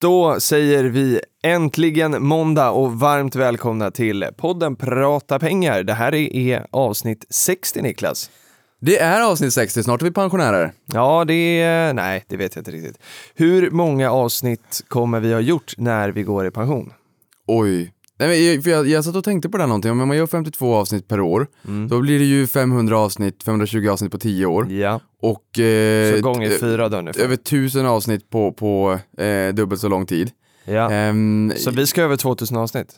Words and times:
Då 0.00 0.40
säger 0.40 0.84
vi 0.84 1.20
äntligen 1.42 2.22
måndag 2.22 2.70
och 2.70 2.92
varmt 2.92 3.34
välkomna 3.34 3.90
till 3.90 4.26
podden 4.36 4.76
Prata 4.76 5.38
pengar. 5.38 5.82
Det 5.82 5.92
här 5.92 6.14
är 6.14 6.66
avsnitt 6.70 7.26
60 7.30 7.82
Niklas. 7.82 8.30
Det 8.80 8.98
är 8.98 9.30
avsnitt 9.30 9.52
60, 9.52 9.82
snart 9.82 10.00
är 10.00 10.04
vi 10.04 10.12
pensionärer. 10.12 10.72
Ja, 10.86 11.24
det 11.24 11.60
är... 11.60 11.94
Nej, 11.94 12.24
det 12.28 12.36
vet 12.36 12.56
jag 12.56 12.60
inte 12.60 12.70
riktigt. 12.70 12.98
Hur 13.34 13.70
många 13.70 14.10
avsnitt 14.10 14.84
kommer 14.88 15.20
vi 15.20 15.32
ha 15.32 15.40
gjort 15.40 15.74
när 15.76 16.08
vi 16.08 16.22
går 16.22 16.46
i 16.46 16.50
pension? 16.50 16.92
Oj. 17.46 17.92
Nej, 18.18 18.54
jag, 18.54 18.62
för 18.64 18.70
jag, 18.70 18.86
jag 18.88 19.04
satt 19.04 19.16
och 19.16 19.24
tänkte 19.24 19.48
på 19.48 19.56
det 19.56 19.62
här 19.62 19.68
någonting, 19.68 19.90
om 19.90 20.08
man 20.08 20.16
gör 20.16 20.26
52 20.26 20.74
avsnitt 20.74 21.08
per 21.08 21.20
år, 21.20 21.46
Mm. 21.68 21.88
då 21.88 22.00
blir 22.00 22.18
det 22.18 22.24
ju 22.24 22.46
500 22.46 22.98
avsnitt, 22.98 23.42
520 23.42 23.88
avsnitt 23.88 24.12
på 24.12 24.18
10 24.18 24.46
år. 24.46 24.72
Ja, 24.72 25.00
Och 25.22 25.58
eh, 25.58 26.14
så 26.14 26.20
gånger 26.22 26.50
eh, 26.50 26.56
fyra 26.60 26.88
då 26.88 26.98
ungefär. 26.98 27.22
över 27.24 27.34
1000 27.34 27.86
avsnitt 27.86 28.30
på, 28.30 28.52
på 28.52 28.98
eh, 29.22 29.54
dubbelt 29.54 29.80
så 29.80 29.88
lång 29.88 30.06
tid. 30.06 30.30
Ja. 30.64 30.90
Ehm, 30.92 31.52
Så 31.56 31.70
vi 31.70 31.86
ska 31.86 32.02
över 32.02 32.16
2000 32.16 32.56
avsnitt? 32.56 32.94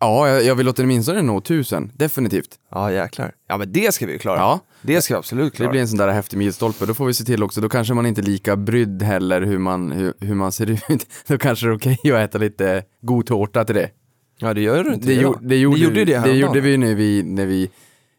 Ja, 0.00 0.28
jag, 0.28 0.44
jag 0.44 0.54
vill 0.54 0.68
åtminstone 0.68 1.22
nå 1.22 1.38
1000, 1.38 1.92
definitivt. 1.96 2.48
Ja, 2.70 2.92
jäklar. 2.92 3.32
Ja, 3.48 3.56
men 3.56 3.72
det 3.72 3.94
ska 3.94 4.06
vi 4.06 4.18
klara. 4.18 4.38
Ja, 4.38 4.60
Det 4.82 5.02
ska 5.02 5.14
vi 5.14 5.18
absolut 5.18 5.52
det 5.52 5.56
klara. 5.56 5.70
blir 5.70 5.80
en 5.80 5.88
sån 5.88 5.98
där 5.98 6.08
häftig 6.08 6.36
milstolpe. 6.36 6.86
Då 6.86 6.94
får 6.94 7.06
vi 7.06 7.14
se 7.14 7.24
till 7.24 7.42
också, 7.42 7.60
då 7.60 7.68
kanske 7.68 7.94
man 7.94 8.06
inte 8.06 8.20
är 8.20 8.22
lika 8.22 8.56
brydd 8.56 9.02
heller 9.02 9.40
hur 9.42 9.58
man, 9.58 9.92
hur, 9.92 10.12
hur 10.20 10.34
man 10.34 10.52
ser 10.52 10.70
ut. 10.92 11.06
Då 11.26 11.38
kanske 11.38 11.66
det 11.66 11.72
är 11.72 11.76
okej 11.76 11.98
att 12.12 12.30
äta 12.30 12.38
lite 12.38 12.82
god 13.02 13.26
tårta 13.26 13.64
till 13.64 13.74
det. 13.74 13.90
Ja, 14.38 14.54
det 14.54 14.60
gör 14.60 14.84
du 14.84 14.94
inte 14.94 15.06
Det, 15.06 15.12
idag. 15.12 15.22
gjorde, 15.22 15.38
det, 15.48 15.56
gjorde, 15.56 15.76
Ni 15.78 15.82
gjorde 15.84 16.04
det 16.04 16.18
det 16.20 16.32
gjorde 16.32 16.60
vi 16.60 16.76
när 16.76 16.94
vi, 16.94 17.22
när 17.22 17.46
vi, 17.46 17.62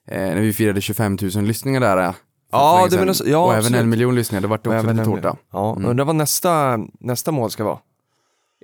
eh, 0.08 0.18
när 0.20 0.42
vi 0.42 0.54
firade 0.54 0.82
25 0.82 1.18
000 1.36 1.44
lyssningar 1.44 1.80
där. 1.80 1.98
eh, 1.98 2.14
Ja, 2.52 2.88
det 2.92 2.98
menar 2.98 3.16
ja, 3.26 3.38
Och 3.38 3.52
även 3.52 3.60
absolut. 3.60 3.82
en 3.82 3.90
miljon 3.90 4.16
lyssningar, 4.16 4.48
vart 4.48 4.64
det 4.64 4.70
Och 4.70 4.76
också 4.76 4.84
även 4.86 4.98
lite 4.98 5.10
tårta. 5.10 5.36
Ja, 5.54 5.76
Mm. 5.76 5.90
undrar 5.90 6.06
vad 6.06 6.16
nästa, 6.16 6.80
nästa 7.00 7.32
mål 7.32 7.52
ska 7.52 7.64
vara. 7.64 7.78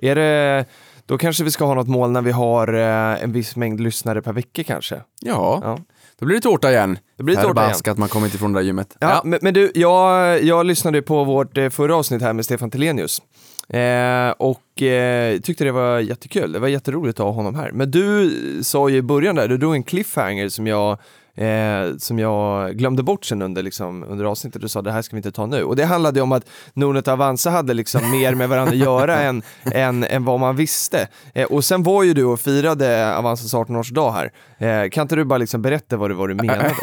Är 0.02 0.14
det, 0.14 0.64
då 1.06 1.18
kanske 1.18 1.44
vi 1.44 1.50
ska 1.50 1.64
ha 1.64 1.74
något 1.74 1.88
mål 1.88 2.10
när 2.10 2.22
vi 2.22 2.30
har 2.32 2.74
eh, 2.74 3.22
en 3.22 3.32
viss 3.32 3.56
mängd 3.56 3.80
lyssnare 3.80 4.22
per 4.22 4.32
vecka 4.32 4.64
kanske. 4.64 4.94
Ja, 5.20 5.60
Ja. 5.64 5.78
då 6.18 6.26
blir 6.26 6.36
det 6.36 6.42
tårta 6.42 6.70
igen. 6.70 6.98
Det 7.16 7.22
blir 7.22 7.34
tårta 7.34 7.44
igen. 7.46 7.54
Förbaskat, 7.56 7.98
man 7.98 8.08
kommer 8.08 8.26
inte 8.26 8.36
ifrån 8.36 8.52
det 8.52 8.58
där 8.60 8.64
gymmet. 8.66 8.96
Ja, 9.00 9.20
Men, 9.24 9.38
men 9.42 9.54
du, 9.54 9.72
jag, 9.74 10.42
jag 10.42 10.66
lyssnade 10.66 11.02
på 11.02 11.24
vårt 11.24 11.58
eh, 11.58 11.68
förra 11.68 11.96
avsnitt 11.96 12.22
här 12.22 12.32
med 12.32 12.44
Stefan 12.44 12.70
Telenius. 12.70 13.22
Eh, 13.68 14.30
och 14.30 14.82
eh, 14.82 15.40
tyckte 15.40 15.64
det 15.64 15.72
var 15.72 15.98
jättekul, 15.98 16.52
det 16.52 16.58
var 16.58 16.68
jätteroligt 16.68 17.20
att 17.20 17.26
ha 17.26 17.32
honom 17.32 17.54
här. 17.54 17.70
Men 17.72 17.90
du 17.90 18.30
sa 18.62 18.88
ju 18.88 18.96
i 18.96 19.02
början 19.02 19.34
där, 19.34 19.48
du 19.48 19.58
drog 19.58 19.74
en 19.74 19.82
cliffhanger 19.82 20.48
som 20.48 20.66
jag, 20.66 20.98
eh, 21.36 21.96
som 21.98 22.18
jag 22.18 22.76
glömde 22.76 23.02
bort 23.02 23.24
sen 23.24 23.42
under, 23.42 23.62
liksom, 23.62 24.04
under 24.04 24.24
avsnittet. 24.24 24.62
Du 24.62 24.68
sa 24.68 24.82
det 24.82 24.92
här 24.92 25.02
ska 25.02 25.16
vi 25.16 25.18
inte 25.18 25.32
ta 25.32 25.46
nu. 25.46 25.62
Och 25.62 25.76
det 25.76 25.84
handlade 25.84 26.20
om 26.20 26.32
att 26.32 26.48
Nordnet 26.74 27.06
och 27.06 27.12
Avanza 27.12 27.50
hade 27.50 27.74
liksom 27.74 28.10
mer 28.10 28.34
med 28.34 28.48
varandra 28.48 28.72
att 28.72 28.78
göra 28.78 29.20
än, 29.20 29.42
än, 29.64 30.04
än 30.04 30.24
vad 30.24 30.40
man 30.40 30.56
visste. 30.56 31.08
Eh, 31.34 31.46
och 31.46 31.64
sen 31.64 31.82
var 31.82 32.02
ju 32.02 32.14
du 32.14 32.24
och 32.24 32.40
firade 32.40 33.16
Avanzas 33.16 33.54
18-årsdag 33.54 34.12
här. 34.12 34.32
Eh, 34.58 34.90
kan 34.90 35.02
inte 35.02 35.16
du 35.16 35.24
bara 35.24 35.38
liksom 35.38 35.62
berätta 35.62 35.96
vad 35.96 36.10
det 36.10 36.14
var 36.14 36.28
du 36.28 36.34
menade? 36.44 36.74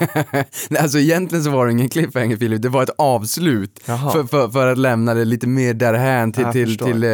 Nej, 0.70 0.82
alltså 0.82 1.00
egentligen 1.00 1.44
så 1.44 1.50
var 1.50 1.66
det 1.66 1.72
ingen 1.72 1.90
cliffhanger 1.90 2.38
Filip, 2.38 2.62
det 2.62 2.70
var 2.70 2.84
ett 2.84 2.96
avslut. 2.98 3.80
För, 3.86 4.24
för, 4.24 4.50
för 4.50 4.68
att 4.68 4.78
lämna 4.78 5.14
det 5.14 5.26
lite 5.26 5.48
mer 5.48 5.74
därhän 5.74 6.32
till, 6.32 6.44
Jag 6.44 6.52
till, 6.54 6.78
till 6.78 7.04
eh, 7.04 7.10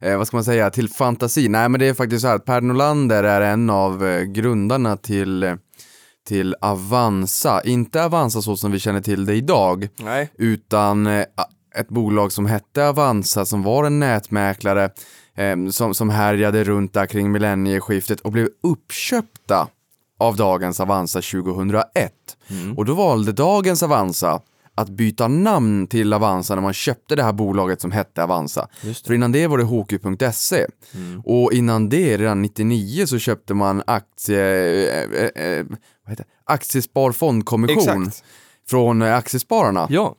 eh, 0.00 0.18
vad 0.18 0.26
ska 0.26 0.36
man 0.36 0.44
säga, 0.44 0.70
till 0.70 0.88
fantasi. 0.88 1.48
Nej 1.48 1.68
men 1.68 1.80
det 1.80 1.88
är 1.88 1.94
faktiskt 1.94 2.22
så 2.22 2.28
här 2.28 2.36
att 2.36 2.44
Per 2.44 2.60
Nolander 2.60 3.24
är 3.24 3.40
en 3.40 3.70
av 3.70 4.06
eh, 4.06 4.22
grundarna 4.22 4.96
till, 4.96 5.42
eh, 5.42 5.54
till 6.28 6.54
Avanza. 6.60 7.60
Inte 7.64 8.04
Avanza 8.04 8.42
så 8.42 8.56
som 8.56 8.72
vi 8.72 8.78
känner 8.78 9.00
till 9.00 9.26
det 9.26 9.34
idag, 9.34 9.88
Nej. 9.96 10.30
utan 10.38 11.06
eh, 11.06 11.24
ett 11.76 11.88
bolag 11.88 12.32
som 12.32 12.46
hette 12.46 12.88
Avanza 12.88 13.44
som 13.44 13.62
var 13.62 13.84
en 13.84 13.98
nätmäklare 13.98 14.90
eh, 15.34 15.70
som, 15.70 15.94
som 15.94 16.10
härjade 16.10 16.64
runt 16.64 16.92
där 16.92 17.06
kring 17.06 17.32
millennieskiftet 17.32 18.20
och 18.20 18.32
blev 18.32 18.48
uppköpta 18.62 19.68
av 20.18 20.36
dagens 20.36 20.80
Avanza 20.80 21.20
2001. 21.20 22.12
Och 22.76 22.84
då 22.84 22.94
valde 22.94 23.32
dagens 23.32 23.82
Avanza 23.82 24.40
att 24.78 24.88
byta 24.88 25.28
namn 25.28 25.86
till 25.86 26.12
Avanza 26.12 26.54
när 26.54 26.62
man 26.62 26.72
köpte 26.72 27.16
det 27.16 27.22
här 27.22 27.32
bolaget 27.32 27.80
som 27.80 27.92
hette 27.92 28.22
Avanza. 28.22 28.68
För 29.06 29.14
innan 29.14 29.32
det 29.32 29.46
var 29.46 29.58
det 29.58 29.64
HQ.se. 29.64 30.66
Och 31.24 31.52
innan 31.52 31.88
det, 31.88 32.16
redan 32.16 32.42
99, 32.42 33.06
så 33.06 33.18
köpte 33.18 33.54
man 33.54 33.82
aktie, 33.86 34.42
eh, 35.04 35.44
eh, 35.44 35.66
vad 36.04 36.10
heter 36.10 36.24
det? 36.24 36.52
Aktiespar 36.52 37.12
fondkommission 37.12 38.02
Exakt. 38.02 38.24
från 38.68 39.02
Aktiespararna. 39.02 39.86
Ja. 39.90 40.14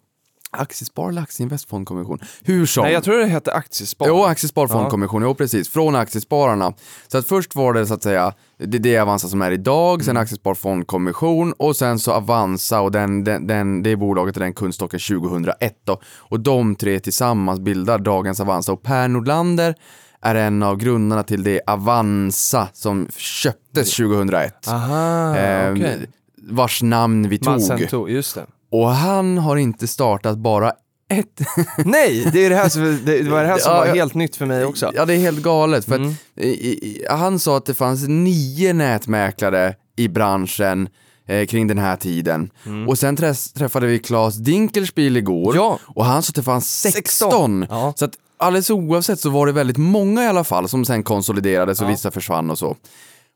Aktiespar 0.52 1.10
eller 1.10 1.22
Aktieinvestfondkommission? 1.22 2.20
Hur 2.44 2.66
som. 2.66 2.84
Nej, 2.84 2.94
jag 2.94 3.04
tror 3.04 3.18
det 3.18 3.26
hette 3.26 3.54
aktiespar. 3.54 4.08
Jo, 4.08 4.24
Aktiesparfondkommission, 4.24 5.22
jo 5.22 5.36
precis, 5.36 5.70
från 5.70 5.96
Aktiespararna. 5.96 6.74
Så 7.08 7.18
att 7.18 7.28
först 7.28 7.56
var 7.56 7.74
det 7.74 7.86
så 7.86 7.94
att 7.94 8.04
säga, 8.04 8.34
det 8.58 8.78
är 8.78 8.82
det 8.82 8.98
Avanza 9.00 9.28
som 9.28 9.42
är 9.42 9.52
idag, 9.52 10.04
sen 10.06 10.18
Aktiesparfondkommission 10.18 11.54
och 11.58 11.76
sen 11.76 12.00
så 12.00 12.12
Avanza 12.12 12.82
och 12.82 12.92
den, 12.92 13.24
den, 13.24 13.48
den, 13.48 13.84
det 13.84 13.96
bolaget 13.96 14.36
och 14.38 14.42
den 14.44 14.54
kundstocken 14.54 15.00
2001 15.00 15.74
då. 15.86 16.02
Och 16.18 16.40
de 16.40 16.76
tre 16.76 17.00
tillsammans 17.00 17.60
bildar 17.60 18.00
dagens 18.00 18.40
Avanza 18.40 18.72
och 18.74 18.84
Per 18.84 19.08
Nordlander 19.08 19.76
är 20.22 20.36
en 20.36 20.64
av 20.64 20.78
grundarna 20.78 21.24
till 21.24 21.44
det 21.44 21.62
Avanza 21.68 22.68
som 22.74 23.08
köptes 23.18 23.96
2001. 23.96 24.68
Aha, 24.68 25.36
Ehm, 25.36 25.74
okej. 25.74 26.10
Vars 26.52 26.82
namn 26.84 27.30
vi 27.30 27.40
Man 27.46 27.68
tog. 27.68 27.90
tog, 27.90 28.10
just 28.10 28.36
det. 28.36 28.46
Och 28.72 28.90
han 28.90 29.38
har 29.38 29.58
inte 29.58 29.88
startat 29.88 30.38
bara 30.38 30.70
ett 31.14 31.42
Nej, 31.86 32.30
det 32.34 32.46
är 32.46 32.50
det 32.50 32.56
här 32.56 32.70
som, 32.70 33.00
det, 33.06 33.22
var 33.30 33.42
det 33.44 33.48
här 33.50 33.58
som 33.58 33.72
Ja, 33.72 33.78
var 33.80 33.86
ja. 33.88 33.94
helt 33.94 34.14
nytt 34.14 34.36
för 34.36 34.46
mig 34.46 34.66
också. 34.66 34.92
Ja, 34.96 35.06
det 35.06 35.14
är 35.14 35.18
helt 35.18 35.42
galet. 35.42 35.86
För 35.86 35.96
Mm. 35.96 36.10
att, 36.10 36.44
i, 36.44 37.06
han 37.10 37.40
sa 37.40 37.58
att 37.58 37.66
det 37.66 37.74
fanns 37.74 38.08
nio 38.08 38.74
nätmäklare 38.74 39.76
i 39.96 40.08
branschen 40.08 40.90
eh, 41.28 41.46
kring 41.46 41.68
den 41.68 41.78
här 41.78 41.96
tiden. 41.96 42.50
Och 42.88 42.98
sen 42.98 43.16
träffade 43.58 43.88
vi 43.88 44.00
Claes 44.00 44.36
Dinkelspiel 44.36 45.18
igår 45.18 45.52
Mm. 45.52 45.64
Ja. 45.64 45.80
och 45.86 46.06
han 46.06 46.24
sa 46.24 46.30
att 46.32 46.36
det 46.36 46.44
fanns 46.44 46.80
16. 46.82 47.02
16. 47.04 47.66
Ja. 47.70 47.94
Så 47.96 48.06
att 48.06 48.14
alldeles 48.38 48.70
oavsett 48.70 49.20
så 49.20 49.30
var 49.30 49.46
det 49.46 49.52
väldigt 49.52 49.78
många 49.78 50.24
i 50.24 50.28
alla 50.28 50.44
fall 50.44 50.70
som 50.70 50.86
sen 50.86 51.04
konsoliderades 51.04 51.82
och 51.82 51.90
vissa 51.90 52.12
försvann 52.12 52.50
och 52.52 52.58
så. 52.58 52.76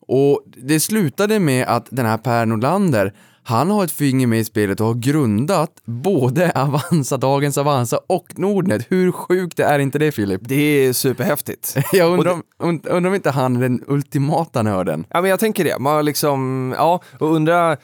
Och 0.08 0.44
det 0.46 0.80
slutade 0.80 1.40
med 1.40 1.68
att 1.68 1.88
den 1.90 2.06
här 2.06 2.18
Per 2.18 2.46
Nordlander, 2.46 3.14
han 3.46 3.72
har 3.72 3.84
ett 3.84 3.92
finger 3.92 4.28
med 4.28 4.40
i 4.40 4.44
spelet 4.46 4.80
och 4.82 4.88
har 4.88 4.94
grundat 4.94 5.70
både 5.86 6.52
Avanza, 6.56 7.18
dagens 7.18 7.58
Avanza 7.58 8.00
och 8.08 8.28
Nordnet. 8.40 8.86
Hur 8.90 9.12
sjukt 9.12 9.60
är 9.60 9.80
inte 9.80 10.00
det 10.00 10.12
Filip? 10.12 10.42
Det 10.44 10.56
är 10.56 10.94
superhäftigt. 10.94 11.78
Jag 11.94 12.12
undrar, 12.14 12.32
om- 12.32 12.44
und- 12.64 12.88
undrar 12.90 13.10
om 13.10 13.16
inte 13.16 13.32
han 13.32 13.56
är 13.56 13.62
den 13.62 13.84
ultimata 13.88 14.62
nörden. 14.62 15.06
Ja, 15.10 15.22
men 15.22 15.30
jag 15.30 15.40
tänker 15.40 15.64
det. 15.64 15.80
Man 15.80 16.06
liksom, 16.06 16.74
ja, 16.78 17.02
och 17.20 17.36
undra, 17.36 17.78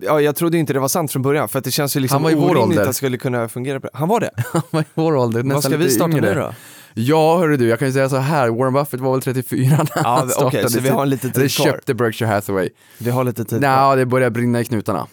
ja, 0.00 0.20
jag 0.20 0.36
trodde 0.36 0.58
inte 0.58 0.72
det 0.72 0.80
var 0.80 0.88
sant 0.88 1.12
från 1.12 1.22
början, 1.22 1.48
för 1.48 1.58
att 1.58 1.64
det 1.64 1.70
känns 1.70 1.96
ju 1.96 2.00
liksom 2.00 2.14
Han 2.16 2.22
var 2.22 2.30
i 2.30 2.34
vår 2.34 2.42
orimligt 2.50 2.62
ålder. 2.68 2.82
att 2.82 2.88
det 2.88 2.94
skulle 2.94 3.16
kunna 3.18 3.48
fungera 3.48 3.80
Han 3.92 4.08
var 4.08 4.20
det? 4.20 4.30
Han 4.52 4.62
var 4.70 4.80
i 4.80 4.84
vår 4.94 5.16
ålder, 5.16 5.38
Vad 5.40 5.46
nästan 5.46 5.62
ska 5.72 5.76
vi 5.78 5.90
starta 5.90 6.10
yngre. 6.16 6.34
nu 6.34 6.40
då? 6.40 6.52
Ja, 6.94 7.38
hörru 7.38 7.56
du, 7.56 7.68
jag 7.68 7.78
kan 7.78 7.88
ju 7.88 7.92
säga 7.92 8.08
så 8.08 8.16
här, 8.16 8.48
Warren 8.48 8.72
Buffett 8.72 9.00
var 9.00 9.12
väl 9.12 9.22
34 9.22 9.76
när 9.76 9.88
Ja, 9.94 10.16
han 10.18 10.28
startade. 10.28 10.70
så 10.70 10.80
vi 10.80 10.88
har 10.88 11.02
en 11.02 11.10
liten 11.10 11.30
Eller 11.30 11.40
tid 11.48 11.56
kvar. 11.56 11.64
köpte 11.66 11.94
Berkshire 11.94 12.28
Hathaway. 12.28 12.68
Vi 12.98 13.10
har 13.10 13.24
lite 13.24 13.44
tid 13.44 13.60
kvar. 13.60 13.86
Nej, 13.88 13.96
det 13.96 14.06
börjar 14.06 14.30
brinna 14.30 14.60
i 14.60 14.64
knutarna. 14.64 15.06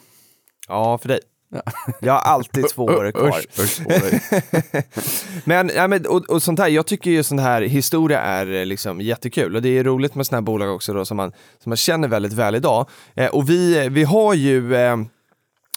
Ja, 0.67 0.97
för 0.97 1.07
dig. 1.07 1.19
Jag 1.99 2.13
har 2.13 2.19
alltid 2.19 2.69
två 2.75 2.83
år 2.85 3.11
kvar. 3.11 3.27
Usch, 3.29 3.59
usch. 3.59 3.81
Men, 5.43 5.71
ja, 5.75 5.87
men 5.87 6.05
och, 6.05 6.29
och 6.29 6.43
sånt 6.43 6.59
här, 6.59 6.67
jag 6.67 6.85
tycker 6.87 7.11
ju 7.11 7.23
sån 7.23 7.39
här 7.39 7.61
historia 7.61 8.19
är 8.21 8.53
eh, 8.53 8.65
liksom 8.65 9.01
jättekul 9.01 9.55
och 9.55 9.61
det 9.61 9.69
är 9.77 9.83
roligt 9.83 10.15
med 10.15 10.25
såna 10.27 10.37
här 10.37 10.41
bolag 10.41 10.75
också 10.75 10.93
då 10.93 11.05
som 11.05 11.17
man, 11.17 11.31
som 11.63 11.69
man 11.69 11.77
känner 11.77 12.07
väldigt 12.07 12.33
väl 12.33 12.55
idag. 12.55 12.89
Eh, 13.15 13.27
och 13.27 13.49
vi, 13.49 13.89
vi 13.89 14.03
har 14.03 14.33
ju 14.33 14.75
eh, 14.75 14.97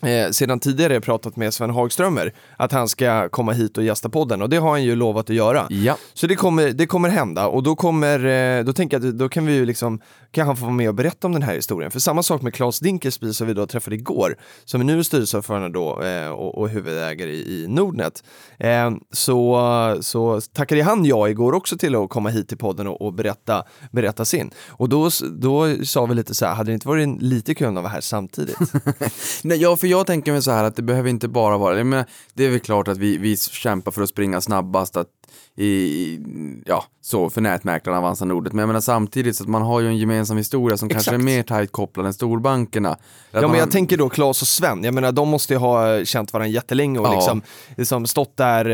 eh, 0.02 0.30
sedan 0.30 0.60
tidigare 0.60 1.00
pratat 1.00 1.36
med 1.36 1.54
Sven 1.54 1.70
Hagströmer 1.70 2.32
att 2.56 2.72
han 2.72 2.88
ska 2.88 3.28
komma 3.28 3.52
hit 3.52 3.78
och 3.78 3.84
gästa 3.84 4.08
podden 4.08 4.42
och 4.42 4.48
det 4.48 4.56
har 4.56 4.70
han 4.70 4.84
ju 4.84 4.96
lovat 4.96 5.30
att 5.30 5.36
göra. 5.36 5.66
Ja. 5.70 5.96
Så 6.14 6.26
det 6.26 6.36
kommer, 6.36 6.70
det 6.70 6.86
kommer 6.86 7.08
hända 7.08 7.46
och 7.46 7.62
då 7.62 7.76
kommer, 7.76 8.24
eh, 8.24 8.64
då 8.64 8.72
tänker 8.72 9.00
jag 9.00 9.08
att 9.08 9.18
då 9.18 9.28
kan 9.28 9.46
vi 9.46 9.52
ju 9.52 9.66
liksom, 9.66 10.00
kan 10.30 10.46
han 10.46 10.56
få 10.56 10.64
vara 10.64 10.74
med 10.74 10.88
och 10.88 10.94
berätta 10.94 11.26
om 11.26 11.32
den 11.32 11.42
här 11.42 11.54
historien. 11.54 11.90
För 11.90 12.00
samma 12.00 12.22
sak 12.22 12.42
med 12.42 12.54
Claes 12.54 12.80
Dinkelspiel 12.80 13.34
som 13.34 13.46
vi 13.46 13.54
då 13.54 13.66
träffade 13.66 13.96
igår, 13.96 14.36
som 14.64 14.80
är 14.80 14.84
nu 14.84 14.98
är 14.98 15.02
styrelseordförande 15.02 15.68
då 15.68 16.02
eh, 16.02 16.28
och, 16.28 16.58
och 16.58 16.68
huvudägare 16.68 17.30
i, 17.30 17.64
i 17.64 17.68
Nordnet. 17.68 18.24
Eh, 18.58 18.90
så, 19.12 19.98
så 20.00 20.40
tackade 20.40 20.82
han 20.82 21.04
ja 21.04 21.28
igår 21.28 21.52
också 21.52 21.78
till 21.78 21.94
att 21.94 22.08
komma 22.08 22.28
hit 22.28 22.48
till 22.48 22.58
podden 22.58 22.86
och, 22.86 23.02
och 23.02 23.12
berätta, 23.12 23.64
berätta 23.90 24.24
sin. 24.24 24.50
Och 24.68 24.88
då, 24.88 25.10
då 25.40 25.84
sa 25.84 26.06
vi 26.06 26.14
lite 26.14 26.34
så 26.34 26.46
här, 26.46 26.54
hade 26.54 26.70
det 26.70 26.74
inte 26.74 26.88
varit 26.88 27.22
lite 27.22 27.54
kul 27.54 27.68
att 27.68 27.74
vara 27.74 27.88
här 27.88 28.00
samtidigt? 28.00 28.58
Nej, 29.42 29.58
ja, 29.58 29.76
för 29.76 29.91
jag 29.92 30.06
tänker 30.06 30.32
mig 30.32 30.42
så 30.42 30.50
här 30.50 30.64
att 30.64 30.76
det 30.76 30.82
behöver 30.82 31.10
inte 31.10 31.28
bara 31.28 31.58
vara, 31.58 31.76
jag 31.76 31.86
menar, 31.86 32.06
det 32.34 32.44
är 32.46 32.50
väl 32.50 32.60
klart 32.60 32.88
att 32.88 32.98
vi, 32.98 33.16
vi 33.18 33.36
kämpar 33.36 33.92
för 33.92 34.02
att 34.02 34.08
springa 34.08 34.40
snabbast 34.40 34.96
att 34.96 35.08
i, 35.56 36.18
ja, 36.66 36.84
så 37.00 37.30
för 37.30 37.40
nätmäklarna 37.40 37.98
Avanza 37.98 38.24
Nordet. 38.24 38.52
Men 38.52 38.58
jag 38.62 38.66
menar 38.66 38.80
samtidigt 38.80 39.36
så 39.36 39.42
att 39.42 39.48
man 39.48 39.62
har 39.62 39.80
ju 39.80 39.86
en 39.86 39.96
gemensam 39.98 40.36
historia 40.36 40.76
som 40.76 40.88
kanske 40.88 41.10
är 41.10 41.14
Exakt. 41.14 41.24
mer 41.24 41.42
tajt 41.42 41.72
kopplad 41.72 42.06
än 42.06 42.12
storbankerna. 42.14 42.90
Att 42.90 42.98
Ja 43.30 43.48
men 43.48 43.58
jag 43.58 43.70
tänker 43.70 43.96
då 43.96 44.08
Claes 44.08 44.42
och 44.42 44.48
Sven, 44.48 44.84
jag 44.84 44.94
menar 44.94 45.12
de 45.12 45.28
måste 45.28 45.52
ju 45.52 45.58
ha 45.58 46.04
känt 46.04 46.32
varandra 46.32 46.48
jättelänge 46.48 46.98
och 46.98 47.06
Ja. 47.06 47.14
liksom, 47.14 47.42
liksom 47.76 48.06
stått 48.06 48.36
där 48.36 48.64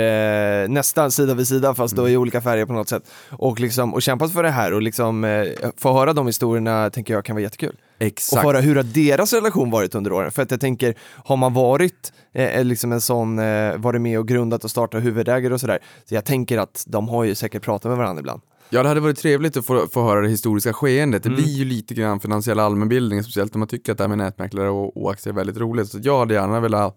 eh, 0.63 0.69
nästan 0.69 1.11
sida 1.11 1.35
vid 1.35 1.49
sida 1.49 1.75
fast 1.75 1.97
då 1.97 2.09
i 2.09 2.11
Mm. 2.13 2.21
olika 2.23 2.41
färger 2.41 2.67
på 2.67 2.73
något 2.73 2.89
sätt. 2.89 3.03
Och, 3.31 3.61
liksom, 3.61 3.95
och 3.95 4.03
kämpat 4.03 4.33
för 4.33 4.43
det 4.43 4.51
här 4.51 4.73
och 4.73 4.83
liksom 4.83 5.25
eh, 5.25 5.47
få 5.77 5.93
höra 5.93 6.13
de 6.13 6.27
historierna 6.27 6.91
tänker 6.91 7.15
jag 7.15 7.25
kan 7.25 7.37
vara 7.37 7.43
jättekul. 7.43 7.77
Och 7.99 8.03
Exakt. 8.07 8.43
få 8.43 8.49
höra 8.49 8.61
hur 8.61 8.77
har 8.77 8.83
deras 8.83 9.33
relation 9.33 9.71
varit 9.71 9.95
under 9.95 10.13
åren. 10.13 10.31
För 10.31 10.43
att 10.43 10.51
jag 10.51 10.61
tänker, 10.61 10.95
har 11.25 11.37
man 11.37 11.55
varit 11.55 12.13
eh, 12.33 12.65
liksom 12.65 12.93
en 12.93 13.01
sån, 13.01 13.39
eh, 13.39 13.77
varit 13.77 14.01
med 14.01 14.19
och 14.19 14.29
grundat 14.29 14.65
och 14.65 14.71
startat 14.71 15.05
huvudägare 15.05 15.55
och 15.55 15.61
sådär. 15.61 15.79
Så 16.05 16.15
jag 16.15 16.25
tänker 16.25 16.59
att 16.59 16.85
de 16.87 17.09
har 17.09 17.25
ju 17.25 17.35
säkert 17.35 17.63
pratat 17.63 17.91
med 17.91 17.99
varandra 17.99 18.21
ibland. 18.21 18.43
Ja, 18.71 18.83
det 18.83 18.89
hade 18.89 19.01
varit 19.01 19.19
trevligt 19.19 19.57
att 19.57 19.67
få, 19.67 19.87
få 19.87 20.03
höra 20.03 20.21
det 20.21 20.29
historiska 20.29 20.73
skeendet. 20.73 21.27
Mm. 21.27 21.37
Det 21.37 21.43
blir 21.43 21.53
ju 21.53 21.65
lite 21.65 21.95
grann 21.95 22.21
finansiell 22.21 22.61
allmänbildning, 22.61 23.23
speciellt 23.23 23.55
om 23.55 23.59
man 23.59 23.69
tycker 23.69 23.93
att 23.93 23.99
det 23.99 24.05
här 24.05 24.09
med 24.09 24.19
nätmäklare 24.19 24.69
och, 24.69 25.03
och 25.03 25.11
aktier 25.11 25.33
är 25.33 25.37
väldigt 25.37 25.57
roligt. 25.57 25.89
Så 25.89 25.99
jag 26.03 26.19
hade 26.19 26.35
gärna 26.35 26.61
velat 26.61 26.97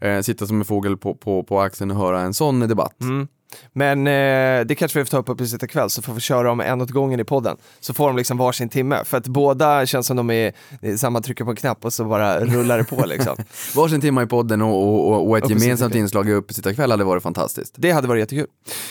eh, 0.00 0.20
sitta 0.20 0.46
som 0.46 0.58
en 0.58 0.64
fågel 0.64 0.96
på, 0.96 1.14
på, 1.14 1.42
på 1.42 1.60
axeln 1.60 1.90
och 1.90 1.96
höra 1.96 2.20
en 2.20 2.34
sån 2.34 2.60
debatt. 2.60 3.00
Mm. 3.00 3.28
Men 3.72 4.06
eh, 4.06 4.66
det 4.66 4.74
kanske 4.78 4.98
vi 4.98 5.04
får 5.04 5.10
ta 5.10 5.18
upp 5.18 5.26
på 5.26 5.32
Publicitet 5.34 5.70
kväll 5.70 5.90
så 5.90 6.02
får 6.02 6.14
vi 6.14 6.20
köra 6.20 6.42
dem 6.42 6.60
en 6.60 6.80
åt 6.80 6.90
gången 6.90 7.20
i 7.20 7.24
podden. 7.24 7.56
Så 7.80 7.94
får 7.94 8.06
de 8.06 8.16
liksom 8.16 8.38
varsin 8.38 8.68
timme. 8.68 9.04
För 9.04 9.16
att 9.16 9.26
båda 9.26 9.86
känns 9.86 10.06
som 10.06 10.16
de 10.16 10.30
är, 10.30 10.52
samma 10.96 11.20
trycker 11.20 11.44
på 11.44 11.50
en 11.50 11.56
knapp 11.56 11.84
och 11.84 11.92
så 11.92 12.04
bara 12.04 12.40
rullar 12.40 12.78
det 12.78 12.84
på 12.84 13.06
liksom. 13.06 13.36
Varsin 13.76 14.00
timma 14.00 14.22
i 14.22 14.26
podden 14.26 14.62
och, 14.62 14.82
och, 14.82 15.08
och, 15.08 15.28
och 15.28 15.38
ett 15.38 15.44
Och 15.44 15.50
precis, 15.50 15.64
gemensamt 15.64 15.94
inslag 15.94 16.28
i 16.28 16.32
Uppesittarkväll 16.32 16.90
hade 16.90 17.04
varit 17.04 17.22
fantastiskt. 17.22 17.74
Det 17.76 17.90
hade 17.90 18.08
varit 18.08 18.20
jättekul. 18.20 18.46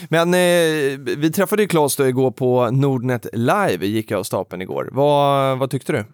Men 0.10 0.34
eh, 0.34 1.00
vi 1.18 1.32
träffade 1.36 1.62
ju 1.62 1.68
Claes 1.68 1.96
då 1.96 2.08
igår 2.08 2.32
på 2.32 2.72
Nordnet 2.72 3.26
live, 3.34 3.86
gick 3.86 4.12
jag 4.12 4.20
av 4.20 4.24
stapeln 4.24 4.62
igår. 4.62 4.90
Vad, 4.92 5.58
vad 5.58 5.70
tyckte 5.70 5.94
du? 5.94 6.06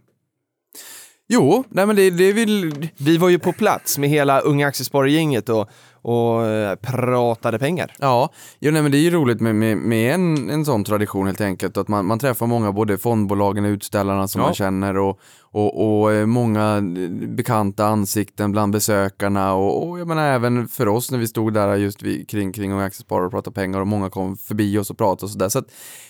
Jo, 1.30 1.64
nej 1.70 1.86
men 1.86 1.96
det, 1.96 2.10
det 2.10 2.34
vill... 2.34 2.90
Vi 2.98 3.18
var 3.18 3.30
ju 3.30 3.40
på 3.40 3.54
plats 3.54 3.98
med 3.98 4.10
hela 4.10 4.40
Unga 4.40 4.68
Aktiesparargänget 4.68 5.50
och, 5.50 5.70
och 6.02 6.46
eh, 6.46 6.76
pratade 6.76 7.60
pengar. 7.60 7.94
Ja, 8.00 8.30
jo, 8.60 8.72
nej, 8.72 8.82
men 8.82 8.92
det 8.92 8.98
är 8.98 9.00
ju 9.02 9.12
roligt 9.12 9.42
med, 9.42 9.56
med, 9.56 9.78
med 9.78 10.14
en, 10.14 10.50
en 10.50 10.66
sån 10.66 10.84
tradition 10.84 11.26
helt 11.26 11.42
enkelt. 11.42 11.78
Att 11.78 11.88
man, 11.88 12.06
man 12.06 12.20
träffar 12.20 12.48
många, 12.48 12.72
både 12.72 12.98
fondbolagen 12.98 13.66
och 13.66 13.70
utställarna 13.70 14.28
som 14.28 14.42
Ja. 14.42 14.48
man 14.48 14.54
känner 14.54 14.98
och, 14.98 15.20
och, 15.42 16.02
och 16.02 16.14
eh, 16.14 16.26
många 16.26 16.82
bekanta 17.28 17.86
ansikten 17.86 18.52
bland 18.52 18.74
besökarna 18.74 19.54
och, 19.54 19.90
och 19.90 20.00
jag 20.00 20.08
menar 20.08 20.28
även 20.28 20.68
för 20.68 20.88
oss 20.88 21.12
när 21.12 21.20
vi 21.20 21.28
stod 21.28 21.54
där 21.54 21.76
just 21.76 22.02
vid, 22.02 22.30
kring, 22.30 22.52
kring 22.54 22.74
Unga 22.74 22.86
Aktiesparare 22.86 23.26
och 23.26 23.32
pratade 23.32 23.54
pengar 23.54 23.80
och 23.80 23.88
många 23.88 24.10
kom 24.10 24.38
förbi 24.38 24.78
oss 24.78 24.90
och 24.90 24.98
pratade 24.98 25.26
och 25.26 25.30
sådär. 25.30 25.50
Så 25.50 25.60
att, 25.60 25.68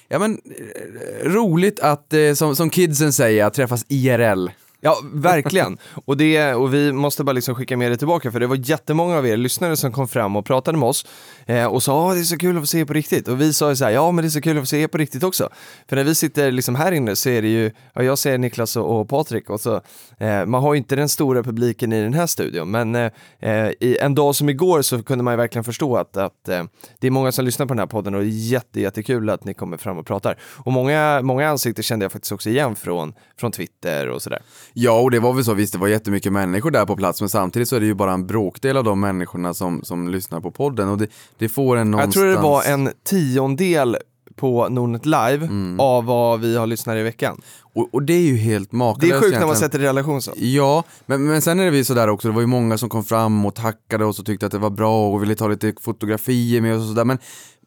ja 0.08 0.20
men 0.20 0.32
eh, 0.46 1.30
roligt 1.30 1.80
att, 1.80 2.14
eh, 2.14 2.34
som, 2.34 2.56
som 2.56 2.70
kidsen 2.70 3.14
säger, 3.14 3.46
att 3.46 3.54
träffas 3.54 3.86
IRL. 3.90 4.50
Ja, 4.82 5.00
verkligen. 5.14 5.78
Och, 6.06 6.18
det, 6.18 6.54
och 6.54 6.74
vi 6.74 6.92
måste 6.94 7.24
bara 7.24 7.32
liksom 7.32 7.56
skicka 7.56 7.78
med 7.78 7.92
det 7.92 7.98
tillbaka, 7.98 8.32
för 8.32 8.40
det 8.40 8.48
var 8.48 8.70
jättemånga 8.70 9.18
av 9.18 9.28
er 9.28 9.38
lyssnare 9.38 9.78
som 9.78 9.92
kom 9.92 10.08
fram 10.08 10.36
och 10.36 10.46
pratade 10.46 10.78
med 10.78 10.90
oss 10.90 11.06
eh, 11.46 11.66
och 11.66 11.84
sa 11.84 12.10
att 12.10 12.16
det 12.16 12.22
är 12.22 12.24
så 12.24 12.38
kul 12.38 12.58
att 12.58 12.64
få 12.64 12.68
se 12.68 12.80
er 12.80 12.86
på 12.86 12.94
riktigt. 12.94 13.28
Och 13.28 13.42
vi 13.42 13.54
sa 13.54 13.70
ju 13.70 13.76
så 13.76 13.86
här, 13.86 13.92
ja 13.92 14.12
men 14.12 14.24
det 14.24 14.28
är 14.28 14.30
så 14.30 14.42
kul 14.42 14.58
att 14.58 14.62
få 14.62 14.66
se 14.66 14.82
er 14.82 14.88
på 14.88 14.98
riktigt 14.98 15.24
också. 15.24 15.50
För 15.90 15.96
när 15.96 16.04
vi 16.04 16.16
sitter 16.16 16.52
liksom 16.52 16.76
här 16.76 16.92
inne 16.92 17.16
så 17.16 17.30
är 17.30 17.42
det 17.42 17.48
ju, 17.48 17.72
ja, 17.94 18.04
jag 18.04 18.18
ser 18.18 18.38
Niklas 18.38 18.76
och, 18.76 19.00
och 19.00 19.10
Patrik 19.10 19.50
och 19.50 19.60
så, 19.60 19.82
eh, 20.20 20.46
man 20.46 20.62
har 20.62 20.74
ju 20.74 20.78
inte 20.78 20.96
den 20.96 21.10
stora 21.10 21.44
publiken 21.44 21.94
i 21.94 22.04
den 22.04 22.14
här 22.14 22.28
studion, 22.28 22.72
men 22.72 22.96
eh, 22.96 23.12
eh 23.40 23.72
i 23.80 23.98
en 24.02 24.16
dag 24.16 24.36
som 24.36 24.50
igår 24.50 24.82
så 24.82 25.04
kunde 25.04 25.24
man 25.24 25.34
ju 25.34 25.38
verkligen 25.38 25.64
förstå 25.64 25.98
att, 25.98 26.18
att 26.18 26.50
eh, 26.50 26.64
det 27.00 27.08
är 27.08 27.12
många 27.12 27.32
som 27.32 27.46
lyssnar 27.46 27.66
på 27.66 27.74
den 27.74 27.80
här 27.80 27.88
podden 27.88 28.16
och 28.16 28.22
det 28.22 28.28
är 28.28 28.30
jätte, 28.30 28.82
jättekul 28.82 29.30
att 29.30 29.46
ni 29.46 29.54
kommer 29.54 29.78
fram 29.78 29.98
och 29.98 30.06
pratar. 30.06 30.38
Och 30.42 30.72
många, 30.72 31.22
många 31.22 31.50
ansikten 31.50 31.84
kände 31.84 32.06
jag 32.06 32.12
faktiskt 32.12 32.32
också 32.32 32.50
igen 32.50 32.76
från, 32.76 33.14
från 33.40 33.52
Twitter 33.52 34.10
och 34.10 34.22
sådär. 34.22 34.42
Ja, 34.80 35.00
och 35.00 35.12
det 35.12 35.20
var 35.20 35.34
väl 35.34 35.44
så, 35.44 35.54
visst 35.54 35.74
det 35.74 35.80
var 35.80 35.88
jättemycket 35.88 36.34
människor 36.34 36.72
där 36.72 36.86
på 36.86 36.96
plats, 36.96 37.22
men 37.22 37.30
samtidigt 37.30 37.70
så 37.70 37.76
är 37.76 37.80
det 37.80 37.86
ju 37.86 37.94
bara 37.94 38.14
en 38.14 38.28
bråkdel 38.28 38.78
av 38.78 38.84
de 38.84 39.00
människorna 39.00 39.54
som, 39.54 39.84
som 39.84 40.08
lyssnar 40.08 40.42
på 40.42 40.52
podden 40.52 40.90
och 40.90 40.98
det, 40.98 41.08
det 41.38 41.50
får 41.50 41.78
en 41.78 41.92
någonstans... 41.92 42.16
Jag 42.16 42.24
tror 42.24 42.32
det 42.32 42.50
var 42.50 42.64
en 42.64 42.90
tiondel 43.06 43.98
på 44.36 44.70
Nordnet 44.70 45.06
Live 45.06 45.46
Mm. 45.46 45.80
av 45.80 46.06
vad 46.06 46.40
vi 46.40 46.58
har 46.58 46.68
lyssnat 46.68 46.96
i 46.98 47.04
veckan. 47.04 47.42
Och, 47.62 47.90
och 47.94 48.04
det 48.04 48.14
är 48.14 48.22
ju 48.22 48.36
helt 48.36 48.72
makalöst 48.72 49.12
Det 49.12 49.18
är 49.18 49.22
sjukt 49.22 49.40
när 49.40 49.48
man 49.48 49.56
sätter 49.56 49.80
det 49.80 49.86
i 49.86 49.88
relation 49.88 50.22
så. 50.22 50.34
Ja, 50.36 50.84
men, 51.06 51.26
men 51.26 51.42
sen 51.42 51.60
är 51.60 51.66
det 51.66 51.72
vi 51.72 51.84
sådär 51.84 52.08
också, 52.08 52.28
det 52.28 52.34
var 52.34 52.42
ju 52.42 52.48
många 52.48 52.78
som 52.78 52.90
kom 52.90 53.04
fram 53.04 53.46
och 53.46 53.56
tackade 53.56 54.06
oss 54.06 54.20
och 54.20 54.26
tyckte 54.26 54.46
att 54.46 54.52
det 54.52 54.58
var 54.58 54.70
bra 54.70 55.10
och 55.10 55.22
ville 55.22 55.36
ta 55.36 55.48
lite 55.48 55.74
fotografier 55.82 56.62
med 56.62 56.76
oss 56.76 56.82
och 56.82 56.88
sådär. 56.88 57.06
Men, 57.06 57.18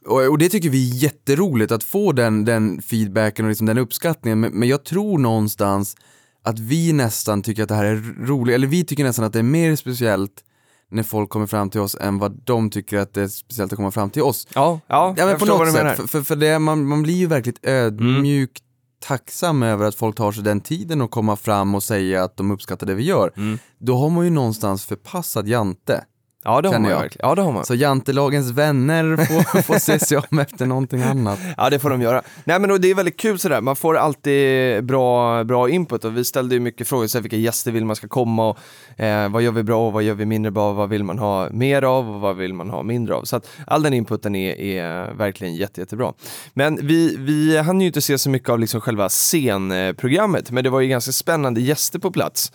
och, 0.07 0.21
och 0.23 0.39
det 0.39 0.49
tycker 0.49 0.71
vi 0.71 0.91
är 0.91 0.95
jätteroligt 0.95 1.73
att 1.73 1.85
få 1.85 2.12
den, 2.12 2.45
den 2.45 2.83
feedbacken 2.83 3.45
och 3.45 3.49
liksom 3.49 3.67
den 3.67 3.79
uppskattningen. 3.79 4.41
Men, 4.41 4.53
men 4.53 4.69
jag 4.69 4.85
tror 4.85 5.19
någonstans 5.19 5.97
att 6.42 6.58
vi 6.58 6.92
nästan 6.92 7.42
tycker 7.42 7.62
att 7.62 7.69
det 7.69 7.75
här 7.75 7.84
är 7.84 8.26
roligt, 8.26 8.54
eller 8.54 8.66
vi 8.66 8.84
tycker 8.84 9.04
nästan 9.04 9.25
att 9.25 9.32
det 9.32 9.38
är 9.38 9.42
mer 9.42 9.76
speciellt 9.76 10.44
när 10.90 11.02
folk 11.02 11.31
kommer 11.31 11.46
fram 11.46 11.70
till 11.70 11.81
oss 11.81 11.96
än 12.00 12.19
vad 12.19 12.40
de 12.44 12.70
tycker 12.70 12.98
att 12.98 13.14
det 13.14 13.22
är 13.22 13.28
speciellt 13.28 13.72
att 13.72 13.76
komma 13.76 13.90
fram 13.90 14.10
till 14.10 14.22
oss. 14.22 14.48
Ja, 14.54 14.81
ja, 14.87 15.14
Ja 15.16 15.26
men 15.26 15.38
på 15.38 15.44
något 15.44 15.72
sätt, 15.72 15.96
för, 15.96 16.06
för, 16.06 16.22
för 16.22 16.37
det, 16.37 16.58
man, 16.58 16.87
man 16.87 17.02
blir 17.02 17.14
ju 17.14 17.26
verkligt 17.26 17.66
ödmjukt 17.66 18.62
tacksam 19.00 19.62
över 19.62 19.87
att 19.87 19.94
folk 19.94 20.16
tar 20.16 20.32
sig 20.32 20.44
den 20.44 20.60
tiden 20.60 21.00
att 21.00 21.10
komma 21.10 21.37
fram 21.37 21.75
och 21.75 21.82
säga 21.82 22.25
att 22.25 22.37
de 22.37 22.50
uppskattar 22.50 22.87
det 22.87 22.94
vi 22.94 23.02
gör. 23.02 23.32
Mm. 23.37 23.58
Då 23.78 23.96
har 23.96 24.10
man 24.10 24.25
ju 24.25 24.31
någonstans 24.31 24.84
förpassat 24.84 25.46
Jante. 25.46 26.04
Ja, 26.44 26.60
det 26.60 26.69
har 26.69 26.78
man 26.78 26.90
jag. 26.90 26.98
verkligen. 27.00 27.28
Ja, 27.28 27.34
det 27.34 27.42
har 27.42 27.52
man. 27.52 27.64
Så 27.64 27.75
Jantelagens 27.75 28.50
vänner 28.50 29.16
får, 29.16 29.62
får 29.62 29.78
se 29.78 29.98
sig 29.98 30.19
om 30.19 30.38
efter 30.38 30.66
någonting 30.66 31.02
annat. 31.02 31.38
Ja, 31.56 31.70
det 31.70 31.78
får 31.78 31.90
de 31.90 32.02
göra. 32.02 32.22
Nej, 32.44 32.58
men 32.58 32.70
och 32.70 32.81
det 32.81 32.90
är 32.90 32.94
väldigt 32.94 33.16
kul 33.16 33.38
sådär. 33.38 33.60
Man 33.60 33.76
får 33.76 33.96
alltid 33.96 34.84
bra, 34.84 35.44
bra 35.44 35.69
input 35.69 36.04
och 36.04 36.16
vi 36.16 36.25
ställde 36.25 36.54
ju 36.54 36.60
mycket 36.60 36.88
frågor, 36.88 37.06
så 37.06 37.19
här, 37.19 37.22
vilka 37.22 37.37
gäster 37.37 37.70
vill 37.72 37.84
man 37.84 37.96
ska 37.96 38.08
komma 38.08 38.48
och 38.48 38.58
eh, 39.00 39.28
vad 39.28 39.42
gör 39.42 39.52
vi 39.52 39.62
bra 39.62 39.87
och 39.87 39.92
vad 39.92 40.02
gör 40.02 40.14
vi 40.14 40.26
mindre 40.26 40.50
bra, 40.50 40.72
vad 40.72 40.88
vill 40.88 41.04
man 41.04 41.19
ha 41.19 41.48
mer 41.50 41.82
av 41.82 42.14
och 42.14 42.20
vad 42.20 42.37
vill 42.37 42.54
man 42.54 42.70
ha 42.70 42.82
mindre 42.82 43.14
av. 43.14 43.25
Så 43.25 43.37
att 43.37 43.48
all 43.66 43.82
den 43.82 43.94
inputen 43.94 44.34
är, 44.34 44.60
är 44.60 45.14
verkligen 45.14 45.54
jätte, 45.54 45.80
jättebra. 45.80 46.12
Men 46.54 46.87
vi, 46.87 47.16
vi 47.18 47.59
hann 47.59 47.80
ju 47.80 47.87
inte 47.87 48.00
se 48.00 48.18
så 48.18 48.30
mycket 48.30 48.49
av 48.49 48.59
liksom 48.59 48.80
själva 48.80 49.09
scenprogrammet, 49.09 50.50
men 50.50 50.64
det 50.64 50.70
var 50.70 50.80
ju 50.80 50.88
ganska 50.88 51.12
spännande 51.12 51.61
gäster 51.61 51.99
på 51.99 52.11
plats. 52.11 52.52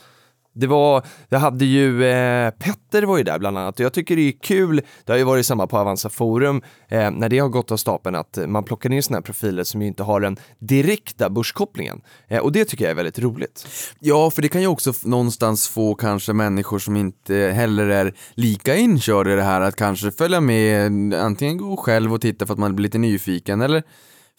Det 0.56 0.68
var, 0.68 1.06
jag 1.30 1.40
hade 1.40 1.66
ju, 1.66 2.06
eh, 2.06 2.52
Petter 2.52 3.04
var 3.04 3.18
ju 3.18 3.24
där 3.24 3.40
bland 3.40 3.58
annat 3.58 3.80
och 3.80 3.86
jag 3.86 3.94
tycker 3.94 4.16
det 4.16 4.22
är 4.22 4.32
kul, 4.32 4.82
det 5.06 5.12
har 5.12 5.18
ju 5.18 5.24
varit 5.24 5.46
samma 5.46 5.68
på 5.68 5.78
Avanza 5.78 6.10
Forum, 6.10 6.62
eh, 6.88 7.12
när 7.12 7.30
det 7.30 7.40
har 7.40 7.50
gått 7.50 7.72
av 7.72 7.78
stapeln 7.78 8.16
att 8.16 8.38
man 8.48 8.64
plockar 8.64 8.92
in 8.92 9.04
sådana 9.04 9.18
här 9.18 9.24
profiler 9.24 9.64
som 9.64 9.82
ju 9.82 9.88
inte 9.88 10.04
har 10.04 10.20
den 10.20 10.38
direkta 10.60 11.30
börskopplingen. 11.30 12.02
Eh, 12.28 12.40
och 12.40 12.52
det 12.52 12.66
tycker 12.66 12.86
jag 12.86 12.92
är 12.92 12.96
väldigt 12.96 13.20
roligt. 13.20 13.68
Ja, 14.00 14.32
för 14.32 14.42
det 14.42 14.48
kan 14.48 14.62
ju 14.62 14.68
också 14.68 14.94
någonstans 15.04 15.68
få 15.68 15.96
kanske 15.96 16.34
människor 16.34 16.80
som 16.80 16.96
inte 16.96 17.36
heller 17.36 17.88
är 17.88 18.14
lika 18.34 18.76
inkörda 18.76 19.34
i 19.34 19.36
det 19.36 19.44
här 19.44 19.62
att 19.62 19.76
kanske 19.76 20.12
följa 20.12 20.42
med, 20.42 21.14
eh, 21.14 21.26
antingen 21.26 21.58
gå 21.58 21.78
själv 21.78 22.14
och 22.14 22.22
titta 22.22 22.46
för 22.46 22.54
att 22.54 22.60
man 22.60 22.76
blir 22.76 22.84
lite 22.84 22.98
nyfiken 22.98 23.62
eller 23.62 23.84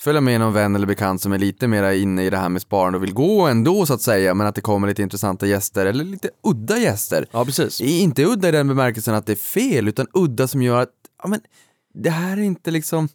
följa 0.00 0.20
med 0.20 0.40
någon 0.40 0.52
vän 0.52 0.76
eller 0.76 0.86
bekant 0.86 1.22
som 1.22 1.32
är 1.32 1.38
lite 1.38 1.68
mera 1.68 1.94
inne 1.94 2.24
i 2.24 2.30
det 2.30 2.36
här 2.36 2.48
med 2.48 2.62
sparande 2.62 2.96
och 2.96 3.02
vill 3.02 3.14
gå 3.14 3.46
ändå 3.46 3.86
så 3.86 3.94
att 3.94 4.02
säga, 4.02 4.34
men 4.34 4.46
att 4.46 4.54
det 4.54 4.60
kommer 4.60 4.88
lite 4.88 5.02
intressanta 5.02 5.46
gäster 5.46 5.86
eller 5.86 6.04
lite 6.04 6.30
udda 6.42 6.78
gäster. 6.78 7.26
Ja, 7.32 7.44
precis. 7.44 7.80
Inte 7.80 8.24
udda 8.24 8.48
i 8.48 8.52
den 8.52 8.68
bemärkelsen 8.68 9.14
att 9.14 9.26
det 9.26 9.32
är 9.32 9.36
fel, 9.36 9.88
utan 9.88 10.06
udda 10.12 10.48
som 10.48 10.62
gör 10.62 10.82
att, 10.82 10.92
ja 11.22 11.28
men, 11.28 11.40
det 11.94 12.10
här 12.10 12.36
är 12.36 12.42
inte 12.42 12.70
liksom, 12.70 13.08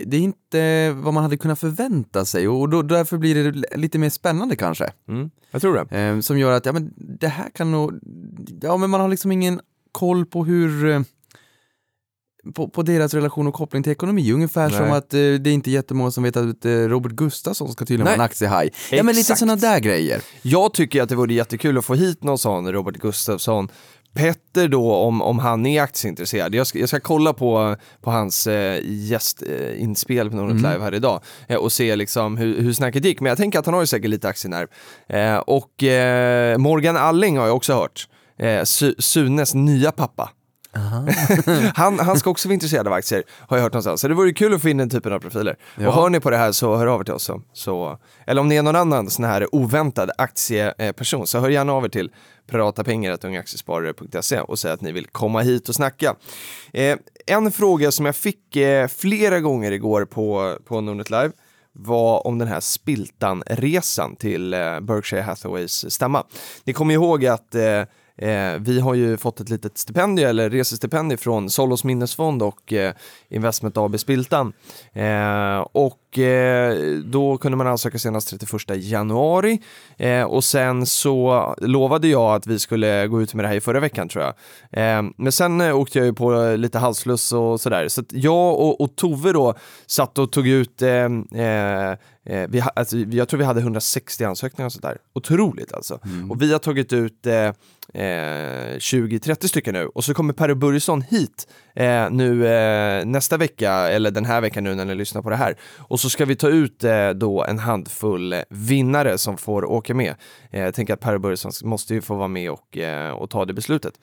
det 0.00 0.16
är 0.16 0.20
inte 0.20 0.90
vad 0.90 1.14
man 1.14 1.22
hade 1.22 1.36
kunnat 1.36 1.60
förvänta 1.60 2.24
sig 2.24 2.48
och 2.48 2.68
då, 2.68 2.82
därför 2.82 3.18
blir 3.18 3.52
det 3.52 3.76
lite 3.76 3.98
mer 3.98 4.10
spännande 4.10 4.56
kanske. 4.56 4.92
Mm, 5.08 5.30
jag 5.50 5.60
tror 5.60 5.74
det. 5.74 5.98
Eh, 5.98 6.20
som 6.20 6.38
gör 6.38 6.52
att, 6.52 6.66
ja 6.66 6.72
men 6.72 6.94
det 6.96 7.28
här 7.28 7.50
kan 7.50 7.72
nog, 7.72 8.00
ja 8.62 8.76
men 8.76 8.90
man 8.90 9.00
har 9.00 9.08
liksom 9.08 9.32
ingen 9.32 9.60
koll 9.92 10.26
på 10.26 10.44
hur, 10.44 10.90
eh, 10.90 11.00
på, 12.54 12.68
på 12.68 12.82
deras 12.82 13.14
relation 13.14 13.46
och 13.46 13.54
koppling 13.54 13.82
till 13.82 13.92
ekonomi. 13.92 14.32
Ungefär 14.32 14.68
Nej. 14.68 14.78
som 14.78 14.92
att 14.92 15.14
eh, 15.14 15.18
det 15.18 15.50
är 15.50 15.54
inte 15.54 15.70
jättemånga 15.70 16.10
som 16.10 16.24
vet 16.24 16.36
att 16.36 16.64
eh, 16.64 16.70
Robert 16.70 17.12
Gustafsson 17.12 17.72
ska 17.72 17.84
tydligen 17.84 18.04
Nej. 18.04 18.10
vara 18.16 18.24
en 18.24 18.30
aktiehaj. 18.30 18.70
Ja 18.90 19.02
men 19.02 19.14
lite 19.14 19.36
sådana 19.36 19.56
där 19.56 19.80
grejer. 19.80 20.20
Jag 20.42 20.74
tycker 20.74 21.02
att 21.02 21.08
det 21.08 21.14
vore 21.14 21.34
jättekul 21.34 21.78
att 21.78 21.84
få 21.84 21.94
hit 21.94 22.22
någon 22.24 22.38
sån 22.38 22.72
Robert 22.72 22.96
Gustafsson 22.96 23.68
Petter 24.14 24.68
då 24.68 24.94
om, 24.94 25.22
om 25.22 25.38
han 25.38 25.66
är 25.66 25.82
aktieintresserad. 25.82 26.54
Jag 26.54 26.66
ska, 26.66 26.78
jag 26.78 26.88
ska 26.88 27.00
kolla 27.00 27.32
på, 27.32 27.76
på 28.00 28.10
hans 28.10 28.46
eh, 28.46 28.80
gästinspel 28.84 30.30
på 30.30 30.36
Nordnet 30.36 30.56
Live 30.56 30.78
här 30.84 30.94
idag 30.94 31.20
eh, 31.48 31.56
och 31.56 31.72
se 31.72 31.96
liksom 31.96 32.36
hur, 32.36 32.60
hur 32.60 32.72
snacket 32.72 33.04
gick. 33.04 33.20
Men 33.20 33.28
jag 33.30 33.38
tänker 33.38 33.58
att 33.58 33.66
han 33.66 33.74
har 33.74 33.80
ju 33.82 33.86
säkert 33.86 34.10
lite 34.10 34.28
aktienerv. 34.28 34.68
Eh, 35.08 35.36
och 35.36 35.82
eh, 35.82 36.58
Morgan 36.58 36.96
Alling 36.96 37.38
har 37.38 37.46
jag 37.46 37.56
också 37.56 37.74
hört. 37.74 38.08
Eh, 38.38 38.44
Su- 38.44 39.00
Sunes 39.00 39.54
nya 39.54 39.92
pappa. 39.92 40.30
Han, 41.74 41.98
han 41.98 42.18
ska 42.18 42.30
också 42.30 42.48
vara 42.48 42.54
intresserad 42.54 42.86
av 42.86 42.92
aktier, 42.92 43.22
har 43.48 43.56
jag 43.56 43.62
hört 43.62 43.72
någonstans. 43.72 44.00
Så 44.00 44.08
det 44.08 44.14
vore 44.14 44.32
kul 44.32 44.54
att 44.54 44.62
få 44.62 44.68
in 44.68 44.76
den 44.76 44.90
typen 44.90 45.12
av 45.12 45.18
profiler. 45.18 45.56
Ja. 45.78 45.88
Och 45.88 45.94
hör 45.94 46.10
ni 46.10 46.20
på 46.20 46.30
det 46.30 46.36
här 46.36 46.52
så 46.52 46.76
hör 46.76 46.86
av 46.86 47.00
er 47.00 47.04
till 47.04 47.14
oss. 47.14 47.24
Så, 47.24 47.42
så, 47.52 47.98
eller 48.26 48.40
om 48.40 48.48
ni 48.48 48.56
är 48.56 48.62
någon 48.62 48.76
annan 48.76 49.10
sån 49.10 49.24
här 49.24 49.54
oväntad 49.54 50.10
aktieperson 50.18 51.26
så 51.26 51.38
hör 51.38 51.48
gärna 51.48 51.72
av 51.72 51.84
er 51.84 51.88
till 51.88 52.10
pratapengar.ungaaktiesparare.se 52.46 54.40
och 54.40 54.58
säg 54.58 54.72
att 54.72 54.80
ni 54.80 54.92
vill 54.92 55.06
komma 55.06 55.40
hit 55.40 55.68
och 55.68 55.74
snacka. 55.74 56.14
Eh, 56.72 56.98
en 57.26 57.52
fråga 57.52 57.90
som 57.90 58.06
jag 58.06 58.16
fick 58.16 58.56
eh, 58.56 58.88
flera 58.88 59.40
gånger 59.40 59.72
igår 59.72 60.04
på, 60.04 60.58
på 60.64 60.80
Nordnet 60.80 61.10
Live 61.10 61.32
var 61.72 62.26
om 62.26 62.38
den 62.38 62.48
här 62.48 62.60
Spiltan-resan 62.60 64.16
till 64.16 64.54
eh, 64.54 64.80
Berkshire 64.80 65.22
Hathaways 65.22 65.92
stämma. 65.94 66.24
Ni 66.64 66.72
kommer 66.72 66.94
ihåg 66.94 67.26
att 67.26 67.54
eh, 68.22 68.58
vi 68.60 68.80
har 68.80 68.94
ju 68.94 69.16
fått 69.16 69.40
ett 69.40 69.48
litet 69.48 69.78
stipendium, 69.78 70.28
eller 70.28 70.50
resestipendium 70.50 71.18
från 71.18 71.50
Solos 71.50 71.84
minnesfond 71.84 72.42
och 72.42 72.72
eh, 72.72 72.94
Investment 73.28 73.76
AB 73.76 74.00
Spiltan. 74.00 74.52
Eh, 74.92 75.58
och 75.72 76.18
eh, 76.18 76.76
då 77.04 77.36
kunde 77.36 77.56
man 77.56 77.66
ansöka 77.66 77.98
senast 77.98 78.30
31 78.30 78.50
januari. 78.76 79.62
Eh, 79.96 80.22
och 80.22 80.44
sen 80.44 80.86
så 80.86 81.54
lovade 81.58 82.08
jag 82.08 82.34
att 82.34 82.46
vi 82.46 82.58
skulle 82.58 83.06
gå 83.06 83.22
ut 83.22 83.34
med 83.34 83.44
det 83.44 83.48
här 83.48 83.56
i 83.56 83.60
förra 83.60 83.80
veckan 83.80 84.08
tror 84.08 84.24
jag. 84.24 84.34
Eh, 84.70 85.02
men 85.16 85.32
sen 85.32 85.60
eh, 85.60 85.76
åkte 85.78 85.98
jag 85.98 86.06
ju 86.06 86.12
på 86.12 86.54
lite 86.56 86.78
halsfluss 86.78 87.32
och 87.32 87.60
sådär. 87.60 87.88
Så 87.88 88.00
att 88.00 88.12
jag 88.12 88.54
och, 88.60 88.80
och 88.80 88.96
Tove 88.96 89.32
då 89.32 89.54
satt 89.86 90.18
och 90.18 90.32
tog 90.32 90.48
ut 90.48 90.82
eh, 90.82 90.90
eh, 91.44 91.96
eh, 92.26 92.48
vi, 92.48 92.62
alltså, 92.76 92.96
jag 92.96 93.28
tror 93.28 93.38
vi 93.38 93.44
hade 93.44 93.60
160 93.60 94.24
ansökningar 94.24 94.66
och 94.66 94.72
sådär. 94.72 94.98
Otroligt 95.12 95.72
alltså. 95.72 96.00
Och 96.30 96.42
vi 96.42 96.52
har 96.52 96.58
tagit 96.58 96.92
ut 96.92 97.26
eh, 97.26 97.52
eh, 97.94 98.76
20-30 98.78 99.46
stycken 99.48 99.74
nu. 99.74 99.86
Och 99.86 100.04
så 100.04 100.14
kommer 100.14 100.32
Per 100.32 100.54
Börjesson 100.54 101.02
hit 101.02 101.46
eh, 101.74 102.10
nu 102.10 102.46
eh, 102.46 103.04
nästa 103.04 103.36
vecka, 103.36 103.72
eller 103.72 104.10
den 104.10 104.24
här 104.24 104.40
veckan 104.40 104.64
nu 104.64 104.74
när 104.74 104.84
ni 104.84 104.94
lyssnar 104.94 105.22
på 105.22 105.30
det 105.30 105.36
här. 105.36 105.56
Och 105.78 106.00
så 106.00 106.10
ska 106.10 106.24
vi 106.24 106.36
ta 106.36 106.48
ut 106.48 106.84
eh, 106.84 107.10
då 107.10 107.44
en 107.44 107.58
handfull 107.58 108.34
vinnare 108.50 109.18
som 109.18 109.36
får 109.36 109.64
åka 109.64 109.94
med. 109.94 110.14
Eh, 110.52 110.60
jag 110.60 110.74
tänker 110.74 110.94
att 110.94 111.00
Per 111.00 111.18
Börjesson 111.18 111.52
måste 111.64 111.94
ju 111.94 112.00
få 112.00 112.14
vara 112.14 112.28
med 112.28 112.50
och, 112.50 112.78
eh, 112.78 113.12
och 113.12 113.30
ta 113.30 113.44
det 113.44 113.54
beslutet. 113.54 113.94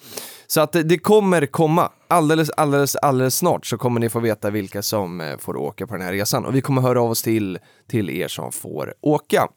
Så 0.48 0.62
att 0.62 0.72
det, 0.72 0.84
det 0.84 0.98
kommer 0.98 1.46
komma. 1.46 1.92
Alldeles, 2.08 2.50
alldeles, 2.50 2.96
alldeles 2.96 3.36
snart 3.36 3.66
så 3.66 3.78
kommer 3.78 4.00
ni 4.00 4.10
få 4.10 4.20
veta 4.20 4.50
vilka 4.50 4.82
som 4.82 5.22
eh, 5.22 5.38
får 5.38 5.58
åka 5.58 5.88
på 5.88 5.94
den 5.94 6.06
här 6.06 6.14
resan. 6.14 6.46
Och 6.46 6.56
vi 6.56 6.62
kommer 6.62 6.82
höra 6.82 7.02
av 7.02 7.12
oss 7.12 7.24
till, 7.24 7.60
till 7.88 8.10
er 8.10 8.28
som 8.28 8.52
får 8.52 8.94
åka. 9.02 9.48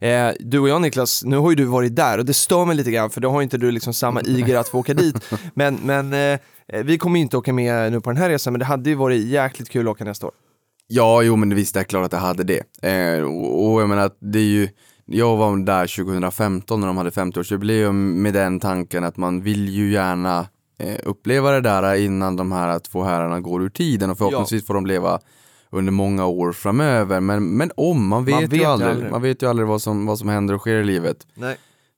Eh, 0.00 0.30
du 0.40 0.58
och 0.58 0.68
jag 0.68 0.82
Niklas, 0.82 1.24
nu 1.24 1.36
har 1.36 1.50
ju 1.50 1.56
du 1.56 1.64
varit 1.64 1.96
där 1.96 2.18
och 2.18 2.24
det 2.24 2.34
stör 2.34 2.64
mig 2.64 2.76
lite 2.76 2.90
grann 2.90 3.10
för 3.10 3.20
då 3.20 3.30
har 3.30 3.42
inte 3.42 3.58
du 3.58 3.70
liksom 3.70 3.94
samma 3.94 4.20
iger 4.20 4.56
att 4.56 4.68
få 4.68 4.78
åka 4.78 4.94
dit. 4.94 5.16
Men, 5.54 5.78
men 5.82 6.12
eh, 6.12 6.38
vi 6.84 6.98
kommer 6.98 7.16
ju 7.16 7.22
inte 7.22 7.36
åka 7.36 7.52
med 7.52 7.92
nu 7.92 8.00
på 8.00 8.10
den 8.10 8.16
här 8.16 8.28
resan 8.28 8.52
men 8.52 8.58
det 8.58 8.64
hade 8.64 8.90
ju 8.90 8.96
varit 8.96 9.26
jäkligt 9.26 9.68
kul 9.68 9.88
att 9.88 9.92
åka 9.92 10.04
nästa 10.04 10.26
år. 10.26 10.34
Ja, 10.86 11.22
jo 11.22 11.36
men 11.36 11.54
visst 11.54 11.76
är 11.76 11.80
det 11.80 11.84
klart 11.84 12.06
att 12.06 12.12
jag 12.12 12.20
hade 12.20 12.44
det. 12.44 12.88
Eh, 12.88 13.22
och, 13.22 13.72
och 13.72 13.82
jag 13.82 13.88
menar 13.88 14.10
det 14.20 14.38
är 14.38 14.42
ju, 14.42 14.68
jag 15.06 15.36
var 15.36 15.56
där 15.56 16.04
2015 16.04 16.80
när 16.80 16.86
de 16.86 16.96
hade 16.96 17.10
50-årsjubileum 17.10 17.92
med 18.14 18.34
den 18.34 18.60
tanken 18.60 19.04
att 19.04 19.16
man 19.16 19.42
vill 19.42 19.68
ju 19.68 19.92
gärna 19.92 20.46
eh, 20.78 20.96
uppleva 21.04 21.50
det 21.50 21.60
där 21.60 21.94
innan 21.94 22.36
de 22.36 22.52
här 22.52 22.78
två 22.78 23.02
herrarna 23.02 23.40
går 23.40 23.62
ur 23.62 23.68
tiden 23.68 24.10
och 24.10 24.18
förhoppningsvis 24.18 24.66
får 24.66 24.74
de 24.74 24.86
leva 24.86 25.20
under 25.70 25.92
många 25.92 26.26
år 26.26 26.52
framöver. 26.52 27.20
Men, 27.20 27.56
men 27.56 27.70
om, 27.76 28.06
man 28.08 28.24
vet, 28.24 28.42
vet 28.42 28.60
ju 28.60 28.64
aldrig. 28.64 28.90
aldrig. 28.90 29.10
Man 29.10 29.22
vet 29.22 29.42
ju 29.42 29.46
aldrig 29.50 29.68
vad 29.68 29.82
som, 29.82 30.06
vad 30.06 30.18
som 30.18 30.28
händer 30.28 30.54
och 30.54 30.60
sker 30.60 30.76
i 30.76 30.84
livet. 30.84 31.26
Nej. 31.34 31.56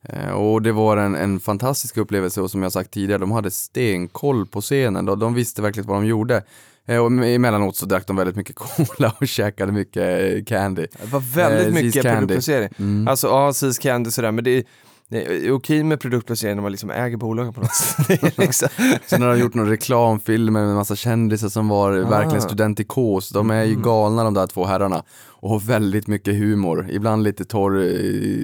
Eh, 0.08 0.30
Och 0.30 0.62
det 0.62 0.72
var 0.72 0.96
en, 0.96 1.14
en 1.14 1.40
fantastisk 1.40 1.96
upplevelse 1.96 2.40
och 2.40 2.50
som 2.50 2.62
jag 2.62 2.72
sagt 2.72 2.90
tidigare, 2.90 3.18
de 3.20 3.30
hade 3.32 3.50
stenkoll 3.50 4.46
på 4.46 4.60
scenen. 4.60 5.04
De, 5.04 5.18
de 5.18 5.34
visste 5.34 5.62
verkligen 5.62 5.86
vad 5.88 5.96
de 5.96 6.06
gjorde. 6.06 6.42
Eh, 6.88 6.98
Och 6.98 7.12
emellanåt 7.26 7.76
så 7.76 7.86
drack 7.86 8.06
de 8.06 8.16
väldigt 8.16 8.36
mycket 8.36 8.56
cola 8.56 9.12
och 9.20 9.28
käkade 9.28 9.72
mycket 9.72 10.36
eh, 10.36 10.44
candy. 10.44 10.86
Det 11.02 11.12
var 11.12 11.20
väldigt 11.20 11.66
Eh, 11.66 11.72
mycket 11.84 12.02
produktplacering. 12.02 12.68
Mm. 12.78 13.08
Alltså 13.08 13.26
ja, 13.26 13.52
Seas 13.52 13.78
Candy 13.78 14.10
sådär, 14.10 14.32
men 14.32 14.44
det 14.44 14.50
är, 14.50 14.64
det 15.08 15.46
är 15.46 15.52
okej 15.52 15.82
med 15.84 16.00
produktplacering 16.00 16.54
när 16.56 16.62
man 16.62 16.70
liksom 16.72 16.90
äger 16.90 17.16
bolagen 17.16 17.52
på 17.52 17.60
något 17.60 17.74
sätt. 17.74 18.38
Liksom, 18.38 18.68
Sen 19.06 19.22
har 19.22 19.28
de 19.28 19.38
gjort 19.40 19.54
någon 19.54 19.68
reklamfilm 19.68 20.52
med 20.52 20.62
en 20.62 20.74
massa 20.74 20.96
kändisar 20.96 21.48
som 21.48 21.68
var 21.68 21.92
verkligen 21.92 22.42
studentikos. 22.42 23.28
De 23.28 23.50
är 23.50 23.64
ju 23.64 23.74
galna 23.82 24.24
de 24.24 24.34
där 24.34 24.46
två 24.46 24.64
herrarna. 24.64 25.02
Och 25.44 25.50
har 25.50 25.60
väldigt 25.60 26.06
mycket 26.06 26.34
humor. 26.34 26.88
Ibland 26.90 27.22
lite 27.22 27.44
torr 27.44 27.78
eh, 27.78 27.90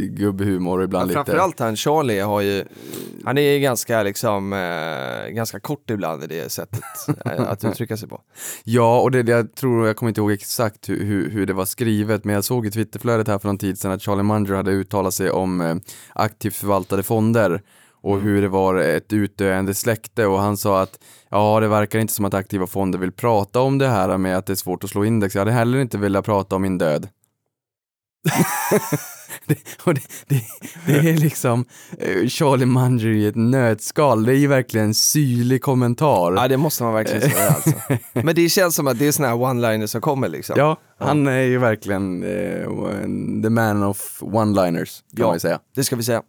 gubbhumor 0.07 0.85
ibland 0.85 1.09
lite... 1.09 1.16
Framförallt 1.16 1.59
han 1.59 1.76
Charlie 1.76 2.21
har 2.21 2.40
ju, 2.40 2.64
han 3.25 3.38
är 3.38 3.42
ju 3.42 3.59
ganska 3.59 4.02
liksom, 4.02 4.52
eh, 4.52 5.30
ganska 5.30 5.61
kort 5.61 5.90
ibland 5.90 6.25
i 6.25 6.26
det 6.26 6.52
sättet 6.52 6.80
eh, 7.25 7.40
att 7.40 7.64
uttrycka 7.64 7.97
sig 7.97 8.09
på. 8.09 8.21
Ja, 8.64 9.00
och 9.00 9.11
det, 9.11 9.23
det 9.23 9.33
jag 9.33 9.54
tror, 9.54 9.87
jag 9.87 9.97
kommer 9.97 10.09
inte 10.09 10.21
ihåg 10.21 10.33
exakt 10.33 10.88
hur, 10.88 11.04
hur, 11.04 11.30
hur 11.30 11.47
det 11.47 11.52
var 11.52 11.64
skrivet, 11.64 12.25
men 12.25 12.35
jag 12.35 12.45
såg 12.45 12.66
i 12.66 12.71
Twitterflödet 12.71 13.28
här 13.28 13.38
för 13.38 13.49
någon 13.49 13.59
tid 13.59 13.78
sedan 13.78 13.92
att 13.92 14.02
Charlie 14.02 14.23
Munger 14.23 14.54
hade 14.54 14.71
uttalat 14.71 15.14
sig 15.14 15.30
om 15.30 15.61
eh, 15.61 15.75
aktivt 16.14 16.54
förvaltade 16.54 17.02
fonder 17.02 17.62
och 18.00 18.21
hur 18.21 18.42
det 18.42 18.49
var 18.49 18.75
ett 18.75 19.12
utdöende 19.12 19.75
släkte 19.75 20.26
och 20.26 20.38
han 20.38 20.57
sa 20.57 20.83
att 20.83 20.99
ja, 21.28 21.61
det 21.61 21.69
verkar 21.69 21.99
inte 21.99 22.12
som 22.12 22.25
att 22.25 22.35
aktiva 22.35 22.66
fonder 22.66 22.99
vill 22.99 23.12
prata 23.12 23.61
om 23.61 23.78
det 23.78 23.88
här 23.88 24.19
med 24.19 24.37
att 24.37 24.47
det 24.47 24.52
är 24.52 24.54
svårt 24.54 24.85
att 24.85 24.90
slå 24.90 25.04
index. 25.04 25.35
Jag 25.35 25.40
hade 25.40 25.52
heller 25.52 25.78
inte 25.78 25.99
velat 25.99 26.25
prata 26.25 26.57
om 26.57 26.62
min 26.62 26.78
död. 26.78 27.09
det, 29.47 29.59
det, 29.85 30.00
det, 30.29 30.43
det 30.87 31.11
är 31.11 31.17
liksom 31.19 31.65
eh, 31.99 32.27
Charlie 32.29 32.67
Munger 32.67 33.07
i 33.07 33.27
ett 33.27 33.37
nötskal. 33.37 34.25
Det 34.25 34.33
är 34.33 34.37
ju 34.37 34.47
verkligen 34.47 34.87
en 34.87 34.95
syrlig 34.95 35.62
kommentar. 35.62 36.35
Ja 36.37 36.49
det 36.49 36.57
måste 36.57 36.83
man 36.83 36.95
verkligen 36.95 37.31
säga 37.31 37.49
alltså. 37.55 37.73
Men 38.12 38.35
det 38.35 38.49
känns 38.49 38.75
som 38.75 38.87
att 38.87 38.99
det 38.99 39.07
är 39.07 39.12
såna 39.12 39.29
här 39.29 39.35
one-liners 39.35 39.87
som 39.87 40.00
kommer 40.00 40.29
liksom. 40.29 40.55
Ja, 40.59 40.77
han 40.99 41.27
är 41.27 41.41
ju 41.41 41.59
verkligen 41.59 42.23
eh, 42.23 42.69
the 43.43 43.50
man 43.50 43.83
of 43.83 44.23
one-liners, 44.23 45.00
kan 45.17 45.21
Ja. 45.21 45.27
man 45.27 45.37
ju 45.37 45.41
säga. 45.41 45.59
Det 45.75 45.85
ska 45.85 45.97
vi 45.97 46.03
säga. 46.03 46.23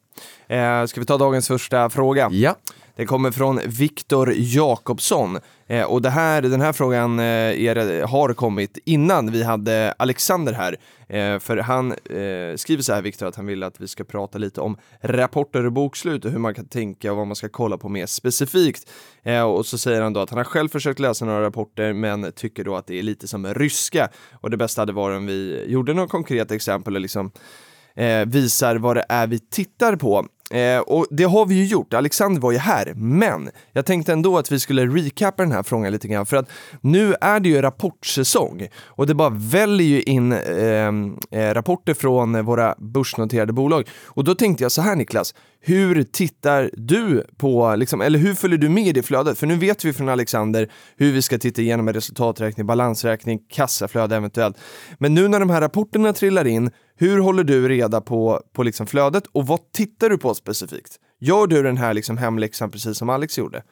Eh, 0.47 0.85
ska 0.85 0.99
vi 0.99 1.05
ta 1.05 1.17
dagens 1.17 1.47
första 1.47 1.89
fråga? 1.89 2.29
Ja. 2.31 2.55
Det 3.01 3.05
kommer 3.05 3.31
från 3.31 3.59
Viktor 3.65 4.33
Jakobsson. 4.35 5.39
Eh, 5.67 5.83
och 5.83 6.01
det 6.01 6.09
här, 6.09 6.41
den 6.41 6.61
här 6.61 6.73
frågan 6.73 7.19
eh, 7.19 7.25
är, 7.25 8.05
har 8.07 8.33
kommit 8.33 8.77
innan 8.85 9.31
vi 9.31 9.43
hade 9.43 9.93
Alexander 9.97 10.53
här. 10.53 10.77
Eh, 11.07 11.39
för 11.39 11.57
han 11.57 11.91
eh, 11.91 12.55
skriver 12.55 12.81
så 12.81 12.93
här, 12.93 13.01
Viktor, 13.01 13.27
att 13.27 13.35
han 13.35 13.45
vill 13.45 13.63
att 13.63 13.81
vi 13.81 13.87
ska 13.87 14.03
prata 14.03 14.37
lite 14.37 14.61
om 14.61 14.77
rapporter 15.01 15.65
och 15.65 15.71
bokslut 15.71 16.25
och 16.25 16.31
hur 16.31 16.39
man 16.39 16.53
kan 16.53 16.67
tänka 16.67 17.11
och 17.11 17.17
vad 17.17 17.27
man 17.27 17.35
ska 17.35 17.49
kolla 17.49 17.77
på 17.77 17.89
mer 17.89 18.05
specifikt. 18.05 18.89
Eh, 19.23 19.41
och 19.41 19.65
så 19.65 19.77
säger 19.77 20.01
han 20.01 20.13
då 20.13 20.19
att 20.19 20.29
han 20.29 20.37
har 20.37 20.45
själv 20.45 20.69
försökt 20.69 20.99
läsa 20.99 21.25
några 21.25 21.41
rapporter 21.41 21.93
men 21.93 22.31
tycker 22.31 22.63
då 22.63 22.75
att 22.75 22.87
det 22.87 22.99
är 22.99 23.03
lite 23.03 23.27
som 23.27 23.53
ryska. 23.53 24.09
Och 24.33 24.49
det 24.49 24.57
bästa 24.57 24.81
hade 24.81 24.93
varit 24.93 25.17
om 25.17 25.25
vi 25.25 25.65
gjorde 25.67 25.93
något 25.93 26.09
konkret 26.09 26.51
exempel 26.51 26.95
och 26.95 27.01
liksom 27.01 27.31
eh, 27.95 28.25
visar 28.25 28.75
vad 28.75 28.95
det 28.95 29.05
är 29.09 29.27
vi 29.27 29.39
tittar 29.39 29.95
på. 29.95 30.27
Eh, 30.51 30.79
och 30.79 31.05
det 31.09 31.23
har 31.23 31.45
vi 31.45 31.55
ju 31.55 31.65
gjort, 31.65 31.93
Alexander 31.93 32.41
var 32.41 32.51
ju 32.51 32.57
här, 32.57 32.93
men 32.95 33.49
jag 33.73 33.85
tänkte 33.85 34.13
ändå 34.13 34.37
att 34.37 34.51
vi 34.51 34.59
skulle 34.59 34.85
recapa 34.85 35.43
den 35.43 35.51
här 35.51 35.63
frågan 35.63 35.91
lite 35.91 36.07
grann 36.07 36.25
för 36.25 36.37
att 36.37 36.49
nu 36.81 37.15
är 37.21 37.39
det 37.39 37.49
ju 37.49 37.61
rapportsäsong 37.61 38.67
och 38.85 39.07
det 39.07 39.13
bara 39.13 39.29
väljer 39.29 39.87
ju 39.87 40.01
in 40.01 40.31
ehm, 40.31 41.17
eh, 41.31 41.53
rapporter 41.53 41.93
från 41.93 42.45
våra 42.45 42.75
börsnoterade 42.77 43.53
bolag. 43.53 43.87
Och 44.05 44.23
då 44.23 44.35
tänkte 44.35 44.63
jag 44.63 44.71
så 44.71 44.81
här 44.81 44.95
Niklas, 44.95 45.33
hur 45.63 46.03
tittar 46.03 46.69
du 46.73 47.23
på, 47.37 47.75
liksom, 47.75 48.01
eller 48.01 48.19
hur 48.19 48.33
följer 48.33 48.57
du 48.57 48.69
med 48.69 48.87
i 48.87 48.91
det 48.91 49.03
flödet? 49.03 49.37
För 49.37 49.47
nu 49.47 49.55
vet 49.55 49.85
vi 49.85 49.93
från 49.93 50.09
Alexander 50.09 50.71
hur 50.97 51.11
vi 51.11 51.21
ska 51.21 51.37
titta 51.37 51.61
igenom 51.61 51.87
en 51.87 51.93
resultaträkning, 51.93 52.65
balansräkning, 52.65 53.39
kassaflöde 53.49 54.15
eventuellt. 54.15 54.57
Men 54.97 55.13
nu 55.13 55.27
när 55.27 55.39
de 55.39 55.49
här 55.49 55.61
rapporterna 55.61 56.13
trillar 56.13 56.47
in, 56.47 56.71
hur 57.01 57.19
håller 57.19 57.43
du 57.43 57.69
reda 57.69 58.01
på, 58.01 58.41
på 58.53 58.63
liksom 58.63 58.87
flödet 58.87 59.23
och 59.31 59.47
vad 59.47 59.71
tittar 59.71 60.09
du 60.09 60.17
på 60.17 60.33
specifikt? 60.33 60.99
Gör 61.19 61.47
du 61.47 61.63
den 61.63 61.77
här 61.77 61.93
liksom 61.93 62.17
hemläxan 62.17 62.71
precis 62.71 62.97
som 62.97 63.09
Alex 63.09 63.37
gjorde? 63.37 63.63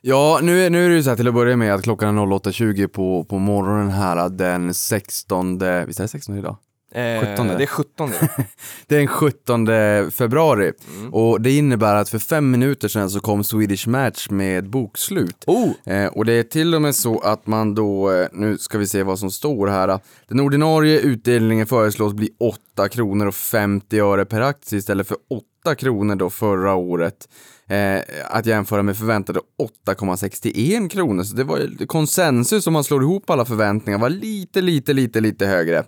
Ja, 0.00 0.40
nu 0.42 0.66
är, 0.66 0.70
nu 0.70 0.84
är 0.84 0.88
det 0.88 0.94
ju 0.94 1.02
så 1.02 1.08
här 1.08 1.16
till 1.16 1.28
att 1.28 1.34
börja 1.34 1.56
med 1.56 1.74
att 1.74 1.82
klockan 1.82 2.18
är 2.18 2.22
08.20 2.22 2.86
på, 2.86 3.24
på 3.24 3.38
morgonen 3.38 3.90
här 3.90 4.28
den 4.28 4.74
16, 4.74 5.58
visst 5.58 6.00
är 6.00 6.04
det 6.04 6.08
16 6.08 6.38
idag? 6.38 6.56
Eh, 6.94 7.20
17. 7.20 7.48
Det 7.48 7.62
är 7.62 7.66
17. 7.66 8.10
Det 8.86 8.94
är 8.94 8.98
den 8.98 9.08
17 9.08 9.66
februari 10.10 10.72
och 11.12 11.40
det 11.40 11.50
innebär 11.56 11.94
att 11.94 12.08
för 12.08 12.18
fem 12.18 12.50
minuter 12.50 12.88
sedan 12.88 13.10
så 13.10 13.20
kom 13.20 13.44
Swedish 13.44 13.88
Match 13.88 14.28
med 14.30 14.70
bokslut. 14.70 15.44
oh! 15.46 15.70
Eh, 15.86 16.06
och 16.06 16.24
det 16.24 16.32
är 16.32 16.42
till 16.42 16.74
och 16.74 16.82
med 16.82 16.94
så 16.94 17.18
att 17.18 17.46
man 17.46 17.74
då, 17.74 18.12
eh, 18.12 18.28
nu 18.32 18.58
ska 18.58 18.78
vi 18.78 18.86
se 18.86 19.02
vad 19.02 19.18
som 19.18 19.30
står 19.30 19.66
här. 19.66 20.00
Den 20.28 20.40
ordinarie 20.40 21.00
utdelningen 21.00 21.66
föreslås 21.66 22.12
bli 22.12 22.30
8 22.74 22.88
kronor 22.88 23.26
och 23.26 23.34
50 23.34 24.00
öre 24.00 24.24
per 24.24 24.40
aktie 24.40 24.78
istället 24.78 25.08
för 25.08 25.16
8 25.64 25.74
kronor 25.74 26.16
då 26.16 26.30
förra 26.30 26.74
året. 26.74 27.28
Eh, 27.68 28.00
att 28.30 28.46
jämföra 28.46 28.82
med 28.82 28.96
förväntade 28.96 29.40
8,61 29.86 30.88
kronor. 30.88 31.22
Så 31.22 31.36
det 31.36 31.44
var 31.44 31.58
ju 31.58 31.86
konsensus 31.86 32.66
om 32.66 32.72
man 32.72 32.84
slår 32.84 33.02
ihop 33.02 33.30
alla 33.30 33.44
förväntningar 33.44 33.98
var 33.98 34.10
lite, 34.10 34.60
lite, 34.60 34.92
lite, 34.92 35.20
lite 35.20 35.46
högre. 35.46 35.84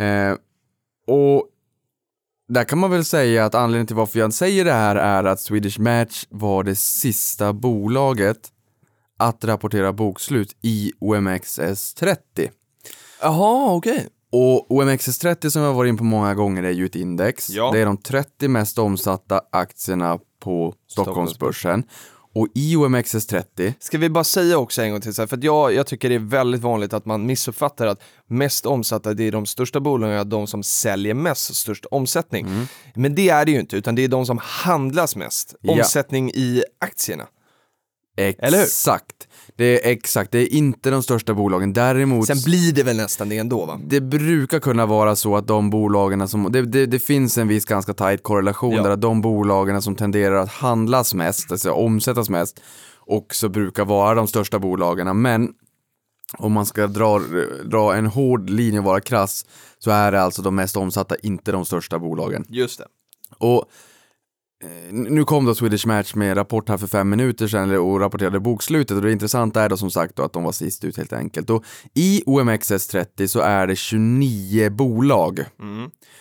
Eh, 0.00 0.36
och 1.06 1.46
där 2.48 2.64
kan 2.64 2.78
man 2.78 2.90
väl 2.90 3.04
säga 3.04 3.44
att 3.44 3.54
anledningen 3.54 3.86
till 3.86 3.96
varför 3.96 4.18
jag 4.18 4.32
säger 4.32 4.64
det 4.64 4.72
här 4.72 4.96
är 4.96 5.24
att 5.24 5.40
Swedish 5.40 5.80
Match 5.80 6.26
var 6.28 6.64
det 6.64 6.76
sista 6.76 7.52
bolaget 7.52 8.52
att 9.18 9.44
rapportera 9.44 9.92
bokslut 9.92 10.56
i 10.62 10.92
OMXS30. 11.00 12.16
Jaha, 13.22 13.74
okej. 13.74 14.08
Och 14.32 14.70
OMXS30 14.70 15.48
som 15.48 15.62
jag 15.62 15.74
varit 15.74 15.88
in 15.88 15.96
på 15.96 16.04
många 16.04 16.34
gånger 16.34 16.62
är 16.62 16.70
ju 16.70 16.86
ett 16.86 16.96
index. 16.96 17.50
Ja. 17.50 17.70
Det 17.72 17.78
är 17.78 17.86
de 17.86 17.96
30 17.96 18.48
mest 18.48 18.78
omsatta 18.78 19.40
aktierna 19.52 20.18
på 20.40 20.74
Stockholmsbörsen. 20.86 21.84
Och 22.34 22.48
i 22.54 22.76
OMXS30, 22.76 23.74
Ska 23.78 23.98
vi 23.98 24.08
bara 24.08 24.24
säga 24.24 24.58
också 24.58 24.82
en 24.82 24.90
gång 24.90 25.00
till, 25.00 25.14
så 25.14 25.22
här, 25.22 25.26
för 25.26 25.38
jag, 25.42 25.74
jag 25.74 25.86
tycker 25.86 26.08
det 26.08 26.14
är 26.14 26.18
väldigt 26.18 26.60
vanligt 26.60 26.92
att 26.92 27.06
man 27.06 27.26
missuppfattar 27.26 27.86
att 27.86 28.02
mest 28.26 28.66
omsatta, 28.66 29.14
det 29.14 29.24
är 29.24 29.32
de 29.32 29.46
största 29.46 29.80
bolagen, 29.80 30.28
de 30.28 30.46
som 30.46 30.62
säljer 30.62 31.14
mest, 31.14 31.54
störst 31.54 31.84
omsättning. 31.90 32.46
Men 32.94 33.14
det 33.14 33.28
är 33.28 33.44
det 33.44 33.52
ju 33.52 33.60
inte, 33.60 33.76
utan 33.76 33.94
det 33.94 34.04
är 34.04 34.08
de 34.08 34.26
som 34.26 34.38
handlas 34.42 35.16
mest. 35.16 35.54
Ja. 35.60 35.72
Omsättning 35.72 36.30
i 36.30 36.62
aktierna. 36.80 37.26
Exakt. 38.16 39.28
Det 39.60 39.86
är 39.86 39.92
exakt, 39.92 40.32
det 40.32 40.38
är 40.38 40.54
inte 40.54 40.90
de 40.90 41.02
största 41.02 41.34
bolagen. 41.34 41.72
Däremot 41.72 42.26
Sen 42.26 42.36
blir 42.44 42.72
det 42.72 42.82
väl 42.82 42.96
nästan 42.96 43.28
det 43.28 43.38
ändå 43.38 43.64
va? 43.66 43.80
det 43.84 44.00
brukar 44.00 44.60
kunna 44.60 44.86
vara 44.86 45.16
så 45.16 45.36
att 45.36 45.46
de 45.46 45.70
bolagen 45.70 46.28
som, 46.28 46.52
det, 46.52 46.62
det, 46.62 46.86
det 46.86 46.98
finns 46.98 47.38
en 47.38 47.48
viss 47.48 47.64
ganska 47.64 47.94
tight 47.94 48.22
korrelation 48.22 48.74
Ja. 48.74 48.82
där 48.82 48.90
att 48.90 49.00
de 49.00 49.20
bolagen 49.20 49.82
som 49.82 49.96
tenderar 49.96 50.34
att 50.36 50.48
handlas 50.48 51.14
mest, 51.14 51.52
alltså 51.52 51.70
omsättas 51.70 52.30
mest, 52.30 52.60
också 53.06 53.48
brukar 53.48 53.84
vara 53.84 54.14
de 54.14 54.28
största 54.28 54.58
bolagen. 54.58 55.22
Men 55.22 55.48
om 56.38 56.52
man 56.52 56.66
ska 56.66 56.86
dra, 56.86 57.20
dra 57.64 57.94
en 57.94 58.06
hård 58.06 58.50
linje 58.50 58.78
och 58.78 58.84
vara 58.84 59.00
krass 59.00 59.46
så 59.78 59.90
är 59.90 60.12
det 60.12 60.22
alltså 60.22 60.42
de 60.42 60.54
mest 60.54 60.76
omsatta, 60.76 61.16
inte 61.16 61.52
de 61.52 61.64
största 61.64 61.98
bolagen. 61.98 62.44
Just 62.48 62.78
det. 62.78 62.86
Och 63.38 63.64
nu 64.90 65.24
kom 65.24 65.44
då 65.46 65.54
Swedish 65.54 65.86
Match 65.86 66.14
med 66.14 66.36
rapport 66.36 66.68
här 66.68 66.76
för 66.76 66.86
fem 66.86 67.08
minuter 67.10 67.48
sedan 67.48 67.76
och 67.78 68.00
rapporterade 68.00 68.40
bokslutet 68.40 68.96
och 68.96 69.02
det 69.02 69.12
intressanta 69.12 69.62
är 69.62 69.68
då 69.68 69.76
som 69.76 69.90
sagt 69.90 70.16
då 70.16 70.22
att 70.22 70.32
de 70.32 70.44
var 70.44 70.52
sist 70.52 70.84
ut 70.84 70.96
helt 70.96 71.12
enkelt. 71.12 71.50
Och 71.50 71.64
i 71.94 72.22
OMXS30 72.26 73.26
så 73.26 73.40
är 73.40 73.66
det 73.66 73.76
29 73.76 74.70
bolag. 74.70 75.44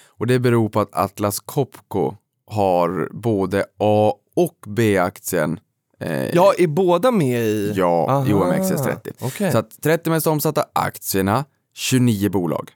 Och 0.07 0.27
det 0.27 0.39
beror 0.39 0.69
på 0.69 0.79
att 0.79 0.95
Atlas 0.95 1.39
Copco 1.39 2.13
har 2.47 3.09
både 3.13 3.65
A 3.79 4.13
och 4.35 4.57
B-aktien. 4.67 5.59
Eh, 5.99 6.25
Ja, 6.35 6.53
är 6.57 6.67
båda 6.67 7.11
med 7.11 7.41
i? 7.41 7.73
ja, 7.75 8.25
i 8.27 8.33
Aha, 8.33 8.45
OMXS30. 8.45 9.11
okej. 9.21 9.51
Så 9.51 9.57
att 9.57 9.81
30 9.81 10.09
mest 10.09 10.27
omsatta 10.27 10.65
aktierna, 10.73 11.45
29 11.75 12.29
bolag. 12.29 12.69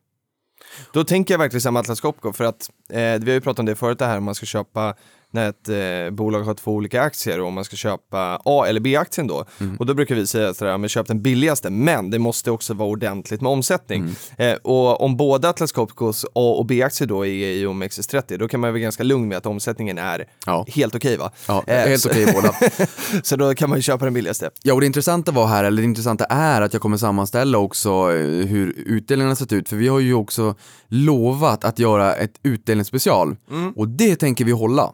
Då 0.94 1.04
tänker 1.04 1.34
jag 1.34 1.40
verkligen 1.40 1.62
samma 1.62 1.80
Atlas 1.80 2.02
Copco 2.02 2.34
för 2.34 2.44
att 2.44 2.70
eh, 2.90 2.98
vi 3.00 3.02
har 3.04 3.34
ju 3.34 3.42
pratat 3.42 3.60
om 3.60 3.66
det 3.66 3.76
förut 3.76 4.00
det 4.00 4.06
här 4.06 4.18
om 4.18 4.24
man 4.24 4.36
ska 4.36 4.46
köpa 4.46 4.96
när 5.34 5.50
ett 5.50 5.70
eh, 5.70 6.16
bolag 6.16 6.44
har 6.44 6.54
två 6.54 6.72
olika 6.72 7.02
aktier 7.02 7.42
och 7.42 7.48
om 7.48 7.54
man 7.54 7.64
ska 7.66 7.76
köpa 7.76 8.42
A 8.46 8.66
eller 8.68 8.80
B-aktien 8.80 9.28
då. 9.28 9.46
Och 9.80 9.86
då 9.86 9.94
brukar 9.94 10.16
vi 10.16 10.28
säga 10.28 10.54
sådär, 10.54 10.78
men 10.78 10.90
köp 10.90 11.08
den 11.08 11.22
billigaste, 11.22 11.70
men 11.70 12.10
det 12.10 12.20
måste 12.20 12.52
också 12.52 12.74
vara 12.74 12.90
ordentligt 12.90 13.42
med 13.42 13.52
omsättning. 13.52 14.16
Eh, 14.38 14.54
och 14.54 15.02
om 15.02 15.18
båda 15.18 15.50
Atlas 15.50 15.72
Copcos 15.72 16.26
A 16.26 16.56
och 16.58 16.66
B-aktier 16.66 17.08
då 17.08 17.26
är 17.26 17.30
i 17.30 17.66
OMXS30, 17.66 18.38
då 18.38 18.48
kan 18.48 18.60
man 18.60 18.70
vara 18.70 18.80
ganska 18.80 19.04
lugn 19.04 19.28
med 19.28 19.38
att 19.38 19.46
omsättningen 19.46 19.98
är 19.98 20.26
Ja. 20.46 20.66
helt 20.70 20.96
okej 20.96 21.18
va? 21.18 21.32
Ja, 21.48 21.64
Eh, 21.68 21.88
helt 21.88 22.06
okej 22.06 22.26
båda. 22.34 22.54
så 23.24 23.36
då 23.36 23.54
kan 23.56 23.70
man 23.70 23.78
ju 23.78 23.82
köpa 23.82 24.06
den 24.06 24.14
billigaste. 24.14 24.50
Ja, 24.64 24.74
och 24.74 24.80
det 24.80 24.86
intressanta 24.88 25.32
var 25.32 25.48
här, 25.48 25.64
eller 25.64 25.82
det 25.82 25.86
intressanta 25.88 26.26
är 26.26 26.62
att 26.62 26.74
jag 26.74 26.82
kommer 26.82 26.98
sammanställa 26.98 27.58
också 27.58 27.90
eh, 27.90 28.46
hur 28.48 28.74
utdelningen 28.86 29.30
har 29.30 29.36
sett 29.36 29.54
ut, 29.54 29.70
för 29.70 29.76
vi 29.76 29.88
har 29.88 30.00
ju 30.00 30.14
också 30.14 30.56
lovat 30.88 31.66
att 31.66 31.80
göra 31.80 32.16
ett 32.16 32.34
utdelningsspecial. 32.44 33.36
Och 33.76 33.88
det 33.88 34.16
tänker 34.16 34.46
vi 34.46 34.52
hålla. 34.52 34.94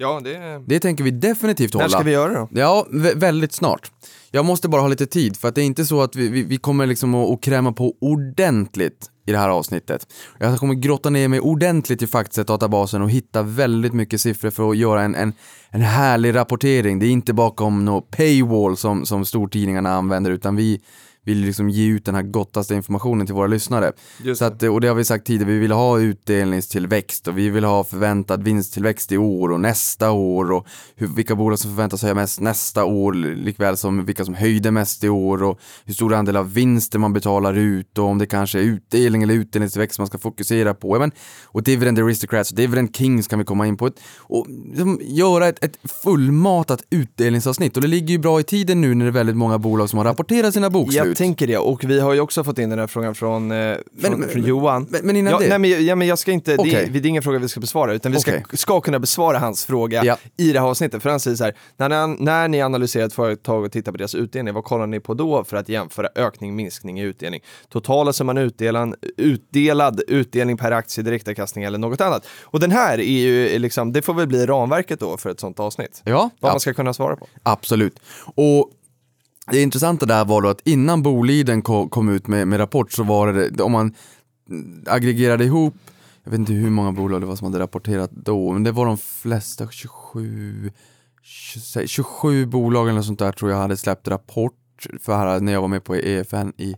Ja, 0.00 0.20
det... 0.24 0.62
Det 0.66 0.80
tänker 0.80 1.04
vi 1.04 1.10
definitivt 1.10 1.74
hålla. 1.74 1.84
När 1.84 1.90
ska 1.90 2.02
vi 2.02 2.10
göra 2.10 2.32
det 2.32 2.38
då? 2.38 2.48
Ja, 2.50 2.86
vä- 2.90 3.18
väldigt 3.18 3.52
snart. 3.52 3.90
Jag 4.30 4.44
måste 4.44 4.68
bara 4.68 4.80
ha 4.80 4.88
lite 4.88 5.06
tid 5.06 5.36
för 5.36 5.48
att 5.48 5.54
det 5.54 5.60
är 5.62 5.64
inte 5.64 5.84
så 5.84 6.02
att 6.02 6.16
vi, 6.16 6.28
vi, 6.28 6.42
vi 6.42 6.56
kommer 6.56 6.86
liksom 6.86 7.14
att, 7.14 7.30
att 7.30 7.40
kräma 7.40 7.72
på 7.72 7.94
ordentligt 8.00 9.10
i 9.26 9.32
det 9.32 9.38
här 9.38 9.48
avsnittet. 9.48 10.06
Jag 10.38 10.58
kommer 10.58 10.74
grotta 10.74 11.10
ner 11.10 11.28
mig 11.28 11.40
ordentligt 11.40 12.02
i 12.02 12.06
Factset-databasen 12.06 13.02
och 13.02 13.10
hitta 13.10 13.42
väldigt 13.42 13.92
mycket 13.92 14.20
siffror 14.20 14.50
för 14.50 14.70
att 14.70 14.76
göra 14.76 15.02
en, 15.02 15.14
en, 15.14 15.32
en 15.70 15.80
härlig 15.80 16.34
rapportering. 16.34 16.98
Det 16.98 17.06
är 17.06 17.10
inte 17.10 17.32
bakom 17.32 17.84
någon 17.84 18.02
paywall 18.16 18.76
som, 18.76 19.06
som 19.06 19.24
stortidningarna 19.24 19.90
använder 19.94 20.30
utan 20.30 20.56
vi 20.56 20.80
vill 21.28 21.40
liksom 21.40 21.70
ge 21.70 21.86
ut 21.86 22.04
den 22.04 22.14
här 22.14 22.22
gottaste 22.22 22.74
informationen 22.74 23.26
till 23.26 23.34
våra 23.34 23.46
lyssnare. 23.46 23.92
Just 24.22 24.38
Så 24.38 24.44
att, 24.44 24.62
och 24.62 24.80
det 24.80 24.88
har 24.88 24.94
vi 24.94 25.04
sagt 25.04 25.26
tidigare, 25.26 25.52
vi 25.52 25.58
vill 25.58 25.72
ha 25.72 25.98
utdelningstillväxt 25.98 27.28
och 27.28 27.38
vi 27.38 27.48
vill 27.50 27.64
ha 27.64 27.84
förväntad 27.84 28.42
vinsttillväxt 28.42 29.12
i 29.12 29.16
år 29.18 29.52
och 29.52 29.60
nästa 29.60 30.10
år 30.10 30.52
och 30.52 30.66
hur, 30.96 31.06
vilka 31.06 31.34
bolag 31.34 31.58
som 31.58 31.70
förväntas 31.70 32.02
höja 32.02 32.14
mest 32.14 32.40
nästa 32.40 32.84
år, 32.84 33.12
likväl 33.34 33.76
som 33.76 34.04
vilka 34.04 34.24
som 34.24 34.34
höjde 34.34 34.70
mest 34.70 35.04
i 35.04 35.08
år 35.08 35.42
och 35.42 35.60
hur 35.84 35.94
stor 35.94 36.14
andel 36.14 36.36
av 36.36 36.54
vinsten 36.54 37.00
man 37.00 37.12
betalar 37.12 37.54
ut 37.54 37.98
och 37.98 38.04
om 38.04 38.18
det 38.18 38.26
kanske 38.26 38.58
är 38.58 38.62
utdelning 38.62 39.22
eller 39.22 39.34
utdelningstillväxt 39.34 39.98
man 39.98 40.06
ska 40.06 40.18
fokusera 40.18 40.74
på. 40.74 40.96
Ja, 40.96 40.98
men, 41.00 41.12
och 41.44 41.62
Dividend 41.62 41.98
Aristocrats 41.98 42.50
och 42.50 42.56
Dividend 42.56 42.96
Kings 42.96 43.28
kan 43.28 43.38
vi 43.38 43.44
komma 43.44 43.66
in 43.66 43.76
på. 43.76 43.86
Ett, 43.86 44.00
och 44.18 44.46
liksom, 44.68 45.00
göra 45.02 45.48
ett, 45.48 45.64
ett 45.64 45.78
fullmatat 46.04 46.82
utdelningsavsnitt 46.90 47.76
och 47.76 47.82
det 47.82 47.88
ligger 47.88 48.08
ju 48.08 48.18
bra 48.18 48.40
i 48.40 48.42
tiden 48.42 48.80
nu 48.80 48.94
när 48.94 49.04
det 49.04 49.10
är 49.10 49.12
väldigt 49.12 49.36
många 49.36 49.58
bolag 49.58 49.90
som 49.90 49.98
har 49.98 50.04
rapporterat 50.04 50.54
sina 50.54 50.70
bokslut. 50.70 51.17
Tänker 51.18 51.46
det, 51.46 51.58
och 51.58 51.84
vi 51.84 52.00
har 52.00 52.14
ju 52.14 52.20
också 52.20 52.44
fått 52.44 52.58
in 52.58 52.70
den 52.70 52.78
här 52.78 52.86
frågan 52.86 53.14
från, 53.14 53.50
eh, 53.50 53.76
från, 54.00 54.20
men- 54.20 54.28
från 54.28 54.42
Johan. 54.44 54.86
men- 54.90 55.06
men 55.06 55.16
innan 55.16 55.32
ja, 55.32 55.38
det- 55.38 55.48
Nej, 55.48 55.58
men, 55.58 55.86
ja, 55.86 55.94
men 55.94 56.08
jag 56.08 56.18
ska 56.18 56.32
inte, 56.32 56.50
det, 56.50 56.58
Okej. 56.58 56.74
är, 56.74 56.86
det 56.90 56.98
är 56.98 57.06
ingen 57.06 57.22
fråga 57.22 57.38
vi 57.38 57.48
ska 57.48 57.60
besvara, 57.60 57.92
utan 57.94 58.12
vi 58.12 58.18
ska, 58.20 58.30
Okej. 58.30 58.44
ska 58.58 58.80
kunna 58.80 58.98
besvara 58.98 59.38
hans 59.38 59.64
fråga 59.64 60.04
Ja. 60.04 60.16
i 60.36 60.52
det 60.52 60.60
här 60.60 60.66
avsnittet. 60.66 61.02
För 61.02 61.10
han 61.10 61.20
säger 61.20 61.36
så 61.36 61.44
här, 61.44 61.54
när, 61.76 62.06
när 62.24 62.48
ni 62.48 62.62
analyserar 62.62 63.06
ett 63.06 63.12
företag 63.12 63.64
och 63.64 63.72
tittar 63.72 63.92
på 63.92 63.98
deras 63.98 64.14
utdelning, 64.14 64.54
vad 64.54 64.64
kollar 64.64 64.86
ni 64.86 65.00
på 65.00 65.14
då 65.14 65.44
för 65.44 65.56
att 65.56 65.68
jämföra 65.68 66.08
ökning, 66.14 66.56
minskning 66.56 67.00
i 67.00 67.02
utdelning? 67.02 67.40
Totala 67.68 68.12
summan 68.12 68.38
utdelan, 68.38 68.94
utdelad 69.16 70.00
utdelning 70.08 70.56
per 70.56 70.70
aktie, 70.72 71.04
direktavkastning 71.04 71.64
eller 71.64 71.78
något 71.78 72.00
annat. 72.00 72.26
Och 72.42 72.60
den 72.60 72.70
här 72.70 72.98
är 72.98 73.02
ju 73.20 73.58
liksom, 73.58 73.92
det 73.92 74.02
får 74.02 74.14
väl 74.14 74.26
bli 74.26 74.46
ramverket 74.46 75.00
då 75.00 75.16
för 75.16 75.30
ett 75.30 75.40
sånt 75.40 75.60
avsnitt. 75.60 76.02
Ja, 76.04 76.30
Vad 76.40 76.52
man 76.52 76.60
ska 76.60 76.74
kunna 76.74 76.94
svara 76.94 77.16
på. 77.16 77.26
Absolut. 77.42 78.00
Och 78.34 78.70
det 79.50 79.62
intressanta 79.62 80.06
där 80.06 80.24
var 80.24 80.42
då 80.42 80.48
att 80.48 80.60
innan 80.66 81.02
Boliden 81.02 81.62
ko- 81.62 81.88
kom 81.88 82.08
ut 82.08 82.26
med, 82.26 82.48
med 82.48 82.60
rapport 82.60 82.92
så 82.92 83.02
var 83.02 83.32
det, 83.32 83.62
om 83.62 83.72
man 83.72 83.94
aggregerade 84.86 85.44
ihop, 85.44 85.74
jag 86.24 86.30
vet 86.30 86.38
inte 86.38 86.52
hur 86.52 86.70
många 86.70 86.92
bolag 86.92 87.20
det 87.20 87.26
var 87.26 87.36
som 87.36 87.44
hade 87.44 87.58
rapporterat 87.58 88.10
då, 88.12 88.52
men 88.52 88.64
det 88.64 88.72
var 88.72 88.86
de 88.86 88.98
flesta, 88.98 89.68
27, 89.70 90.70
26, 91.22 91.90
27 91.90 92.46
bolag 92.46 92.88
eller 92.88 93.02
sånt 93.02 93.18
där 93.18 93.32
tror 93.32 93.50
jag 93.50 93.58
hade 93.58 93.76
släppt 93.76 94.08
rapport 94.08 94.54
för 95.00 95.16
här 95.16 95.40
när 95.40 95.52
jag 95.52 95.60
var 95.60 95.68
med 95.68 95.84
på 95.84 95.96
EFN 95.96 96.52
i 96.56 96.74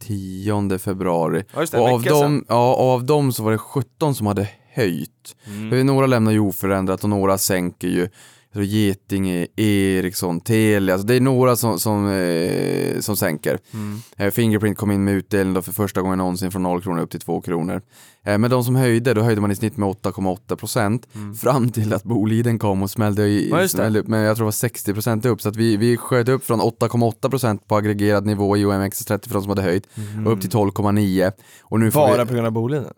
10 0.00 0.78
februari. 0.78 1.44
Ja, 1.54 1.64
det, 1.70 1.78
och 1.78 1.88
av 1.88 2.02
dem, 2.02 2.44
ja, 2.48 2.74
av 2.74 3.04
dem 3.04 3.32
så 3.32 3.42
var 3.42 3.52
det 3.52 3.58
17 3.58 4.14
som 4.14 4.26
hade 4.26 4.48
höjt. 4.72 5.36
Mm. 5.46 5.86
Några 5.86 6.06
lämnar 6.06 6.32
ju 6.32 6.40
oförändrat 6.40 7.04
och 7.04 7.10
några 7.10 7.38
sänker 7.38 7.88
ju. 7.88 8.08
Jag 8.52 8.64
Getinge, 8.64 9.46
Ericsson, 9.56 10.40
Telia, 10.40 10.94
alltså 10.94 11.06
det 11.06 11.14
är 11.14 11.20
några 11.20 11.56
som, 11.56 11.78
som, 11.78 12.08
eh, 12.08 13.00
som 13.00 13.16
sänker. 13.16 13.58
Mm. 13.74 14.00
Eh, 14.16 14.30
Fingerprint 14.30 14.78
kom 14.78 14.90
in 14.90 15.04
med 15.04 15.14
utdelning 15.14 15.54
då 15.54 15.62
för 15.62 15.72
första 15.72 16.02
gången 16.02 16.18
någonsin 16.18 16.50
från 16.50 16.62
0 16.62 16.82
kronor 16.82 17.02
upp 17.02 17.10
till 17.10 17.20
2 17.20 17.40
kronor. 17.40 17.82
Eh, 18.24 18.38
men 18.38 18.50
de 18.50 18.64
som 18.64 18.76
höjde, 18.76 19.14
då 19.14 19.20
höjde 19.22 19.40
man 19.40 19.50
i 19.50 19.56
snitt 19.56 19.76
med 19.76 19.88
8,8 19.88 20.56
procent 20.56 21.08
fram 21.40 21.70
till 21.70 21.92
att 21.94 22.02
Boliden 22.04 22.58
kom 22.58 22.82
och 22.82 22.90
smällde, 22.90 23.26
i, 23.26 23.46
Mm. 23.46 23.60
Ja, 23.60 23.68
smällde 23.68 24.00
upp 24.00 24.08
med, 24.08 24.28
jag 24.28 24.36
tror 24.36 24.44
det 24.44 24.46
var 24.46 24.52
60 24.52 24.94
procent 24.94 25.24
upp. 25.24 25.42
Så 25.42 25.48
att 25.48 25.56
vi, 25.56 25.76
vi 25.76 25.96
sköt 25.96 26.28
upp 26.28 26.44
från 26.44 26.60
8,8 26.60 27.30
procent 27.30 27.68
på 27.68 27.76
aggregerad 27.76 28.26
nivå 28.26 28.56
i 28.56 28.64
OMXS30 28.64 29.28
för 29.28 29.34
de 29.34 29.42
som 29.42 29.48
hade 29.48 29.62
höjt 29.62 29.86
och 30.26 30.32
upp 30.32 30.40
till 30.40 30.50
12,9. 30.50 31.32
Och 31.62 31.80
nu 31.80 31.90
får 31.90 32.00
Mm. 32.00 32.12
Bara 32.12 32.24
vi, 32.24 32.28
på 32.28 32.34
grund 32.34 32.46
av 32.46 32.52
Boliden? 32.52 32.92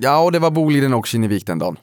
Ja, 0.00 0.18
och 0.24 0.32
det 0.32 0.38
var 0.38 0.50
Boliden 0.50 0.94
och 0.94 1.06
Kinnevik 1.06 1.46
den 1.46 1.58
dagen. 1.58 1.76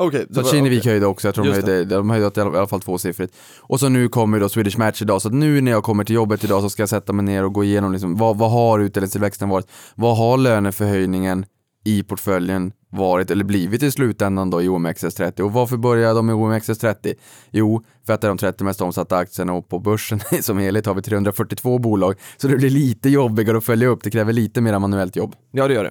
Okej, 0.00 0.26
Så 0.30 0.44
Kinnevik 0.44 0.86
höjde 0.86 1.06
också, 1.06 1.28
jag 1.28 1.34
tror 1.34 1.44
de 1.44 1.50
Just 1.50 1.66
det. 1.66 1.72
höjde, 1.72 1.94
de 1.94 2.10
höjde 2.10 2.30
i 2.36 2.40
alla 2.40 2.54
i 2.54 2.58
alla 2.58 2.66
fall 2.66 2.80
tvåsiffrigt. 2.80 3.34
Och 3.60 3.80
så 3.80 3.88
nu 3.88 4.08
kommer 4.08 4.40
då 4.40 4.48
Swedish 4.48 4.78
Match 4.78 5.02
idag, 5.02 5.22
så 5.22 5.28
att 5.28 5.34
nu 5.34 5.60
när 5.60 5.72
jag 5.72 5.82
kommer 5.82 6.04
till 6.04 6.14
jobbet 6.14 6.44
idag 6.44 6.62
så 6.62 6.70
ska 6.70 6.82
jag 6.82 6.88
sätta 6.88 7.12
mig 7.12 7.24
ner 7.24 7.44
och 7.44 7.52
gå 7.52 7.64
igenom 7.64 7.92
liksom, 7.92 8.16
vad, 8.16 8.38
vad 8.38 8.50
har 8.50 8.78
utdelningstillväxten 8.78 9.48
varit? 9.48 9.66
Vad 9.94 10.16
har 10.16 10.38
löneförhöjningen 10.38 11.46
i 11.84 12.02
portföljen 12.02 12.72
varit, 12.90 13.30
eller 13.30 13.44
blivit 13.44 13.82
i 13.82 13.90
slutändan 13.90 14.50
då 14.50 14.62
i 14.62 14.68
OMXS30. 14.68 15.40
Och 15.40 15.52
varför 15.52 15.76
började 15.76 16.14
de 16.14 16.26
med 16.26 16.34
OMXS30? 16.34 17.14
Jo, 17.50 17.84
för 18.06 18.12
att 18.12 18.20
det 18.20 18.26
är 18.26 18.28
de 18.28 18.38
30 18.38 18.64
mest 18.64 18.80
omsatta 18.80 19.16
aktierna 19.16 19.52
och 19.52 19.68
på 19.68 19.78
börsen 19.78 20.20
som 20.42 20.58
helhet 20.58 20.86
har 20.86 20.94
vi 20.94 21.02
342 21.02 21.78
bolag. 21.78 22.14
Så 22.36 22.48
det 22.48 22.56
blir 22.56 22.70
lite 22.70 23.08
jobbigare 23.08 23.58
att 23.58 23.64
följa 23.64 23.88
upp, 23.88 24.02
det 24.02 24.10
kräver 24.10 24.32
lite 24.32 24.60
mer 24.60 24.78
manuellt 24.78 25.16
jobb. 25.16 25.34
Ja, 25.50 25.68
det 25.68 25.74
gör 25.74 25.84
det. 25.84 25.90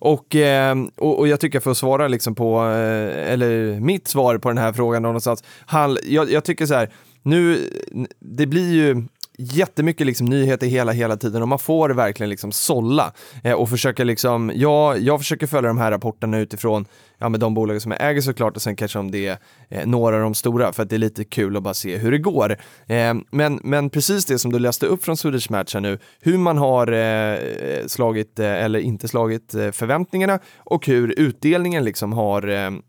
Och, 0.00 0.36
eh, 0.36 0.76
och, 0.96 1.18
och 1.18 1.28
jag 1.28 1.40
tycker 1.40 1.60
för 1.60 1.70
att 1.70 1.76
svara 1.76 2.08
liksom 2.08 2.34
på, 2.34 2.60
eh, 2.60 3.32
eller 3.32 3.80
mitt 3.80 4.08
svar 4.08 4.38
på 4.38 4.48
den 4.48 4.58
här 4.58 4.72
frågan 4.72 5.02
någonstans, 5.02 5.44
han, 5.66 5.98
jag, 6.04 6.30
jag 6.30 6.44
tycker 6.44 6.66
så 6.66 6.74
här, 6.74 6.90
nu, 7.22 7.70
det 8.18 8.46
blir 8.46 8.72
ju 8.72 9.04
jättemycket 9.40 10.06
liksom 10.06 10.26
nyheter 10.26 10.66
hela, 10.66 10.92
hela 10.92 11.16
tiden 11.16 11.42
och 11.42 11.48
man 11.48 11.58
får 11.58 11.90
verkligen 11.90 12.30
liksom 12.30 12.52
sålla 12.52 13.12
eh, 13.44 13.52
och 13.52 13.68
försöka 13.68 14.04
liksom, 14.04 14.52
ja, 14.54 14.96
jag 14.96 15.20
försöker 15.20 15.46
följa 15.46 15.68
de 15.68 15.78
här 15.78 15.90
rapporterna 15.90 16.38
utifrån 16.38 16.86
ja, 17.20 17.28
med 17.28 17.40
de 17.40 17.54
bolag 17.54 17.82
som 17.82 17.92
jag 17.92 18.10
äger 18.10 18.20
såklart 18.20 18.56
och 18.56 18.62
sen 18.62 18.76
kanske 18.76 18.98
om 18.98 19.10
det 19.10 19.26
är 19.26 19.38
eh, 19.68 19.86
några 19.86 20.16
av 20.16 20.22
de 20.22 20.34
stora 20.34 20.72
för 20.72 20.82
att 20.82 20.90
det 20.90 20.96
är 20.96 20.98
lite 20.98 21.24
kul 21.24 21.56
att 21.56 21.62
bara 21.62 21.74
se 21.74 21.96
hur 21.96 22.12
det 22.12 22.18
går. 22.18 22.56
Eh, 22.86 23.14
men, 23.30 23.60
men 23.62 23.90
precis 23.90 24.24
det 24.24 24.38
som 24.38 24.52
du 24.52 24.58
läste 24.58 24.86
upp 24.86 25.04
från 25.04 25.16
Swedish 25.16 25.50
Match 25.50 25.74
här 25.74 25.80
nu, 25.80 25.98
hur 26.20 26.38
man 26.38 26.58
har 26.58 26.92
eh, 26.92 27.38
slagit 27.86 28.38
eh, 28.38 28.64
eller 28.64 28.78
inte 28.78 29.08
slagit 29.08 29.54
eh, 29.54 29.70
förväntningarna 29.70 30.38
och 30.56 30.86
hur 30.86 31.14
utdelningen 31.18 31.84
liksom 31.84 32.12
har, 32.12 32.80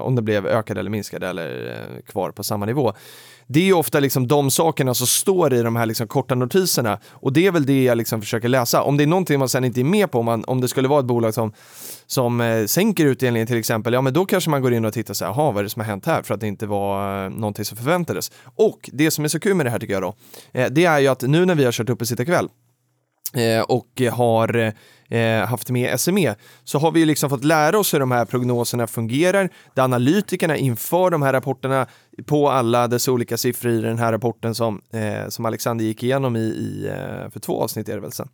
om 0.00 0.14
det 0.14 0.22
blev 0.22 0.46
ökad 0.46 0.78
eller 0.78 0.90
minskad 0.90 1.24
eller 1.24 1.76
kvar 2.06 2.30
på 2.30 2.44
samma 2.44 2.66
nivå 2.66 2.94
det 3.52 3.68
är 3.68 3.72
ofta 3.72 4.00
liksom 4.00 4.28
de 4.28 4.50
sakerna 4.50 4.94
som 4.94 5.06
står 5.06 5.54
i 5.54 5.62
de 5.62 5.69
de 5.74 5.76
här 5.76 5.86
liksom 5.86 6.08
korta 6.08 6.34
notiserna 6.34 6.98
och 7.10 7.32
det 7.32 7.46
är 7.46 7.52
väl 7.52 7.66
det 7.66 7.84
jag 7.84 7.98
liksom 7.98 8.20
försöker 8.20 8.48
läsa. 8.48 8.82
Om 8.82 8.96
det 8.96 9.04
är 9.04 9.06
någonting 9.06 9.38
man 9.38 9.48
sen 9.48 9.64
inte 9.64 9.80
är 9.80 9.84
med 9.84 10.10
på, 10.10 10.18
om, 10.18 10.24
man, 10.24 10.44
om 10.44 10.60
det 10.60 10.68
skulle 10.68 10.88
vara 10.88 11.00
ett 11.00 11.06
bolag 11.06 11.34
som, 11.34 11.52
som 12.06 12.40
eh, 12.40 12.66
sänker 12.66 13.06
utdelningen 13.06 13.46
till 13.46 13.56
exempel, 13.56 13.92
ja 13.92 14.00
men 14.00 14.12
då 14.12 14.26
kanske 14.26 14.50
man 14.50 14.62
går 14.62 14.74
in 14.74 14.84
och 14.84 14.92
tittar 14.92 15.14
så 15.14 15.24
här, 15.24 15.32
jaha 15.32 15.50
vad 15.50 15.58
är 15.58 15.62
det 15.62 15.70
som 15.70 15.80
har 15.80 15.86
hänt 15.86 16.06
här 16.06 16.22
för 16.22 16.34
att 16.34 16.40
det 16.40 16.46
inte 16.46 16.66
var 16.66 17.24
eh, 17.24 17.30
någonting 17.30 17.64
som 17.64 17.76
förväntades. 17.76 18.32
Och 18.56 18.90
det 18.92 19.10
som 19.10 19.24
är 19.24 19.28
så 19.28 19.40
kul 19.40 19.54
med 19.54 19.66
det 19.66 19.70
här 19.70 19.78
tycker 19.78 19.94
jag 19.94 20.02
då, 20.02 20.14
eh, 20.52 20.70
det 20.70 20.84
är 20.84 20.98
ju 20.98 21.08
att 21.08 21.22
nu 21.22 21.46
när 21.46 21.54
vi 21.54 21.64
har 21.64 21.72
kört 21.72 21.88
upp 21.88 22.02
i 22.02 22.06
Sitta 22.06 22.24
kväll 22.24 22.48
Eh, 23.34 23.62
och 23.62 24.02
har 24.12 24.74
eh, 25.08 25.46
haft 25.46 25.70
med 25.70 26.00
SME, 26.00 26.34
så 26.64 26.78
har 26.78 26.90
vi 26.90 27.04
liksom 27.04 27.30
fått 27.30 27.44
lära 27.44 27.78
oss 27.78 27.94
hur 27.94 28.00
de 28.00 28.10
här 28.10 28.24
prognoserna 28.24 28.86
fungerar, 28.86 29.50
där 29.74 29.82
analytikerna 29.82 30.56
inför 30.56 31.10
de 31.10 31.22
här 31.22 31.32
rapporterna 31.32 31.86
på 32.26 32.50
alla 32.50 32.88
dess 32.88 33.08
olika 33.08 33.36
siffror 33.36 33.72
i 33.72 33.80
den 33.80 33.98
här 33.98 34.12
rapporten 34.12 34.54
som, 34.54 34.82
eh, 34.92 35.28
som 35.28 35.44
Alexander 35.44 35.84
gick 35.84 36.02
igenom 36.02 36.36
i, 36.36 36.40
i 36.40 36.90
för 37.32 37.40
två 37.40 37.62
avsnitt 37.62 37.88
är 37.88 37.94
det 37.94 38.00
väl 38.00 38.12
sen. 38.12 38.28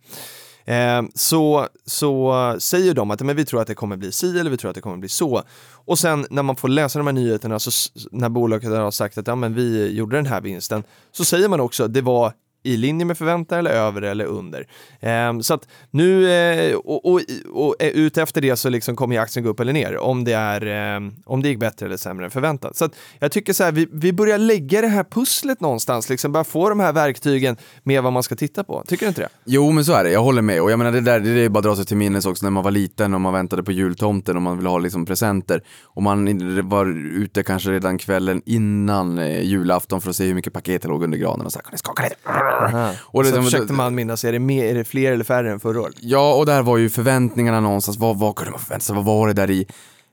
Så, 1.13 1.67
så 1.85 2.55
säger 2.59 2.93
de 2.93 3.11
att 3.11 3.21
men 3.21 3.35
vi 3.35 3.45
tror 3.45 3.61
att 3.61 3.67
det 3.67 3.75
kommer 3.75 3.97
bli 3.97 4.11
si 4.11 4.39
eller 4.39 4.51
vi 4.51 4.57
tror 4.57 4.69
att 4.69 4.75
det 4.75 4.81
kommer 4.81 4.97
bli 4.97 5.09
så. 5.09 5.43
Och 5.85 5.99
sen 5.99 6.25
när 6.29 6.43
man 6.43 6.55
får 6.55 6.67
läsa 6.67 6.99
de 6.99 7.07
här 7.07 7.13
nyheterna, 7.13 7.59
så, 7.59 7.71
när 8.11 8.29
bolaget 8.29 8.69
har 8.69 8.91
sagt 8.91 9.17
att 9.17 9.27
ja, 9.27 9.35
men 9.35 9.53
vi 9.53 9.91
gjorde 9.91 10.17
den 10.17 10.25
här 10.25 10.41
vinsten, 10.41 10.83
så 11.11 11.25
säger 11.25 11.49
man 11.49 11.59
också 11.59 11.83
att 11.83 11.93
det 11.93 12.01
var 12.01 12.33
i 12.67 12.77
linje 12.77 13.05
med 13.05 13.17
förväntan 13.17 13.59
eller 13.59 13.71
över 13.71 14.01
eller 14.01 14.25
under. 14.25 14.67
Eh, 14.99 15.39
så 15.39 15.53
att 15.53 15.67
nu, 15.91 16.31
eh, 16.31 16.75
och, 16.75 17.05
och, 17.05 17.21
och, 17.53 17.75
ut 17.79 18.17
efter 18.17 18.41
det 18.41 18.55
så 18.55 18.69
liksom 18.69 18.95
kommer 18.95 19.19
aktien 19.19 19.43
gå 19.43 19.49
upp 19.49 19.59
eller 19.59 19.73
ner 19.73 19.97
om 19.97 20.23
det, 20.23 20.33
är, 20.33 20.95
eh, 20.95 21.11
om 21.25 21.41
det 21.41 21.49
gick 21.49 21.59
bättre 21.59 21.85
eller 21.85 21.97
sämre 21.97 22.25
än 22.25 22.31
förväntat. 22.31 22.75
Så 22.75 22.85
att 22.85 22.95
jag 23.19 23.31
tycker 23.31 23.53
så 23.53 23.63
här, 23.63 23.71
vi, 23.71 23.87
vi 23.91 24.13
börjar 24.13 24.37
lägga 24.37 24.81
det 24.81 24.87
här 24.87 25.03
pusslet 25.03 25.61
någonstans, 25.61 26.09
liksom 26.09 26.31
bara 26.31 26.43
få 26.43 26.69
de 26.69 26.79
här 26.79 26.93
verktygen 26.93 27.57
med 27.83 28.03
vad 28.03 28.13
man 28.13 28.23
ska 28.23 28.35
titta 28.35 28.63
på. 28.63 28.83
Tycker 28.87 29.05
du 29.05 29.07
inte 29.07 29.21
det? 29.21 29.29
Jo, 29.45 29.71
men 29.71 29.85
så 29.85 29.93
är 29.93 30.03
det. 30.03 30.11
Jag 30.11 30.23
håller 30.23 30.41
med. 30.41 30.61
Och 30.61 30.71
jag 30.71 30.79
menar, 30.79 30.91
det 30.91 31.01
där 31.01 31.19
det 31.19 31.29
är 31.29 31.49
bara 31.49 31.59
att 31.59 31.63
dra 31.63 31.75
sig 31.75 31.85
till 31.85 31.97
minnes 31.97 32.25
också 32.25 32.45
när 32.45 32.51
man 32.51 32.63
var 32.63 32.71
liten 32.71 33.13
och 33.13 33.21
man 33.21 33.33
väntade 33.33 33.63
på 33.63 33.71
jultomten 33.71 34.35
och 34.35 34.41
man 34.41 34.57
ville 34.57 34.69
ha 34.69 34.77
liksom 34.77 35.05
presenter. 35.05 35.61
Och 35.83 36.03
man 36.03 36.69
var 36.69 36.85
ute 36.95 37.43
kanske 37.43 37.69
redan 37.69 37.97
kvällen 37.97 38.41
innan 38.45 39.19
eh, 39.19 39.41
julafton 39.41 40.01
för 40.01 40.09
att 40.09 40.15
se 40.15 40.25
hur 40.25 40.33
mycket 40.33 40.53
paket 40.53 40.81
det 40.81 40.87
låg 40.87 41.03
under 41.03 41.17
granen 41.17 41.45
och 41.45 41.51
så 41.51 41.59
här, 41.59 41.77
kan 41.95 42.05
ni 42.05 42.56
och 42.99 43.23
det, 43.23 43.31
så 43.31 43.43
försökte 43.43 43.73
man 43.73 43.95
minnas, 43.95 44.25
är 44.25 44.31
det, 44.31 44.39
mer, 44.39 44.65
är 44.65 44.73
det 44.73 44.83
fler 44.83 45.11
eller 45.11 45.23
färre 45.23 45.51
än 45.51 45.59
förra 45.59 45.81
året? 45.81 45.95
Ja, 45.99 46.33
och 46.33 46.45
där 46.45 46.61
var 46.61 46.77
ju 46.77 46.89
förväntningarna 46.89 47.59
någonstans, 47.59 47.97
vad, 47.97 48.19
vad 48.19 48.35
kunde 48.35 48.51
man 48.51 48.59
förvänta 48.59 48.85
sig, 48.85 48.95
vad 48.95 49.05
var 49.05 49.27
det 49.27 49.33
där 49.33 49.51
i? 49.51 49.67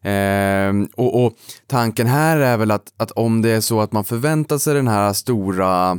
Eh, 0.05 0.73
och, 0.97 1.25
och, 1.25 1.33
tanken 1.67 2.07
här 2.07 2.37
är 2.37 2.57
väl 2.57 2.71
att, 2.71 2.93
att 2.97 3.11
om 3.11 3.43
det 3.43 3.51
är 3.51 3.61
så 3.61 3.81
att 3.81 3.93
man 3.93 4.05
förväntar 4.05 4.59
sig 4.59 4.75
den 4.75 4.89
här 4.89 5.13
stora 5.13 5.99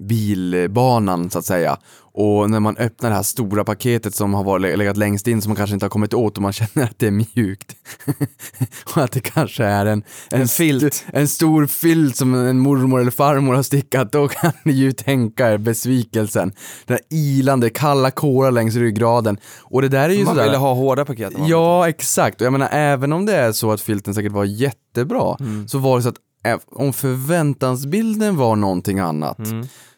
bilbanan 0.00 1.30
så 1.30 1.38
att 1.38 1.44
säga 1.44 1.78
och 2.12 2.50
när 2.50 2.60
man 2.60 2.76
öppnar 2.76 3.10
det 3.10 3.16
här 3.16 3.22
stora 3.22 3.64
paketet 3.64 4.14
som 4.14 4.34
har 4.34 4.44
varit, 4.44 4.78
legat 4.78 4.96
längst 4.96 5.26
in 5.26 5.42
som 5.42 5.50
man 5.50 5.56
kanske 5.56 5.74
inte 5.74 5.84
har 5.86 5.90
kommit 5.90 6.14
åt 6.14 6.36
och 6.36 6.42
man 6.42 6.52
känner 6.52 6.84
att 6.84 6.98
det 6.98 7.06
är 7.06 7.10
mjukt. 7.10 7.76
och 8.94 9.02
att 9.02 9.12
det 9.12 9.20
kanske 9.20 9.64
är 9.64 9.86
en, 9.86 10.02
en, 10.30 10.40
En 10.40 10.48
filt. 10.48 11.04
en 11.12 11.28
stor 11.28 11.66
filt 11.66 12.16
som 12.16 12.34
en 12.34 12.58
mormor 12.58 13.00
eller 13.00 13.10
farmor 13.10 13.54
har 13.54 13.62
stickat, 13.62 14.12
då 14.12 14.28
kan 14.28 14.52
ni 14.64 14.72
ju 14.72 14.92
tänka 14.92 15.52
er 15.52 15.58
besvikelsen. 15.58 16.52
Den 16.86 16.94
här 16.96 17.18
ilande, 17.18 17.70
kalla 17.70 18.10
kårar 18.10 18.50
längs 18.50 18.74
ryggraden. 18.74 19.38
Och 19.62 19.82
det 19.82 19.88
där 19.88 20.08
är 20.08 20.14
ju 20.14 20.24
Man 20.24 20.34
sådär... 20.34 20.44
ville 20.44 20.56
ha 20.56 20.74
hårda 20.74 21.04
paket. 21.04 21.32
Ja, 21.46 21.88
exakt. 21.88 22.40
Och 22.40 22.44
jag 22.46 22.52
menar, 22.52 22.68
även 22.72 23.12
om 23.12 23.26
det 23.26 23.36
är 23.36 23.52
så 23.52 23.72
att 23.72 23.80
filten 23.80 24.14
säkert 24.14 24.32
var 24.32 24.44
jättebra, 24.44 25.36
så 25.68 25.78
var 25.78 25.96
det 25.96 26.02
så 26.02 26.08
att 26.08 26.16
ä- 26.44 26.58
om 26.72 26.92
förväntansbilden 26.92 28.36
var 28.36 28.56
någonting 28.56 28.98
annat, 28.98 29.38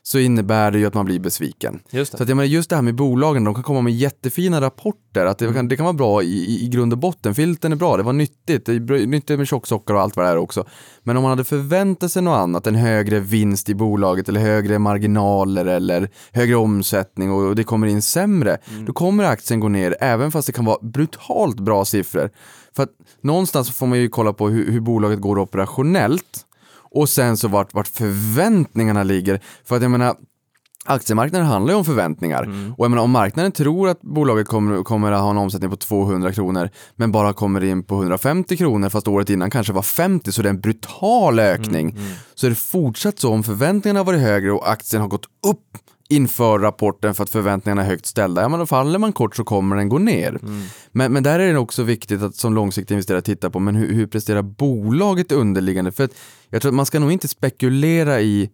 så 0.05 0.19
innebär 0.19 0.71
det 0.71 0.79
ju 0.79 0.87
att 0.87 0.95
man 0.95 1.05
blir 1.05 1.19
besviken. 1.19 1.81
Just 1.91 2.13
det. 2.13 2.19
Så 2.19 2.23
att 2.23 2.29
jag 2.29 2.37
menar, 2.37 2.49
just 2.49 2.71
det 2.71 2.77
här 2.77 2.83
med 2.83 2.95
bolagen, 2.95 3.45
de 3.45 3.55
kan 3.55 3.63
komma 3.63 3.81
med 3.81 3.93
jättefina 3.93 4.61
rapporter, 4.61 5.27
att 5.27 5.39
det, 5.39 5.53
kan, 5.53 5.69
det 5.69 5.77
kan 5.77 5.85
vara 5.85 5.93
bra 5.93 6.23
i, 6.23 6.65
i, 6.65 6.69
grund 6.69 6.93
och 6.93 6.99
botten. 6.99 7.35
Filten 7.35 7.73
är 7.73 7.77
bra, 7.77 7.97
det 7.97 8.03
var 8.03 8.13
nyttigt, 8.13 8.67
det 8.67 8.73
är 8.73 9.07
nyttigt 9.07 9.39
med 9.39 9.49
tjocksocker 9.49 9.95
och 9.95 10.01
allt 10.01 10.17
vad 10.17 10.27
det 10.27 10.31
är 10.31 10.37
också. 10.37 10.65
Men 11.03 11.17
om 11.17 11.23
man 11.23 11.31
hade 11.31 11.45
förväntat 11.45 12.13
sig 12.13 12.23
något 12.23 12.39
annat, 12.39 12.67
en 12.67 12.75
högre 12.75 13.21
vinst 13.21 13.69
i 13.69 13.75
bolaget 13.75 14.29
eller 14.29 14.41
högre 14.41 14.79
marginaler 14.79 15.65
eller 15.65 16.11
högre 16.33 16.57
omsättning 16.57 17.33
och 17.33 17.57
det 17.57 17.65
kommer 17.65 17.87
in 17.87 18.03
sämre, 18.03 18.59
då 18.87 18.93
kommer 18.93 19.25
aktien 19.25 19.61
gå 19.61 19.69
ner 19.69 19.97
även 20.01 20.33
fast 20.33 20.47
det 20.47 20.53
kan 20.53 20.65
vara 20.65 20.79
brutalt 20.83 21.61
bra 21.61 21.85
siffror. 21.85 22.31
För 22.77 22.83
att 22.83 22.91
någonstans 23.21 23.71
får 23.71 23.87
man 23.87 23.99
ju 23.99 24.09
kolla 24.09 24.33
på 24.33 24.49
hur, 24.49 24.73
hur 24.73 24.81
bolaget 24.81 25.21
går 25.21 25.39
operationellt 25.39 26.47
och 26.95 27.09
sen 27.09 27.37
så 27.37 27.49
vart, 27.49 27.75
vart 27.75 27.89
förväntningarna 27.89 29.03
ligger. 29.03 29.41
För 29.65 29.77
att 29.77 29.83
jag 29.83 29.91
menar, 29.91 30.17
aktiemarknaden 30.85 31.47
handlar 31.47 31.73
ju 31.73 31.79
om 31.79 31.85
förväntningar. 31.85 32.43
Och 32.77 32.85
jag 32.85 32.91
menar, 32.91 33.03
om 33.03 33.11
marknaden 33.11 33.53
tror 33.53 33.89
att 33.89 34.03
bolaget 34.03 34.47
kommer, 34.49 34.83
kommer 34.83 35.13
att 35.13 35.21
ha 35.21 35.31
en 35.31 35.39
omsättning 35.39 35.71
på 35.71 35.77
200 35.77 36.33
kronor 36.33 36.71
men 36.97 37.13
bara 37.13 37.33
kommer 37.33 37.65
in 37.65 37.83
på 37.83 37.95
150 37.95 38.57
kronor 38.57 38.89
fast 38.89 39.09
året 39.09 39.31
innan 39.31 39.51
kanske 39.51 39.73
var 39.73 39.83
50 39.83 40.33
så 40.33 40.43
det 40.43 40.49
är 40.49 40.51
en 40.51 40.61
brutal 40.61 41.39
ökning. 41.39 41.99
Så 42.35 42.47
är 42.47 42.51
det 42.51 42.57
fortsatt 42.57 43.19
så 43.19 43.33
om 43.33 43.43
förväntningarna 43.43 44.01
har 44.01 44.05
varit 44.05 44.21
högre 44.21 44.53
och 44.53 44.71
aktien 44.71 45.03
har 45.03 45.09
gått 45.09 45.27
upp 45.47 45.79
inför 46.09 46.59
rapporten 46.59 47.15
för 47.15 47.23
att 47.23 47.31
förväntningarna 47.31 47.83
är 47.83 47.87
högt 47.87 48.07
ställda, 48.07 48.43
ja 48.43 48.49
men 48.49 48.59
då 48.61 48.67
faller 48.67 48.99
man 48.99 49.13
kort 49.13 49.37
så 49.37 49.45
kommer 49.45 49.77
den 49.77 49.89
gå 49.89 49.99
ner. 49.99 50.39
Men, 50.93 51.13
men 51.13 51.23
där 51.23 51.39
är 51.39 51.53
det 51.53 51.59
också 51.59 51.83
viktigt 51.83 52.23
att 52.23 52.37
som 52.37 52.55
långsiktig 52.55 52.95
investerare 52.95 53.23
titta 53.23 53.51
på, 53.51 53.59
men 53.59 53.75
hur, 53.75 53.93
hur 53.93 54.07
presterar 54.07 54.43
bolaget 54.43 55.33
underliggande? 55.33 55.93
För 55.93 56.05
att 56.05 56.11
jag 56.53 56.63
tror 56.63 56.71
att 56.71 56.77
man 56.77 56.87
ska 56.87 56.99
nog 56.99 57.13
inte 57.13 57.29
spekulera 57.29 58.21
i 58.21 58.51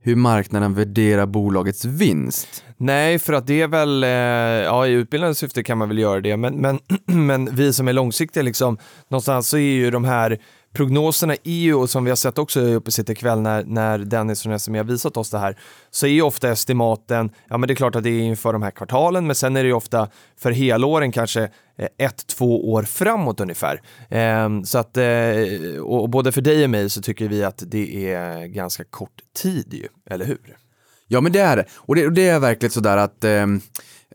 hur 0.00 0.16
marknaden 0.16 0.74
värderar 0.74 1.26
bolagets 1.26 1.84
vinst. 1.84 2.64
Nej, 2.76 3.18
för 3.18 3.32
att 3.32 3.46
det 3.46 3.60
är 3.60 3.68
väl, 3.68 4.04
eh, 4.04 4.10
ja 4.10 4.86
i 4.86 4.92
utbildande 4.92 5.34
syfte 5.34 5.62
kan 5.62 5.78
man 5.78 5.88
väl 5.88 5.98
göra 5.98 6.20
det, 6.20 6.36
men, 6.36 6.54
men, 6.54 6.78
men 7.26 7.54
vi 7.56 7.72
som 7.72 7.88
är 7.88 7.92
långsiktiga 7.92 8.42
liksom, 8.42 8.78
någonstans 9.08 9.48
så 9.48 9.56
är 9.56 9.60
ju 9.60 9.90
de 9.90 10.04
här 10.04 10.38
prognoserna 10.72 11.34
är 11.44 11.52
ju, 11.52 11.74
och 11.74 11.90
som 11.90 12.04
vi 12.04 12.10
har 12.10 12.16
sett 12.16 12.38
också 12.38 12.60
uppe 12.60 12.88
i 12.88 12.92
Sitter 12.92 13.14
kväll 13.14 13.40
när, 13.40 13.64
när 13.64 13.98
Dennis 13.98 14.42
från 14.42 14.60
SME 14.60 14.78
har 14.78 14.84
visat 14.84 15.16
oss 15.16 15.30
det 15.30 15.38
här, 15.38 15.58
så 15.90 16.06
är 16.06 16.10
ju 16.10 16.22
ofta 16.22 16.50
estimaten, 16.50 17.30
ja 17.48 17.58
men 17.58 17.66
det 17.66 17.72
är 17.72 17.76
klart 17.76 17.96
att 17.96 18.02
det 18.02 18.10
är 18.10 18.20
inför 18.20 18.52
de 18.52 18.62
här 18.62 18.70
kvartalen, 18.70 19.26
men 19.26 19.36
sen 19.36 19.56
är 19.56 19.62
det 19.62 19.66
ju 19.66 19.74
ofta 19.74 20.08
för 20.38 20.50
helåren 20.50 21.12
kanske 21.12 21.42
eh, 21.78 21.88
ett, 21.98 22.26
två 22.26 22.72
år 22.72 22.82
framåt 22.82 23.40
ungefär. 23.40 23.80
Ehm, 24.10 24.64
så 24.64 24.78
att, 24.78 24.96
eh, 24.96 25.04
och 25.82 26.10
både 26.10 26.32
för 26.32 26.40
dig 26.40 26.64
och 26.64 26.70
mig 26.70 26.90
så 26.90 27.02
tycker 27.02 27.28
vi 27.28 27.44
att 27.44 27.62
det 27.66 28.12
är 28.12 28.46
ganska 28.46 28.84
kort 28.84 29.20
tid 29.42 29.74
ju, 29.74 29.88
eller 30.10 30.24
hur? 30.24 30.56
Ja 31.08 31.20
men 31.20 31.32
det 31.32 31.40
är 31.40 31.56
det. 31.56 31.64
Och 31.74 31.94
det, 31.94 32.06
och 32.06 32.12
det 32.12 32.28
är 32.28 32.40
verkligen 32.40 32.70
sådär 32.70 32.96
att 32.96 33.24
ehm, 33.24 33.60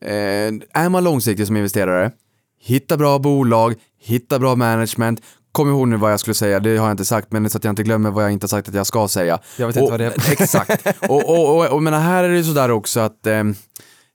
eh, 0.02 0.82
är 0.84 0.89
man 0.89 1.04
långsiktig 1.04 1.48
som 1.48 1.58
investerare, 1.58 2.12
hitta 2.60 2.98
bra 2.98 3.20
bolag, 3.20 3.76
hitta 4.00 4.39
bra 4.39 4.56
management, 4.56 5.22
Kom 5.58 5.70
ihåg 5.70 5.88
nu 5.88 5.98
vad 5.98 6.12
jag 6.12 6.20
skulle 6.20 6.34
säga, 6.34 6.60
det 6.60 6.78
har 6.78 6.86
jag 6.86 6.93
inte 6.93 7.06
sagt, 7.06 7.32
men 7.32 7.50
så 7.50 7.58
att 7.58 7.63
jag 7.63 7.72
inte 7.72 7.84
glömmer 7.84 8.12
vad 8.12 8.24
jag 8.24 8.32
inte 8.32 8.48
sagt 8.48 8.70
att 8.70 8.76
jag 8.76 8.88
ska 8.88 9.08
säga. 9.08 9.39
Jag 9.58 9.67
vet 9.67 9.76
inte 9.76 9.86
och, 9.86 9.91
vad 9.91 10.00
det 10.00 10.06
är. 10.06 10.32
Exakt. 10.32 10.88
och, 11.10 11.30
och, 11.30 11.58
och, 11.58 11.67
och 11.67 11.84
menar, 11.84 12.00
här 12.00 12.24
är 12.24 12.30
det 12.30 12.43
sådär 12.43 12.72
också 12.72 13.00
att 13.00 13.28
ehm, 13.28 13.56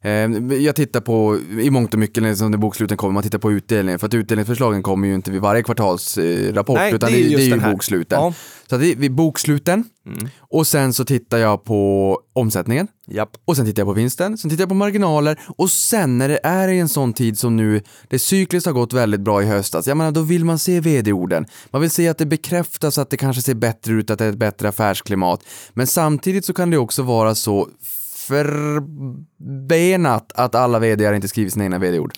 Eh, 0.05 0.55
jag 0.55 0.77
tittar 0.77 1.01
på, 1.01 1.39
i 1.61 1.71
mångt 1.71 1.93
och 1.95 2.01
mycket 2.01 2.23
liksom, 2.23 2.51
när 2.51 2.59
boksluten 2.59 2.97
kommer, 2.97 3.13
man 3.13 3.23
tittar 3.23 3.39
på 3.39 3.53
utdelningen. 3.53 3.99
För 3.99 4.07
att 4.07 4.15
utdelningsförslagen 4.15 4.83
kommer 4.83 5.09
ju 5.09 5.15
inte 5.15 5.31
vid 5.31 5.41
varje 5.41 5.63
kvartalsrapport, 5.63 6.77
Nej, 6.77 6.95
utan 6.95 7.13
det 7.13 7.19
är 7.19 7.29
det, 7.29 7.37
det, 7.37 7.43
är 7.43 7.47
ju 7.47 7.73
boksluten. 7.73 8.19
Ja. 8.21 8.35
Så 8.73 8.77
att 8.77 8.83
vid 8.83 9.15
boksluten, 9.15 9.85
Mm. 10.07 10.29
och 10.39 10.67
sen 10.67 10.93
så 10.93 11.05
tittar 11.05 11.39
jag 11.39 11.65
på 11.65 12.21
omsättningen. 12.33 12.89
Japp. 13.07 13.31
Och 13.45 13.57
sen 13.57 13.67
tittar 13.67 13.81
jag 13.81 13.87
på 13.87 13.93
vinsten, 13.93 14.39
sen 14.39 14.51
tittar 14.51 14.63
jag 14.63 14.69
på 14.69 14.75
marginaler 14.75 15.41
och 15.57 15.71
sen 15.71 16.19
när 16.19 16.29
det 16.29 16.41
är 16.43 16.69
i 16.69 16.79
en 16.79 16.89
sån 16.89 17.13
tid 17.13 17.39
som 17.39 17.57
nu, 17.57 17.83
det 18.09 18.19
cykliskt 18.19 18.67
har 18.67 18.73
gått 18.73 18.93
väldigt 18.93 19.21
bra 19.21 19.43
i 19.43 19.47
höstas, 19.47 19.87
jag 19.87 19.97
menar 19.97 20.11
då 20.11 20.23
vill 20.23 20.45
man 20.45 20.59
se 20.59 20.81
vd-orden. 20.81 21.47
Man 21.71 21.81
vill 21.81 21.91
se 21.91 22.09
att 22.09 22.19
det 22.19 22.27
bekräftas 22.27 22.99
att 22.99 23.11
det 23.11 23.17
kanske 23.17 23.43
ser 23.43 23.55
bättre 23.55 23.93
ut, 23.93 24.11
att 24.11 24.19
det 24.19 24.25
är 24.25 24.31
ett 24.31 24.39
bättre 24.39 24.69
affärsklimat. 24.69 25.45
Men 25.73 25.87
samtidigt 25.87 26.45
så 26.45 26.53
kan 26.53 26.71
det 26.71 26.79
också 26.79 27.03
vara 27.03 27.35
så 27.35 27.69
förbenat 28.17 30.33
att 30.35 30.55
alla 30.55 30.79
vd 30.79 31.17
inte 31.17 31.29
skriver 31.29 31.51
sina 31.51 31.65
egna 31.65 31.79
vd-ord. 31.79 32.13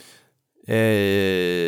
Eh, 0.68 0.76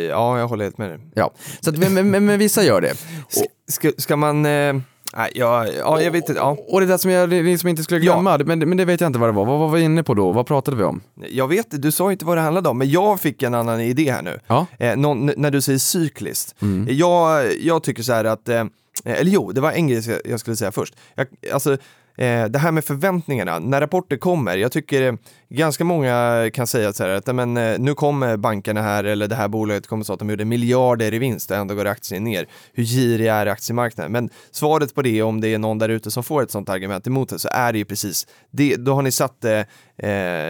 ja, 0.09 0.39
jag 0.39 0.47
håller 0.47 0.63
helt 0.65 0.77
med 0.77 0.89
dig. 0.89 0.99
Ja, 1.13 1.33
så 1.59 1.69
att, 1.69 1.77
men, 1.77 1.93
men, 2.11 2.25
men 2.25 2.39
vissa 2.39 2.63
gör 2.63 2.81
det. 2.81 2.93
Ska, 3.29 3.43
ska, 3.67 3.91
ska 3.97 4.15
man... 4.15 4.45
Eh, 4.45 4.73
nej, 5.15 5.31
ja, 5.35 5.67
ja, 5.67 6.01
jag 6.01 6.11
vet 6.11 6.29
inte. 6.29 6.39
Ja. 6.39 6.57
Och 6.67 6.79
det 6.79 6.85
där 6.85 6.97
som 6.97 7.11
jag 7.11 7.29
liksom 7.29 7.69
inte 7.69 7.83
skulle 7.83 7.99
glömma, 7.99 8.37
men, 8.37 8.59
men 8.59 8.77
det 8.77 8.85
vet 8.85 9.01
jag 9.01 9.07
inte 9.07 9.19
vad 9.19 9.29
det 9.29 9.33
var. 9.33 9.45
Vad 9.45 9.59
var 9.59 9.69
vi 9.69 9.81
inne 9.81 10.03
på 10.03 10.13
då? 10.13 10.31
Vad 10.31 10.47
pratade 10.47 10.77
vi 10.77 10.83
om? 10.83 11.01
Jag 11.29 11.47
vet 11.47 11.81
du 11.81 11.91
sa 11.91 12.11
inte 12.11 12.25
vad 12.25 12.37
det 12.37 12.41
handlade 12.41 12.69
om, 12.69 12.77
men 12.77 12.89
jag 12.89 13.19
fick 13.19 13.43
en 13.43 13.53
annan 13.53 13.81
idé 13.81 14.11
här 14.11 14.21
nu. 14.21 14.39
Ja. 14.47 14.65
Eh, 14.79 14.95
någon, 14.95 15.31
när 15.37 15.51
du 15.51 15.61
säger 15.61 15.79
cykliskt. 15.79 16.55
Mm. 16.61 16.87
Jag, 16.97 17.45
jag 17.61 17.83
tycker 17.83 18.03
så 18.03 18.13
här 18.13 18.25
att, 18.25 18.49
eh, 18.49 18.65
eller 19.05 19.31
jo, 19.31 19.51
det 19.51 19.61
var 19.61 19.71
en 19.71 19.87
grej 19.87 20.21
jag- 20.25 20.39
skulle 20.39 20.55
säga 20.55 20.71
först. 20.71 20.95
Jag, 21.15 21.27
alltså, 21.53 21.77
Eh, 22.17 22.45
det 22.45 22.59
här 22.59 22.71
med 22.71 22.85
förväntningarna, 22.85 23.59
när 23.59 23.81
rapporter 23.81 24.17
kommer, 24.17 24.57
jag 24.57 24.71
tycker 24.71 25.01
eh, 25.01 25.13
ganska 25.49 25.83
många 25.83 26.49
kan 26.53 26.67
säga 26.67 26.93
så 26.93 27.03
här 27.03 27.09
att 27.09 27.35
men, 27.35 27.57
eh, 27.57 27.79
nu 27.79 27.93
kommer 27.93 28.37
bankerna 28.37 28.81
här 28.81 29.03
eller 29.03 29.27
det 29.27 29.35
här 29.35 29.47
bolaget 29.47 29.87
kommer 29.87 30.03
så 30.03 30.13
att 30.13 30.19
de 30.19 30.29
gjorde 30.29 30.45
miljarder 30.45 31.13
i 31.13 31.19
vinst 31.19 31.51
och 31.51 31.57
ändå 31.57 31.75
går 31.75 31.85
aktien 31.85 32.23
ner. 32.23 32.47
Hur 32.73 32.83
girig 32.83 33.27
är 33.27 33.45
aktiemarknaden? 33.45 34.11
Men 34.11 34.29
svaret 34.51 34.95
på 34.95 35.01
det, 35.01 35.21
om 35.21 35.41
det 35.41 35.47
är 35.47 35.57
någon 35.57 35.77
där 35.77 35.89
ute 35.89 36.11
som 36.11 36.23
får 36.23 36.43
ett 36.43 36.51
sånt 36.51 36.69
argument 36.69 37.07
emot 37.07 37.29
det, 37.29 37.39
så 37.39 37.49
är 37.51 37.73
det 37.73 37.79
ju 37.79 37.85
precis 37.85 38.27
det. 38.51 38.75
Då 38.75 38.93
har 38.93 39.01
ni 39.01 39.11
satt 39.11 39.45
eh, 39.45 39.61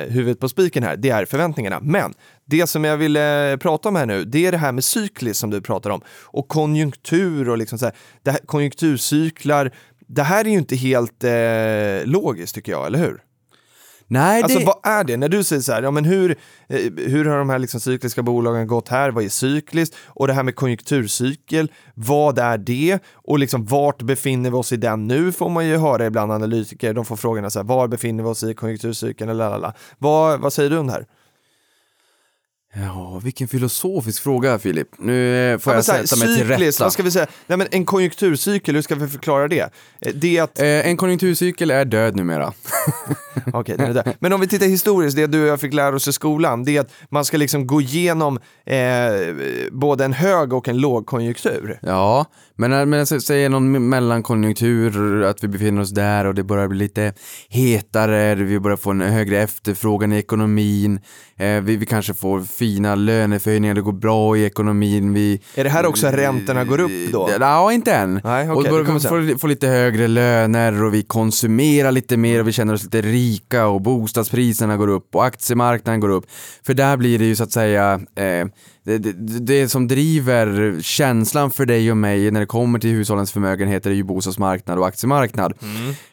huvudet 0.07 0.39
på 0.39 0.49
spiken 0.49 0.83
här, 0.83 0.97
det 0.97 1.09
är 1.09 1.25
förväntningarna. 1.25 1.79
Men 1.81 2.13
det 2.45 2.67
som 2.67 2.83
jag 2.83 2.97
vill 2.97 3.17
prata 3.59 3.89
om 3.89 3.95
här 3.95 4.05
nu, 4.05 4.23
det 4.23 4.45
är 4.45 4.51
det 4.51 4.57
här 4.57 4.71
med 4.71 4.83
cykliskt 4.83 5.39
som 5.39 5.49
du 5.49 5.61
pratar 5.61 5.89
om 5.89 6.01
och 6.23 6.47
konjunktur 6.47 7.49
och 7.49 7.57
liksom 7.57 7.79
så 7.79 7.85
här, 7.85 7.95
det 8.23 8.31
här, 8.31 8.39
konjunkturcyklar. 8.45 9.71
Det 10.07 10.23
här 10.23 10.45
är 10.45 10.49
ju 10.49 10.57
inte 10.57 10.75
helt 10.75 11.23
eh, 11.23 12.05
logiskt 12.05 12.55
tycker 12.55 12.71
jag, 12.71 12.85
eller 12.85 12.99
hur? 12.99 13.23
Nej, 14.09 14.43
Alltså 14.43 14.59
det... 14.59 14.65
vad 14.65 14.77
är 14.83 15.03
det? 15.03 15.17
När 15.17 15.29
du 15.29 15.43
säger 15.43 15.61
så 15.61 15.71
här, 15.71 15.83
ja 15.83 15.91
men 15.91 16.05
hur, 16.05 16.37
eh, 16.69 16.79
hur 16.97 17.25
har 17.25 17.37
de 17.37 17.49
här 17.49 17.59
liksom 17.59 17.79
cykliska 17.79 18.23
bolagen 18.23 18.67
gått 18.67 18.89
här? 18.89 19.11
Vad 19.11 19.23
är 19.23 19.29
cykliskt? 19.29 19.95
Och 20.05 20.27
det 20.27 20.33
här 20.33 20.43
med 20.43 20.55
konjunkturcykel, 20.55 21.71
vad 21.93 22.39
är 22.39 22.57
det? 22.57 22.99
Och 23.13 23.39
liksom 23.39 23.65
vart 23.65 24.01
befinner 24.01 24.49
vi 24.49 24.55
oss 24.55 24.71
i 24.71 24.77
den 24.77 25.07
nu? 25.07 25.31
Får 25.31 25.49
man 25.49 25.67
ju 25.67 25.77
höra 25.77 26.05
ibland 26.05 26.31
analytiker, 26.31 26.93
de 26.93 27.05
får 27.05 27.15
frågorna 27.15 27.49
så 27.49 27.59
här, 27.59 27.63
var 27.63 27.87
befinner 27.87 28.23
vi 28.23 28.29
oss 28.29 28.43
i 28.43 28.53
konjunkturcykeln? 28.53 29.29
Eller 29.29 29.43
lalala. 29.43 29.73
Vad, 29.97 30.39
vad 30.39 30.53
säger 30.53 30.69
du 30.69 30.77
om 30.77 30.87
det 30.87 30.93
här? 30.93 31.05
Ja, 32.75 33.19
vilken 33.23 33.47
filosofisk 33.47 34.23
fråga 34.23 34.59
Filip. 34.59 34.87
Nu 34.97 35.51
eh, 35.53 35.57
får 35.59 35.73
Ja, 35.73 35.81
jag 35.87 35.93
här, 35.93 36.05
sätta 36.05 36.25
mig 36.25 36.37
till 36.37 36.47
rätta. 36.47 36.83
vad 36.83 36.93
ska 36.93 37.03
vi 37.03 37.11
säga? 37.11 37.27
Nej 37.47 37.57
men 37.57 37.67
en 37.71 37.85
konjunkturcykel, 37.85 38.75
hur 38.75 38.81
ska 38.81 38.95
vi 38.95 39.07
förklara 39.07 39.47
det? 39.47 39.59
Eh, 40.01 40.11
Det 40.15 40.39
att 40.39 40.59
Eh, 40.59 40.65
en 40.87 40.97
konjunkturcykel 40.97 41.71
är 41.71 41.85
död 41.85 42.15
numera. 42.15 42.53
Okej, 43.53 43.75
är 43.79 43.93
där. 43.93 44.13
Men 44.19 44.33
om 44.33 44.41
vi 44.41 44.47
tittar 44.47 44.65
historiskt, 44.65 45.15
det 45.17 45.27
du 45.27 45.41
och 45.41 45.47
jag 45.47 45.59
fick 45.61 45.73
lära 45.73 45.95
oss 45.95 46.07
i 46.07 46.13
skolan, 46.13 46.63
det 46.63 46.77
är 46.77 46.81
att 46.81 46.91
man 47.09 47.25
ska 47.25 47.37
liksom 47.37 47.67
gå 47.67 47.81
igenom 47.81 48.39
eh, 48.65 48.75
både 49.71 50.05
en 50.05 50.13
hög 50.13 50.53
och 50.53 50.67
en 50.67 50.77
låg 50.77 51.05
konjunktur. 51.05 51.79
Ja, 51.81 52.25
men 52.55 52.69
när 52.71 52.85
man 52.85 53.05
säger 53.05 53.49
någon 53.49 53.89
mellankonjunktur, 53.89 55.23
att 55.23 55.43
vi 55.43 55.47
befinner 55.47 55.81
oss 55.81 55.91
där 55.91 56.25
och 56.25 56.35
det 56.35 56.43
börjar 56.43 56.67
bli 56.67 56.77
lite 56.79 57.13
hetare, 57.49 58.35
vi 58.35 58.59
börjar 58.59 58.77
få 58.77 58.91
en 58.91 59.01
högre 59.01 59.41
efterfrågan 59.41 60.13
i 60.13 60.17
ekonomin, 60.17 60.99
eh, 61.37 61.61
vi, 61.61 61.75
vi 61.77 61.85
kanske 61.85 62.13
får 62.13 62.41
fina 62.57 62.95
löneförhöjningar, 62.95 63.75
det 63.75 63.81
går 63.81 63.91
bra 63.91 64.37
i 64.37 64.45
ekonomin, 64.45 65.13
vi... 65.13 65.41
Är 65.55 65.63
det 65.63 65.69
här 65.69 65.85
också 65.85 66.07
räntorna 66.07 66.63
går 66.63 66.79
upp 66.79 67.11
då? 67.11 67.29
Ja, 67.39 67.71
inte 67.71 67.93
än. 67.93 68.21
Nej, 68.23 68.49
och 68.49 68.63
då 68.63 68.77
det 68.77 68.85
kommer 68.85 68.99
får 68.99 69.17
vi 69.17 69.37
få 69.37 69.47
lite 69.47 69.67
högre 69.67 70.07
löner 70.07 70.83
och 70.83 70.93
vi 70.93 71.03
konsumerar 71.03 71.91
lite 71.91 72.17
mer 72.17 72.39
och 72.39 72.47
vi 72.47 72.51
känner 72.51 72.73
oss 72.73 72.83
lite 72.83 73.01
rika 73.01 73.67
och 73.67 73.81
bostadspriserna 73.81 74.77
går 74.77 74.87
upp 74.87 75.15
och 75.15 75.25
aktiemarknaden 75.25 75.99
går 75.99 76.09
upp. 76.09 76.25
För 76.65 76.73
där 76.73 76.97
blir 76.97 77.19
det 77.19 77.25
ju 77.25 77.35
så 77.35 77.43
att 77.43 77.51
säga 77.51 78.01
eh, 78.15 78.47
det, 78.87 78.97
det, 78.97 79.39
det 79.39 79.69
som 79.69 79.87
driver 79.87 80.77
känslan 80.81 81.51
för 81.51 81.65
dig 81.65 81.91
och 81.91 81.97
mig 81.97 82.31
när 82.31 82.39
det 82.39 82.45
kommer 82.45 82.79
till 82.79 82.89
hushållens 82.89 83.31
förmögenheter 83.31 83.89
är 83.89 83.95
ju 83.95 84.03
bostadsmarknad 84.03 84.79
och 84.79 84.87
aktiemarknad. 84.87 85.53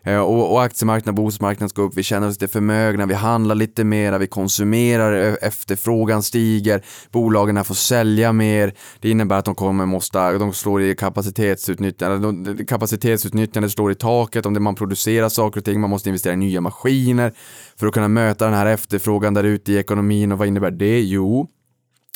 Eh, 0.03 0.19
och, 0.19 0.53
och 0.53 0.63
aktiemarknad 0.63 1.19
och 1.19 1.25
bostadsmarknad 1.25 1.71
ska 1.71 1.83
upp, 1.83 1.97
vi 1.97 2.03
känner 2.03 2.29
oss 2.29 2.41
lite 2.41 2.53
förmögna, 2.53 3.07
vi 3.07 3.15
handlar 3.15 3.55
lite 3.55 3.85
mera, 3.85 4.19
vi 4.19 4.27
konsumerar, 4.27 5.29
eh, 5.29 5.35
efterfrågan 5.43 6.23
stiger, 6.23 6.83
bolagen 7.13 7.65
får 7.65 7.75
sälja 7.75 8.33
mer, 8.33 8.75
det 9.01 9.11
innebär 9.11 9.39
att 9.39 9.45
de 9.45 9.55
kommer 9.55 9.87
måste, 9.87 10.39
de 10.39 10.53
slår 10.53 10.83
i 10.83 10.95
kapacitetsutnyttjande, 10.95 12.19
de, 12.19 12.67
kapacitetsutnyttjandet 12.67 13.73
slår 13.73 13.93
i 13.93 13.95
taket 13.95 14.47
om 14.47 14.55
det 14.55 14.61
man 14.61 14.75
producerar 14.75 15.29
saker 15.29 15.61
och 15.61 15.65
ting, 15.65 15.81
man 15.81 15.91
måste 15.91 16.09
investera 16.09 16.33
i 16.33 16.37
nya 16.37 16.61
maskiner 16.61 17.33
för 17.77 17.87
att 17.87 17.95
kunna 17.95 18.09
möta 18.09 18.45
den 18.45 18.55
här 18.55 18.67
efterfrågan 18.67 19.35
där 19.35 19.45
ute 19.45 19.73
i 19.73 19.77
ekonomin 19.77 20.33
och 20.33 20.39
vad 20.39 20.49
innebär 20.49 20.71
det? 20.71 21.01
Jo, 21.01 21.49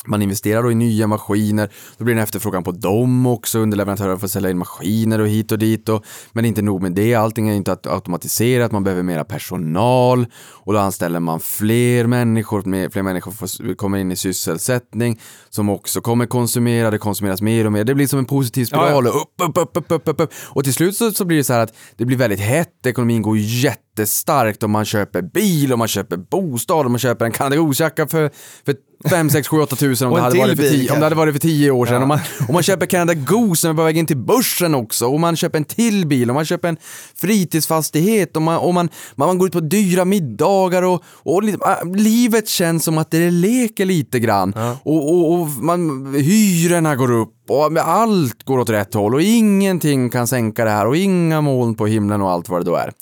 man 0.06 0.22
investerar 0.22 0.62
då 0.62 0.72
i 0.72 0.74
nya 0.74 1.06
maskiner, 1.06 1.70
då 1.98 2.04
blir 2.04 2.14
det 2.14 2.20
en 2.20 2.24
efterfrågan 2.24 2.64
på 2.64 2.72
dem 2.72 3.26
också, 3.26 3.58
underleverantörer 3.58 4.16
får 4.16 4.28
sälja 4.28 4.50
in 4.50 4.58
maskiner 4.58 5.20
och 5.20 5.28
hit 5.28 5.52
och 5.52 5.58
dit. 5.58 5.88
Och, 5.88 6.04
men 6.32 6.44
inte 6.44 6.62
nog 6.62 6.82
med 6.82 6.92
det, 6.92 7.14
allting 7.14 7.48
är 7.48 7.54
inte 7.54 7.72
aut- 7.72 7.94
automatiserat, 7.94 8.72
man 8.72 8.84
behöver 8.84 9.02
mera 9.02 9.24
personal 9.24 10.26
och 10.50 10.72
då 10.72 10.78
anställer 10.78 11.20
man 11.20 11.40
fler 11.40 12.06
människor, 12.06 12.90
fler 12.90 13.02
människor 13.02 13.32
får, 13.32 13.74
kommer 13.74 13.98
in 13.98 14.12
i 14.12 14.16
sysselsättning 14.16 15.20
som 15.48 15.68
också 15.68 16.00
kommer 16.00 16.26
konsumera, 16.26 16.90
det 16.90 16.98
konsumeras 16.98 17.42
mer 17.42 17.64
och 17.64 17.72
mer. 17.72 17.84
Det 17.84 17.94
blir 17.94 18.06
som 18.06 18.18
en 18.18 18.24
positiv 18.24 18.64
spiral, 18.64 19.06
och 19.06 19.22
upp, 19.22 19.48
upp, 19.48 19.58
upp, 19.58 19.76
upp, 19.76 19.92
upp, 19.92 20.08
upp, 20.08 20.20
upp. 20.20 20.32
Och 20.48 20.64
till 20.64 20.74
slut 20.74 20.96
så, 20.96 21.11
så 21.11 21.24
blir 21.24 21.37
det 21.37 21.44
så 21.44 21.52
här 21.52 21.61
att 21.61 21.74
det 21.96 22.04
blir 22.04 22.16
väldigt 22.16 22.40
hett, 22.40 22.87
ekonomin 22.87 23.22
går 23.22 23.38
jättestarkt 23.38 24.62
och 24.62 24.70
man 24.70 24.84
köper 24.84 25.22
bil 25.22 25.72
och 25.72 25.78
man 25.78 25.88
köper 25.88 26.16
bostad 26.16 26.84
och 26.84 26.90
man 26.90 26.98
köper 26.98 27.24
en 27.24 27.32
Canada 27.32 27.56
Goose-jacka 27.56 28.06
för, 28.06 28.30
för 28.66 28.74
5, 29.11 29.30
6, 29.30 29.48
7, 29.48 29.61
8 29.61 29.76
tusen 29.76 30.08
om, 30.08 30.14
det 30.14 30.20
hade 30.20 30.38
varit 30.38 30.56
för 30.56 30.68
tio, 30.68 30.92
om 30.92 30.98
det 30.98 31.04
hade 31.06 31.16
varit 31.16 31.34
för 31.34 31.40
10 31.40 31.70
år 31.70 31.87
sedan. 31.87 31.94
Ja. 31.94 32.02
Och, 32.02 32.08
man, 32.08 32.18
och 32.48 32.54
man 32.54 32.62
köper 32.62 32.87
Canada 32.87 33.14
Goose 33.14 33.61
som 33.61 33.70
är 33.70 33.74
på 33.74 33.82
väg 33.82 33.96
in 33.96 34.06
till 34.06 34.16
börsen 34.16 34.74
också 34.74 35.06
och 35.06 35.20
man 35.20 35.37
köper 35.37 35.58
en 35.58 35.64
till 35.64 36.06
bil 36.06 36.30
och 36.30 36.34
man 36.34 36.44
köper 36.44 36.68
en 36.68 36.76
fritidsfastighet 37.16 38.37
och 38.37 38.42
man, 38.42 38.58
och 38.58 38.74
man, 38.74 38.88
man, 39.14 39.28
man 39.28 39.38
går 39.38 39.46
ut 39.46 39.52
på 39.52 39.61
dyra 39.61 40.04
middagar 40.04 40.82
och, 40.82 41.02
och 41.04 41.42
ah, 41.61 41.84
livet 41.84 42.48
känns 42.48 42.84
som 42.84 42.98
att 42.98 43.11
det 43.11 43.30
leker 43.30 43.84
lite 43.84 44.20
grann. 44.20 44.54
Och, 44.82 45.12
och, 45.12 45.32
och 45.32 45.48
man, 45.48 46.14
hyrorna 46.14 46.96
går 46.96 47.12
upp 47.12 47.34
och 47.48 47.78
allt 47.78 48.42
går 48.42 48.58
åt 48.58 48.70
rätt 48.70 48.94
håll 48.94 49.14
och 49.14 49.22
ingenting 49.22 50.11
kan 50.11 50.26
sänka 50.26 50.64
det 50.64 50.70
här 50.70 50.87
och 50.87 50.96
inga 50.96 51.40
moln 51.40 51.74
på 51.74 51.87
himlen 51.87 52.22
och 52.22 52.30
allt 52.30 52.48
vad 52.48 52.61
det 52.61 52.64
då 52.64 52.76
är. 52.76 52.92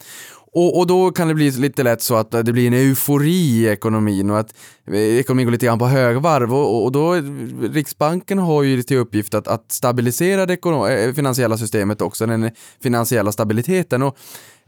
Och, 0.56 0.78
och 0.78 0.86
då 0.86 1.10
kan 1.10 1.28
det 1.28 1.34
bli 1.34 1.50
lite 1.50 1.82
lätt 1.82 2.02
så 2.02 2.16
att 2.16 2.30
det 2.30 2.52
blir 2.52 2.66
en 2.66 2.72
eufori 2.72 3.30
i 3.30 3.66
ekonomin 3.66 4.30
och 4.30 4.38
att 4.38 4.54
eh, 4.86 5.18
ekonomin 5.18 5.46
går 5.46 5.52
lite 5.52 5.66
grann 5.66 5.78
på 5.78 5.86
högvarv 5.86 6.54
och, 6.54 6.84
och 6.84 6.92
då 6.92 7.12
Riksbanken 7.72 8.38
har 8.38 8.62
ju 8.62 8.82
till 8.82 8.96
uppgift 8.96 9.34
att, 9.34 9.48
att 9.48 9.72
stabilisera 9.72 10.46
det 10.46 10.66
eh, 10.66 11.12
finansiella 11.14 11.58
systemet 11.58 12.02
också, 12.02 12.26
den 12.26 12.50
finansiella 12.82 13.32
stabiliteten. 13.32 14.02
Och, 14.02 14.16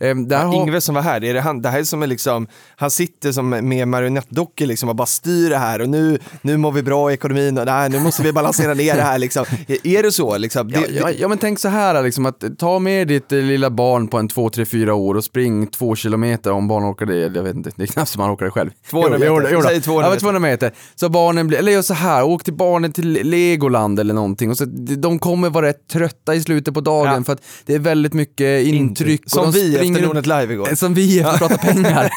eh, 0.00 0.16
där 0.16 0.44
har... 0.44 0.54
Ingve 0.54 0.80
som 0.80 0.94
var 0.94 1.02
här, 1.02 1.24
är 1.24 1.34
det, 1.34 1.40
han, 1.40 1.62
det 1.62 1.68
här 1.68 1.78
är 1.78 1.84
som 1.84 2.02
är 2.02 2.06
liksom, 2.06 2.46
han 2.76 2.90
sitter 2.90 3.32
som 3.32 3.48
med 3.50 3.88
marionettdockor 3.88 4.66
liksom 4.66 4.88
och 4.88 4.96
bara 4.96 5.06
styr 5.06 5.50
det 5.50 5.58
här 5.58 5.80
och 5.80 5.88
nu, 5.88 6.18
nu 6.42 6.56
mår 6.56 6.72
vi 6.72 6.82
bra 6.82 7.10
i 7.10 7.14
ekonomin 7.14 7.58
och 7.58 7.66
nej, 7.66 7.90
nu 7.90 8.00
måste 8.00 8.22
vi 8.22 8.32
balansera 8.32 8.74
ner 8.74 8.94
det 8.96 9.02
här 9.02 9.18
liksom. 9.18 9.44
Är- 9.66 9.86
Är 9.86 10.02
det 10.02 10.12
så 10.12 10.38
liksom? 10.38 10.70
Det, 10.72 10.78
Ja, 10.80 10.86
ja, 10.90 11.10
ja 11.18 11.28
men 11.28 11.38
tänk 11.38 11.58
så 11.58 11.68
här 11.68 12.02
liksom 12.02 12.26
att 12.26 12.44
ta 12.58 12.78
med 12.78 13.08
ditt 13.08 13.32
eh, 13.32 13.38
lilla 13.38 13.70
barn 13.70 14.08
på 14.08 14.18
en 14.18 14.28
2, 14.28 14.50
3, 14.50 14.64
4 14.66 14.94
år 14.94 15.14
och 15.14 15.24
spring 15.24 15.66
två 15.66 15.96
kilometer 15.96 16.50
om 16.52 16.68
barn 16.68 16.84
orkar 16.92 17.06
det, 17.06 17.16
jag 17.18 17.42
vet 17.42 17.54
inte, 17.56 17.70
det 17.76 17.82
är 17.82 17.86
knappt 17.86 18.10
som 18.10 18.22
man 18.22 18.34
orkar 18.34 18.44
det 18.44 18.50
själv. 18.50 18.70
200 18.90 19.18
Jo, 19.20 19.24
jo, 19.26 19.34
meter. 19.36 19.50
jo, 19.52 19.58
jo, 19.62 19.68
Säg 19.68 19.80
200 19.80 20.06
ja, 20.06 20.10
men 20.10 20.12
meter. 20.12 20.20
200 20.20 20.40
meter. 20.40 20.72
Så 20.94 21.08
barnen 21.08 21.46
blir, 21.46 21.58
eller 21.58 21.72
gör 21.72 21.82
så 21.82 21.94
här, 21.94 22.24
åk 22.24 22.44
till 22.44 22.54
barnen 22.54 22.92
till 22.92 23.12
Legoland 23.12 24.00
eller 24.00 24.14
någonting 24.14 24.50
och 24.50 24.56
så, 24.56 24.64
de 24.98 25.18
kommer 25.18 25.50
vara 25.50 25.66
rätt 25.66 25.88
trötta 25.92 26.34
i 26.34 26.42
slutet 26.42 26.74
på 26.74 26.80
dagen 26.80 27.24
för 27.24 27.32
att 27.32 27.42
det 27.66 27.74
är 27.74 27.78
väldigt 27.78 28.12
mycket 28.14 28.66
intryck. 28.66 29.22
som 29.26 29.52
vi 29.52 29.87
efter 29.96 30.06
Nordnet 30.06 30.26
Live 30.26 30.52
igår. 30.54 30.74
som 30.74 30.94
vi 30.94 31.18
efter 31.18 31.38
prata 31.38 31.58
pengar. 31.58 32.10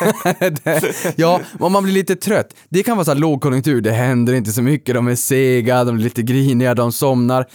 Det- 0.50 0.96
ja, 1.16 1.40
om 1.60 1.72
man 1.72 1.84
blir 1.84 1.94
lite 1.94 2.16
trött. 2.16 2.54
Det 2.70 2.84
kan 2.84 2.98
vara 2.98 3.06
så 3.06 3.12
här 3.12 3.20
lågkonjunktur, 3.20 3.82
det 3.82 3.92
händer 3.92 4.34
inte 4.34 4.52
så 4.52 4.62
mycket, 4.62 4.96
de 4.96 5.08
är 5.08 5.16
sega, 5.16 5.84
de 5.84 5.96
är 5.96 6.00
lite 6.00 6.22
griniga, 6.22 6.74
de 6.76 6.92
somnar. 6.92 7.46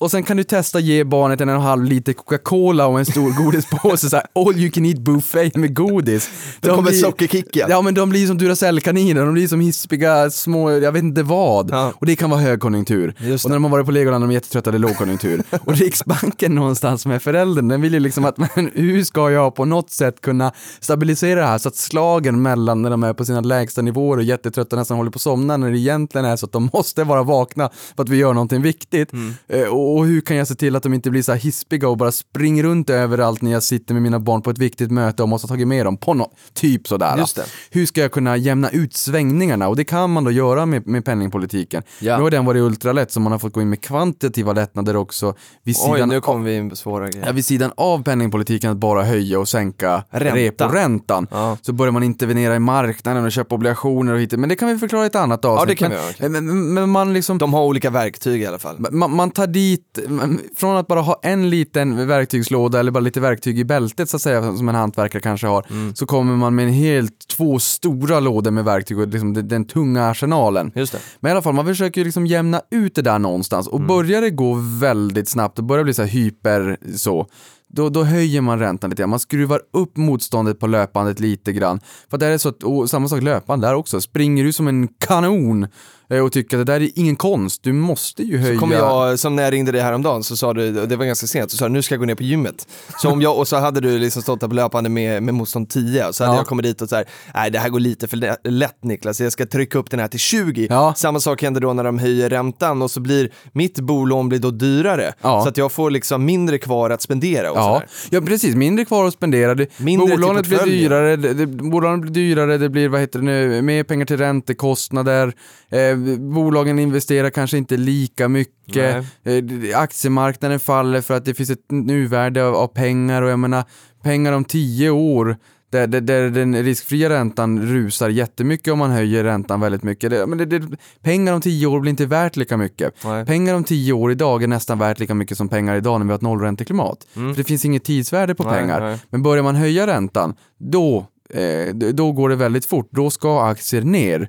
Och 0.00 0.10
sen 0.10 0.22
kan 0.22 0.36
du 0.36 0.44
testa 0.44 0.80
ge 0.80 1.04
barnet 1.04 1.40
en 1.40 1.48
och 1.48 1.54
en 1.54 1.60
halv 1.60 1.84
liter 1.84 2.12
Coca-Cola 2.12 2.86
och 2.86 2.98
en 2.98 3.06
stor 3.06 3.30
godispåse, 3.44 4.10
så 4.10 4.16
här, 4.16 4.26
all 4.34 4.56
you 4.56 4.70
can 4.70 4.84
eat 4.86 4.98
buffet 4.98 5.56
med 5.56 5.74
godis. 5.76 6.30
Då 6.60 6.74
kommer 6.74 6.90
blir- 6.90 7.00
sockerkicken. 7.00 7.66
Ja 7.70 7.82
men 7.82 7.94
de 7.94 8.10
blir 8.10 8.26
som 8.26 8.38
Duracell-kaniner, 8.38 9.24
de 9.24 9.32
blir 9.34 9.48
som 9.48 9.60
hispiga 9.60 10.30
små, 10.30 10.70
jag 10.70 10.92
vet 10.92 11.02
inte 11.02 11.22
vad. 11.22 11.70
Ja. 11.70 11.92
Och 11.96 12.06
det 12.06 12.16
kan 12.16 12.30
vara 12.30 12.40
högkonjunktur. 12.40 13.14
Just 13.18 13.44
Och 13.44 13.50
när 13.50 13.56
de 13.56 13.64
har 13.64 13.70
varit 13.70 13.86
på 13.86 13.92
Legoland 13.92 14.24
är 14.24 14.28
de 14.28 14.34
jättetrötta, 14.34 14.70
det 14.70 14.76
är 14.76 14.78
lågkonjunktur. 14.78 15.42
och 15.64 15.76
Riksbanken 15.76 16.54
någonstans 16.54 17.06
med 17.06 17.22
föräldern, 17.22 17.68
den 17.68 17.80
vill 17.80 17.92
ju 17.94 18.00
liksom 18.00 18.24
att, 18.24 18.38
men 18.56 18.70
hur 18.74 19.04
ska 19.04 19.30
jag 19.30 19.54
på 19.54 19.64
något 19.64 19.90
sätt 19.90 20.20
kunna 20.20 20.52
stabilisera 20.80 21.40
det 21.40 21.46
här 21.46 21.58
så 21.58 21.68
att 21.68 21.76
slagen 21.76 22.42
mellan 22.42 22.82
när 22.82 22.90
de 22.90 23.02
är 23.02 23.12
på 23.12 23.24
sina 23.24 23.40
lägsta 23.40 23.82
nivåer 23.82 24.16
och 24.16 24.22
jättetrötta 24.22 24.76
nästan 24.76 24.96
håller 24.96 25.10
på 25.10 25.16
att 25.16 25.22
somna 25.22 25.56
när 25.56 25.70
det 25.70 25.78
egentligen 25.78 26.24
är 26.24 26.36
så 26.36 26.46
att 26.46 26.52
de 26.52 26.70
måste 26.72 27.04
vara 27.04 27.22
vakna 27.22 27.70
för 27.96 28.02
att 28.02 28.08
vi 28.08 28.16
gör 28.16 28.34
någonting 28.34 28.62
viktigt. 28.62 29.12
Eh, 29.48 29.62
och, 29.62 29.87
och 29.96 30.06
hur 30.06 30.20
kan 30.20 30.36
jag 30.36 30.48
se 30.48 30.54
till 30.54 30.76
att 30.76 30.82
de 30.82 30.94
inte 30.94 31.10
blir 31.10 31.22
så 31.22 31.32
här 31.32 31.38
hispiga 31.38 31.88
och 31.88 31.96
bara 31.96 32.12
springer 32.12 32.62
runt 32.62 32.90
överallt 32.90 33.42
när 33.42 33.52
jag 33.52 33.62
sitter 33.62 33.94
med 33.94 34.02
mina 34.02 34.18
barn 34.20 34.42
på 34.42 34.50
ett 34.50 34.58
viktigt 34.58 34.90
möte 34.90 35.22
och 35.22 35.28
måste 35.28 35.44
ha 35.44 35.48
tagit 35.48 35.68
med 35.68 35.86
dem 35.86 35.96
på 35.96 36.14
något, 36.14 36.32
typ 36.54 36.88
sådär. 36.88 37.24
Hur 37.70 37.86
ska 37.86 38.00
jag 38.00 38.12
kunna 38.12 38.36
jämna 38.36 38.70
ut 38.70 38.94
svängningarna? 38.96 39.68
Och 39.68 39.76
det 39.76 39.84
kan 39.84 40.10
man 40.10 40.24
då 40.24 40.30
göra 40.30 40.66
med, 40.66 40.86
med 40.86 41.04
penningpolitiken. 41.04 41.82
Ja. 42.00 42.16
Nu 42.16 42.22
har 42.22 42.30
den 42.30 42.44
varit 42.44 42.60
ultralätt 42.62 43.12
så 43.12 43.20
man 43.20 43.32
har 43.32 43.38
fått 43.38 43.52
gå 43.52 43.62
in 43.62 43.68
med 43.68 43.80
kvantitativa 43.80 44.52
lättnader 44.52 44.96
också 44.96 45.34
vid 45.62 45.76
Oj, 45.78 45.92
sidan, 45.94 46.08
nu 46.08 46.20
kommer 46.20 46.44
vi 46.44 46.56
in 46.56 46.70
på 46.70 46.76
svåra 46.76 47.08
grejer. 47.08 47.26
ja, 47.26 47.32
vid 47.32 47.44
sidan 47.44 47.72
av 47.76 48.02
penningpolitiken 48.02 48.70
att 48.70 48.76
bara 48.76 49.02
höja 49.02 49.38
och 49.38 49.48
sänka 49.48 50.04
Ränta. 50.10 50.36
reporäntan. 50.36 51.26
Ja. 51.30 51.56
Så 51.62 51.72
börjar 51.72 51.92
man 51.92 52.02
intervenera 52.02 52.56
i 52.56 52.58
marknaden 52.58 53.24
och 53.24 53.32
köpa 53.32 53.54
obligationer 53.54 54.12
och 54.12 54.20
hit. 54.20 54.32
Men 54.32 54.48
det 54.48 54.56
kan 54.56 54.68
vi 54.68 54.78
förklara 54.78 55.04
i 55.04 55.06
ett 55.06 55.14
annat 55.16 55.44
avsnitt. 55.44 55.68
det 55.68 55.74
kan 55.74 55.90
men, 55.90 56.00
vi 56.20 56.28
men, 56.28 56.46
men, 56.46 56.74
men 56.74 56.88
man 56.90 57.12
liksom 57.12 57.38
De 57.38 57.54
har 57.54 57.64
olika 57.64 57.90
verktyg 57.90 58.42
i 58.42 58.46
alla 58.46 58.58
fall. 58.58 58.76
man, 58.90 59.16
man 59.16 59.30
tar 59.30 59.46
dit, 59.46 59.77
man- 60.08 60.40
från 60.56 60.76
att 60.76 60.86
bara 60.86 61.00
ha 61.00 61.20
en 61.22 61.50
liten 61.50 62.06
verktygslåda 62.06 62.80
eller 62.80 62.90
bara 62.90 63.00
lite 63.00 63.20
verktyg 63.20 63.58
i 63.58 63.64
bältet 63.64 64.10
så 64.10 64.16
att 64.16 64.22
säga, 64.22 64.56
som 64.56 64.68
en 64.68 64.74
hantverkare 64.74 65.22
kanske 65.22 65.46
har, 65.46 65.66
Mm. 65.70 65.94
så 65.94 66.06
kommer 66.06 66.36
man 66.36 66.54
med 66.54 66.64
en 66.66 66.72
helt, 66.72 67.28
två 67.36 67.58
stora 67.58 68.20
lådor 68.20 68.50
med 68.50 68.64
verktyg 68.64 68.98
och 68.98 69.08
liksom 69.08 69.34
den, 69.34 69.48
den 69.48 69.64
tunga 69.64 70.04
arsenalen. 70.10 70.72
Just 70.74 70.92
det. 70.92 70.98
Men 71.20 71.28
i 71.28 71.32
alla 71.32 71.42
fall, 71.42 71.54
man 71.54 71.66
försöker 71.66 72.04
liksom 72.04 72.26
jämna 72.26 72.60
ut 72.70 72.94
det 72.94 73.02
där 73.02 73.18
någonstans 73.18 73.66
och 73.66 73.76
Mm. 73.78 73.86
börjar 73.88 74.20
det 74.20 74.30
gå 74.30 74.54
väldigt 74.80 75.28
snabbt 75.28 75.58
och 75.58 75.64
börjar 75.64 75.84
bli 75.84 75.94
så 75.94 76.02
här 76.02 76.08
hyper 76.08 76.76
så, 76.96 77.26
då, 77.70 77.88
då 77.88 78.04
höjer 78.04 78.40
man 78.40 78.58
räntan 78.58 78.90
lite 78.90 79.02
grann. 79.02 79.10
Man 79.10 79.20
skruvar 79.20 79.60
upp 79.72 79.96
motståndet 79.96 80.60
på 80.60 80.66
löpandet 80.66 81.20
lite 81.20 81.52
grann. 81.52 81.80
För 82.10 82.18
det 82.18 82.26
är 82.26 82.38
så 82.38 82.48
att, 82.48 82.62
och 82.62 82.90
samma 82.90 83.08
sak 83.08 83.22
löpande 83.22 83.66
där 83.66 83.74
också, 83.74 84.00
springer 84.00 84.44
du 84.44 84.52
som 84.52 84.68
en 84.68 84.88
kanon 84.88 85.66
och 86.10 86.32
tycker 86.32 86.58
att 86.58 86.66
det 86.66 86.72
där 86.72 86.80
är 86.80 86.90
ingen 86.94 87.16
konst, 87.16 87.62
du 87.62 87.72
måste 87.72 88.22
ju 88.22 88.38
höja. 88.38 88.58
Kommer 88.60 88.76
jag, 88.76 89.18
som 89.18 89.36
när 89.36 89.42
jag 89.42 89.52
ringde 89.52 89.72
dig 89.72 89.80
häromdagen 89.80 90.22
så 90.24 90.36
sa 90.36 90.54
du, 90.54 90.80
och 90.80 90.88
det 90.88 90.96
var 90.96 91.04
ganska 91.04 91.26
sent, 91.26 91.50
så 91.50 91.56
sa 91.56 91.64
du 91.68 91.72
nu 91.72 91.82
ska 91.82 91.94
jag 91.94 92.00
gå 92.00 92.06
ner 92.06 92.14
på 92.14 92.22
gymmet. 92.22 92.68
Så 93.02 93.10
om 93.10 93.22
jag, 93.22 93.38
och 93.38 93.48
så 93.48 93.56
hade 93.56 93.80
du 93.80 93.98
liksom 93.98 94.22
stått 94.22 94.40
där 94.40 94.48
på 94.48 94.54
löpande 94.54 94.90
med, 94.90 95.22
med 95.22 95.34
motstånd 95.34 95.68
10, 95.70 96.12
så 96.12 96.24
hade 96.24 96.34
Ja. 96.36 96.40
jag 96.40 96.46
kommit 96.46 96.64
dit 96.64 96.82
och 96.82 96.88
så 96.88 96.96
här, 96.96 97.04
nej 97.34 97.50
det 97.50 97.58
här 97.58 97.68
går 97.68 97.80
lite 97.80 98.08
för 98.08 98.16
lä- 98.16 98.36
lätt 98.44 98.84
Niklas, 98.84 99.20
jag 99.20 99.32
ska 99.32 99.46
trycka 99.46 99.78
upp 99.78 99.90
den 99.90 100.00
här 100.00 100.08
till 100.08 100.20
20. 100.20 100.66
Ja. 100.70 100.94
Samma 100.96 101.20
sak 101.20 101.42
händer 101.42 101.60
då 101.60 101.72
när 101.72 101.84
de 101.84 101.98
höjer 101.98 102.30
räntan 102.30 102.82
och 102.82 102.90
så 102.90 103.00
blir 103.00 103.30
mitt 103.52 103.80
bolån 103.80 104.28
blir 104.28 104.38
då 104.38 104.50
dyrare. 104.50 105.12
Ja. 105.22 105.42
Så 105.42 105.48
att 105.48 105.56
jag 105.56 105.72
får 105.72 105.90
liksom 105.90 106.24
mindre 106.24 106.58
kvar 106.58 106.90
att 106.90 107.02
spendera 107.02 107.50
och 107.52 107.58
Ja, 107.58 107.82
ja, 108.10 108.20
precis. 108.20 108.54
Mindre 108.54 108.84
kvar 108.84 109.04
att 109.04 109.14
spendera. 109.14 109.54
Det, 109.54 109.78
Mindre 109.80 110.06
till 110.06 110.16
bolånet 110.20 110.46
blir 110.46 110.58
dyrare, 110.64 111.16
det, 111.16 111.34
det, 111.34 111.46
bolånet 111.46 112.00
blir 112.00 112.12
dyrare, 112.12 112.58
det 112.58 112.68
blir 112.68 112.88
vad 112.88 113.00
heter 113.00 113.18
det 113.18 113.24
nu, 113.24 113.62
mer 113.62 113.82
pengar 113.84 114.06
till 114.06 114.16
räntekostnader. 114.16 115.32
Eh, 115.70 115.97
bolagen 116.18 116.78
investerar 116.78 117.30
kanske 117.30 117.58
inte 117.58 117.76
lika 117.76 118.28
mycket. 118.28 119.04
Eh, 119.24 119.36
det- 119.42 119.74
aktiemarknaden 119.74 120.60
faller 120.60 121.00
för 121.00 121.14
att 121.16 121.24
det 121.24 121.34
finns 121.34 121.50
ett 121.50 121.70
nuvärde 121.70 122.44
av, 122.44 122.54
av 122.54 122.66
pengar 122.66 123.22
och 123.22 123.30
jag 123.30 123.38
menar, 123.38 123.64
pengar 124.02 124.32
om 124.32 124.44
tio 124.44 124.90
år 124.90 125.36
där, 125.70 125.86
där, 125.86 126.00
där 126.00 126.30
den 126.30 126.62
riskfria 126.62 127.08
räntan 127.08 127.62
rusar 127.62 128.08
jättemycket 128.08 128.72
om 128.72 128.78
man 128.78 128.90
höjer 128.90 129.24
räntan 129.24 129.60
väldigt 129.60 129.82
mycket. 129.82 130.10
Det, 130.10 130.26
men 130.26 130.38
det, 130.38 130.44
det, 130.46 130.76
pengar 131.02 131.32
om 131.34 131.40
tio 131.40 131.66
år 131.66 131.80
blir 131.80 131.90
inte 131.90 132.06
värt 132.06 132.36
lika 132.36 132.56
mycket. 132.56 132.94
Nej. 133.04 133.26
Pengar 133.26 133.54
om 133.54 133.64
tio 133.64 133.92
år 133.92 134.12
idag 134.12 134.42
är 134.42 134.46
nästan 134.46 134.78
värt 134.78 134.98
lika 135.00 135.14
mycket 135.14 135.36
som 135.38 135.48
pengar 135.48 135.76
idag 135.76 135.98
när 136.00 136.04
vi 136.06 136.10
har 136.10 136.16
ett 136.16 136.22
nollränteklimat. 136.22 137.06
För 137.14 137.36
det 137.36 137.44
finns 137.44 137.64
inget 137.64 137.84
tidsvärde 137.84 138.34
på 138.34 138.42
Mm. 138.42 138.54
Nej, 138.54 138.62
pengar. 138.62 138.80
nej. 138.80 138.98
Men 139.10 139.22
börjar 139.22 139.42
man 139.42 139.54
höja 139.56 139.86
räntan, 139.86 140.34
då, 140.58 141.06
eh, 141.34 141.74
då 141.74 142.12
går 142.12 142.28
det 142.28 142.36
väldigt 142.36 142.66
fort. 142.66 142.88
Då 142.90 143.10
ska 143.10 143.46
aktier 143.46 143.82
ner. 143.82 144.28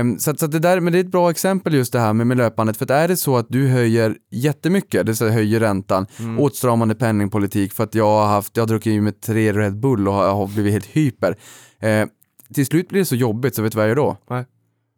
Ehm, 0.00 0.18
så 0.18 0.30
att, 0.30 0.38
så 0.38 0.44
att 0.44 0.52
det, 0.52 0.58
där, 0.58 0.80
men 0.80 0.92
det 0.92 0.98
är 0.98 1.04
ett 1.04 1.10
bra 1.10 1.30
exempel 1.30 1.74
just 1.74 1.92
det 1.92 1.98
här 2.00 2.12
med, 2.12 2.26
med 2.26 2.36
löpandet. 2.36 2.76
För 2.76 2.84
att 2.84 2.90
är 2.90 3.08
det 3.08 3.16
så 3.16 3.36
att 3.36 3.46
du 3.48 3.68
höjer 3.68 4.16
jättemycket, 4.30 4.92
det 5.06 5.12
vill 5.12 5.16
säga 5.16 5.30
höjer 5.32 5.60
räntan, 5.60 6.06
Mm. 6.18 6.38
åtstramande 6.40 6.94
penningpolitik 6.94 7.72
för 7.72 7.84
att 7.84 7.94
jag 7.94 8.04
har, 8.06 8.26
haft, 8.26 8.56
jag 8.56 8.62
har 8.62 8.68
druckit 8.68 9.02
mig 9.02 9.12
tre 9.12 9.52
Red 9.52 9.76
Bull 9.80 10.08
och 10.08 10.14
har, 10.14 10.34
har 10.34 10.46
blivit 10.46 10.72
helt 10.72 10.86
hyper. 10.86 11.36
Eh, 11.80 12.06
till 12.54 12.66
slut 12.66 12.88
blir 12.88 13.00
det 13.00 13.04
så 13.06 13.14
jobbigt 13.16 13.54
så 13.54 13.62
vet 13.62 13.72
du 13.72 13.76
vad 13.76 13.84
jag 13.84 13.88
gör 13.88 13.96
då? 13.96 14.16
Nej. 14.30 14.44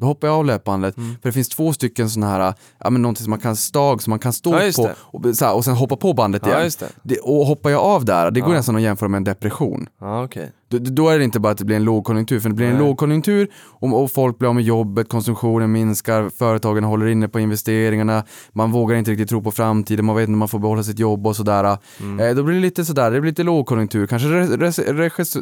Då 0.01 0.07
hoppar 0.07 0.29
jag 0.29 0.37
av 0.37 0.45
löpandet, 0.45 0.97
Mm. 0.97 1.15
för 1.23 1.29
det 1.29 1.33
finns 1.33 1.49
två 1.49 1.73
stycken 1.73 2.11
sådana 2.11 2.33
här, 2.33 2.55
ja 2.79 2.91
men 2.91 3.03
någonting 3.03 3.25
som 3.25 3.31
man 3.31 3.39
kan 3.41 3.57
stag 3.57 4.03
som 4.03 4.11
man 4.11 4.19
kan 4.19 4.33
stå 4.33 4.51
Ja, 4.55 4.71
på 4.77 4.91
och, 5.19 5.37
så 5.37 5.45
här, 5.45 5.55
och 5.55 5.65
sen 5.65 5.75
hoppa 5.75 5.97
på 5.97 6.13
bandet 6.13 6.43
Ja, 6.47 6.59
igen. 6.61 6.71
det. 6.79 6.89
Det, 7.03 7.19
och 7.19 7.47
hoppar 7.47 7.71
jag 7.71 7.81
av 7.83 8.05
där, 8.05 8.31
det 8.31 8.41
går 8.41 8.51
Ja. 8.51 8.57
nästan 8.57 8.77
att 8.77 8.83
jämföra 8.83 9.09
med 9.09 9.17
en 9.17 9.25
depression. 9.25 9.89
Ja, 10.01 10.25
okej. 10.25 10.53
Då, 10.79 11.09
är 11.09 11.19
det 11.19 11.25
inte 11.25 11.41
bara 11.41 11.53
att 11.53 11.59
det 11.59 11.65
blir 11.65 11.77
en 11.77 11.85
lågkonjunktur, 11.85 12.41
för 12.41 12.49
det 12.49 12.55
blir 12.55 12.67
en 12.67 12.73
Nej. 12.73 12.83
lågkonjunktur 12.83 13.49
och, 13.57 14.03
och 14.03 14.13
folk 14.13 14.39
blir 14.39 14.49
av 14.49 14.55
med 14.55 14.65
jobbet, 14.65 15.09
konsumtionen 15.09 15.73
minskar, 15.73 16.31
företagen 16.39 16.85
håller 16.85 17.07
inne 17.07 17.29
på 17.29 17.41
investeringarna, 17.41 18.25
man 18.53 18.73
vågar 18.73 18.97
inte 18.97 19.11
riktigt 19.11 19.29
tro 19.29 19.43
på 19.43 19.53
framtiden, 19.53 20.05
man 20.05 20.17
vet 20.17 20.23
inte 20.23 20.33
om 20.33 20.39
man 20.39 20.49
får 20.49 20.59
behålla 20.59 20.83
sitt 20.83 20.99
jobb 20.99 21.27
och 21.27 21.37
sådär. 21.37 21.79
Mm. 22.01 22.21
Eh, 22.21 22.35
då 22.35 22.43
blir 22.43 22.55
det 22.55 22.61
lite 22.61 22.85
sådär, 22.85 23.11
det 23.11 23.21
blir 23.21 23.31
lite 23.31 23.43
lågkonjunktur, 23.43 24.07
kanske 24.07 24.29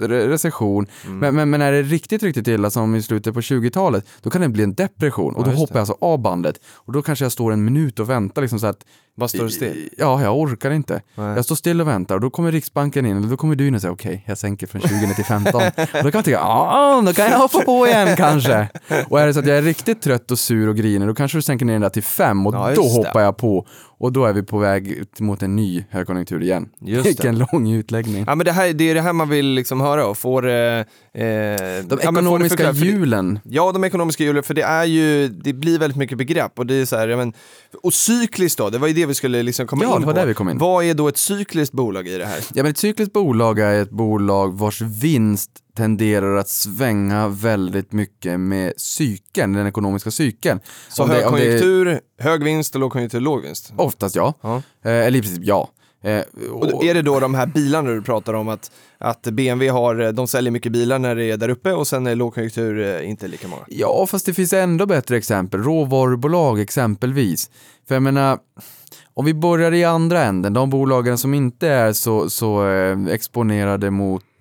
recession, 0.06 0.86
Mm. 1.06 1.18
men, 1.18 1.34
men, 1.34 1.50
men 1.50 1.62
är 1.62 1.72
det 1.72 1.82
riktigt, 1.82 2.22
riktigt 2.22 2.48
illa 2.48 2.70
som 2.70 2.94
i 2.94 3.02
slutet 3.02 3.34
på 3.34 3.40
20-talet, 3.40 4.06
då 4.22 4.30
kan 4.30 4.40
det 4.40 4.48
bli 4.48 4.62
en 4.62 4.74
depression 4.74 5.34
och 5.34 5.44
då 5.44 5.50
hoppar 5.50 5.74
jag 5.74 5.80
alltså 5.80 5.96
av 6.00 6.18
bandet 6.22 6.60
och 6.74 6.92
då 6.92 7.02
kanske 7.02 7.24
jag 7.24 7.32
står 7.32 7.52
en 7.52 7.64
minut 7.64 7.98
och 7.98 8.10
väntar 8.10 8.42
liksom 8.42 8.60
så 8.60 8.66
att 8.66 8.84
Vad 9.16 9.30
står 9.30 9.44
det 9.44 9.50
still? 9.50 9.88
Ja, 9.98 10.22
jag 10.22 10.38
orkar 10.38 10.70
inte. 10.70 11.02
Nej. 11.14 11.36
Jag 11.36 11.44
står 11.44 11.54
still 11.56 11.80
och 11.80 11.88
väntar 11.88 12.14
och 12.14 12.20
då 12.20 12.30
kommer 12.30 12.52
Riksbanken 12.52 13.06
in 13.06 13.16
och 13.24 13.30
då 13.30 13.36
kommer 13.36 13.54
du 13.54 13.66
in 13.68 13.74
och 13.74 13.80
säger 13.80 13.94
okej, 13.94 14.24
jag 14.26 14.38
sänker 14.38 14.66
från 14.66 14.80
20 14.80 14.94
ner 15.06 15.14
till 15.14 15.24
15. 15.24 15.54
och 15.76 16.04
då 16.04 16.10
kan 16.10 16.10
man 16.14 16.22
tycka, 16.22 16.30
ja, 16.38 17.02
då 17.06 17.12
kan 17.12 17.24
jag 17.30 17.38
hoppa 17.38 17.60
på 17.60 17.86
igen 17.86 18.16
kanske. 18.16 18.68
Och 19.08 19.20
är 19.20 19.26
det 19.26 19.34
så 19.34 19.40
att 19.40 19.46
jag 19.46 19.58
är 19.58 19.62
riktigt 19.62 20.02
trött 20.02 20.30
och 20.30 20.38
sur 20.38 20.68
och 20.68 20.76
grinig, 20.76 21.08
då 21.08 21.14
kanske 21.14 21.38
du 21.38 21.42
sänker 21.42 21.66
ner 21.66 21.72
den 21.72 21.82
där 21.82 21.88
till 21.88 22.02
5 22.02 22.46
och 22.46 22.54
Ja, 22.54 22.72
då 22.74 22.82
det. 22.82 22.88
hoppar 22.88 23.20
jag 23.20 23.36
på. 23.36 23.66
Och 23.98 24.12
då 24.12 24.24
är 24.24 24.32
vi 24.32 24.42
på 24.42 24.58
väg 24.58 25.02
mot 25.18 25.42
en 25.42 25.56
ny 25.56 25.84
högkonjunktur 25.90 26.42
igen. 26.42 26.68
Just 26.80 27.02
det. 27.04 27.08
Vilken 27.08 27.38
lång 27.38 27.70
utläggning. 27.72 28.24
Ja 28.26 28.34
men 28.34 28.44
det, 28.46 28.52
här, 28.52 28.72
det 28.72 28.90
är 28.90 28.94
det 28.94 29.00
här 29.00 29.12
man 29.12 29.28
vill 29.28 29.46
liksom 29.46 29.80
höra 29.80 30.06
och 30.06 30.18
får... 30.18 30.48
Eh, 30.48 30.54
eh, 30.54 30.84
De 31.12 31.86
ja, 31.90 31.96
ekonomiska 32.00 32.72
det- 32.72 32.78
hjulen. 32.78 33.38
Ja, 33.44 33.72
de 33.72 33.84
ekonomiska 33.84 34.24
hjulen, 34.24 34.42
för 34.42 34.54
det 34.54 34.62
är 34.62 34.84
ju, 34.84 35.28
det 35.28 35.52
blir 35.52 35.78
väldigt 35.78 35.96
mycket 35.96 36.18
begrepp 36.18 36.58
och 36.58 36.66
det 36.66 36.74
är 36.74 36.84
så 36.84 36.96
här, 36.96 37.08
ja, 37.08 37.16
men, 37.16 37.32
och 37.82 37.94
cykliskt 37.94 38.58
då, 38.58 38.70
det 38.70 38.78
var 38.78 38.88
ju 38.88 38.94
det 38.94 39.06
vi 39.06 39.14
skulle 39.14 39.42
liksom 39.42 39.66
komma 39.66 39.84
Ja, 39.84 39.96
in 39.96 40.02
på. 40.02 40.12
där 40.12 40.26
vi 40.26 40.34
kom 40.34 40.48
in. 40.48 40.58
Vad 40.58 40.84
är 40.84 40.94
då 40.94 41.08
ett 41.08 41.16
cykliskt 41.16 41.72
bolag 41.74 42.08
i 42.08 42.18
det 42.18 42.26
här? 42.26 42.38
Ja 42.54 42.62
men 42.62 42.66
ett 42.70 42.78
cykliskt 42.78 43.12
bolag 43.12 43.58
är 43.58 43.82
ett 43.82 43.90
bolag 43.90 44.58
vars 44.58 44.80
vinst 44.80 45.50
tenderar 45.76 46.36
att 46.36 46.48
svänga 46.48 47.28
väldigt 47.28 47.92
mycket 47.92 48.40
med 48.40 48.72
cykeln, 48.76 49.52
den 49.52 49.66
ekonomiska 49.66 50.10
cykeln. 50.10 50.60
Så 50.88 51.02
Om 51.02 51.08
det- 51.08 51.14
om 51.26 51.32
det- 51.34 51.38
högkonjunktur, 51.40 52.00
hög 52.18 52.44
vinst 52.44 52.74
och 52.74 52.80
lågkonjunktur, 52.80 53.20
låg 53.20 53.42
vinst. 53.42 53.72
Oftast 53.76 54.16
ja. 54.16 54.34
Ja. 54.40 54.56
Eh, 54.84 54.92
eller 54.92 55.18
i 55.18 55.22
princip 55.22 55.42
ja. 55.44 55.68
Eh, 56.04 56.20
Och 56.52 56.84
är 56.84 56.94
det 56.94 57.02
då 57.02 57.20
de 57.20 57.34
här 57.34 57.46
bilarna 57.46 57.90
du 57.90 58.02
pratar 58.02 58.34
om 58.34 58.48
att, 58.48 58.70
att 58.98 59.22
BMW 59.22 59.68
har, 59.72 60.12
de 60.12 60.26
säljer 60.28 60.50
mycket 60.50 60.72
bilar 60.72 60.98
när 60.98 61.14
det 61.14 61.24
är 61.30 61.36
där 61.36 61.48
uppe 61.48 61.72
och 61.72 61.86
sen 61.86 62.06
är 62.06 62.14
lågkonjunktur 62.14 63.00
eh, 63.02 63.10
inte 63.10 63.28
lika 63.28 63.48
många. 63.48 63.62
Ja, 63.68 64.06
fast 64.10 64.26
det 64.26 64.34
finns 64.34 64.52
ändå 64.52 64.86
bättre 64.86 65.16
exempel. 65.16 65.62
Råvarubolag 65.62 66.60
exempelvis. 66.60 67.50
För 67.88 67.94
jag 67.94 68.02
menar, 68.02 68.38
om 69.14 69.24
vi 69.24 69.34
börjar 69.34 69.72
i 69.72 69.84
andra 69.84 70.22
änden, 70.24 70.52
de 70.52 70.70
bolagen 70.70 71.18
som 71.18 71.34
inte 71.34 71.68
är 71.68 71.92
så, 71.92 72.30
så 72.30 72.68
eh, 72.68 72.98
exponerade 73.10 73.90
mot 73.90 74.22
eh, 74.22 74.33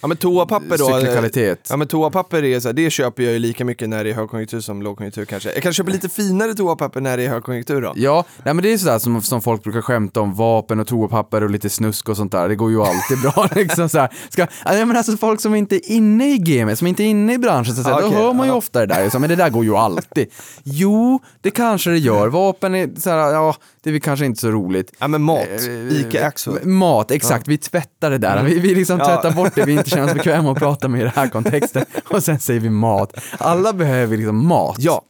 Ja 0.00 0.08
men 0.08 0.16
toapapper 0.16 0.78
då, 0.78 0.90
eh, 0.90 0.98
cyklikalitet. 1.00 1.66
Ja 1.70 1.76
men 1.76 1.88
toapapper 1.88 2.44
är 2.44 2.60
så 2.60 2.68
här, 2.68 2.72
det 2.72 2.90
köper 2.90 3.22
jag 3.22 3.32
ju 3.32 3.38
lika 3.38 3.64
mycket 3.64 3.88
när 3.88 4.04
det 4.04 4.10
är 4.10 4.14
högkonjunktur 4.14 4.60
som 4.60 4.82
lågkonjunktur 4.82 5.24
kanske. 5.24 5.52
Jag 5.52 5.62
kan 5.62 5.72
köpa 5.72 5.90
lite 5.90 6.08
finare 6.08 6.54
toapapper 6.54 7.00
när 7.00 7.16
det 7.16 7.24
är 7.24 7.28
högkonjunktur 7.28 7.82
då. 7.82 7.92
Ja, 7.96 8.24
nej 8.44 8.54
men 8.54 8.62
det 8.62 8.72
är 8.72 8.78
sådär 8.78 8.98
som, 8.98 9.22
som 9.22 9.42
folk 9.42 9.62
brukar 9.62 9.80
skämta 9.82 10.20
om, 10.20 10.34
vapen 10.34 10.80
och 10.80 10.86
toapapper 10.86 11.42
och 11.44 11.50
lite 11.50 11.70
snusk 11.70 12.08
och 12.08 12.16
sånt 12.16 12.32
där. 12.32 12.48
Det 12.48 12.56
går 12.56 12.70
ju 12.70 12.82
alltid 12.82 13.20
bra 13.22 13.48
liksom 13.54 13.88
så 13.88 13.98
här. 13.98 14.08
Ska, 14.28 14.46
ja, 14.64 14.84
men 14.86 14.96
alltså 14.96 15.16
folk 15.16 15.40
som 15.40 15.54
inte 15.54 15.76
är 15.76 15.90
inne 15.92 16.34
i 16.34 16.38
gamet, 16.38 16.78
som 16.78 16.86
inte 16.86 17.02
är 17.04 17.06
inne 17.08 17.34
i 17.34 17.38
branschen, 17.38 17.74
så 17.74 17.80
att 17.80 17.84
säga, 17.86 17.96
Ja, 17.96 18.00
då 18.00 18.06
okej, 18.06 18.18
hör 18.22 18.32
man 18.32 18.46
ju 18.46 18.52
ja. 18.52 18.56
ofta 18.56 18.80
det 18.80 18.86
där. 18.86 19.10
Så, 19.10 19.18
men 19.18 19.28
det 19.30 19.36
där 19.36 19.50
går 19.50 19.64
ju 19.64 19.76
alltid. 19.76 20.28
Jo, 20.64 21.20
det 21.40 21.50
kanske 21.50 21.90
det 21.90 21.98
gör. 21.98 22.28
Vapen 22.28 22.74
är 22.74 23.00
så 23.00 23.10
här, 23.10 23.16
ja, 23.32 23.56
det 23.82 23.90
är 23.90 23.92
väl 23.92 24.00
kanske 24.00 24.26
inte 24.26 24.40
så 24.40 24.50
roligt. 24.50 24.92
Ja 24.98 25.08
men 25.08 25.22
mat, 25.22 25.46
Eh, 25.46 26.00
Ica 26.00 26.26
Axfood. 26.26 26.66
Mat, 26.66 27.10
exakt. 27.10 27.48
Vi 27.48 27.58
tvättar 27.58 28.10
det 28.10 28.18
där. 28.18 28.42
Vi, 28.42 28.58
vi 28.58 28.74
liksom 28.74 28.98
Ja. 28.98 29.06
tvättar 29.06 29.30
bort 29.46 29.54
det 29.54 29.64
vi 29.64 29.72
inte 29.72 29.90
känner 29.90 30.04
oss 30.04 30.14
bekväma 30.14 30.52
att 30.52 30.58
prata 30.58 30.88
med 30.88 31.00
i 31.00 31.02
den 31.02 31.12
här 31.14 31.28
kontexten. 31.28 31.84
Och 32.10 32.22
sen 32.22 32.38
säger 32.38 32.60
vi 32.60 32.70
mat. 32.70 33.12
Alla 33.38 33.72
behöver 33.72 34.16
liksom 34.16 34.46
mat. 34.46 34.76
Ja, 34.78 35.02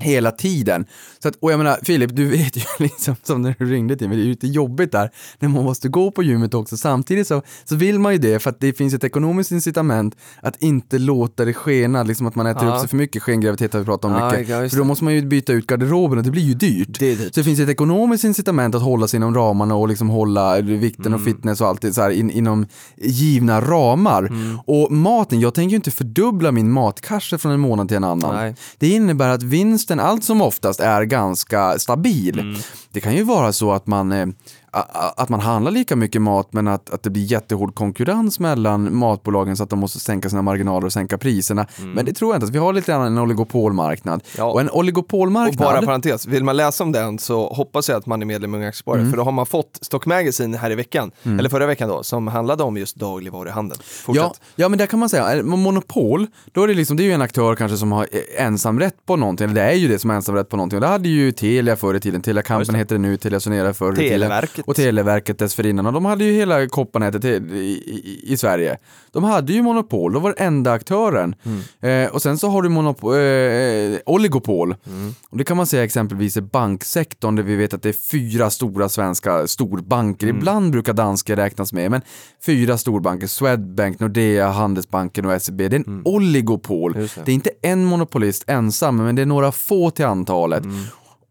Hela 0.00 0.30
tiden. 0.30 0.84
Så 1.22 1.28
att, 1.28 1.36
och 1.40 1.52
jag 1.52 1.58
menar, 1.58 1.78
Filip, 1.82 2.16
du 2.16 2.26
vet 2.26 2.56
ju 2.56 2.62
liksom 2.78 3.16
som 3.22 3.42
när 3.42 3.54
du 3.58 3.64
ringde 3.64 3.96
till 3.96 4.08
mig, 4.08 4.16
det 4.16 4.22
är 4.22 4.24
ju 4.24 4.30
lite 4.30 4.46
jobbigt 4.46 4.92
där 4.92 5.10
när 5.38 5.48
man 5.48 5.64
måste 5.64 5.88
gå 5.88 6.10
på 6.10 6.22
gymmet 6.22 6.54
också. 6.54 6.76
Samtidigt 6.76 7.26
så, 7.26 7.42
så 7.64 7.76
vill 7.76 7.98
man 7.98 8.12
ju 8.12 8.18
det 8.18 8.38
för 8.38 8.50
att 8.50 8.60
det 8.60 8.72
finns 8.72 8.94
ett 8.94 9.04
ekonomiskt 9.04 9.50
incitament 9.52 10.16
att 10.42 10.62
inte 10.62 10.98
låta 10.98 11.44
det 11.44 11.52
skena, 11.54 12.02
liksom 12.02 12.26
att 12.26 12.34
man 12.34 12.46
äter 12.46 12.64
Ja. 12.64 12.74
upp 12.74 12.80
sig 12.80 12.88
för 12.88 12.96
mycket. 12.96 13.22
Skengraviditet 13.22 13.72
har 13.72 13.80
vi 13.80 13.86
pratat 13.86 14.04
om 14.04 14.12
Ja, 14.16 14.30
mycket. 14.30 14.48
ja, 14.48 14.68
för 14.68 14.76
då 14.76 14.84
måste 14.84 15.04
man 15.04 15.14
ju 15.14 15.22
byta 15.26 15.52
ut 15.52 15.66
garderoben 15.66 16.18
och 16.18 16.24
det 16.24 16.30
blir 16.30 16.42
ju 16.42 16.54
dyrt. 16.54 16.98
Det 16.98 17.14
dyrt. 17.14 17.34
Så 17.34 17.40
det 17.40 17.44
finns 17.44 17.60
ett 17.60 17.68
ekonomiskt 17.68 18.24
incitament 18.24 18.74
att 18.74 18.82
hålla 18.82 19.08
sig 19.08 19.16
inom 19.16 19.34
ramarna 19.34 19.74
och 19.74 19.88
liksom 19.88 20.08
hålla 20.08 20.60
vikten 20.60 21.06
Mm. 21.06 21.14
och 21.20 21.24
fitness 21.24 21.60
och 21.60 21.66
allt 21.68 21.80
det 21.80 21.92
så 21.92 22.02
här 22.02 22.10
in, 22.10 22.30
inom 22.30 22.66
givna 22.96 23.60
ramar. 23.60 24.22
Mm. 24.22 24.58
Och 24.66 24.92
maten, 24.92 25.40
jag 25.40 25.54
tänker 25.54 25.70
ju 25.70 25.76
inte 25.76 25.90
fördubbla 25.90 26.52
min 26.52 26.70
matkasse 26.72 27.38
från 27.38 27.52
en 27.52 27.60
månad 27.60 27.88
till 27.88 27.96
en 27.96 28.04
annan. 28.04 28.34
Nej. 28.34 28.54
Det 28.78 28.88
innebär 28.88 29.28
att 29.28 29.42
vinsten 29.90 30.00
allt 30.00 30.24
som 30.24 30.40
oftast 30.40 30.80
är 30.80 31.02
ganska 31.02 31.78
stabil. 31.78 32.38
Mm. 32.38 32.60
Det 32.92 33.00
kan 33.00 33.14
ju 33.14 33.22
vara 33.22 33.52
så 33.52 33.72
att 33.72 33.86
man, 33.86 34.12
eh, 34.12 34.26
att 34.72 35.28
man 35.28 35.40
handlar 35.40 35.70
lika 35.72 35.96
mycket 35.96 36.22
mat 36.22 36.52
men 36.52 36.68
att, 36.68 36.90
att 36.90 37.02
det 37.02 37.10
blir 37.10 37.22
jättehård 37.24 37.74
konkurrens 37.74 38.40
mellan 38.40 38.96
matbolagen 38.96 39.56
så 39.56 39.62
att 39.62 39.70
de 39.70 39.78
måste 39.78 40.00
sänka 40.00 40.30
sina 40.30 40.42
marginaler 40.42 40.86
och 40.86 40.92
sänka 40.92 41.18
priserna. 41.18 41.66
Men 41.94 42.04
det 42.04 42.12
tror 42.12 42.34
jag 42.34 42.42
inte. 42.42 42.52
Vi 42.52 42.58
har 42.58 42.72
lite 42.72 42.92
grann 42.92 43.06
en 43.06 43.18
oligopolmarknad. 43.18 44.14
Mm. 44.14 44.24
Ja. 44.36 44.44
Och 44.44 44.60
en 44.60 44.68
Och 44.68 44.78
oligopolmarknad... 44.78 45.58
bara 45.58 45.82
parentes, 45.82 46.26
vill 46.26 46.44
man 46.44 46.56
läsa 46.56 46.84
om 46.84 46.92
den 46.92 47.18
så 47.18 47.48
hoppas 47.52 47.88
jag 47.88 47.98
att 47.98 48.06
man 48.06 48.22
är 48.22 48.26
medlem 48.26 48.54
i 48.54 48.58
Unga 48.58 48.68
Aktiesparare, 48.68 49.00
Mm. 49.00 49.10
för 49.10 49.16
då 49.16 49.24
har 49.24 49.32
man 49.32 49.46
fått 49.46 49.78
Stock 49.82 50.06
Magazine 50.06 50.56
här 50.56 50.70
i 50.70 50.74
veckan, 50.74 51.10
eller 51.22 51.48
förra 51.48 51.66
veckan 51.66 51.88
då, 51.88 52.02
som 52.02 52.26
handlade 52.26 52.62
om 52.62 52.76
just 52.76 52.96
dagligvaruhandeln. 52.96 53.80
Fortsätt. 53.82 54.22
Ja, 54.24 54.34
ja, 54.56 54.68
men 54.68 54.78
där 54.78 54.86
kan 54.86 54.98
man 55.00 55.08
säga, 55.08 55.42
monopol, 55.42 56.26
då 56.52 56.62
är 56.62 56.68
det 56.68 56.74
liksom, 56.74 56.96
det 56.96 57.02
är 57.02 57.04
ju 57.04 57.12
en 57.12 57.22
aktör 57.22 57.54
kanske 57.54 57.76
som 57.76 57.92
har 57.92 58.06
eh, 58.12 58.44
ensamrätt 58.46 59.06
på 59.06 59.16
någonting, 59.16 59.44
eller 59.44 59.54
det 59.54 59.70
är 59.70 59.74
ju 59.74 59.88
det 59.88 59.98
som 59.98 60.10
har 60.10 60.16
ensamrätt 60.16 60.48
på 60.48 60.56
någonting. 60.56 60.76
Och 60.76 60.80
det 60.80 60.86
hade 60.86 61.08
ju 61.08 61.32
Telia 61.32 61.76
förr 61.76 61.94
i 61.94 62.00
tiden, 62.00 62.22
Telia 62.22 62.42
Kampen 62.42 62.74
heter 62.74 62.94
det 62.94 63.00
nu, 63.00 63.16
Telia 63.16 63.40
Sonera 63.40 63.74
förr 63.74 63.92
i 63.92 63.96
tiden. 63.96 64.10
Televerket. 64.12 64.59
Och 64.66 64.76
Televerket 64.76 65.38
dessförinnan. 65.38 65.86
Och 65.86 65.92
de 65.92 66.04
hade 66.04 66.24
ju 66.24 66.32
hela 66.32 66.66
kopparnätet 66.66 67.24
i, 67.24 67.28
i, 67.28 68.20
i 68.32 68.36
Sverige. 68.36 68.78
De 69.12 69.24
hade 69.24 69.52
ju 69.52 69.62
monopol, 69.62 70.12
de 70.12 70.22
var 70.22 70.34
enda 70.38 70.72
aktören. 70.72 71.34
Mm. 71.42 72.04
Eh, 72.06 72.14
och 72.14 72.22
sen 72.22 72.38
så 72.38 72.48
har 72.48 72.62
du 72.62 72.68
monopol, 72.68 73.14
eh, 73.14 73.98
oligopol. 74.06 74.74
Mm. 74.86 75.14
Och 75.30 75.38
det 75.38 75.44
kan 75.44 75.56
man 75.56 75.66
säga 75.66 75.84
exempelvis 75.84 76.36
i 76.36 76.40
banksektorn 76.40 77.36
där 77.36 77.42
vi 77.42 77.56
vet 77.56 77.74
att 77.74 77.82
det 77.82 77.88
är 77.88 78.10
fyra 78.10 78.50
stora 78.50 78.88
svenska 78.88 79.46
storbanker. 79.46 80.26
Mm. 80.26 80.36
Ibland 80.36 80.72
brukar 80.72 80.92
danska 80.92 81.36
räknas 81.36 81.72
med, 81.72 81.90
men 81.90 82.00
fyra 82.46 82.78
storbanker, 82.78 83.26
Swedbank, 83.26 84.00
Nordea, 84.00 84.48
Handelsbanken 84.48 85.26
och 85.26 85.42
SEB. 85.42 85.56
Det 85.56 85.64
är 85.64 85.74
en 85.74 86.02
oligopol. 86.04 86.90
Mm. 86.90 87.02
Just 87.02 87.14
det. 87.14 87.22
Det 87.24 87.32
är 87.32 87.34
inte 87.34 87.50
en 87.62 87.84
monopolist 87.84 88.44
ensam, 88.46 88.96
men 88.96 89.16
det 89.16 89.22
är 89.22 89.26
några 89.26 89.52
få 89.52 89.90
till 89.90 90.04
antalet. 90.04 90.64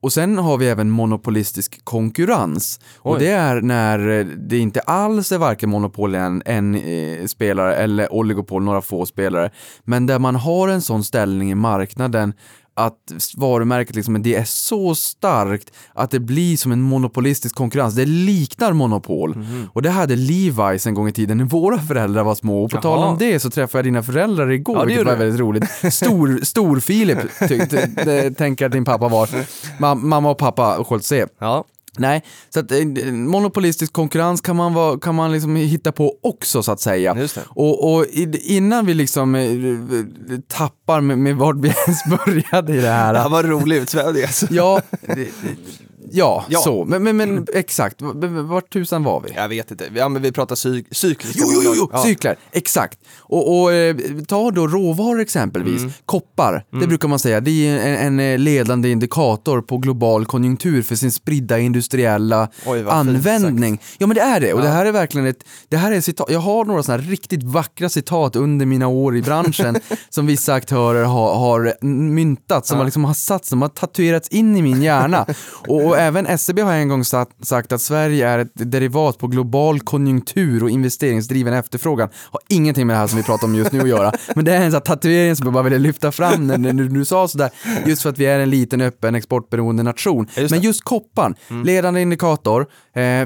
Och 0.02 0.14
sen 0.14 0.38
har 0.38 0.58
vi 0.58 0.70
även 0.70 0.90
monopolistisk 0.90 1.86
konkurrens. 1.86 2.80
Och 2.98 3.14
Oj. 3.14 3.20
det 3.20 3.32
är 3.32 3.62
när 3.62 4.20
eh, 4.20 4.26
det 4.26 4.58
inte 4.58 4.80
alls 4.80 5.32
är 5.32 5.38
varken 5.38 5.70
monopol 5.70 6.16
en, 6.16 6.42
en 6.46 6.76
eh, 6.76 7.26
spelare 7.26 7.76
eller 7.76 8.14
oligopol, 8.14 8.64
några 8.64 8.82
få 8.82 9.06
spelare. 9.06 9.52
Men 9.84 10.06
där 10.06 10.20
man 10.20 10.36
har 10.36 10.68
en 10.68 10.82
sån 10.82 11.04
ställning 11.04 11.52
i 11.52 11.56
marknaden 11.56 12.34
att 12.86 13.34
varumärket 13.38 13.96
liksom, 13.96 14.24
det 14.24 14.36
är 14.36 14.44
så 14.44 14.96
starkt 14.96 15.72
att 15.94 16.12
det 16.12 16.20
blir 16.20 16.58
som 16.58 16.72
en 16.72 16.82
monopolistisk 16.82 17.56
konkurrens. 17.56 17.96
Det 17.96 18.06
liknar 18.06 18.74
monopol. 18.74 19.36
Mhm. 19.36 19.70
Och 19.74 19.82
det 19.82 19.90
hade 19.90 20.16
Levi's 20.16 20.88
en 20.88 20.94
gång 20.94 21.08
i 21.08 21.12
tiden 21.12 21.38
när 21.38 21.46
våra 21.46 21.80
föräldrar 21.80 22.24
var 22.24 22.36
små. 22.36 22.64
Och 22.64 22.72
på 22.72 22.82
tal 22.82 22.98
om 22.98 23.04
Jaha. 23.04 23.16
det 23.20 23.40
så 23.40 23.50
träffade 23.50 23.78
jag 23.80 23.86
dina 23.86 24.04
föräldrar 24.04 24.52
igår, 24.52 24.76
Ja, 24.78 24.82
det 24.82 24.88
vilket 24.88 25.06
var 25.08 25.16
väldigt 25.16 25.40
roligt. 25.40 25.94
Stor, 25.94 26.46
stor 26.46 26.80
Filip, 26.80 27.18
tänker 28.38 28.66
att 28.66 28.72
din 28.72 28.86
pappa 28.86 29.08
var. 29.08 29.30
Ma- 29.80 29.96
mamma 29.96 30.30
och 30.30 30.38
pappa 30.38 30.84
Scholtze. 30.84 31.28
Ja. 31.40 31.64
Nej, 32.00 32.24
så 32.50 32.60
att 32.60 32.72
eh, 32.72 32.86
monopolistisk 33.12 33.94
konkurrens 33.94 34.42
kan 34.42 34.56
man, 34.56 34.74
vara, 34.74 35.00
kan 35.00 35.16
man 35.16 35.32
liksom 35.32 35.56
hitta 35.56 35.92
på 35.92 36.14
också 36.24 36.64
så 36.64 36.72
att 36.72 36.80
säga. 36.82 37.16
Just 37.18 37.36
det. 37.36 37.42
Och, 37.48 37.94
och 37.96 38.06
i- 38.06 38.56
innan 38.56 38.86
vi 38.86 38.94
liksom 38.94 39.36
eh, 39.36 39.44
tappar 40.48 41.02
med, 41.02 41.18
med 41.18 41.36
vart 41.36 41.56
vi 41.56 41.68
ens 41.88 42.04
började 42.06 42.74
i 42.74 42.82
det 42.82 42.88
här. 42.90 43.14
Det 43.14 43.20
här 43.20 43.30
var 43.30 43.44
rolig 43.44 43.76
utsvävning 43.78 44.24
alltså. 44.24 44.48
Ja, 44.50 44.82
det- 45.02 45.28
ja, 46.12 46.46
Ja. 46.50 46.60
så. 46.60 46.86
Men, 46.86 47.04
men, 47.04 47.18
men 47.18 47.48
exakt, 47.54 48.02
vart 48.50 48.74
tusan 48.74 49.04
var 49.04 49.22
vi? 49.22 49.34
Jag 49.36 49.50
vet 49.50 49.72
inte, 49.72 49.90
ja 49.96 50.10
men 50.10 50.22
vi 50.22 50.32
pratar 50.32 50.56
cyk 50.56 50.88
cykliska 50.92 51.40
Jo, 51.42 51.52
jo, 51.54 51.62
jo, 51.64 51.74
jo. 51.78 51.90
Ja. 51.94 52.04
cyklar, 52.04 52.36
exakt. 52.52 53.00
Och, 53.20 53.62
och 53.62 53.74
eh, 53.74 53.96
ta 54.28 54.52
då 54.52 54.68
råvaror 54.68 55.20
exempelvis. 55.20 55.82
Mm. 55.82 55.92
Koppar, 56.06 56.66
det 56.82 56.88
brukar 56.88 57.08
man 57.08 57.20
säga, 57.20 57.40
det 57.40 57.68
är 57.68 57.80
en, 57.80 58.20
en 58.20 58.34
eh, 58.34 58.38
ledande 58.40 58.90
indikator 58.90 59.62
på 59.62 59.78
global 59.78 60.26
konjunktur 60.26 60.82
för 60.82 60.96
sin 60.96 61.12
spridda 61.12 61.60
industriella 61.60 62.50
Oj, 62.66 62.80
fint 62.80 62.90
användning. 62.92 63.82
Ja 63.98 64.08
men 64.08 64.16
det 64.16 64.22
är 64.22 64.40
det, 64.40 64.54
och 64.54 64.62
det 64.62 64.68
här 64.68 64.86
är 64.86 64.92
verkligen 64.92 65.28
ett, 65.28 65.44
det 65.70 65.78
här 65.78 65.92
är 65.92 66.02
citat, 66.02 66.28
jag 66.32 66.40
har 66.40 66.66
några 66.66 66.84
sådana 66.84 67.04
här 67.04 67.10
riktigt 67.10 67.44
vackra 67.44 67.90
citat 67.90 68.36
under 68.36 68.66
mina 68.66 68.88
år 68.88 69.18
i 69.18 69.22
branschen 69.22 69.76
som 70.10 70.26
vissa 70.28 70.54
aktörer 70.54 71.04
har, 71.04 71.36
har 71.36 71.86
myntat, 71.86 72.66
som 72.66 72.78
har 72.78 72.86
liksom 72.86 73.06
har 73.06 73.14
satt, 73.14 73.46
som 73.46 73.62
har 73.62 73.70
tatuerats 73.70 74.30
in 74.30 74.58
i 74.58 74.62
min 74.62 74.82
hjärna. 74.82 75.26
och, 75.68 75.86
och 75.86 75.99
även 76.00 76.38
SEB 76.38 76.60
har 76.60 76.74
en 76.74 76.88
gång 76.88 77.04
sagt, 77.06 77.72
att 77.72 77.82
Sverige 77.82 78.28
är 78.28 78.40
ett 78.40 78.52
derivat 78.54 79.18
på 79.18 79.28
global 79.28 79.80
konjunktur 79.80 80.64
och 80.64 80.70
investeringsdriven 80.70 81.54
efterfrågan. 81.54 82.10
Har 82.32 82.42
ingenting 82.50 82.88
med 82.88 82.96
det 82.96 83.00
här 83.00 83.08
som 83.08 83.18
vi 83.18 83.24
pratar 83.24 83.48
om 83.48 83.56
just 83.56 83.72
nu 83.72 83.82
att 83.82 83.90
göra, 83.90 84.12
men 84.36 84.46
det 84.46 84.56
är 84.56 84.62
en 84.62 84.72
sån 84.72 84.82
tatuering 84.82 85.36
som 85.36 85.46
jag 85.46 85.54
bara 85.54 85.64
ville 85.64 85.78
lyfta 85.78 86.12
fram 86.12 86.48
när, 86.48 86.58
när 86.58 86.74
du, 86.74 86.88
du 86.88 87.06
sa 87.06 87.28
sådär, 87.28 87.50
just 87.86 88.02
för 88.02 88.10
att 88.10 88.18
vi 88.18 88.26
är 88.26 88.40
en 88.40 88.50
liten 88.50 88.82
öppen 88.82 89.16
exportberoende 89.16 89.84
nation. 89.84 90.28
just 90.36 90.52
men 90.52 90.62
just 90.62 90.84
kopparn, 90.84 91.36
ledande 91.66 92.02
indikator 92.02 92.68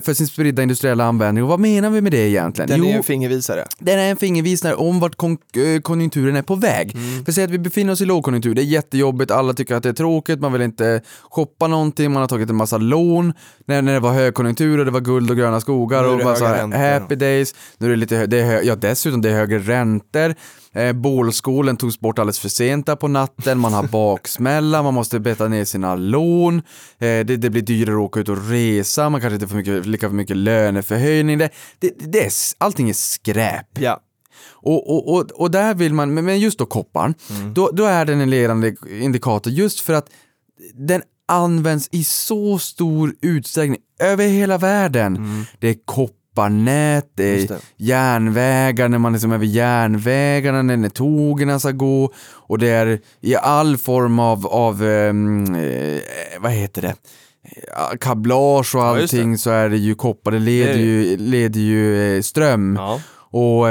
för 0.03 0.13
sin 0.13 0.27
spridda 0.27 0.61
industriella 0.63 1.03
användning. 1.05 1.43
Och 1.43 1.49
vad 1.49 1.59
menar 1.59 1.89
vi 1.89 2.01
med 2.01 2.11
det 2.11 2.29
egentligen? 2.29 2.69
Den 2.69 2.83
är 2.83 2.91
Jo, 2.91 2.97
en 2.97 3.03
fingervisare. 3.03 3.65
den 3.79 3.99
är 3.99 4.09
en 4.11 4.17
fingervisare 4.17 4.75
om 4.75 4.99
vart 4.99 5.15
kon- 5.15 5.37
eh, 5.75 5.81
konjunkturen 5.81 6.35
är 6.35 6.41
på 6.41 6.55
väg. 6.55 6.95
För 7.25 7.31
säg 7.31 7.43
att 7.43 7.49
vi 7.49 7.59
befinner 7.59 7.93
oss 7.93 8.01
i 8.01 8.05
lågkonjunktur, 8.05 8.55
det 8.55 8.61
är 8.61 8.65
jättejobbigt, 8.65 9.31
alla 9.31 9.53
tycker 9.53 9.75
att 9.75 9.83
det 9.83 9.89
är 9.89 9.93
tråkigt, 9.93 10.39
man 10.39 10.53
vill 10.53 10.61
inte 10.61 11.01
shoppa 11.29 11.67
någonting, 11.67 12.11
man 12.11 12.21
har 12.21 12.27
tagit 12.27 12.49
en 12.49 12.55
massa 12.55 12.77
lån 12.77 13.33
när, 13.65 13.81
när 13.81 13.93
det 13.93 13.99
var 13.99 14.13
högkonjunktur 14.13 14.79
och 14.79 14.85
det 14.85 14.91
var 14.91 14.99
guld 15.01 15.29
och 15.31 15.37
gröna 15.37 15.61
skogar 15.61 16.03
är 16.03 16.07
och 16.07 16.17
bara 16.23 16.35
så 16.35 16.45
här, 16.45 16.93
happy 16.99 17.15
days. 17.15 17.55
Nu 17.77 17.87
är 17.87 17.89
det 17.89 17.95
lite, 17.95 18.25
det 18.25 18.39
är 18.39 18.61
ja 18.63 18.75
dessutom 18.75 19.21
det 19.21 19.29
är 19.29 19.33
högre 19.33 19.59
räntor, 19.59 20.35
eh, 20.73 20.93
bålskålen 20.93 21.77
togs 21.77 21.99
bort 21.99 22.19
alldeles 22.19 22.39
för 22.39 22.49
sent 22.49 22.85
där 22.85 22.95
på 22.95 23.07
natten, 23.07 23.59
man 23.59 23.73
har 23.73 23.83
baksmälla, 23.83 24.83
man 24.83 24.93
måste 24.93 25.19
beta 25.19 25.47
ner 25.47 25.65
sina 25.65 25.95
lån, 25.95 26.57
eh, 26.57 26.61
det, 26.99 27.23
det 27.23 27.49
blir 27.49 27.61
dyrare 27.61 27.95
att 27.95 28.01
åka 28.01 28.19
ut 28.19 28.29
och 28.29 28.49
resa, 28.49 29.09
man 29.09 29.21
kanske 29.21 29.35
inte 29.35 29.47
får 29.47 29.55
mycket, 29.55 29.85
lika 29.85 30.09
mycket 30.09 30.37
löneförhöjning, 30.37 31.37
det, 31.37 31.49
det, 31.79 31.93
det 31.97 32.25
är, 32.25 32.31
allting 32.57 32.89
är 32.89 32.93
skräp. 32.93 33.79
Ja. 33.79 33.99
Och, 34.45 34.89
och, 34.89 35.15
och, 35.15 35.31
och 35.31 35.51
där 35.51 35.73
vill 35.73 35.93
man, 35.93 36.13
men 36.13 36.39
just 36.39 36.59
då 36.59 36.65
kopparn, 36.65 37.13
då, 37.53 37.69
då 37.73 37.85
är 37.85 38.05
den 38.05 38.21
en 38.21 38.29
ledande 38.29 38.75
indikator 38.89 39.53
just 39.53 39.79
för 39.79 39.93
att 39.93 40.09
den 40.73 41.01
används 41.27 41.89
i 41.91 42.03
så 42.03 42.59
stor 42.59 43.13
utsträckning 43.21 43.77
över 43.99 44.27
hela 44.27 44.57
världen. 44.57 45.45
Det 45.59 45.69
är 45.69 45.77
kopparnät, 46.33 47.11
det 47.15 47.43
är 47.43 47.47
det. 47.47 47.59
järnvägar, 47.77 48.89
när 48.89 48.97
man 48.97 49.13
liksom 49.13 49.31
över 49.31 49.45
järnvägarna, 49.45 50.61
när, 50.61 50.89
tågen 50.89 51.59
ska 51.59 51.71
gå 51.71 52.11
och 52.47 52.57
det 52.57 52.69
är 52.69 52.99
i 53.21 53.35
all 53.35 53.77
form 53.77 54.19
av, 54.19 54.47
av 54.47 54.83
ehm, 54.83 55.55
eh, 55.55 56.01
vad 56.39 56.51
heter 56.51 56.81
det? 56.81 56.95
Ja, 57.67 57.91
kablage 57.99 58.75
och 58.75 58.81
Ja, 58.81 59.01
allting 59.01 59.37
så 59.37 59.49
är 59.49 59.69
det 59.69 59.77
ju 59.77 59.95
koppar, 59.95 60.31
det 60.31 60.39
leder 60.39 60.73
är 60.73 60.77
ju, 60.77 61.17
leder 61.17 61.59
ju 61.59 62.15
eh, 62.15 62.21
ström. 62.21 62.75
Ja. 62.79 62.99
Och 63.35 63.65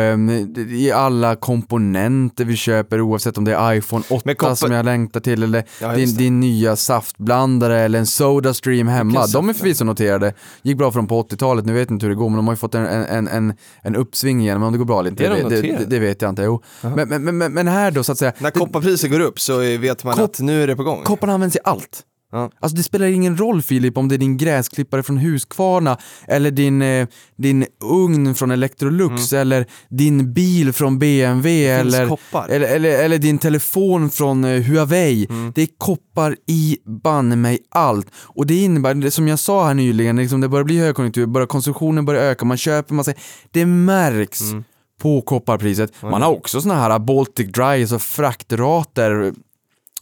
det- 0.54 0.60
i 0.60 0.92
alla 0.92 1.36
komponenter 1.36 2.44
vi 2.44 2.56
köper 2.56 3.00
oavsett 3.00 3.38
om 3.38 3.44
det 3.44 3.54
är 3.54 3.74
iPhone 3.74 4.04
8 4.10 4.22
Men 4.24 4.34
koppar- 4.36 4.54
som 4.54 4.72
jag 4.72 4.84
längtar 4.84 5.20
till 5.20 5.42
eller 5.42 5.64
Ja, 5.80 5.94
din, 5.94 6.08
det. 6.10 6.18
din 6.18 6.40
nya 6.40 6.76
saftblandare 6.76 7.80
eller 7.80 7.98
en 7.98 8.06
Sodastream 8.06 8.88
hemma. 8.88 9.20
Vilken 9.20 9.32
De 9.32 9.48
är 9.48 9.52
förvisso 9.52 9.84
noterade. 9.84 10.34
Gick 10.62 10.78
bra 10.78 10.90
för 10.92 10.98
dem 10.98 11.06
på 11.06 11.18
80-talet, 11.22 11.66
nu 11.66 11.72
vet 11.72 11.90
jag 11.90 11.94
inte 11.94 12.06
hur 12.06 12.10
det 12.10 12.18
går 12.18 12.28
men 12.28 12.36
de 12.36 12.46
har 12.46 12.52
ju 12.54 12.56
fått 12.58 12.74
en, 12.74 12.86
en, 12.86 13.28
en, 13.28 13.54
en 13.82 13.96
uppsving 13.96 14.40
igen. 14.40 14.58
Men 14.58 14.66
om 14.66 14.72
det 14.72 14.78
går 14.78 14.84
bra 14.84 15.00
eller 15.00 15.10
inte, 15.10 15.26
Är 15.26 15.30
de 15.30 15.42
det, 15.42 15.60
det, 15.60 15.76
det, 15.78 15.84
det 15.84 15.98
vet 15.98 16.22
jag 16.22 16.28
inte. 16.28 16.42
Jo. 16.42 16.62
Men, 16.80 17.08
men, 17.08 17.38
men, 17.38 17.52
men 17.52 17.68
här 17.68 17.90
då 17.90 18.02
så 18.04 18.12
att 18.12 18.18
säga, 18.18 18.32
När 18.38 18.50
det- 18.50 18.58
kopparpriset 18.58 19.10
går 19.10 19.20
upp 19.20 19.40
så 19.40 19.58
vet 19.58 20.04
man 20.04 20.20
att 20.20 20.40
nu 20.40 20.62
är 20.62 20.66
det 20.66 20.76
på 20.76 20.82
gång. 20.82 21.02
Kopparn 21.04 21.30
används 21.30 21.56
i 21.56 21.58
allt. 21.64 22.02
Ja. 22.32 22.50
Alltså 22.60 22.76
det 22.76 22.82
spelar 22.82 23.06
ingen 23.06 23.36
roll 23.36 23.62
Filip 23.62 23.96
om 23.98 24.08
det 24.08 24.14
är 24.14 24.18
din 24.18 24.36
gräsklippare 24.36 25.02
från 25.02 25.16
Husqvarna 25.18 25.96
eller 26.28 26.50
din, 26.50 26.82
eh, 26.82 27.06
din 27.38 27.66
ugn 27.84 28.34
från 28.34 28.50
Electrolux 28.50 29.32
eller 29.32 29.66
din 29.88 30.32
bil 30.32 30.72
från 30.72 30.98
BMW 30.98 31.52
Mm. 31.72 31.86
eller, 31.86 32.16
eller, 32.50 32.66
eller, 32.68 33.04
eller 33.04 33.18
din 33.18 33.38
telefon 33.38 34.10
från 34.10 34.44
eh, 34.44 34.62
Huawei. 34.62 35.26
Mm. 35.30 35.52
Det 35.54 35.62
är 35.62 35.68
koppar 35.78 36.36
i 36.46 36.76
banne 37.02 37.36
mig 37.36 37.58
allt. 37.70 38.06
Och 38.22 38.46
det 38.46 38.54
innebär, 38.62 38.94
det 38.94 39.10
som 39.10 39.28
jag 39.28 39.38
sa 39.38 39.66
här 39.66 39.74
nyligen, 39.74 40.16
liksom 40.16 40.40
det 40.40 40.48
börjar 40.48 40.64
bli 40.64 40.78
högkonjunktur, 40.78 41.26
börjar 41.26 41.46
konsumtionen 41.46 42.04
börjar 42.04 42.22
öka, 42.22 42.44
man 42.44 42.56
köper 42.56 42.94
massa, 42.94 43.12
det 43.50 43.66
märks 43.66 44.40
Mm. 44.40 44.64
på 45.02 45.20
kopparpriset. 45.22 45.92
Man 46.02 46.22
har 46.22 46.30
också 46.30 46.60
såna 46.60 46.74
här 46.74 46.98
Baltic 46.98 47.52
Dry, 47.52 47.62
alltså 47.82 47.98
fraktrater 47.98 49.32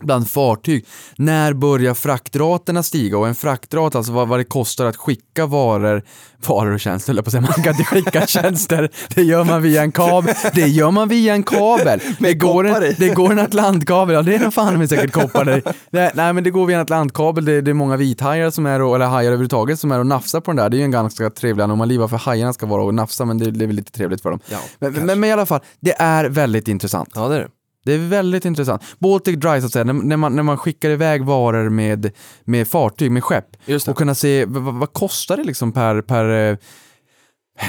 bland 0.00 0.30
fartyg. 0.30 0.86
När 1.16 1.52
börjar 1.52 1.94
fraktraterna 1.94 2.82
stiga? 2.82 3.18
Och 3.18 3.28
en 3.28 3.34
fraktrat, 3.34 3.94
alltså 3.94 4.12
vad, 4.12 4.28
vad 4.28 4.40
det 4.40 4.44
kostar 4.44 4.86
att 4.86 4.96
skicka 4.96 5.46
varor, 5.46 6.02
varor 6.46 6.74
och 6.74 6.80
tjänster, 6.80 7.14
jag 7.14 7.24
på 7.24 7.28
att 7.28 7.32
säga. 7.32 7.40
Man 7.40 7.52
kan 7.52 7.72
inte 7.72 7.84
skicka 7.84 8.26
tjänster, 8.26 8.90
det 9.14 9.22
gör 9.22 9.44
man 9.44 9.62
via 9.62 9.82
en 9.82 9.92
kabel. 9.92 10.34
Det 10.54 10.68
gör 10.68 10.90
man 10.90 11.08
via 11.08 11.34
en 11.34 11.42
kabel. 11.42 12.00
Det 12.18 12.34
går 12.34 12.66
en, 12.66 12.94
det 12.98 13.08
går 13.08 13.32
en 13.32 13.38
atlantkabel, 13.38 14.14
ja 14.14 14.22
det 14.22 14.34
är 14.34 14.38
nog 14.40 14.54
fan 14.54 14.78
med 14.78 14.88
säkert 14.88 15.12
koppar. 15.12 15.62
Nej, 15.90 16.32
men 16.32 16.44
det 16.44 16.50
går 16.50 16.66
via 16.66 16.76
en 16.76 16.82
atlantkabel, 16.82 17.44
det, 17.44 17.60
det 17.60 17.70
är 17.70 17.74
många 17.74 17.96
vithajar 17.96 18.50
som 18.50 18.66
är, 18.66 18.82
och, 18.82 18.94
eller 18.94 19.06
hajar 19.06 19.26
överhuvudtaget 19.26 19.80
som 19.80 19.92
är 19.92 19.98
och 19.98 20.06
nafsar 20.06 20.40
på 20.40 20.50
den 20.50 20.56
där. 20.56 20.68
Det 20.68 20.76
är 20.76 20.78
ju 20.78 20.84
en 20.84 20.90
ganska 20.90 21.30
trevlig 21.30 21.64
anomali 21.64 21.96
varför 21.96 22.16
hajarna 22.16 22.52
ska 22.52 22.66
vara 22.66 22.82
och 22.82 22.94
nafsa, 22.94 23.24
men 23.24 23.38
det, 23.38 23.50
det 23.50 23.64
är 23.64 23.66
väl 23.66 23.76
lite 23.76 23.92
trevligt 23.92 24.22
för 24.22 24.30
dem. 24.30 24.40
Ja, 24.48 24.58
men, 24.78 24.92
men, 24.92 25.20
men 25.20 25.30
i 25.30 25.32
alla 25.32 25.46
fall, 25.46 25.60
det 25.80 25.94
är 25.98 26.24
väldigt 26.24 26.68
intressant. 26.68 27.10
Ja, 27.14 27.28
det 27.28 27.34
är 27.34 27.40
det. 27.40 27.48
Det 27.84 27.92
är 27.92 27.98
väldigt 28.08 28.44
intressant. 28.44 28.82
Baltic 28.98 29.36
Dry, 29.36 29.60
så 29.60 29.66
att 29.66 29.72
säga, 29.72 29.84
när, 29.84 29.92
när, 29.92 30.16
man, 30.16 30.36
när 30.36 30.42
man 30.42 30.58
skickar 30.58 30.90
iväg 30.90 31.24
varor 31.24 31.68
med, 31.68 32.10
med 32.44 32.68
fartyg, 32.68 33.10
med 33.12 33.24
skepp, 33.24 33.46
och 33.88 33.96
kunna 33.96 34.14
se 34.14 34.44
vad, 34.44 34.74
vad- 34.74 34.92
kostar 34.92 35.36
det 35.36 35.44
liksom 35.44 35.72
per, 35.72 36.02
per 36.02 36.24
eh, 36.52 36.56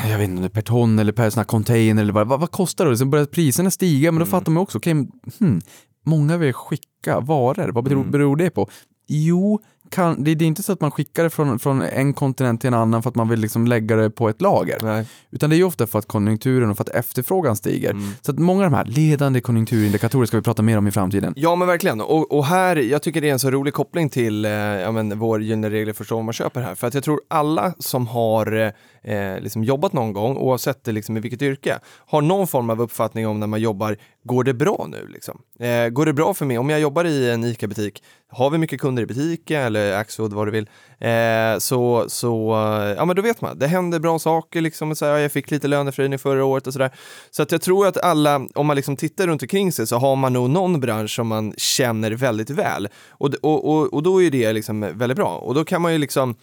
jag 0.09 0.17
vet 0.17 0.29
inte 0.29 0.49
per 0.49 0.61
ton 0.61 0.99
eller 0.99 1.11
per 1.11 1.29
sån 1.29 1.39
här 1.39 1.45
container 1.45 2.01
eller 2.01 2.13
vad, 2.13 2.27
vad, 2.27 2.39
vad 2.39 2.51
kostar 2.51 2.85
det? 2.85 2.97
Sen 2.97 3.09
börjar 3.09 3.25
priserna 3.25 3.71
stiga, 3.71 4.11
men 4.11 4.19
då 4.19 4.25
fattar 4.25 4.51
man 4.51 4.63
också, 4.63 4.77
okej, 4.77 4.93
hmm, 5.39 5.61
många 6.05 6.37
vill 6.37 6.53
skicka 6.53 7.19
varor, 7.19 7.71
vad 7.71 7.83
beror, 7.83 8.03
beror 8.03 8.35
det 8.35 8.49
på? 8.49 8.69
Jo, 9.07 9.59
kan, 9.91 10.23
det, 10.23 10.35
det 10.35 10.45
är 10.45 10.47
inte 10.47 10.63
så 10.63 10.73
att 10.73 10.81
man 10.81 10.91
skickar 10.91 11.23
det 11.23 11.29
från, 11.29 11.59
från 11.59 11.81
en 11.81 12.13
kontinent 12.13 12.61
till 12.61 12.67
en 12.67 12.73
annan 12.73 13.03
för 13.03 13.09
att 13.09 13.15
man 13.15 13.29
vill 13.29 13.39
liksom 13.39 13.67
lägga 13.67 13.95
det 13.95 14.09
på 14.09 14.29
ett 14.29 14.41
lager. 14.41 14.77
Nej. 14.81 15.05
Utan 15.31 15.49
det 15.49 15.55
är 15.55 15.57
ju 15.57 15.63
ofta 15.63 15.87
för 15.87 15.99
att 15.99 16.07
konjunkturen 16.07 16.69
och 16.69 16.77
för 16.77 16.83
att 16.83 16.89
efterfrågan 16.89 17.55
stiger. 17.55 17.95
Så 18.21 18.31
att 18.31 18.39
många 18.39 18.65
av 18.65 18.71
de 18.71 18.77
här 18.77 18.85
ledande 18.85 19.41
konjunkturindikatorer 19.41 20.25
ska 20.25 20.37
vi 20.37 20.43
prata 20.43 20.61
mer 20.61 20.77
om 20.77 20.87
i 20.87 20.91
framtiden. 20.91 21.33
Ja 21.37 21.55
men 21.55 21.67
verkligen, 21.67 22.01
och, 22.01 22.31
och 22.31 22.45
här, 22.45 22.75
jag 22.75 23.01
tycker 23.01 23.21
det 23.21 23.29
är 23.29 23.33
en 23.33 23.39
så 23.39 23.51
rolig 23.51 23.73
koppling 23.73 24.09
till 24.09 24.45
eh, 24.45 24.51
ja, 24.51 24.91
men, 24.91 25.19
vår 25.19 25.41
gyllene 25.41 25.69
regel 25.69 25.93
för 25.93 26.15
vad 26.15 26.25
man 26.25 26.33
köper 26.33 26.61
här. 26.61 26.75
För 26.75 26.87
att 26.87 26.93
jag 26.93 27.03
tror 27.03 27.21
alla 27.27 27.73
som 27.79 28.07
har 28.07 28.73
eh, 29.03 29.39
liksom 29.39 29.63
jobbat 29.63 29.93
någon 29.93 30.13
gång, 30.13 30.37
oavsett 30.37 30.83
det, 30.83 30.91
liksom, 30.91 31.17
i 31.17 31.19
vilket 31.19 31.41
yrke, 31.41 31.79
har 32.05 32.21
någon 32.21 32.47
form 32.47 32.69
av 32.69 32.81
uppfattning 32.81 33.27
om 33.27 33.39
när 33.39 33.47
man 33.47 33.61
jobbar, 33.61 33.97
går 34.23 34.43
det 34.43 34.53
bra 34.53 34.87
nu? 34.89 35.07
Liksom? 35.07 35.41
Eh, 35.59 35.89
går 35.89 36.05
det 36.05 36.13
bra 36.13 36.33
för 36.33 36.45
mig? 36.45 36.57
Om 36.57 36.69
jag 36.69 36.79
jobbar 36.79 37.05
i 37.05 37.31
en 37.31 37.43
ICA-butik, 37.43 38.03
har 38.31 38.49
vi 38.49 38.57
mycket 38.57 38.81
kunder 38.81 39.03
i 39.03 39.05
butiken 39.05 39.61
eller 39.61 39.93
Axfood, 39.93 40.33
vad 40.33 40.47
du 40.47 40.51
vill, 40.51 40.69
eh, 41.01 41.57
så, 41.59 42.05
så 42.07 42.51
eh, 42.53 42.95
ja 42.97 43.05
men 43.05 43.15
då 43.15 43.21
vet 43.21 43.41
man, 43.41 43.59
det 43.59 43.67
händer 43.67 43.99
bra 43.99 44.19
saker, 44.19 44.61
liksom, 44.61 44.95
så 44.95 45.05
här, 45.05 45.17
jag 45.17 45.31
fick 45.31 45.51
lite 45.51 45.67
löneförhöjning 45.67 46.19
förra 46.19 46.45
året 46.45 46.67
och 46.67 46.73
sådär. 46.73 46.91
Så 47.31 47.43
att 47.43 47.51
jag 47.51 47.61
tror 47.61 47.87
att 47.87 47.97
alla, 47.97 48.47
om 48.55 48.67
man 48.67 48.75
liksom 48.75 48.95
tittar 48.95 49.27
runt 49.27 49.41
omkring 49.41 49.71
sig 49.71 49.87
så 49.87 49.97
har 49.97 50.15
man 50.15 50.33
nog 50.33 50.49
någon 50.49 50.79
bransch 50.79 51.15
som 51.15 51.27
man 51.27 51.53
känner 51.57 52.11
väldigt 52.11 52.49
väl. 52.49 52.89
Och, 53.09 53.33
och, 53.41 53.69
och, 53.69 53.93
och 53.93 54.03
då 54.03 54.21
är 54.21 54.31
det 54.31 54.53
liksom 54.53 54.79
väldigt 54.93 55.15
bra. 55.15 55.37
Och 55.37 55.55
då 55.55 55.65
kan 55.65 55.81
man 55.81 55.91
ju 55.91 55.97
liksom, 55.97 56.35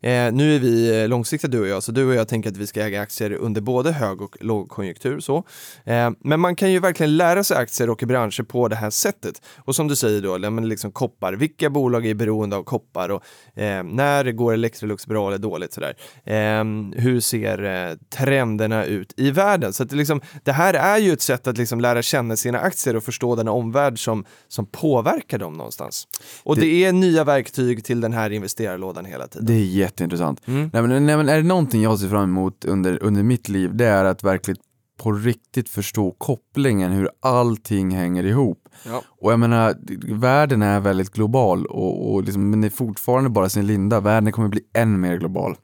eh, 0.00 0.32
nu 0.32 0.56
är 0.56 0.58
vi 0.58 1.08
långsiktiga 1.08 1.50
du 1.50 1.60
och 1.60 1.68
jag, 1.68 1.82
så 1.82 1.92
du 1.92 2.08
och 2.08 2.14
jag 2.14 2.28
tänker 2.28 2.50
att 2.50 2.56
vi 2.56 2.66
ska 2.66 2.82
äga 2.82 3.00
aktier 3.00 3.32
under 3.32 3.60
både 3.60 3.92
hög 3.92 4.22
och 4.22 4.36
lågkonjunktur. 4.40 5.20
Så. 5.20 5.36
Eh, 5.84 6.10
men 6.20 6.40
man 6.40 6.56
kan 6.56 6.72
ju 6.72 6.78
verkligen 6.78 7.16
lära 7.16 7.44
sig 7.44 7.56
aktier 7.56 7.90
och 7.90 8.02
branscher 8.06 8.42
på 8.42 8.68
det 8.68 8.76
här 8.76 8.90
sättet. 8.90 9.42
Och 9.64 9.74
som 9.76 9.88
du 9.88 9.96
säger 9.96 10.20
då, 10.22 10.38
liksom 10.60 10.92
koppar, 10.92 11.32
vilka 11.32 11.70
bolag 11.70 12.06
är 12.06 12.14
beroende 12.14 12.56
av 12.56 12.62
koppar 12.62 13.08
och 13.08 13.22
eh, 13.60 13.84
när 14.02 14.32
går 14.32 14.52
Electrolux 14.52 15.06
bra 15.06 15.28
eller 15.28 15.38
dåligt 15.38 15.72
sådär. 15.72 15.94
Eh, 16.24 16.64
hur 17.02 17.20
ser 17.20 17.64
eh, 17.64 17.96
trenderna 18.18 18.84
ut 18.84 19.14
i 19.16 19.30
världen? 19.30 19.72
Så 19.72 19.82
att 19.82 19.90
det, 19.90 19.96
liksom, 19.96 20.20
det 20.44 20.52
här 20.52 20.74
är 20.74 20.98
ju 20.98 21.12
ett 21.12 21.22
sätt 21.22 21.46
att 21.46 21.58
liksom 21.58 21.80
lära 21.80 22.02
känna 22.02 22.36
sina 22.36 22.58
aktier 22.58 22.96
och 22.96 23.04
förstå 23.04 23.36
den 23.36 23.48
omvärld 23.48 24.04
som, 24.04 24.24
som 24.48 24.66
påverkar 24.66 25.38
dem 25.38 25.54
någonstans. 25.54 26.08
Och 26.44 26.56
det, 26.56 26.84
är 26.84 26.92
nya 26.92 27.24
verktyg 27.24 27.84
till 27.84 28.00
den 28.00 28.12
här 28.12 28.30
investerarlådan 28.30 29.04
hela 29.04 29.26
tiden. 29.26 29.46
Det 29.46 29.54
är 29.54 29.64
jätteintressant. 29.64 30.40
Mm. 30.46 30.70
Nej, 30.72 30.82
men, 30.82 31.06
nej, 31.06 31.16
men 31.16 31.28
är 31.28 31.36
det 31.36 31.42
någonting 31.42 31.82
jag 31.82 31.98
ser 31.98 32.08
fram 32.08 32.22
emot 32.22 32.64
under, 32.64 33.02
under 33.02 33.22
mitt 33.22 33.48
liv, 33.48 33.76
det 33.76 33.86
är 33.86 34.04
att 34.04 34.24
verkligen 34.24 34.58
på 35.02 35.12
riktigt 35.12 35.68
förstå 35.68 36.10
kopplingen, 36.18 36.92
hur 36.92 37.08
allting 37.20 37.90
hänger 37.90 38.24
ihop. 38.24 38.68
Ja. 38.86 39.02
Och 39.20 39.32
jag 39.32 39.40
menar, 39.40 39.74
världen 40.14 40.62
är 40.62 40.80
väldigt 40.80 41.10
global, 41.12 41.66
och, 41.66 42.12
och 42.14 42.22
liksom, 42.24 42.50
men 42.50 42.60
det 42.60 42.68
är 42.68 42.70
fortfarande 42.70 43.30
bara 43.30 43.48
sin 43.48 43.66
linda. 43.66 44.00
Världen 44.00 44.32
kommer 44.32 44.48
bli 44.48 44.60
än 44.74 45.00
mer 45.00 45.16
global. 45.16 45.56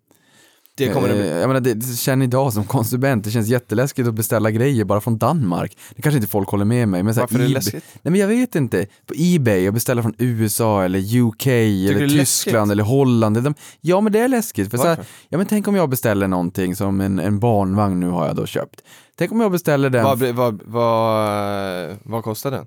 Det 0.79 0.89
kommer 0.89 1.09
det 1.09 1.15
bli. 1.15 1.31
Eh, 1.31 1.37
Jag 1.37 1.49
menar, 1.49 1.61
det, 1.61 1.75
det 1.75 1.97
känner 1.97 2.25
idag 2.27 2.53
som 2.53 2.65
konsument, 2.65 3.25
det 3.25 3.31
känns 3.31 3.49
jätteläskigt 3.49 4.09
att 4.09 4.15
beställa 4.15 4.51
grejer 4.51 4.85
bara 4.85 5.01
från 5.01 5.19
Danmark. 5.19 5.79
Det 5.97 6.03
kanske 6.03 6.17
inte 6.17 6.31
folk 6.31 6.49
håller 6.49 6.65
med 6.65 6.89
mig, 6.89 7.03
men 7.03 7.15
så 7.15 7.21
här, 7.21 7.27
Varför 7.27 7.45
är 7.45 7.49
det 7.49 7.55
läskigt? 7.55 7.85
Nej 8.03 8.11
men 8.13 8.21
jag 8.21 8.29
vet 8.29 8.55
inte. 8.55 8.87
På 9.07 9.15
Ebay 9.17 9.69
och 9.69 9.75
beställa 9.75 10.03
från 10.03 10.15
USA 10.19 10.85
eller 10.85 10.99
UK 11.21 11.45
det 11.45 11.89
eller 11.89 12.09
Tyskland 12.09 12.73
eller 12.73 12.85
Holland. 12.85 13.43
De, 13.43 13.55
ja 13.81 14.01
men 14.01 14.13
det 14.13 14.19
är 14.19 14.29
läskigt. 14.29 14.71
För 14.71 14.79
så 14.79 14.87
här, 14.87 14.99
ja 15.29 15.39
men 15.39 15.47
tänk 15.47 15.69
om 15.69 15.75
jag 15.75 15.89
beställer 15.89 16.29
någonting 16.29 16.77
som 16.77 17.01
en, 17.01 17.19
en 17.19 17.39
barnvagn 17.39 18.01
nu 18.01 18.09
har 18.09 18.27
jag 18.27 18.37
då 18.37 18.47
köpt. 18.47 18.83
Tänk 19.19 19.33
om 19.33 19.41
jag 19.41 19.53
beställer 19.53 19.91
den, 19.91 20.05
Vad, 20.05 20.19
vad, 20.23 20.63
vad, 20.65 21.97
vad 22.03 22.25
kostar 22.25 22.51
den? 22.51 22.67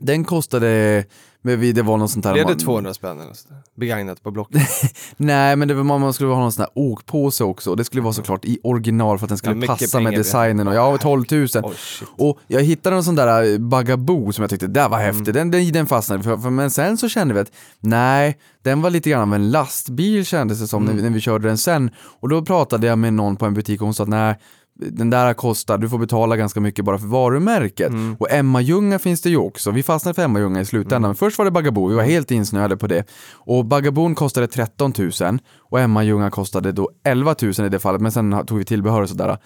den 0.00 0.24
kostade, 0.24 1.04
men 1.42 1.74
det 1.74 1.82
var 1.82 1.96
något 1.96 2.10
sånt 2.10 2.24
här. 2.24 2.32
Blev 2.32 2.46
det 2.46 2.52
man- 2.52 2.58
200 2.58 2.94
spänn 2.94 3.18
sådär? 3.34 3.58
Begagnat 3.76 4.22
på 4.22 4.30
Blocket? 4.30 4.62
Nej 5.16 5.56
men 5.56 5.68
det 5.68 5.74
var, 5.74 5.84
man 5.98 6.12
skulle 6.12 6.30
ha 6.30 6.40
någon 6.40 6.52
sån 6.52 6.62
här 6.62 6.70
åkpåse 6.74 7.44
också 7.44 7.74
det 7.74 7.84
skulle 7.84 8.02
vara 8.02 8.12
såklart 8.12 8.44
i 8.44 8.58
original 8.62 9.18
för 9.18 9.24
att 9.24 9.28
den 9.28 9.38
skulle 9.38 9.66
Ja, 9.66 9.66
passa 9.66 10.00
med 10.00 10.12
designen 10.14 10.68
och 10.68 10.74
ja, 10.74 10.98
12 10.98 11.24
000. 11.30 11.40
Oj, 11.40 11.48
shit. 11.76 12.08
Och 12.18 12.38
jag 12.46 12.62
hittade 12.62 12.96
en 12.96 13.04
sån 13.04 13.14
där 13.14 13.52
eh, 13.52 13.58
Bagaboo 13.58 14.32
som 14.32 14.42
jag 14.42 14.50
tyckte, 14.50 14.66
det 14.66 14.88
var 14.88 14.98
häftigt, 14.98 15.34
den, 15.34 15.50
den, 15.50 15.72
den 15.72 15.86
fastnade 15.86 16.22
för, 16.22 16.36
för. 16.36 16.50
Men 16.50 16.70
sen 16.70 16.98
så 16.98 17.08
kände 17.08 17.34
vi 17.34 17.40
att, 17.40 17.52
nej, 17.80 18.38
den 18.62 18.82
var 18.82 18.90
lite 18.90 19.10
grann 19.10 19.28
av 19.28 19.34
en 19.34 19.50
lastbil 19.50 20.24
kändes 20.26 20.60
det 20.60 20.66
som 20.66 20.84
när, 20.84 20.92
vi, 20.92 21.02
när 21.02 21.10
vi 21.10 21.20
körde 21.20 21.48
den 21.48 21.58
sen. 21.58 21.90
Och 22.20 22.28
då 22.28 22.42
pratade 22.42 22.86
jag 22.86 22.98
med 22.98 23.14
någon 23.14 23.36
på 23.36 23.46
en 23.46 23.54
butik 23.54 23.80
och 23.80 23.86
hon 23.86 23.94
sa 23.94 24.02
att 24.02 24.08
nej, 24.08 24.38
den 24.78 25.10
där 25.10 25.34
kostar, 25.34 25.78
du 25.78 25.88
får 25.88 25.98
betala 25.98 26.36
ganska 26.36 26.60
mycket 26.60 26.84
bara 26.84 26.98
för 26.98 27.06
varumärket. 27.06 27.92
Och 28.18 28.30
Emma 28.32 28.60
Ljunga 28.60 28.98
finns 28.98 29.20
det 29.22 29.30
ju 29.30 29.36
också. 29.36 29.70
Vi 29.70 29.82
fastnade 29.82 30.14
för 30.14 30.22
Emma 30.22 30.38
Ljunga 30.38 30.60
i 30.60 30.64
slutändan. 30.64 31.02
Men 31.02 31.14
först 31.14 31.38
var 31.38 31.44
det 31.44 31.50
Bagaboo, 31.50 31.88
vi 31.88 31.94
var 31.94 32.02
helt 32.02 32.30
insnöade 32.30 32.76
på 32.76 32.86
det. 32.86 33.04
Och 33.34 33.64
Bagaboon 33.64 34.14
kostade 34.14 34.46
13 34.46 34.92
000 35.20 35.38
och 35.58 35.80
Emma 35.80 36.04
Ljunga 36.04 36.30
kostade 36.30 36.72
då 36.72 36.90
11 37.04 37.34
000 37.42 37.52
i 37.66 37.68
det 37.68 37.78
fallet, 37.78 38.00
men 38.00 38.12
sen 38.12 38.46
tog 38.46 38.58
vi 38.58 38.64
tillbehör 38.64 39.02
och 39.02 39.08
sådär. 39.08 39.38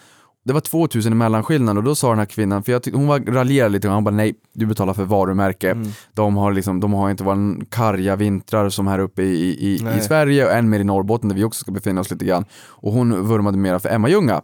Det 0.45 0.53
var 0.53 0.61
2000 0.61 1.12
i 1.12 1.16
mellanskillnad 1.16 1.78
och 1.78 1.85
då 1.85 1.95
sa 1.95 2.09
den 2.11 2.18
här 2.18 2.26
kvinnan, 2.26 2.62
för 2.62 2.72
jag 2.72 2.83
tyck- 2.83 2.95
hon 2.95 3.07
var 3.07 3.20
raljerade 3.20 3.72
lite 3.72 3.87
grann, 3.89 3.95
hon 3.95 4.05
bara 4.05 4.14
nej, 4.14 4.35
du 4.55 4.66
betalar 4.66 4.95
för 4.95 5.05
varumärke. 5.05 5.70
Mm. 5.70 5.89
De, 6.14 6.37
har 6.37 6.53
liksom, 6.53 6.81
de 6.81 6.93
har 6.93 7.11
inte 7.11 7.24
varit 7.24 7.70
karga 7.70 8.16
vintrar 8.16 8.68
som 8.68 8.87
här 8.87 8.99
uppe 8.99 9.22
i, 9.22 9.26
i, 9.51 9.74
i. 9.74 10.01
Sverige 10.01 10.45
och 10.47 10.53
än 10.53 10.70
mer 10.70 10.81
i 10.81 10.85
Norrbotten 10.85 11.28
där 11.28 11.37
vi 11.37 11.45
också 11.45 11.61
ska 11.61 11.72
befinna 11.72 12.01
oss 12.01 12.11
lite 12.11 12.24
grann. 12.24 12.45
Och 12.68 12.93
hon 12.93 13.26
vurmade 13.28 13.59
mera 13.59 13.78
för 13.78 13.89
Emma 13.89 14.09
Ljunga. 14.09 14.43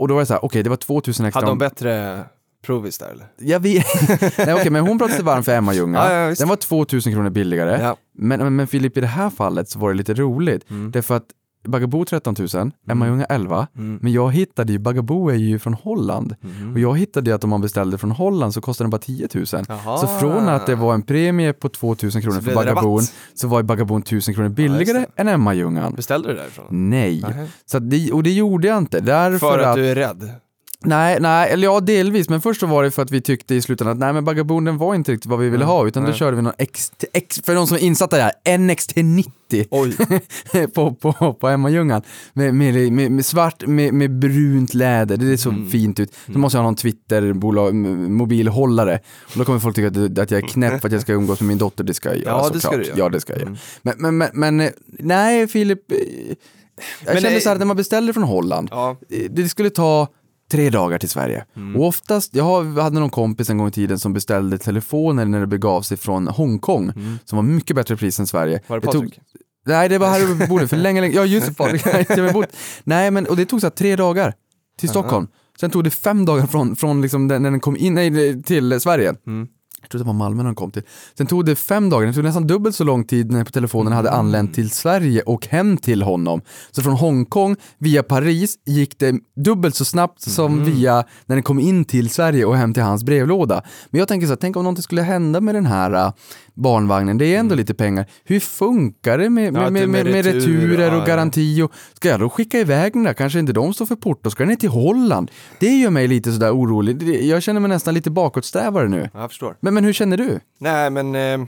Och 0.00 0.08
då 0.08 0.14
var 0.14 0.22
det 0.22 0.26
så 0.26 0.32
här, 0.32 0.44
okej 0.44 0.62
det 0.62 0.70
var 0.70 0.76
2000 0.76 1.26
extra. 1.26 1.40
Hade 1.40 1.50
de 1.50 1.58
bättre 1.58 2.24
provis 2.62 2.98
där 2.98 3.08
eller? 3.08 3.26
jag 3.38 3.60
vet, 3.60 3.86
nej 4.38 4.54
okej 4.54 4.70
men 4.70 4.86
hon 4.86 4.98
pratade 4.98 5.16
sig 5.16 5.24
varm 5.24 5.42
för 5.42 5.52
Emma 5.52 5.74
Ljunga. 5.74 5.98
Ja, 5.98 6.12
ja. 6.12 6.34
Den 6.38 6.48
var 6.48 6.56
2000 6.56 7.12
kronor 7.12 7.30
billigare. 7.30 7.82
Ja. 7.82 7.96
Men, 8.14 8.40
men, 8.40 8.56
men 8.56 8.66
Filip, 8.66 8.96
i 8.96 9.00
det 9.00 9.06
här 9.06 9.30
fallet 9.30 9.68
så 9.68 9.78
var 9.78 9.90
det 9.90 9.96
lite 9.96 10.14
roligt. 10.14 10.70
Mm. 10.70 10.90
Därför 10.90 11.16
att 11.16 11.24
Bagabo 11.64 12.04
13 12.04 12.34
000, 12.54 12.70
Emma 12.90 13.06
Ljunga 13.06 13.24
11. 13.24 13.66
Mm. 13.76 13.98
Men 14.02 14.12
jag 14.12 14.32
hittade 14.32 14.72
ju, 14.72 14.78
Bagabo 14.78 15.28
är 15.30 15.34
ju 15.34 15.58
från 15.58 15.74
Holland. 15.74 16.34
Mhm. 16.40 16.72
Och 16.72 16.78
jag 16.80 16.98
hittade 16.98 17.30
ju 17.30 17.34
att 17.36 17.44
om 17.44 17.50
man 17.50 17.60
beställde 17.60 17.98
från 17.98 18.10
Holland 18.10 18.54
så 18.54 18.60
kostade 18.60 18.84
den 18.84 18.90
bara 18.90 18.98
10 18.98 19.28
000. 19.34 19.44
Jaha. 19.68 19.98
Så 19.98 20.06
från 20.06 20.48
att 20.48 20.66
det 20.66 20.74
var 20.74 20.94
en 20.94 21.02
premie 21.02 21.52
på 21.52 21.68
2000 21.68 22.22
kronor 22.22 22.36
Så 22.36 22.42
för 22.42 22.64
rabatt. 22.64 23.12
så 23.34 23.48
var 23.48 23.58
ju 23.58 23.62
Bagabon 23.64 24.00
1000 24.02 24.34
kronor 24.34 24.48
billigare 24.48 24.98
det. 24.98 25.06
än 25.20 25.28
Emma 25.28 25.54
Ljungan. 25.54 25.94
Beställde 25.94 26.28
du 26.28 26.34
därifrån? 26.34 26.66
Nej. 26.90 27.20
Nej. 27.36 27.48
Så 27.66 27.78
det, 27.78 28.12
och 28.12 28.22
det 28.22 28.30
gjorde 28.32 28.68
jag 28.68 28.78
inte. 28.78 29.00
Därför 29.00 29.38
För 29.38 29.58
att 29.58 29.66
att, 29.66 29.76
du 29.76 29.86
är 29.86 29.94
rädd? 29.94 30.30
Nej, 30.84 31.20
nej, 31.20 31.50
eller 31.50 31.64
ja 31.64 31.80
delvis, 31.80 32.28
men 32.28 32.40
först 32.40 32.60
så 32.60 32.66
var 32.66 32.82
det 32.82 32.90
för 32.90 33.02
att 33.02 33.10
vi 33.10 33.20
tyckte 33.20 33.54
i 33.54 33.62
slutändan 33.62 33.92
att 33.92 33.98
nej 34.00 34.12
men 34.12 34.24
Bagabon 34.24 34.64
den 34.64 34.78
var 34.78 34.94
inte 34.94 35.12
riktigt 35.12 35.30
vad 35.30 35.38
vi 35.38 35.48
ville 35.48 35.64
ha, 35.64 35.86
utan 35.86 36.02
då 36.02 36.08
nej. 36.08 36.18
körde 36.18 36.36
vi 36.36 36.42
någon 36.42 36.52
X, 36.58 36.92
X 37.12 37.40
för 37.44 37.54
de 37.54 37.66
som 37.66 37.76
är 37.76 37.80
insatta 37.80 38.16
det 38.16 38.22
här, 38.22 38.32
NXT90 38.58 39.66
Oj. 39.70 39.96
på, 40.74 40.94
på, 40.94 41.34
på 41.34 41.48
Emma 41.48 41.70
Ljungan. 41.70 42.02
Med, 42.32 42.54
med, 42.54 42.92
med, 42.92 43.10
med 43.12 43.26
svart, 43.26 43.66
med, 43.66 43.94
med 43.94 44.10
brunt 44.18 44.74
läder, 44.74 45.16
det 45.16 45.32
är 45.32 45.36
så 45.36 45.50
Mm. 45.50 45.70
fint 45.70 46.00
ut. 46.00 46.12
Då 46.26 46.38
måste 46.38 46.56
jag 46.58 46.62
ha 46.62 46.68
någon 46.68 46.76
Twitterbolag, 46.76 47.70
m- 47.70 48.14
mobilhållare. 48.14 48.98
Och 49.32 49.38
då 49.38 49.44
kommer 49.44 49.58
folk 49.58 49.76
tycka 49.76 49.88
att, 49.88 50.18
att 50.18 50.30
jag 50.30 50.42
är 50.44 50.48
knäpp 50.48 50.80
för 50.80 50.88
att 50.88 50.92
jag 50.92 51.02
ska 51.02 51.12
umgås 51.12 51.40
med 51.40 51.48
min 51.48 51.58
dotter, 51.58 51.84
det 51.84 51.94
ska 51.94 52.08
jag 52.08 52.18
göra 52.18 52.28
Ja, 52.30 52.48
det 52.52 52.60
såklart. 52.60 52.62
ska 52.62 52.76
du 52.76 52.84
göra. 52.84 52.98
Ja, 52.98 53.08
det 53.08 53.20
ska 53.20 53.32
jag. 53.32 53.42
Mm. 53.42 53.56
Men, 53.82 53.94
men, 53.98 54.18
men, 54.18 54.30
men 54.34 54.60
eh, 54.60 54.70
nej 54.98 55.46
Filip, 55.48 55.92
eh, 55.92 55.98
jag 55.98 57.14
Men 57.14 57.22
kände 57.22 57.30
det- 57.30 57.40
så 57.40 57.48
här 57.48 57.56
när 57.56 57.66
man 57.66 57.76
beställer 57.76 58.12
från 58.12 58.22
Holland, 58.24 58.68
Ja. 58.70 58.96
eh, 59.10 59.30
det 59.30 59.48
skulle 59.48 59.70
ta 59.70 60.08
tre 60.50 60.70
dagar 60.70 60.98
till 60.98 61.08
Sverige. 61.08 61.44
Mm. 61.56 61.76
Och 61.76 61.86
oftast, 61.86 62.34
jag 62.34 62.64
hade 62.64 63.00
någon 63.00 63.10
kompis 63.10 63.50
en 63.50 63.58
gång 63.58 63.68
i 63.68 63.72
tiden 63.72 63.98
som 63.98 64.12
beställde 64.12 64.58
telefoner 64.58 65.24
när 65.24 65.40
det 65.40 65.46
begav 65.46 65.82
sig 65.82 65.96
från 65.96 66.28
Hongkong, 66.28 66.92
som 67.24 67.36
var 67.36 67.42
mycket 67.42 67.76
bättre 67.76 67.96
pris 67.96 68.20
än 68.20 68.26
Sverige. 68.26 68.52
Mm. 68.54 68.64
Var 68.66 68.80
det 68.80 68.86
Det 68.86 68.92
tog- 68.92 69.02
Patrik? 69.04 69.20
Nej, 69.66 69.88
det 69.88 69.98
var 69.98 70.08
här 70.08 70.40
på 70.40 70.46
bordet 70.46 70.70
för 70.70 70.76
länge, 70.76 71.00
länge. 71.00 71.14
Ja, 71.14 71.24
just 71.24 71.46
det, 71.46 71.54
Patrik. 71.54 71.86
Jag. 72.16 72.44
Nej, 72.84 73.10
men 73.10 73.26
och 73.26 73.36
det 73.36 73.44
tog 73.44 73.60
så 73.60 73.66
här 73.66 73.70
tre 73.70 73.96
dagar 73.96 74.34
till 74.78 74.88
Stockholm. 74.88 75.28
Sen 75.60 75.70
tog 75.70 75.84
det 75.84 75.90
fem 75.90 76.24
dagar 76.24 76.46
från, 76.46 76.76
från 76.76 77.02
liksom 77.02 77.28
den, 77.28 77.42
när 77.42 77.50
den 77.50 77.60
kom 77.60 77.76
in 77.76 77.94
nej, 77.94 78.42
till 78.42 78.80
Sverige. 78.80 79.14
Mm. 79.26 79.48
Jag 79.80 79.90
tror 79.90 79.98
det 79.98 80.06
var 80.06 80.12
Malmö 80.12 80.42
de 80.42 80.54
kom 80.54 80.70
till. 80.70 80.82
Sen 81.18 81.26
tog 81.26 81.44
det 81.44 81.56
fem 81.56 81.90
dagar, 81.90 82.06
det 82.06 82.12
tog 82.12 82.24
nästan 82.24 82.46
dubbelt 82.46 82.76
så 82.76 82.84
lång 82.84 83.04
tid 83.04 83.30
när 83.30 83.44
på 83.44 83.50
telefonen 83.50 83.92
hade 83.92 84.10
anlänt 84.10 84.54
till 84.54 84.70
Sverige 84.70 85.22
och 85.22 85.46
hem 85.46 85.76
till 85.76 86.02
honom. 86.02 86.42
Så 86.70 86.82
från 86.82 86.94
Hongkong 86.94 87.56
via 87.78 88.02
Paris 88.02 88.54
gick 88.66 88.98
det 88.98 89.14
dubbelt 89.36 89.74
så 89.74 89.84
snabbt 89.84 90.20
som 90.20 90.64
via 90.64 91.04
när 91.26 91.36
den 91.36 91.42
kom 91.42 91.60
in 91.60 91.84
till 91.84 92.10
Sverige 92.10 92.44
och 92.44 92.56
hem 92.56 92.74
till 92.74 92.82
hans 92.82 93.04
brevlåda. 93.04 93.62
Men 93.90 93.98
jag 93.98 94.08
tänker 94.08 94.26
så 94.26 94.32
här, 94.32 94.36
tänk 94.36 94.56
om 94.56 94.62
någonting 94.62 94.82
skulle 94.82 95.02
hända 95.02 95.40
med 95.40 95.54
den 95.54 95.66
här 95.66 95.92
äh, 95.92 96.12
barnvagnen, 96.54 97.18
det 97.18 97.34
är 97.34 97.38
ändå 97.38 97.54
lite 97.54 97.74
pengar. 97.74 98.06
Hur 98.24 98.40
funkar 98.40 99.18
det 99.18 99.30
med, 99.30 99.52
med, 99.52 99.62
Ja, 99.62 99.70
med, 99.70 99.88
med 99.88 100.04
med, 100.04 100.24
retur, 100.24 100.30
returer 100.40 100.94
och 100.94 101.02
ja. 101.02 101.04
garanti? 101.04 101.62
Och, 101.62 101.72
ska 101.94 102.08
jag 102.08 102.20
då 102.20 102.30
skicka 102.30 102.58
iväg 102.58 102.92
den 102.92 103.04
där? 103.04 103.12
Kanske 103.12 103.38
inte 103.38 103.52
de 103.52 103.74
står 103.74 103.86
för 103.86 103.96
porto, 103.96 104.30
ska 104.30 104.42
den 104.42 104.48
ner 104.48 104.56
till 104.56 104.68
Holland? 104.68 105.30
Det 105.58 105.78
gör 105.78 105.90
mig 105.90 106.08
lite 106.08 106.32
sådär 106.32 106.50
orolig. 106.56 107.24
Jag 107.24 107.42
känner 107.42 107.60
mig 107.60 107.68
nästan 107.68 107.94
lite 107.94 108.10
bakåtsträvare 108.10 108.88
nu. 108.88 109.10
Jag 109.14 109.30
förstår. 109.30 109.56
Men, 109.60 109.74
men 109.74 109.84
hur 109.84 109.92
känner 109.92 110.16
du? 110.16 110.40
Nej, 110.58 110.90
men 110.90 111.14
eh, 111.14 111.46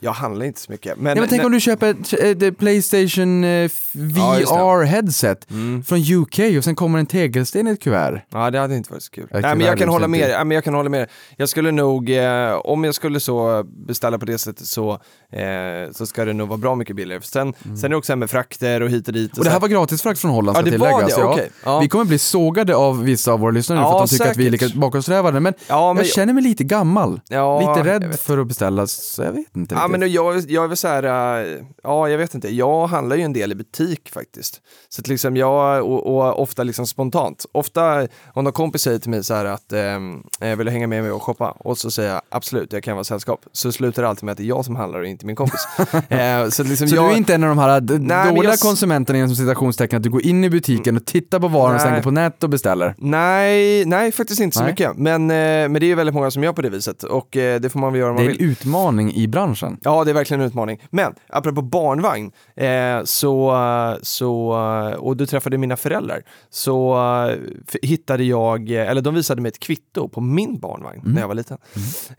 jag 0.00 0.12
handlar 0.12 0.46
inte 0.46 0.60
så 0.60 0.72
mycket. 0.72 0.96
Men, 0.98 1.16
Ja, 1.16 1.20
men 1.22 1.28
tänk 1.28 1.40
nej, 1.40 1.46
om 1.46 1.52
du 1.52 1.60
köper 1.60 1.90
ett, 1.90 2.42
ett 2.42 2.58
Playstation 2.58 3.44
eh, 3.44 3.50
f- 3.50 3.90
Ja. 4.16 4.36
VR-headset 4.38 5.50
Mm. 5.50 5.82
från 5.84 5.98
UK 5.98 6.38
och 6.58 6.64
sen 6.64 6.74
kommer 6.74 6.98
en 6.98 7.06
tegelsten 7.06 7.68
i 7.68 7.70
ett 7.70 7.82
kuvert. 7.82 8.22
Ja, 8.32 8.50
det 8.50 8.58
hade 8.58 8.76
inte 8.76 8.92
varit 8.92 9.02
så 9.02 9.10
kul. 9.10 9.26
Ja, 9.30 9.38
Nej, 9.40 9.56
men 9.56 9.66
jag 9.66 9.78
kan 9.78 9.88
hålla 9.88 10.08
med 10.08 10.20
dig. 10.20 10.30
Ja, 10.30 10.44
men 10.44 10.54
jag 10.54 10.64
kan 10.64 10.74
hålla 10.74 10.88
med 10.88 11.00
dig. 11.00 11.08
Jag 11.36 11.48
skulle 11.48 11.70
nog, 11.72 12.10
eh, 12.10 12.52
om 12.64 12.84
jag 12.84 12.94
skulle 12.94 13.20
så 13.20 13.64
beställa 13.86 14.18
på 14.18 14.24
det 14.26 14.38
sättet 14.38 14.66
så, 14.66 14.92
eh, 15.32 15.40
så 15.92 16.06
ska 16.06 16.24
det 16.24 16.32
nog 16.32 16.48
vara 16.48 16.58
bra 16.58 16.74
mycket 16.74 16.96
billigare. 16.96 17.22
Sen, 17.22 17.54
sen 17.62 17.84
är 17.84 17.88
det 17.88 17.96
också 17.96 18.16
med 18.16 18.30
frakter 18.30 18.80
och 18.82 18.90
hit 18.90 19.06
och 19.08 19.14
dit. 19.14 19.32
Mm. 19.32 19.38
Och 19.40 19.44
det 19.44 19.50
här 19.50 19.60
var 19.60 19.68
gratis 19.68 20.02
frakt 20.02 20.20
från 20.20 20.30
Holland 20.30 20.56
Ja, 20.56 20.62
ska 20.62 20.70
tilläggas. 20.70 21.16
det, 21.16 21.24
okej. 21.24 21.50
Ja. 21.64 21.80
Vi 21.80 21.88
kommer 21.88 22.04
bli 22.04 22.18
sågade 22.18 22.76
av 22.76 23.02
vissa 23.04 23.32
av 23.32 23.40
våra 23.40 23.50
lyssnare 23.50 23.78
nu 23.78 23.84
för 23.84 23.90
Ja, 23.90 24.02
att 24.04 24.10
de 24.10 24.16
tycker 24.16 24.30
att 24.30 24.36
vi 24.36 24.46
är 24.46 24.50
lika 24.50 24.64
säkert. 24.66 24.80
bakåtsträvande. 24.80 25.40
Men, 25.40 25.54
Ja, 25.68 25.92
men 25.92 26.04
jag 26.04 26.12
känner 26.14 26.32
mig 26.32 26.42
lite 26.42 26.64
gammal. 26.64 27.20
Ja, 27.28 27.74
lite 27.76 27.88
rädd 27.90 28.20
för 28.20 28.38
att 28.38 28.46
beställa, 28.46 28.86
så 28.86 29.22
jag 29.22 29.32
vet 29.32 29.56
inte 29.56 29.67
Ja, 29.70 29.76
riktigt. 29.84 30.00
men 30.00 30.12
jag, 30.12 30.38
jag 30.48 30.64
är 30.64 30.68
väl 30.68 30.76
så 30.76 30.88
här, 30.88 31.02
eh, 31.42 31.56
ja 31.82 32.08
jag 32.08 32.18
vet 32.18 32.34
inte, 32.34 32.54
jag 32.54 32.86
handlar 32.86 33.16
ju 33.16 33.22
en 33.22 33.32
del 33.32 33.52
i 33.52 33.54
butik 33.54 34.10
faktiskt. 34.14 34.60
Så 34.88 35.00
att 35.00 35.08
liksom 35.08 35.36
jag, 35.36 35.84
och, 35.84 36.06
och 36.16 36.42
ofta 36.42 36.62
liksom 36.62 36.86
spontant. 36.86 37.46
Ofta 37.52 38.06
om 38.34 38.44
någon 38.44 38.52
kompis 38.52 38.82
säger 38.82 38.98
till 38.98 39.10
mig 39.10 39.24
så 39.24 39.34
här 39.34 39.44
att 39.44 39.72
eh, 39.72 40.56
vill 40.56 40.66
du 40.66 40.72
hänga 40.72 40.86
med 40.86 41.02
mig 41.02 41.12
och 41.12 41.22
shoppa? 41.22 41.50
Och 41.50 41.78
så 41.78 41.90
säger 41.90 42.10
jag 42.12 42.22
absolut, 42.30 42.72
jag 42.72 42.82
kan 42.82 42.94
vara 42.96 43.04
sällskap. 43.04 43.40
Så 43.52 43.72
slutar 43.72 44.02
det 44.02 44.08
alltid 44.08 44.24
med 44.24 44.32
att 44.32 44.38
det 44.38 44.44
är 44.44 44.48
jag 44.48 44.64
som 44.64 44.76
handlar 44.76 44.98
och 45.00 45.06
inte 45.06 45.26
min 45.26 45.36
kompis. 45.36 45.60
eh, 46.08 46.48
så 46.48 46.62
liksom 46.64 46.88
Så 46.88 46.96
jag, 46.96 47.08
du 47.08 47.12
är 47.12 47.16
inte 47.16 47.34
en 47.34 47.42
av 47.42 47.48
de 47.48 47.58
här 47.58 47.80
d- 47.80 47.98
men 48.00 48.34
dåliga 48.34 48.50
jag- 48.50 48.60
konsumenterna 48.60 49.18
inom 49.18 49.34
citationstecken, 49.36 49.96
att 49.96 50.02
du 50.02 50.10
går 50.10 50.22
in 50.26 50.44
i 50.44 50.50
butiken 50.50 50.96
och 50.96 51.04
tittar 51.04 51.40
på 51.40 51.48
varan 51.48 51.74
och 51.74 51.80
sen 51.80 51.90
Nej. 51.90 51.98
går 52.00 52.04
på 52.04 52.10
nätet 52.10 52.42
och 52.44 52.50
beställer? 52.50 52.94
Nej, 52.98 53.84
nej 53.84 54.12
faktiskt 54.12 54.40
inte 54.40 54.56
så 54.56 54.62
Nej. 54.62 54.72
mycket. 54.72 54.96
Men, 54.96 55.22
eh, 55.30 55.36
men 55.36 55.72
det 55.74 55.86
är 55.86 55.88
ju 55.88 55.94
väldigt 55.94 56.14
många 56.14 56.30
som 56.30 56.42
gör 56.42 56.52
på 56.52 56.62
det 56.62 56.70
viset 56.70 57.02
och 57.02 57.36
eh, 57.36 57.60
det 57.60 57.70
får 57.70 57.80
man 57.80 57.92
väl 57.92 58.00
göra 58.00 58.10
om 58.10 58.16
Det 58.16 58.22
man 58.22 58.28
är 58.30 58.32
en 58.32 58.38
vill. 58.38 58.50
utmaning 58.50 59.14
i 59.14 59.28
branschen. 59.28 59.57
Ja, 59.84 60.04
det 60.04 60.10
är 60.10 60.14
verkligen 60.14 60.40
en 60.40 60.46
utmaning. 60.46 60.80
Men 60.90 61.14
apropå 61.28 61.62
barnvagn, 61.62 62.32
eh, 62.56 63.04
så, 63.04 63.56
så, 64.02 64.52
och 64.98 65.16
du 65.16 65.26
träffade 65.26 65.58
mina 65.58 65.76
föräldrar, 65.76 66.22
så 66.50 66.96
eh, 67.28 67.36
hittade 67.82 68.24
jag, 68.24 68.70
eh, 68.70 68.90
eller 68.90 69.00
de 69.00 69.14
visade 69.14 69.42
mig 69.42 69.48
ett 69.48 69.58
kvitto 69.58 70.08
på 70.08 70.20
min 70.20 70.58
barnvagn 70.58 71.00
Mm. 71.00 71.12
när 71.12 71.20
jag 71.20 71.28
var 71.28 71.34
liten. 71.34 71.58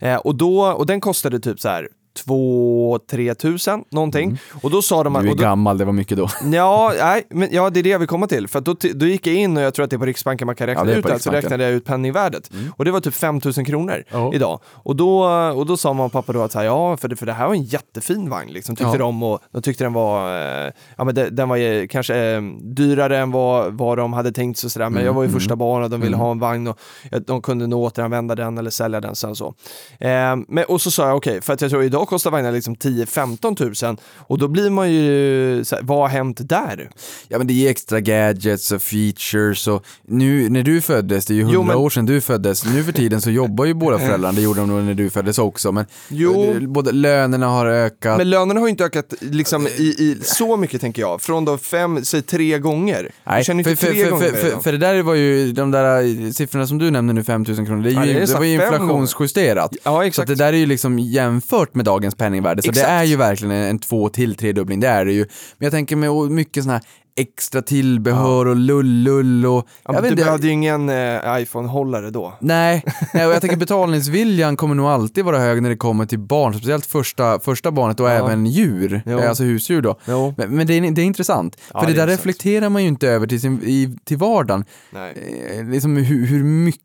Eh, 0.00 0.16
och, 0.16 0.34
då, 0.34 0.62
och 0.66 0.86
den 0.86 1.00
kostade 1.00 1.40
typ 1.40 1.60
så 1.60 1.68
här 1.68 1.88
2-3 2.26 3.34
tusen 3.34 3.84
någonting. 3.90 4.38
Och 4.62 4.70
då 4.70 4.82
sa 4.82 5.04
de 5.04 5.16
att... 5.16 5.20
Mm. 5.22 5.24
Du 5.24 5.28
är 5.28 5.32
och 5.32 5.36
då, 5.36 5.42
gammal, 5.42 5.78
det 5.78 5.84
var 5.84 5.92
mycket 5.92 6.18
då. 6.18 6.28
Ja, 6.52 6.92
nej, 6.98 7.26
men 7.30 7.48
ja, 7.52 7.70
det 7.70 7.80
är 7.80 7.82
det 7.82 7.88
jag 7.88 7.98
vill 7.98 8.08
komma 8.08 8.26
till. 8.26 8.48
För 8.48 8.58
att 8.58 8.64
då, 8.64 8.74
då 8.94 9.06
gick 9.06 9.26
jag 9.26 9.34
in 9.36 9.56
och 9.56 9.62
jag 9.62 9.74
tror 9.74 9.84
att 9.84 9.90
det 9.90 9.96
är 9.96 9.98
på 9.98 10.04
Riksbanken 10.06 10.46
man 10.46 10.54
kan 10.56 10.66
räkna 10.66 10.90
Ja, 10.90 10.96
ut 10.96 11.04
det, 11.06 11.18
så 11.18 11.30
räknade 11.30 11.64
jag 11.64 11.72
ut 11.72 11.84
penningvärdet. 11.84 12.50
Och 12.76 12.84
det 12.84 12.90
var 12.90 13.00
typ 13.00 13.14
5000 13.14 13.64
kronor 13.64 14.04
Ja. 14.10 14.34
idag. 14.34 14.60
Och 14.64 14.96
då, 14.96 15.24
och 15.54 15.66
då 15.66 15.76
sa 15.76 15.92
mamma 15.92 16.04
och 16.04 16.12
pappa 16.12 16.32
då 16.32 16.42
att 16.42 16.52
så 16.52 16.58
här, 16.58 16.66
ja, 16.66 16.96
för 16.96 17.08
det, 17.08 17.16
för 17.16 17.26
det 17.26 17.32
här 17.32 17.46
var 17.46 17.54
en 17.54 17.62
jättefin 17.62 18.30
vagn. 18.30 18.50
Liksom, 18.52 18.76
tyckte 18.76 18.92
Ja. 18.92 18.98
de 18.98 19.22
och 19.22 19.40
de 19.52 19.62
tyckte 19.62 19.84
den 19.84 19.92
var, 19.92 20.36
eh, 20.66 20.72
ja 20.96 21.04
men 21.04 21.14
det, 21.14 21.30
den 21.30 21.48
var 21.48 21.56
eh, 21.56 21.86
kanske 21.86 22.16
eh, 22.16 22.42
dyrare 22.60 23.18
än 23.18 23.30
vad, 23.30 23.72
vad 23.72 23.98
de 23.98 24.12
hade 24.12 24.32
tänkt 24.32 24.58
sig. 24.58 24.90
Men 24.90 25.04
jag 25.04 25.12
var 25.12 25.22
ju 25.22 25.28
första 25.28 25.56
barn 25.56 25.82
och 25.82 25.90
de 25.90 26.00
ville 26.00 26.16
ha 26.16 26.30
en 26.30 26.38
vagn 26.38 26.66
och 26.68 26.78
de 27.26 27.42
kunde 27.42 27.66
nog 27.66 27.80
återanvända 27.82 28.34
den 28.34 28.58
eller 28.58 28.70
sälja 28.70 29.00
den 29.00 29.14
sen 29.16 29.36
så. 29.36 29.54
Eh, 30.00 30.36
men, 30.48 30.64
och 30.68 30.80
så 30.80 30.90
sa 30.90 31.06
jag 31.08 31.16
okej, 31.16 31.40
för 31.40 31.52
att 31.52 31.60
jag 31.60 31.70
tror 31.70 31.82
idag 31.82 31.99
kostar 32.08 32.30
vagnar 32.30 32.52
liksom 32.52 32.76
10-15 32.76 33.56
tusen 33.56 33.96
och 34.16 34.38
då 34.38 34.48
blir 34.48 34.70
man 34.70 34.92
ju, 34.92 35.64
så 35.64 35.74
här, 35.76 35.82
vad 35.82 35.98
har 35.98 36.08
hänt 36.08 36.48
där? 36.48 36.90
Ja 37.28 37.38
men 37.38 37.46
det 37.46 37.66
är 37.66 37.70
extra 37.70 38.00
gadgets 38.00 38.72
och 38.72 38.82
features 38.82 39.68
och 39.68 39.84
nu 40.06 40.48
när 40.48 40.62
du 40.62 40.80
föddes, 40.80 41.26
det 41.26 41.32
är 41.34 41.36
ju 41.36 41.42
hundra 41.44 41.62
men- 41.62 41.76
år 41.76 41.90
sedan 41.90 42.06
du 42.06 42.20
föddes, 42.20 42.64
nu 42.64 42.84
för 42.84 42.92
tiden 42.92 43.20
så 43.20 43.30
jobbar 43.30 43.64
ju 43.64 43.74
båda 43.74 43.98
föräldrarna, 44.06 44.32
det 44.32 44.42
gjorde 44.42 44.60
de 44.60 44.68
nog 44.68 44.82
när 44.82 44.94
du 44.94 45.10
föddes 45.10 45.38
också, 45.38 45.72
men 45.72 45.86
Jo. 46.08 46.44
eh, 46.44 46.60
både 46.60 46.92
lönerna 46.92 47.46
har 47.46 47.66
ökat, 47.66 48.18
Men 48.18 48.30
lönerna 48.30 48.60
har 48.60 48.66
ju 48.66 48.70
inte 48.70 48.84
ökat 48.84 49.14
liksom, 49.20 49.66
i, 49.66 49.70
i 49.82 50.18
så 50.22 50.56
mycket 50.56 50.80
tänker 50.80 51.02
jag, 51.02 51.22
från 51.22 51.44
då 51.44 51.58
fem, 51.58 52.04
säg 52.04 52.22
tre 52.22 52.58
gånger. 52.58 53.10
Nej, 53.24 53.44
för, 53.44 53.54
för, 53.54 53.74
för, 53.74 54.60
för, 54.60 54.72
idag. 54.72 54.72
det 54.72 54.76
där 54.78 55.02
var 55.02 55.14
ju, 55.14 55.52
de 55.52 55.70
där 55.70 56.02
eh, 56.26 56.30
siffrorna 56.30 56.66
som 56.66 56.78
du 56.78 56.90
nämnde 56.90 57.12
nu, 57.12 57.24
5000 57.24 57.66
kronor, 57.66 57.82
det, 57.82 57.90
är 57.90 58.04
ju, 58.04 58.20
det 58.20 58.26
så 58.26 58.36
var 58.36 58.44
ju 58.44 58.52
inflationsjusterat. 58.54 59.76
Ja, 59.82 59.90
Så 59.96 60.02
exakt. 60.02 60.30
att 60.30 60.38
det 60.38 60.44
där 60.44 60.52
är 60.52 60.56
ju 60.56 60.66
liksom 60.66 60.98
jämfört 60.98 61.74
med 61.74 61.84
dagens 61.90 62.14
penningvärde, 62.14 62.62
så 62.62 62.70
Exakt. 62.70 62.86
det 62.86 62.92
är 62.92 63.04
ju 63.04 63.16
verkligen 63.16 63.54
en, 63.54 63.62
en 63.70 63.78
två 63.78 64.08
till 64.08 64.34
tredubbling, 64.34 64.80
det 64.80 64.88
är 64.88 65.04
det 65.04 65.12
ju. 65.12 65.26
Men 65.58 65.66
jag 65.66 65.72
tänker 65.72 65.96
med 65.96 66.12
mycket 66.30 66.62
sådana 66.62 66.72
här 66.78 66.84
extra 67.16 67.62
tillbehör 67.62 68.46
och 68.46 68.56
lullull 68.56 69.46
och... 69.46 69.66
Ja, 69.66 69.80
jag 69.84 69.92
vet 69.94 70.02
du 70.02 70.08
inte, 70.08 70.24
behövde 70.24 70.46
ju 70.46 70.52
ingen 70.52 70.88
eh, 70.88 71.42
iPhone-hållare 71.42 72.10
då. 72.10 72.34
Nej, 72.40 72.84
nej, 73.14 73.26
och 73.26 73.32
jag 73.32 73.40
tänker 73.40 73.56
betalningsviljan 73.56 74.56
kommer 74.56 74.74
nog 74.74 74.86
alltid 74.86 75.24
vara 75.24 75.38
hög 75.38 75.62
när 75.62 75.70
det 75.70 75.76
kommer 75.76 76.06
till 76.06 76.18
barn, 76.18 76.54
speciellt 76.54 76.86
första, 76.86 77.40
första 77.40 77.70
barnet 77.70 78.00
och 78.00 78.06
Ja. 78.06 78.10
även 78.12 78.46
djur, 78.46 79.02
Jo. 79.06 79.18
eh, 79.18 79.28
alltså 79.28 79.42
husdjur 79.44 79.82
då. 79.82 79.96
Jo. 80.06 80.34
Men, 80.36 80.56
men 80.56 80.66
det, 80.66 80.74
är, 80.74 80.90
det 80.90 81.02
är 81.02 81.06
intressant, 81.06 81.56
Ja, 81.74 81.80
för 81.80 81.86
det, 81.86 81.92
det 81.92 81.96
är 82.02 82.06
där 82.06 82.12
intressant. 82.12 82.26
reflekterar 82.26 82.68
man 82.68 82.82
ju 82.82 82.88
inte 82.88 83.08
över 83.08 83.26
till, 83.26 83.40
sin, 83.40 83.60
i, 83.62 83.96
till 84.04 84.16
vardagen. 84.16 84.64
Eh, 84.92 85.64
liksom 85.70 85.96
hur, 85.96 86.26
hur 86.26 86.44
mycket 86.44 86.82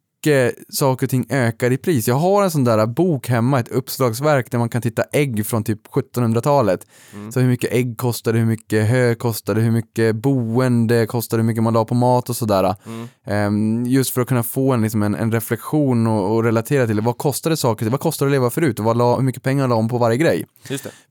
saker 0.69 1.05
och 1.05 1.09
ting 1.09 1.25
ökar 1.29 1.71
i 1.71 1.77
pris. 1.77 2.07
Jag 2.07 2.15
har 2.15 2.43
en 2.43 2.51
sån 2.51 2.63
där 2.63 2.85
bok 2.85 3.27
hemma, 3.27 3.59
ett 3.59 3.67
uppslagsverk 3.67 4.51
där 4.51 4.57
man 4.57 4.69
kan 4.69 4.81
titta 4.81 5.03
ägg 5.11 5.45
från 5.45 5.63
typ 5.63 5.87
1700-talet. 5.87 6.87
Mm. 7.13 7.31
Så 7.31 7.39
hur 7.39 7.47
mycket 7.47 7.73
ägg 7.73 7.97
kostade, 7.97 8.39
hur 8.39 8.45
mycket 8.45 8.89
hö 8.89 9.15
kostade, 9.15 9.61
hur 9.61 9.71
mycket 9.71 10.15
boende 10.15 11.05
kostade, 11.05 11.41
hur 11.41 11.47
mycket 11.47 11.63
man 11.63 11.73
la 11.73 11.85
på 11.85 11.95
mat 11.95 12.29
och 12.29 12.35
sådär. 12.35 12.75
Mm. 12.85 13.07
Ehm, 13.25 13.85
just 13.85 14.13
för 14.13 14.21
att 14.21 14.27
kunna 14.27 14.43
få 14.43 14.73
en, 14.73 14.81
liksom 14.81 15.03
en, 15.03 15.15
en 15.15 15.31
reflektion 15.31 16.07
och, 16.07 16.35
och 16.35 16.43
relatera 16.43 16.87
till 16.87 16.95
det. 16.95 17.01
Vad 17.01 17.17
kostade 17.17 17.57
saker, 17.57 17.89
vad 17.89 17.99
kostade 17.99 18.31
det 18.31 18.35
att 18.35 18.41
leva 18.41 18.49
förut 18.49 18.79
och 18.79 18.85
vad 18.85 18.97
la, 18.97 19.15
hur 19.15 19.23
mycket 19.23 19.43
pengar 19.43 19.67
la 19.67 19.75
om 19.75 19.89
på 19.89 19.97
varje 19.97 20.17
grej? 20.17 20.45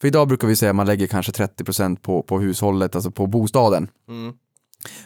För 0.01 0.09
idag 0.09 0.29
brukar 0.29 0.49
vi 0.49 0.57
säga 0.57 0.71
att 0.71 0.77
man 0.77 0.87
lägger 0.87 1.07
kanske 1.07 1.33
30% 1.33 1.97
på, 1.97 2.23
på 2.23 2.41
hushållet, 2.41 2.95
alltså 2.95 3.11
på 3.11 3.27
bostaden. 3.27 3.89
Mm. 4.09 4.35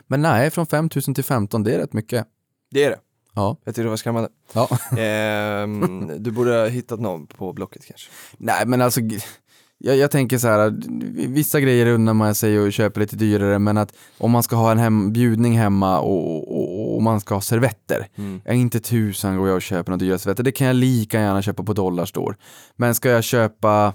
Men 0.06 0.22
nej, 0.22 0.50
från 0.50 0.66
5 0.66 0.88
000 1.06 1.14
till 1.14 1.24
15, 1.24 1.62
det 1.62 1.74
är 1.74 1.78
rätt 1.78 1.92
mycket. 1.92 2.26
Det 2.70 2.84
är 2.84 2.90
det. 2.90 2.98
Ja. 3.38 3.56
Jag 3.64 3.74
tyckte 3.74 3.82
det 3.82 3.88
var 3.88 3.96
skrämmande. 3.96 4.28
ja. 4.52 4.68
Ehm, 4.98 6.10
du 6.22 6.30
borde 6.30 6.50
ha 6.58 6.66
hittat 6.66 7.00
någon 7.00 7.26
på 7.26 7.52
Blocket 7.52 7.84
kanske. 7.86 8.10
Nej 8.38 8.66
men 8.66 8.80
alltså, 8.82 9.00
jag, 9.78 9.96
jag 9.96 10.10
tänker 10.10 10.38
så 10.38 10.48
här, 10.48 10.74
vissa 11.28 11.60
grejer 11.60 11.86
unnar 11.86 12.14
man 12.14 12.34
sig 12.34 12.60
och 12.60 12.72
köper 12.72 13.00
lite 13.00 13.16
dyrare 13.16 13.58
men 13.58 13.76
att 13.78 13.92
om 14.18 14.30
man 14.30 14.42
ska 14.42 14.56
ha 14.56 14.72
en 14.72 14.78
hem, 14.78 15.12
bjudning 15.12 15.58
hemma 15.58 16.00
och, 16.00 16.52
och, 16.58 16.94
och 16.96 17.02
man 17.02 17.20
ska 17.20 17.34
ha 17.34 17.40
servetter, 17.40 18.06
Mm. 18.16 18.40
är 18.44 18.54
inte 18.54 18.80
tusan 18.80 19.36
går 19.36 19.48
jag 19.48 19.56
och 19.56 19.62
köper 19.62 19.90
några 19.92 20.04
dyra 20.04 20.18
servetter, 20.18 20.42
det 20.42 20.52
kan 20.52 20.66
jag 20.66 20.76
lika 20.76 21.20
gärna 21.20 21.42
köpa 21.42 21.62
på 21.62 21.72
Dollarstore. 21.72 22.36
Men 22.76 22.94
ska 22.94 23.08
jag 23.08 23.24
köpa 23.24 23.92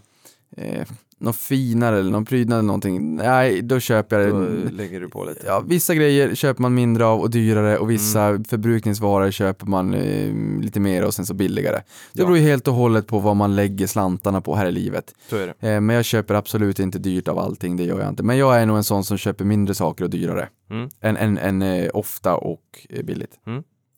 eh, 0.58 0.88
något 1.24 1.36
finare 1.36 2.00
eller 2.00 2.12
någon 2.12 2.26
prydnad 2.26 2.60
eller 2.60 2.68
någonting, 2.68 3.16
nej 3.16 3.62
då 3.62 3.80
köper 3.80 4.20
jag 4.20 4.30
Då 4.30 4.40
det. 4.40 4.72
lägger 4.72 5.00
du 5.00 5.10
på 5.10 5.26
lite. 5.26 5.44
Ja, 5.48 5.64
vissa 5.68 5.96
grejer 5.96 6.36
köper 6.36 6.62
man 6.62 6.74
mindre 6.74 7.06
av 7.06 7.20
och 7.22 7.30
dyrare 7.30 7.78
och 7.78 7.90
vissa 7.92 8.22
Mm. 8.24 8.44
förbrukningsvaror 8.44 9.32
köper 9.32 9.66
man 9.66 9.94
eh, 9.94 10.34
lite 10.62 10.80
mer 10.80 11.04
och 11.06 11.14
sen 11.14 11.26
så 11.26 11.34
billigare. 11.34 11.76
Det 11.78 11.84
Ja. 12.22 12.26
beror 12.26 12.38
ju 12.38 12.44
helt 12.44 12.68
och 12.68 12.74
hållet 12.74 13.08
på 13.08 13.20
vad 13.20 13.36
man 13.36 13.56
lägger 13.56 13.88
slantarna 13.88 14.42
på 14.42 14.56
här 14.56 14.66
i 14.66 14.72
livet. 14.72 15.14
Så 15.30 15.36
är 15.38 15.54
det. 15.60 15.70
Eh, 15.74 15.82
men 15.82 15.96
jag 15.96 16.06
köper 16.06 16.34
absolut 16.34 16.80
inte 16.80 17.00
dyrt 17.00 17.28
av 17.28 17.40
allting, 17.40 17.76
det 17.78 17.84
gör 17.84 18.00
jag 18.00 18.10
inte. 18.10 18.24
Men 18.24 18.38
jag 18.38 18.62
är 18.62 18.66
nog 18.66 18.78
en 18.78 18.84
sån 18.84 19.04
som 19.04 19.18
köper 19.18 19.46
mindre 19.46 19.76
saker 19.76 20.04
och 20.04 20.10
dyrare. 20.10 20.50
Mm. 20.70 20.90
Än, 21.02 21.18
än, 21.18 21.38
än 21.38 21.62
eh, 21.62 21.90
ofta 21.94 22.36
och 22.36 22.62
eh, 22.90 23.04
billigt. 23.04 23.32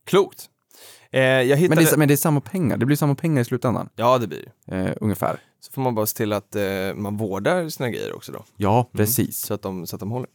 Klokt. 0.07 0.45
Eh, 1.11 1.21
jag 1.21 1.47
Men 1.49 1.57
hittade... 1.57 1.82
det, 1.82 1.91
är, 1.93 1.97
men 1.97 2.07
det 2.07 2.13
är 2.13 2.17
samma 2.17 2.41
pengar, 2.41 2.78
det 2.78 2.86
blir 2.86 2.97
samma 2.97 3.15
pengar 3.15 3.41
i 3.41 3.45
slutändan. 3.45 3.89
Ja, 3.95 4.17
det 4.17 4.28
blir. 4.28 4.45
Eh, 4.71 4.91
ungefär. 5.01 5.39
Så 5.66 5.72
får 5.72 5.82
man 5.82 5.95
bara 5.95 6.05
se 6.05 6.18
till 6.18 6.34
att 6.34 6.55
eh, 6.55 6.63
man 6.95 7.18
vårdar 7.18 7.70
sina 7.70 7.89
grejer 7.89 8.16
också 8.16 8.32
då. 8.32 8.43
Ja, 8.57 8.89
precis. 8.91 9.41
Så 9.41 9.53
att 9.53 9.61
de, 9.61 9.88
så 9.88 9.95
att 9.95 9.99
de 9.99 10.11
håller. 10.11 10.30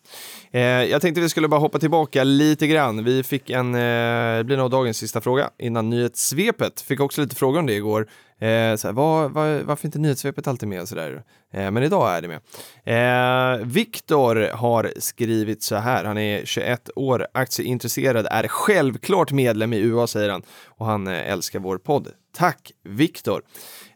Eh, 0.51 0.61
jag 0.61 1.03
tänkte 1.03 1.21
vi 1.21 1.29
skulle 1.29 1.49
bara 1.49 1.61
hoppa 1.61 1.79
tillbaka 1.79 2.25
lite 2.25 2.67
grann. 2.67 3.05
Vi 3.05 3.23
fick 3.23 3.51
en, 3.51 3.75
eh, 3.75 4.37
det 4.37 4.45
blir 4.45 4.57
nog 4.57 4.71
dagens 4.71 4.97
sista 4.97 5.21
fråga 5.21 5.51
innan 5.59 5.91
nyhetssvepet. 5.91 6.81
Fick 6.81 7.01
också 7.01 7.21
lite 7.23 7.37
frågor 7.37 7.59
om 7.59 7.67
det 7.67 7.75
igår. 7.75 8.09
Eh, 8.41 8.77
så 8.77 8.89
här, 8.89 8.93
var, 8.93 9.29
var, 9.29 9.61
varför 9.63 9.87
inte 9.87 9.99
nyhetssvepet 9.99 10.47
alltid 10.47 10.69
med 10.69 10.89
sådär. 10.89 11.23
Eh, 11.53 11.71
men 11.71 11.83
idag 11.83 12.17
är 12.17 12.23
det 12.23 12.29
med. 12.29 12.41
Eh, 12.85 13.67
Viktor 13.67 14.53
har 14.53 14.93
skrivit 14.97 15.63
så 15.63 15.77
här, 15.77 16.05
han 16.05 16.19
är 16.19 16.45
21 16.45 16.91
år, 16.97 17.27
aktieintresserad, 17.35 18.27
är 18.31 18.49
självklart 18.49 19.33
medlem 19.33 19.73
i 19.73 19.81
UA 19.81 20.07
säger 20.07 20.31
han 20.31 20.43
och 20.67 20.87
han 20.87 21.07
eh, 21.07 21.33
älskar 21.33 21.59
vår 21.59 21.79
podd. 21.79 22.09
Tack 22.33 22.73
Viktor. 22.85 23.43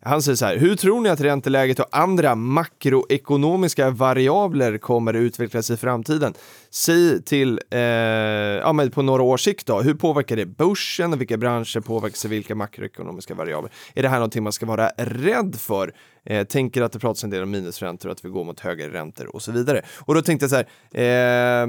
Han 0.03 0.23
säger 0.23 0.37
så 0.37 0.47
här, 0.47 0.57
hur 0.57 0.77
tror 0.77 1.01
ni 1.01 1.09
att 1.09 1.21
ränteläget 1.21 1.81
och 1.81 1.89
andra 1.91 2.35
makroekonomiska 2.35 3.91
variabler 3.91 4.79
kommer 4.79 5.15
utvecklas 5.15 5.71
i 5.71 5.77
framtiden? 5.77 6.35
Säg 6.75 7.23
till, 7.23 7.61
eh, 7.71 7.81
ja 7.81 8.73
men 8.73 8.91
på 8.91 9.03
några 9.03 9.23
års 9.23 9.41
sikt 9.45 9.67
då, 9.67 9.81
hur 9.81 9.95
påverkar 9.95 10.37
det 10.37 10.47
börsen 10.47 11.13
och 11.13 11.21
vilka 11.21 11.37
branscher 11.37 11.81
påverkas 11.81 12.25
av 12.25 12.31
vilka 12.31 12.55
makroekonomiska 12.55 13.35
variabler? 13.35 13.73
Är 13.95 14.03
det 14.03 14.09
här 14.09 14.17
någonting 14.17 14.43
man 14.43 14.53
ska 14.53 14.67
vara 14.67 14.89
rädd 14.97 15.57
för? 15.59 15.93
Eh, 16.27 16.45
tänker 16.45 16.83
att 16.83 16.93
det 16.93 16.99
pratas 16.99 17.25
en 17.25 17.31
del 17.31 17.43
om 17.43 17.51
minusräntor 17.51 18.09
och 18.09 18.13
att 18.13 18.25
vi 18.25 18.29
går 18.29 18.45
mot 18.45 18.61
högre 18.61 18.93
räntor 18.93 19.37
och 19.37 19.43
så 19.43 19.53
vidare. 19.53 19.83
Och 19.99 20.15
då 20.15 20.23
tänkte 20.23 20.45
jag 20.45 20.51
så 20.51 20.57
här, 20.57 21.63
eh, 21.63 21.69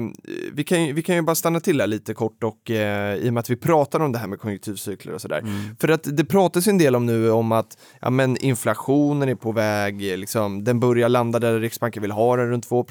vi, 0.52 0.64
kan, 0.64 0.94
vi 0.94 1.02
kan 1.02 1.14
ju 1.14 1.22
bara 1.22 1.34
stanna 1.34 1.60
till 1.60 1.80
här 1.80 1.86
lite 1.86 2.14
kort 2.14 2.44
och 2.44 2.70
eh, 2.70 3.16
i 3.16 3.28
och 3.28 3.32
med 3.32 3.40
att 3.40 3.50
vi 3.50 3.56
pratar 3.56 4.00
om 4.00 4.12
det 4.12 4.18
här 4.18 4.26
med 4.26 4.40
konjunkturcykler 4.40 5.12
och 5.12 5.20
sådär. 5.20 5.44
För 5.80 5.88
att 5.88 6.16
det 6.16 6.24
pratas 6.24 6.68
ju 6.68 6.70
en 6.70 6.78
del 6.78 6.96
om 6.96 7.06
nu 7.06 7.30
om 7.30 7.52
att 7.52 7.78
ja, 8.00 8.10
men 8.10 8.36
inflationen 8.36 9.28
är 9.28 9.34
på 9.34 9.52
väg, 9.52 10.02
liksom, 10.02 10.64
den 10.64 10.80
börjar 10.80 11.08
landa 11.08 11.38
där 11.38 11.60
Riksbanken 11.60 12.02
vill 12.02 12.12
ha 12.12 12.36
den, 12.36 12.50
runt 12.50 12.68
2 12.68 12.86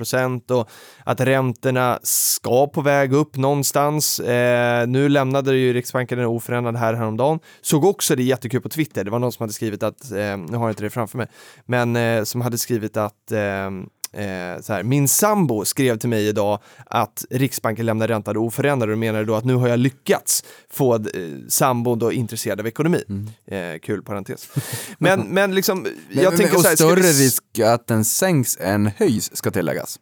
och 0.49 0.69
att 1.03 1.21
räntorna 1.21 1.99
ska 2.05 2.67
på 2.67 2.81
väg 2.81 3.13
upp 3.13 3.35
någonstans. 3.37 4.19
Eh, 4.19 4.87
nu 4.87 5.09
lämnade 5.09 5.55
ju 5.57 5.73
Riksbanken 5.73 6.17
den 6.17 6.27
oförändrad 6.27 6.75
här 6.75 6.93
häromdagen. 6.93 7.39
Såg 7.61 7.85
också 7.85 8.15
det 8.15 8.23
jättekul 8.23 8.61
på 8.61 8.69
Twitter, 8.69 9.03
det 9.03 9.11
var 9.11 9.19
någon 9.19 9.31
som 9.31 9.43
hade 9.43 9.53
skrivit 9.53 9.83
att, 9.83 10.11
eh, 10.11 10.17
nu 10.17 10.57
har 10.57 10.65
jag 10.65 10.71
inte 10.71 10.83
det 10.83 10.89
framför 10.89 11.17
mig, 11.17 11.27
men 11.65 11.95
eh, 11.95 12.23
som 12.23 12.41
hade 12.41 12.57
skrivit 12.57 12.97
att 12.97 13.31
eh, 13.31 13.69
Eh, 14.17 14.61
så 14.61 14.73
här, 14.73 14.83
min 14.83 15.07
sambo 15.07 15.65
skrev 15.65 15.97
till 15.97 16.09
mig 16.09 16.27
idag 16.27 16.59
att 16.85 17.25
Riksbanken 17.29 17.85
lämnar 17.85 18.07
räntan 18.07 18.37
oförändrad 18.37 18.89
och 18.89 18.97
menade 18.97 19.25
då 19.25 19.35
att 19.35 19.45
nu 19.45 19.55
har 19.55 19.67
jag 19.67 19.79
lyckats 19.79 20.43
få 20.71 20.95
eh, 20.95 21.01
sambon 21.49 21.99
då 21.99 22.11
intresserad 22.11 22.59
av 22.59 22.67
ekonomi. 22.67 23.03
Eh, 23.47 23.79
kul 23.81 24.03
parentes. 24.03 24.49
Men, 24.97 25.21
men 25.21 25.55
liksom, 25.55 25.85
jag 26.09 26.23
Men- 26.23 26.37
tänker 26.37 26.55
och 26.55 26.61
så 26.61 26.67
här, 26.67 26.75
större 26.75 27.01
vi 27.01 27.07
risk 27.25 27.59
att 27.59 27.87
den 27.87 28.05
sänks 28.05 28.57
än 28.59 28.91
höjs, 28.97 29.37
ska 29.37 29.51
tilläggas. 29.51 29.99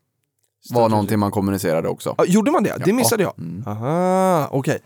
Var 0.71 0.89
någonting 0.89 1.19
man 1.19 1.31
kommunicerade 1.31 1.87
också. 1.87 2.15
Ja, 2.17 2.25
gjorde 2.25 2.51
man 2.51 2.63
det? 2.63 2.75
Det 2.85 2.93
missade 2.93 3.23
jag. 3.23 3.33
Mm. 3.39 3.63
Aha, 3.67 4.47
okej. 4.51 4.79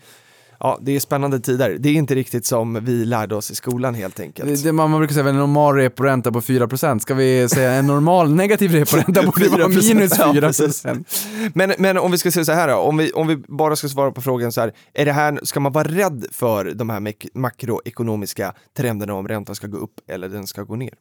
Ja, 0.60 0.80
det 0.82 0.96
är 0.96 1.00
spännande 1.00 1.40
tider. 1.40 1.78
Det 1.80 1.90
är 1.90 1.94
inte 1.94 2.16
riktigt 2.16 2.46
som 2.46 2.86
vi 2.86 3.06
lärde 3.06 3.36
oss 3.36 3.52
i 3.52 3.56
skolan 3.56 3.96
helt 3.96 4.20
enkelt. 4.20 4.50
Det, 4.50 4.64
det, 4.64 4.72
man 4.72 4.90
man 4.92 5.00
brukar 5.00 5.14
säga 5.14 5.30
en 5.30 5.38
normal 5.38 5.76
reporänta 5.76 6.32
på 6.32 6.42
4%, 6.42 7.00
ska 7.00 7.14
vi 7.14 7.50
säga 7.50 7.72
en 7.72 7.88
normal 7.88 8.34
negativ 8.36 8.72
reporänta 8.72 9.22
vara 9.22 9.32
4%. 9.32 9.94
minus 9.94 10.18
Ja, 10.20 10.34
4%. 10.34 11.52
Men, 11.54 11.74
men 11.78 11.98
om 11.98 12.12
vi 12.12 12.18
ska 12.18 12.32
säga 12.32 12.46
så 12.46 12.52
här 12.52 12.68
då, 12.68 12.76
om 12.76 12.98
vi, 12.98 13.12
om 13.12 13.28
vi 13.28 13.36
bara 13.38 13.76
ska 13.76 13.90
svara 13.90 14.12
på 14.12 14.22
frågan 14.22 14.52
så 14.52 14.62
här, 14.62 14.74
är 14.94 15.06
det 15.06 15.12
här, 15.12 15.40
ska 15.44 15.60
man 15.60 15.72
vara 15.72 15.88
rädd 15.88 16.26
för 16.32 16.66
de 16.66 16.90
här 16.90 17.00
mek- 17.00 17.28
makroekonomiska 17.34 18.54
trenderna 18.78 19.14
om 19.14 19.28
räntan 19.28 19.56
ska 19.56 19.68
gå 19.68 19.78
upp 19.78 19.94
eller 20.10 20.30
den 20.30 20.48
ska 20.48 20.64
gå 20.64 20.76
ner? 20.76 20.94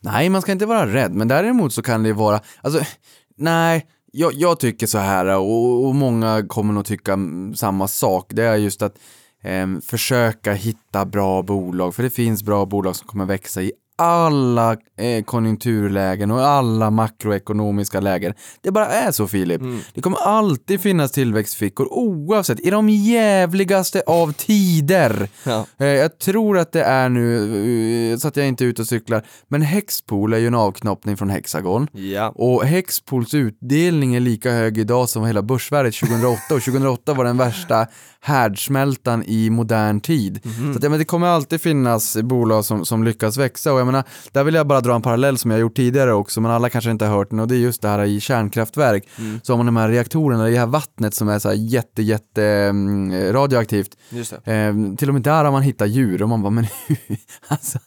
Nej, 0.00 0.28
man 0.28 0.42
ska 0.42 0.52
inte 0.52 0.66
vara 0.66 0.86
rädd, 0.86 1.12
men 1.14 1.28
däremot 1.28 1.72
så 1.72 1.82
kan 1.82 2.02
det 2.02 2.12
vara, 2.12 2.40
alltså, 2.62 2.80
nej, 3.38 3.86
jag, 4.12 4.32
jag 4.34 4.60
tycker 4.60 4.86
så 4.86 4.98
här 4.98 5.38
och, 5.38 5.86
och 5.86 5.94
många 5.94 6.46
kommer 6.48 6.72
nog 6.72 6.84
tycka 6.84 7.18
samma 7.54 7.88
sak. 7.88 8.26
Det 8.28 8.44
är 8.44 8.56
just 8.56 8.82
att 8.82 8.98
eh, 9.42 9.66
försöka 9.82 10.52
hitta 10.52 11.04
bra 11.04 11.42
bolag, 11.42 11.94
för 11.94 12.02
det 12.02 12.10
finns 12.10 12.42
bra 12.42 12.66
bolag 12.66 12.96
som 12.96 13.06
kommer 13.06 13.24
växa 13.24 13.62
i 13.62 13.72
alla 13.98 14.76
eh, 14.98 15.24
konjunkturlägen 15.24 16.30
och 16.30 16.46
alla 16.46 16.90
makroekonomiska 16.90 18.00
lägen. 18.00 18.34
Det 18.60 18.70
bara 18.70 18.86
är 18.86 19.12
så 19.12 19.26
Filip. 19.28 19.60
Det 19.94 20.00
kommer 20.00 20.18
alltid 20.18 20.80
finnas 20.80 21.12
tillväxtfickor 21.12 21.88
oavsett, 21.92 22.60
i 22.60 22.70
de 22.70 22.88
jävligaste 22.88 24.02
av 24.06 24.32
tider. 24.32 25.28
Ja. 25.44 25.66
Eh, 25.78 25.86
Jag 25.86 26.18
tror 26.18 26.58
att 26.58 26.72
det 26.72 26.82
är 26.82 27.08
nu, 27.08 28.12
eh, 28.12 28.18
så 28.18 28.28
att 28.28 28.36
jag 28.36 28.48
inte 28.48 28.64
är 28.64 28.66
ute 28.66 28.82
och 28.82 28.88
cyklar, 28.88 29.26
men 29.48 29.62
Hexpool 29.62 30.32
är 30.32 30.38
ju 30.38 30.46
en 30.46 30.54
avknoppning 30.54 31.16
från 31.16 31.30
Hexagon. 31.30 31.88
Ja. 31.92 32.28
Och 32.34 32.64
Hexpools 32.64 33.34
utdelning 33.34 34.14
är 34.14 34.20
lika 34.20 34.50
hög 34.50 34.78
idag 34.78 35.08
som 35.08 35.24
hela 35.26 35.42
börsvärdet 35.42 35.94
2008 35.94 36.54
och 36.54 36.62
2008 36.62 37.14
var 37.14 37.24
den 37.24 37.36
värsta 37.38 37.86
härdsmältan 38.24 39.22
i 39.26 39.50
modern 39.50 40.00
tid. 40.00 40.40
Så 40.72 40.76
att, 40.78 40.82
ja, 40.82 40.88
men 40.90 40.98
det 40.98 41.04
kommer 41.04 41.26
alltid 41.26 41.60
finnas 41.60 42.16
bolag 42.16 42.64
som, 42.64 42.84
som 42.86 43.04
lyckas 43.04 43.36
växa 43.36 43.72
och 43.72 43.80
jag 43.80 43.86
menar, 43.86 44.04
där 44.32 44.44
vill 44.44 44.54
jag 44.54 44.66
bara 44.66 44.80
dra 44.80 44.94
en 44.94 45.02
parallell 45.02 45.38
som 45.38 45.50
jag 45.50 45.60
gjort 45.60 45.76
tidigare 45.76 46.12
också, 46.12 46.40
men 46.40 46.50
alla 46.50 46.70
kanske 46.70 46.90
inte 46.90 47.04
har 47.06 47.16
hört 47.16 47.30
den 47.30 47.38
och 47.40 47.48
det 47.48 47.54
är 47.54 47.58
just 47.58 47.82
det 47.82 47.88
här 47.88 48.02
i 48.04 48.20
kärnkraftverk. 48.20 49.08
Så 49.42 49.52
har 49.52 49.56
man 49.56 49.66
de 49.66 49.76
här 49.76 49.88
reaktorerna, 49.88 50.44
det 50.44 50.58
här 50.58 50.66
vattnet 50.66 51.14
som 51.14 51.28
är 51.28 51.38
så 51.38 51.48
här 51.48 51.56
jätte, 51.56 52.02
jätte 52.02 52.44
mm, 52.44 53.32
radioaktivt. 53.32 53.96
Eh, 54.44 54.74
till 54.98 55.08
och 55.08 55.14
med 55.14 55.22
där 55.22 55.44
har 55.44 55.52
man 55.52 55.62
hittat 55.62 55.90
djur 55.90 56.22
och 56.22 56.28
man 56.28 56.42
bara, 56.42 56.50
men 56.50 56.66
alltså, 57.48 57.78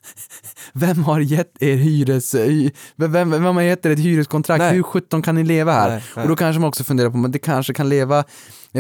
vem 0.74 1.04
har 1.04 1.20
gett 1.20 1.52
er 1.64 1.76
hyres, 1.76 2.36
hy- 2.36 2.72
vem, 2.96 3.12
vem, 3.12 3.32
vem 3.32 3.44
har 3.56 3.62
gett 3.62 3.86
er 3.86 3.90
ett 3.90 4.00
hyreskontrakt? 4.00 4.60
Nej. 4.60 4.74
Hur 4.76 4.84
sjutton 4.84 5.22
kan 5.22 5.36
ni 5.36 5.44
leva 5.44 5.74
här? 5.74 5.90
Nej, 5.90 6.04
nej. 6.16 6.24
Och 6.24 6.30
då 6.30 6.36
kanske 6.36 6.60
man 6.60 6.68
också 6.68 6.84
funderar 6.84 7.10
på, 7.10 7.18
men 7.18 7.32
det 7.32 7.40
kanske 7.40 7.74
kan 7.74 7.90
leva 7.90 8.20
eh, 8.20 8.24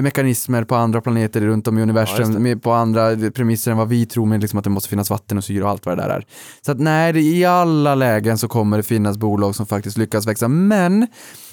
mekanismer 0.04 0.64
på 0.64 0.76
andra 0.76 1.02
planeter 1.02 1.42
runt 1.42 1.68
om 1.68 1.78
i 1.78 1.82
Ja, 1.82 1.84
universum, 1.84 2.44
med, 2.44 2.64
på 2.64 2.72
andra 2.72 3.32
premisser 3.32 3.72
än 3.72 3.78
vad 3.78 3.90
vi 3.90 4.06
tror, 4.06 4.26
med 4.26 4.42
liksom 4.42 4.58
att 4.60 4.64
det 4.64 4.70
måste 4.70 4.90
finnas 4.90 5.10
vatten 5.10 5.38
och 5.38 5.44
syre 5.44 5.64
och 5.64 5.70
allt 5.70 5.86
vad 5.86 5.98
det 5.98 6.04
där 6.04 6.10
är. 6.10 6.26
Så 6.62 6.72
att 6.72 6.80
nej, 6.80 7.38
i 7.40 7.46
alla 7.46 7.96
lägen 7.96 8.38
så 8.38 8.48
kommer 8.48 8.78
det 8.78 8.84
finnas 8.84 9.18
bolag 9.18 9.56
som 9.56 9.66
faktiskt 9.66 9.98
lyckas 9.98 10.28
växa, 10.28 10.48
men 10.48 11.08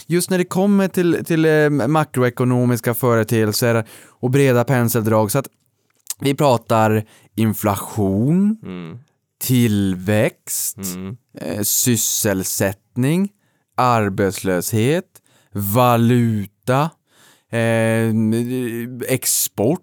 just 0.07 0.30
när 0.30 0.38
det 0.38 0.45
kommer 0.45 0.88
till, 0.88 1.24
till 1.24 1.45
eh, 1.45 1.70
makroekonomiska 1.70 2.95
företeelser 2.95 3.84
och 4.09 4.30
breda 4.30 4.64
penseldrag, 4.64 5.30
så 5.30 5.38
att 5.38 5.47
vi 6.20 6.34
pratar 6.34 7.05
inflation, 7.34 8.57
Mm. 8.62 8.99
tillväxt, 9.43 10.78
Mm. 10.95 11.16
eh, 11.40 11.62
sysselsättning, 11.62 13.28
arbetslöshet, 13.76 15.05
valuta, 15.53 16.90
eh, 17.53 18.15
export, 19.09 19.81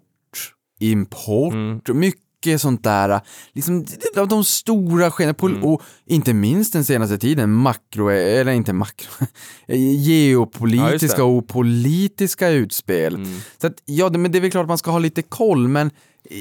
import, 0.80 1.52
Mm. 1.54 1.80
mycket 1.94 2.60
sånt 2.60 2.84
där. 2.84 3.20
Liksom, 3.52 3.84
de, 4.14 4.28
de 4.28 4.44
stora 4.44 5.10
skenorna, 5.10 5.34
Mm. 5.42 5.64
och 5.64 5.82
inte 6.06 6.32
minst 6.34 6.72
den 6.72 6.84
senaste 6.84 7.18
tiden, 7.18 7.52
makro, 7.52 8.08
eller 8.10 8.52
inte 8.52 8.72
makro, 8.72 9.26
geopolitiska 10.06 11.16
det. 11.16 11.22
och 11.22 11.48
politiska 11.48 12.48
utspel. 12.48 13.14
Mm. 13.14 13.38
Så 13.58 13.66
att, 13.66 13.74
ja, 13.84 14.10
men 14.10 14.32
det 14.32 14.38
är 14.38 14.40
väl 14.40 14.50
klart 14.50 14.62
att 14.64 14.68
man 14.68 14.78
ska 14.78 14.90
ha 14.90 14.98
lite 14.98 15.22
koll, 15.22 15.68
men 15.68 15.90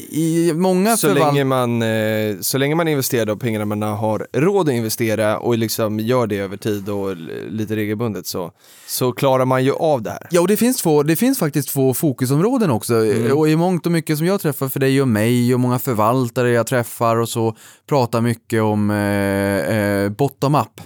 i 0.09 0.53
många 0.53 0.97
Så, 0.97 1.13
länge 1.13 1.43
man, 1.43 1.81
eh, 1.81 2.39
så 2.41 2.57
länge 2.57 2.75
man 2.75 2.87
investerar 2.87 3.25
de 3.25 3.39
pengarna 3.39 3.65
man 3.65 3.81
har 3.81 4.27
råd 4.33 4.69
att 4.69 4.75
investera 4.75 5.39
och 5.39 5.57
liksom 5.57 5.99
gör 5.99 6.27
det 6.27 6.37
över 6.37 6.57
tid 6.57 6.89
och 6.89 7.15
lite 7.49 7.75
regelbundet 7.75 8.27
så, 8.27 8.51
så 8.87 9.11
klarar 9.11 9.45
man 9.45 9.63
ju 9.63 9.73
av 9.73 10.01
det 10.01 10.09
här. 10.09 10.27
Ja, 10.31 10.41
och 10.41 10.47
det 10.47 10.57
finns, 10.57 10.77
två, 10.77 11.03
det 11.03 11.15
finns 11.15 11.39
faktiskt 11.39 11.69
två 11.69 11.93
fokusområden 11.93 12.71
också. 12.71 12.95
Och 13.33 13.49
i 13.49 13.55
mångt 13.55 13.85
och 13.85 13.91
mycket 13.91 14.17
som 14.17 14.27
jag 14.27 14.41
träffar 14.41 14.69
för 14.69 14.79
dig 14.79 15.01
och 15.01 15.07
mig 15.07 15.53
och 15.53 15.59
många 15.59 15.79
förvaltare 15.79 16.51
jag 16.51 16.67
träffar 16.67 17.17
och 17.17 17.29
så 17.29 17.55
pratar 17.89 18.21
mycket 18.21 18.61
om 18.61 18.91
eh, 18.91 19.77
eh, 19.77 20.09
bottom-up. 20.09 20.81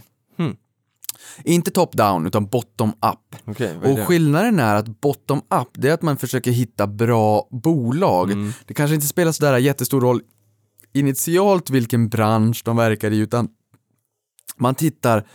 Inte 1.44 1.72
top-down, 1.72 2.28
utan 2.28 2.46
bottom-up. 2.46 3.60
Är 3.60 3.92
Och 3.92 4.00
skillnaden 4.08 4.60
är 4.60 4.76
att 4.76 5.02
bottom-up, 5.02 5.68
det 5.74 5.90
är 5.90 5.94
att 5.94 6.02
man 6.02 6.18
försöker 6.18 6.52
hitta 6.52 6.88
bra 6.88 7.48
bolag. 7.52 8.32
Mm. 8.32 8.54
Det 8.66 8.74
kanske 8.74 8.96
inte 8.96 9.08
spelar 9.08 9.32
sådär 9.32 9.58
jättestor 9.58 10.02
roll 10.02 10.22
initialt 10.94 11.70
vilken 11.70 12.10
bransch 12.10 12.62
de 12.66 12.78
verkar 12.78 13.12
i, 13.12 13.18
utan 13.18 13.48
man 14.58 14.76
tittar 14.76 15.28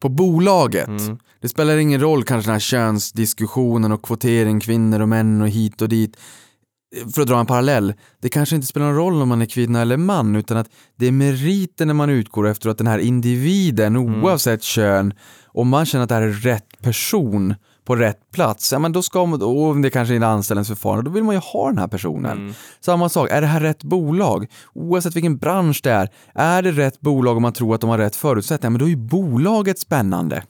på 0.00 0.08
bolaget. 0.08 0.88
Mm. 0.88 1.18
Det 1.40 1.48
spelar 1.48 1.76
ingen 1.76 2.00
roll 2.00 2.24
kanske 2.24 2.48
den 2.48 2.52
här 2.52 2.60
könsdiskussionen 2.60 3.92
och 3.92 4.02
kvotering, 4.02 4.60
kvinnor 4.60 5.00
och 5.00 5.08
män 5.08 5.42
och 5.42 5.48
hit 5.48 5.82
och 5.82 5.88
dit. 5.88 6.16
För 7.14 7.22
att 7.22 7.28
dra 7.28 7.40
en 7.40 7.46
parallell, 7.46 7.94
det 8.22 8.28
kanske 8.28 8.56
inte 8.56 8.66
spelar 8.66 8.86
någon 8.86 8.96
roll 8.96 9.22
om 9.22 9.28
man 9.28 9.42
är 9.42 9.46
kvinna 9.46 9.80
eller 9.80 9.96
man, 9.96 10.36
utan 10.36 10.56
att 10.56 10.70
det 10.96 11.06
är 11.06 11.12
meriterna 11.12 11.94
man 11.94 12.10
utgår 12.10 12.48
efter 12.48 12.70
att 12.70 12.78
den 12.78 12.86
här 12.86 12.98
individen, 12.98 13.96
oavsett 13.96 14.62
kön, 14.62 15.12
om 15.46 15.68
man 15.68 15.86
känner 15.86 16.02
att 16.02 16.08
det 16.08 16.14
här 16.14 16.22
är 16.22 16.32
rätt 16.32 16.82
person 16.82 17.54
på 17.86 17.96
rätt 17.96 18.30
plats, 18.32 18.72
ja 18.72 18.78
men 18.78 18.92
då 18.92 19.02
ska 19.02 19.26
man, 19.26 19.42
och 19.42 19.76
det 19.76 19.90
kanske 19.90 20.14
är 20.14 20.16
en 20.16 20.22
anställningsförfarande, 20.22 21.02
då 21.04 21.10
vill 21.10 21.24
man 21.24 21.34
ju 21.34 21.40
ha 21.40 21.68
den 21.68 21.78
här 21.78 21.88
personen. 21.88 22.54
Samma 22.80 23.08
sak, 23.08 23.30
är 23.30 23.40
det 23.40 23.46
här 23.46 23.60
rätt 23.60 23.82
bolag? 23.82 24.46
Oavsett 24.74 25.16
vilken 25.16 25.36
bransch 25.36 25.80
det 25.82 25.90
är, 25.90 26.08
är 26.34 26.62
det 26.62 26.70
rätt 26.72 27.00
bolag 27.00 27.36
om 27.36 27.42
man 27.42 27.52
tror 27.52 27.74
att 27.74 27.80
de 27.80 27.90
har 27.90 27.98
rätt 27.98 28.16
förutsättningar, 28.16 28.70
men 28.70 28.78
då 28.78 28.84
är 28.84 28.90
ju 28.90 28.96
bolaget 28.96 29.78
spännande. 29.78 30.42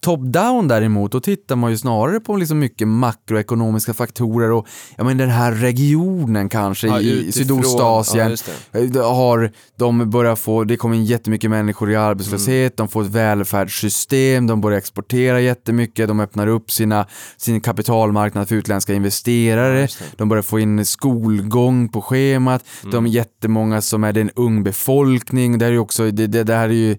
Top-down 0.00 0.68
däremot, 0.68 1.12
då 1.12 1.20
tittar 1.20 1.56
man 1.56 1.70
ju 1.70 1.76
snarare 1.78 2.20
på 2.20 2.36
liksom 2.36 2.58
mycket 2.58 2.88
makroekonomiska 2.88 3.94
faktorer 3.94 4.50
och 4.50 4.66
ja, 4.96 5.04
men 5.04 5.18
den 5.18 5.30
här 5.30 5.52
regionen 5.52 6.48
kanske 6.48 6.86
Ja, 6.86 7.00
i. 7.00 7.32
Sydostasien 7.32 8.36
Ja. 8.72 8.80
Eh, 8.80 9.14
har 9.14 9.50
de 9.76 10.10
börjat 10.10 10.38
få, 10.38 10.64
det 10.64 10.76
kommer 10.76 10.96
in 10.96 11.04
jättemycket 11.04 11.50
människor 11.50 11.90
i 11.90 11.96
arbetslöshet, 11.96 12.76
de 12.76 12.88
får 12.88 13.02
ett 13.02 13.08
välfärdssystem, 13.08 14.46
de 14.46 14.60
börjar 14.60 14.78
exportera 14.78 15.40
jättemycket, 15.40 16.08
de 16.08 16.20
öppnar 16.20 16.46
upp 16.46 16.70
sina, 16.78 17.06
sin 17.36 17.60
kapitalmarknad 17.60 18.48
för 18.48 18.54
utländska 18.54 18.94
investerare. 18.94 19.88
De 20.16 20.28
börjar 20.28 20.42
få 20.42 20.60
in 20.60 20.84
skolgång 20.84 21.88
på 21.88 22.02
schemat. 22.02 22.64
De 22.92 23.06
är 23.06 23.10
jättemånga 23.10 23.80
som 23.80 24.04
är 24.04 24.18
en 24.18 24.30
ung 24.36 24.62
befolkning. 24.62 25.58
Det 25.58 25.64
här 25.64 25.70
är 25.70 25.74
ju 25.74 25.78
också, 25.78 26.10
det, 26.10 26.26
det, 26.26 26.44
det 26.44 26.54
här 26.54 26.68
är 26.68 26.72
ju 26.72 26.96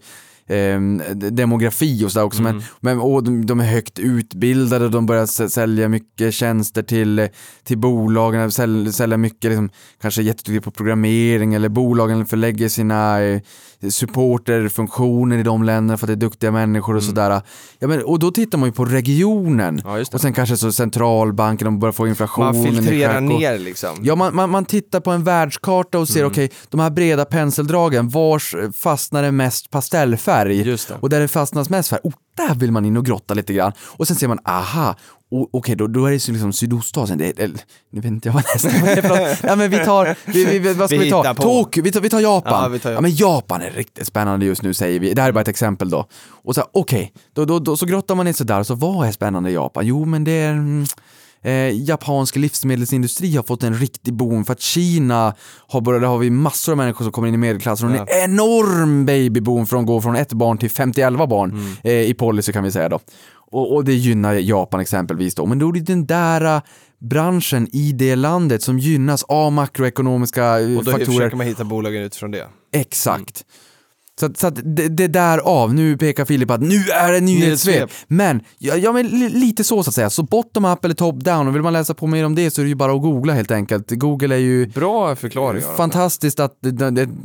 ehm, 0.50 1.02
demografi 1.14 2.06
och 2.06 2.12
sådär 2.12 2.26
också. 2.26 2.41
Men, 2.41 2.64
men 2.80 3.00
och 3.00 3.24
de, 3.24 3.45
de 3.45 3.60
är 3.60 3.66
högt 3.66 4.00
utbildade 4.00 4.86
och 4.86 4.91
de 4.91 5.06
börjar 5.06 5.26
sälja 5.50 5.89
mycket 5.89 6.34
tjänster 6.34 6.84
till, 6.84 7.28
till 7.64 7.78
bolagen, 7.78 8.52
sälja, 8.52 8.91
sälja 8.91 9.18
mycket, 9.18 9.52
liksom, 9.52 9.70
kanske 10.02 10.22
jätteduktiga 10.22 10.62
på 10.62 10.72
programmering 10.72 11.54
eller 11.54 11.70
bolagen 11.70 12.26
förlägger 12.26 12.70
sina 12.70 13.22
eh, 13.22 13.41
supporterfunktioner 13.89 15.38
i 15.38 15.43
de 15.43 15.64
länderna 15.64 15.97
för 15.97 16.06
att 16.06 16.08
det 16.08 16.14
är 16.14 16.30
duktiga 16.30 16.52
människor 16.52 16.95
och 16.95 17.04
sådär. 17.04 17.41
Ja, 17.80 17.88
men, 17.88 18.04
och 18.04 18.20
då 18.20 18.32
tittar 18.32 18.58
man 18.58 18.70
ju 18.70 18.74
på 18.74 18.86
regionen. 18.86 19.82
Ja, 19.84 20.00
och 20.14 20.22
sen 20.22 20.34
kanske 20.34 20.58
så 20.58 20.72
centralbanken, 20.72 21.66
de 21.66 21.80
börjar 21.80 21.93
få 21.93 22.08
inflationen 22.08 22.56
Man 22.56 22.66
filtrerar 22.66 23.22
ner 23.22 23.60
liksom. 23.60 23.97
Ja, 24.02 24.16
man, 24.16 24.36
man, 24.36 24.50
man 24.50 24.66
tittar 24.66 25.00
på 25.00 25.12
en 25.12 25.24
världskarta 25.24 26.00
och 26.00 26.10
ser, 26.10 26.26
okej, 26.26 26.52
de 26.70 26.80
här 26.80 26.89
breda 26.89 27.26
penseldragen, 27.26 28.10
vars 28.10 28.56
fastnar 28.74 29.24
det 29.24 29.32
mest 29.32 29.70
pastellfärg? 29.70 30.39
Det. 30.46 30.94
Och 31.00 31.10
där 31.10 31.20
det 31.20 31.28
fastnas 31.28 31.70
mest 31.70 31.90
färg, 31.90 32.00
oh, 32.04 32.14
där 32.38 32.56
vill 32.56 32.72
man 32.72 32.86
in 32.86 32.98
och 32.98 33.06
grotta 33.06 33.34
lite 33.34 33.54
grann. 33.54 33.72
Och 33.80 34.08
sen 34.08 34.16
ser 34.16 34.28
man, 34.28 34.40
aha, 34.46 34.96
okej, 35.52 35.76
då, 35.76 35.88
då 35.88 36.06
är 36.06 36.12
det 36.12 36.28
liksom 36.28 36.54
Sydostasien, 36.54 37.18
det 37.18 37.40
eller, 37.40 37.60
nu 37.92 38.02
vet 38.02 38.06
inte 38.06 38.28
jag 38.28 38.34
vad 38.34 38.44
vad 39.10 39.20
är. 39.20 39.40
Ja 39.44 39.56
men 39.56 39.70
vi 39.70 39.78
tar, 39.86 40.16
vi, 40.26 40.60
vi, 40.60 40.74
vad 40.74 40.90
ska 40.90 40.98
Vi 41.00 41.04
vi, 41.06 41.12
ta? 41.12 41.34
Tokyo, 41.34 41.84
vi 41.84 41.92
tar, 41.92 42.02
vi 42.02 42.10
tar 42.10 42.20
Japan. 42.20 42.64
Ja, 42.64 42.68
vi 42.68 42.80
tar 42.80 42.90
ja 42.90 42.94
Japan. 42.94 43.04
men 43.04 43.16
Japan 43.16 43.62
är 43.62 43.72
riktigt 43.72 44.08
spännande 44.08 44.46
just 44.46 44.62
nu 44.62 44.74
säger 44.74 45.00
vi, 45.00 45.14
det 45.14 45.22
här 45.22 45.30
är 45.30 45.34
bara 45.34 45.42
ett 45.42 45.48
exempel 45.48 45.90
då. 45.90 46.06
Och 46.44 46.56
så 46.56 46.64
okej, 46.72 47.14
då, 47.34 47.46
då, 47.46 47.60
då 47.60 47.78
så 47.78 47.86
grottar 47.86 48.16
man 48.16 48.28
in 48.28 48.34
sig 48.34 48.46
där, 48.46 48.64
så 48.64 48.76
vad 48.76 49.08
är 49.08 49.12
spännande 49.12 49.50
i 49.50 49.54
Japan? 49.54 49.86
Jo 49.88 50.06
men 50.06 50.24
det 50.24 50.32
är 50.32 50.52
mm, 50.52 50.86
Eh, 51.44 51.82
japansk 51.84 52.36
livsmedelsindustri 52.36 53.36
har 53.36 53.44
fått 53.44 53.64
en 53.64 53.74
riktig 53.74 54.14
boom 54.14 54.46
för 54.46 54.54
att 54.54 54.62
Kina 54.62 55.36
har 55.68 55.82
börjat, 55.82 56.02
där 56.02 56.08
har 56.08 56.18
vi 56.18 56.30
massor 56.30 56.72
av 56.72 56.78
människor 56.78 57.06
som 57.06 57.12
kommer 57.12 57.28
in 57.28 57.34
i 57.34 57.38
medelklassen 57.38 57.90
och 57.90 57.96
en 57.96 58.32
enorm 58.32 59.06
babyboom 59.06 59.68
från 59.68 59.80
att 59.80 59.88
gå 59.88 60.02
från 60.02 60.16
ett 60.16 60.34
barn 60.34 60.58
till 60.58 60.70
51 60.70 61.14
barn 61.30 61.76
eh, 61.84 61.92
i 61.94 62.14
policy 62.14 62.54
kan 62.54 62.64
vi 62.64 62.72
säga 62.72 62.90
då. 62.90 63.00
Och, 63.52 63.76
och 63.76 63.86
det 63.86 63.94
gynnar 63.94 64.34
Japan 64.34 64.80
exempelvis 64.80 65.36
då. 65.36 65.46
Men 65.46 65.60
då 65.60 65.70
är 65.70 65.74
det 65.74 65.80
den 65.80 66.06
där 66.06 66.56
eh, 66.56 66.62
branschen 67.00 67.68
i 67.76 67.92
det 67.92 68.16
landet 68.16 68.62
som 68.64 68.80
gynnas 68.80 69.24
av 69.24 69.52
makroekonomiska 69.52 70.60
eh, 70.60 70.78
Och 70.78 70.84
då 70.86 70.92
faktorer. 70.92 71.06
försöker 71.06 71.38
man 71.38 71.48
hitta 71.48 71.64
bolagen 71.64 72.04
utifrån 72.04 72.32
det. 72.32 72.48
Exakt. 72.74 73.46
Så, 74.20 74.26
att- 74.26 74.38
så 74.38 74.47
att 74.47 74.55
det, 74.63 74.88
det 74.88 75.07
där 75.07 75.38
av, 75.38 75.74
nu 75.74 75.97
pekar 75.97 76.26
Filip 76.26 76.51
att 76.51 76.61
nu 76.61 76.76
är 76.93 77.11
det 77.11 77.20
nyhetssvep. 77.22 77.89
Men, 78.07 78.41
ja, 78.57 78.76
ja, 78.76 78.91
men 78.91 79.07
li- 79.07 79.30
lite 79.30 79.63
så 79.63 79.84
så 79.84 79.89
att 79.89 79.95
säga. 79.95 80.09
Så 80.09 80.24
bottom 80.24 80.65
up 80.65 80.86
eller 80.86 80.95
top 80.95 81.15
down, 81.15 81.47
och 81.47 81.55
vill 81.55 81.61
man 81.61 81.74
läsa 81.74 81.93
på 81.93 82.07
mer 82.07 82.26
om 82.26 82.36
det 82.36 82.51
så 82.51 82.61
är 82.61 82.63
det 82.63 82.70
ju 82.70 82.76
bara 82.76 82.93
att 82.93 83.01
googla 83.01 83.34
helt 83.34 83.51
enkelt. 83.51 83.91
Google 83.91 84.36
är 84.36 84.39
ju 84.39 84.67
Bra 84.67 85.15
förklaring. 85.15 85.61
Fantastiskt 85.78 86.39
att, 86.39 86.53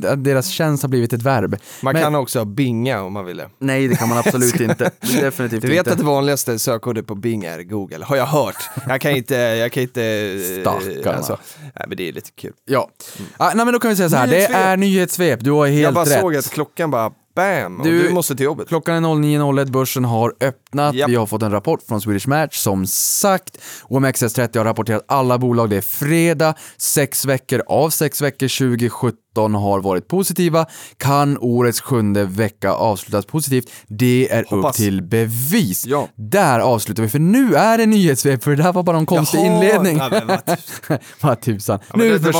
att 0.05 0.23
deras 0.23 0.47
tjänst 0.49 0.83
har 0.83 0.87
blivit 0.89 1.13
ett 1.13 1.21
verb. 1.21 1.55
Man 1.81 1.93
Men- 1.93 2.03
kan 2.03 2.15
också 2.15 2.45
binga 2.45 3.01
om 3.01 3.13
man 3.13 3.25
vill 3.25 3.37
det. 3.37 3.49
Nej, 3.59 3.87
det 3.87 3.95
kan 3.95 4.09
man 4.09 4.17
absolut 4.17 4.59
inte. 4.59 4.91
Definitivt 5.21 5.61
Du 5.61 5.67
vet 5.67 5.77
inte. 5.77 5.91
att 5.91 5.97
det 5.97 6.03
vanligaste 6.05 6.59
sökordet 6.59 7.07
på 7.07 7.15
Bing 7.15 7.43
är 7.45 7.63
Google, 7.63 8.05
har 8.05 8.15
jag 8.15 8.25
hört. 8.25 8.55
Jag 8.87 9.01
kan 9.01 9.11
inte, 9.11 9.35
jag 9.35 9.71
kan 9.71 9.83
inte... 9.83 10.03
eh, 10.03 10.61
Stackarna. 10.61 11.17
Alltså, 11.17 11.37
nej 11.61 11.85
men 11.87 11.97
det 11.97 12.09
är 12.09 12.13
lite 12.13 12.31
kul. 12.31 12.53
Ja. 12.65 12.89
Ah, 13.37 13.51
nej 13.55 13.65
men 13.65 13.73
då 13.73 13.79
kan 13.79 13.89
vi 13.89 13.95
säga 13.95 14.09
så 14.09 14.15
här, 14.15 14.27
det 14.27 14.45
är 14.45 14.77
nyhetssvep, 14.77 15.39
du 15.43 15.51
har 15.51 15.67
helt 15.67 15.81
jag 15.83 15.93
bara 15.93 16.05
rätt. 16.05 16.19
såg 16.21 16.35
att 16.35 16.49
klockan 16.49 16.84
bara 16.91 17.11
bam, 17.35 17.79
och 17.79 17.85
Du- 17.85 18.03
du 18.07 18.13
måste 18.13 18.35
till 18.35 18.45
jobbet. 18.45 18.67
Klockan 18.67 18.95
är 18.95 19.01
09.01, 19.15 19.69
börsen 19.71 20.05
har 20.05 20.33
öppnat. 20.41 20.95
Japp. 20.95 21.09
Vi 21.09 21.15
har 21.15 21.25
fått 21.25 21.41
en 21.43 21.51
rapport 21.51 21.79
från 21.87 22.01
Swedish 22.01 22.27
Match 22.27 22.55
som 22.57 22.87
sagt. 22.87 23.57
OMXS30 23.89 24.57
har 24.57 24.65
rapporterat 24.65 25.05
alla 25.07 25.37
bolag. 25.37 25.69
Det 25.69 25.77
är 25.77 25.81
fredag, 25.81 26.53
sex 26.77 27.25
veckor 27.25 27.61
av 27.67 27.89
sex 27.89 28.21
veckor 28.21 28.47
2017 28.47 29.55
har 29.55 29.79
varit 29.81 30.07
positiva. 30.07 30.65
Kan 30.97 31.37
årets 31.41 31.81
sjunde 31.81 32.23
vecka 32.25 32.71
avslutas 32.71 33.25
positivt? 33.25 33.71
Det 33.87 34.27
är 34.31 34.41
upp 34.43 34.49
Hoppas. 34.49 34.75
till 34.75 35.01
bevis. 35.03 35.85
Ja. 35.85 36.07
Där 36.15 36.59
avslutar 36.59 37.03
vi, 37.03 37.09
för 37.09 37.19
nu 37.19 37.55
är 37.55 37.77
det 37.77 37.85
nyhetssvep, 37.85 38.43
för 38.43 38.51
det 38.55 38.63
där 38.63 38.73
var 38.73 38.83
bara 38.83 38.97
en 38.97 39.05
konstig 39.05 39.37
Jaha, 39.39 39.45
inledning. 39.55 39.97
nej, 39.97 40.09
men 40.11 40.27
vad 40.27 40.45
tusan. 40.45 40.97
Vad 41.21 41.41
tusan. 41.41 41.79
Ja, 41.89 41.95
nu 41.97 42.03
det, 42.09 42.17
det. 42.19 42.31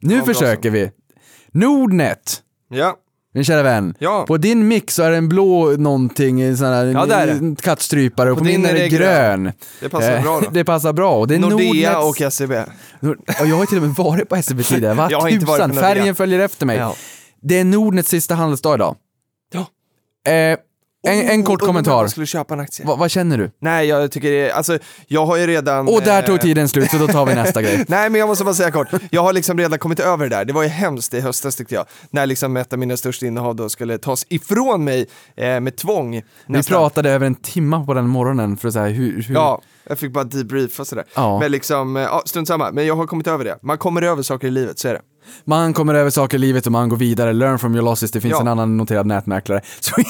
Det 0.00 0.14
nu 0.14 0.22
försöker 0.22 0.62
sån. 0.70 0.72
vi. 0.72 0.90
Nordnet. 1.52 2.42
Ja, 2.68 2.96
Min 3.34 3.44
kära 3.44 3.62
vän, 3.62 3.94
Ja. 3.98 4.24
på 4.28 4.36
din 4.36 4.68
mix 4.68 4.94
så 4.94 5.02
är 5.02 5.10
det 5.10 5.16
en 5.16 5.28
blå 5.28 5.70
någonting, 5.78 6.40
en 6.40 6.56
sån 6.56 6.66
här 6.66 6.84
Ja, 6.86 7.20
en 7.20 7.56
kattstrypare 7.56 8.30
och 8.30 8.36
på, 8.36 8.40
På 8.40 8.44
min 8.44 8.62
din 8.62 8.70
är 8.70 8.74
det 8.74 8.88
grön. 8.88 9.52
det 9.80 9.88
passar 9.88 10.16
Eh, 10.16 10.22
bra 10.22 10.40
då. 10.40 10.50
Det 10.52 10.64
passar 10.64 10.92
bra. 10.92 11.18
Och 11.18 11.28
det 11.28 11.34
är 11.34 11.38
Nordea 11.38 11.92
Nordnets- 11.94 12.26
och 12.26 12.32
SEB. 12.32 12.50
och 13.40 13.46
jag 13.46 13.56
har 13.56 13.66
till 13.66 13.76
och 13.78 13.82
med 13.82 13.94
varit 13.94 14.28
på 14.28 14.42
SEB 14.42 14.62
tidigare, 14.64 14.94
vad 14.94 15.10
Jag 15.12 15.20
har 15.20 15.28
inte 15.28 15.46
varit 15.46 15.62
tusan, 15.64 15.74
färgen 15.82 16.14
följer 16.14 16.38
efter 16.40 16.66
mig. 16.66 16.76
Ja. 16.76 16.94
Det 17.42 17.58
är 17.58 17.64
Nordnets 17.64 18.08
sista 18.08 18.34
handelsdag 18.34 18.74
idag. 18.74 18.96
Ja. 19.52 19.60
Eh, 20.32 20.58
en, 21.02 21.28
en 21.28 21.44
kort 21.44 21.60
kommentar. 21.60 22.00
Jag 22.00 22.10
skulle 22.10 22.26
köpa 22.26 22.54
en 22.54 22.60
aktie. 22.60 22.86
Va, 22.86 22.96
vad 22.96 23.10
känner 23.10 23.38
du? 23.38 23.50
Nej, 23.58 23.86
jag 23.86 24.10
tycker 24.10 24.30
det 24.30 24.50
är, 24.50 24.52
alltså, 24.52 24.78
jag 25.06 25.26
har 25.26 25.36
ju 25.36 25.46
redan... 25.46 25.88
Och 25.88 26.02
där 26.02 26.22
eh, 26.22 26.26
tog 26.26 26.40
tiden 26.40 26.68
slut, 26.68 26.90
så 26.90 26.98
då 26.98 27.06
tar 27.06 27.26
vi 27.26 27.34
nästa 27.34 27.62
grej. 27.62 27.84
Nej 27.88 28.10
men 28.10 28.18
jag 28.18 28.28
måste 28.28 28.44
bara 28.44 28.54
säga 28.54 28.70
kort, 28.70 28.88
jag 29.10 29.22
har 29.22 29.32
liksom 29.32 29.58
redan 29.58 29.78
kommit 29.78 30.00
över 30.00 30.28
det 30.28 30.36
där. 30.36 30.44
Det 30.44 30.52
var 30.52 30.62
ju 30.62 30.68
hemskt 30.68 31.14
i 31.14 31.20
höstas 31.20 31.56
tyckte 31.56 31.74
jag. 31.74 31.86
När 32.10 32.26
liksom 32.26 32.56
ett 32.56 32.72
av 32.72 32.78
mina 32.78 32.96
största 32.96 33.26
innehav 33.26 33.56
då 33.56 33.68
skulle 33.68 33.98
tas 33.98 34.26
ifrån 34.28 34.84
mig 34.84 35.06
eh, 35.36 35.60
med 35.60 35.76
tvång. 35.76 36.14
Vi 36.14 36.22
nästan. 36.46 36.76
pratade 36.78 37.10
över 37.10 37.26
en 37.26 37.34
timma 37.34 37.84
på 37.84 37.94
den 37.94 38.08
morgonen 38.08 38.56
för 38.56 38.68
att 38.68 38.74
säga 38.74 38.86
hur... 38.86 39.22
hur... 39.22 39.34
Ja, 39.34 39.60
jag 39.88 39.98
fick 39.98 40.12
bara 40.12 40.24
debriefa 40.24 40.84
sådär. 40.84 41.04
Ja. 41.14 41.38
Men 41.38 41.52
liksom, 41.52 41.96
eh, 41.96 42.02
ja, 42.02 42.22
strunt 42.26 42.48
samma. 42.48 42.70
Men 42.72 42.86
jag 42.86 42.96
har 42.96 43.06
kommit 43.06 43.26
över 43.26 43.44
det. 43.44 43.58
Man 43.62 43.78
kommer 43.78 44.02
över 44.02 44.22
saker 44.22 44.48
i 44.48 44.50
livet, 44.50 44.78
så 44.78 44.88
är 44.88 44.92
det. 44.92 45.00
Man 45.44 45.72
kommer 45.74 45.94
över 45.94 46.10
saker 46.10 46.36
i 46.36 46.40
livet 46.40 46.66
och 46.66 46.72
man 46.72 46.88
går 46.88 46.96
vidare. 46.96 47.32
Learn 47.32 47.58
from 47.58 47.74
your 47.74 47.84
losses. 47.84 48.10
Det 48.10 48.20
finns 48.20 48.32
Ja. 48.32 48.40
en 48.40 48.48
annan 48.48 48.76
noterad 48.76 49.06
nätmäklare. 49.06 49.60
Så... 49.80 49.92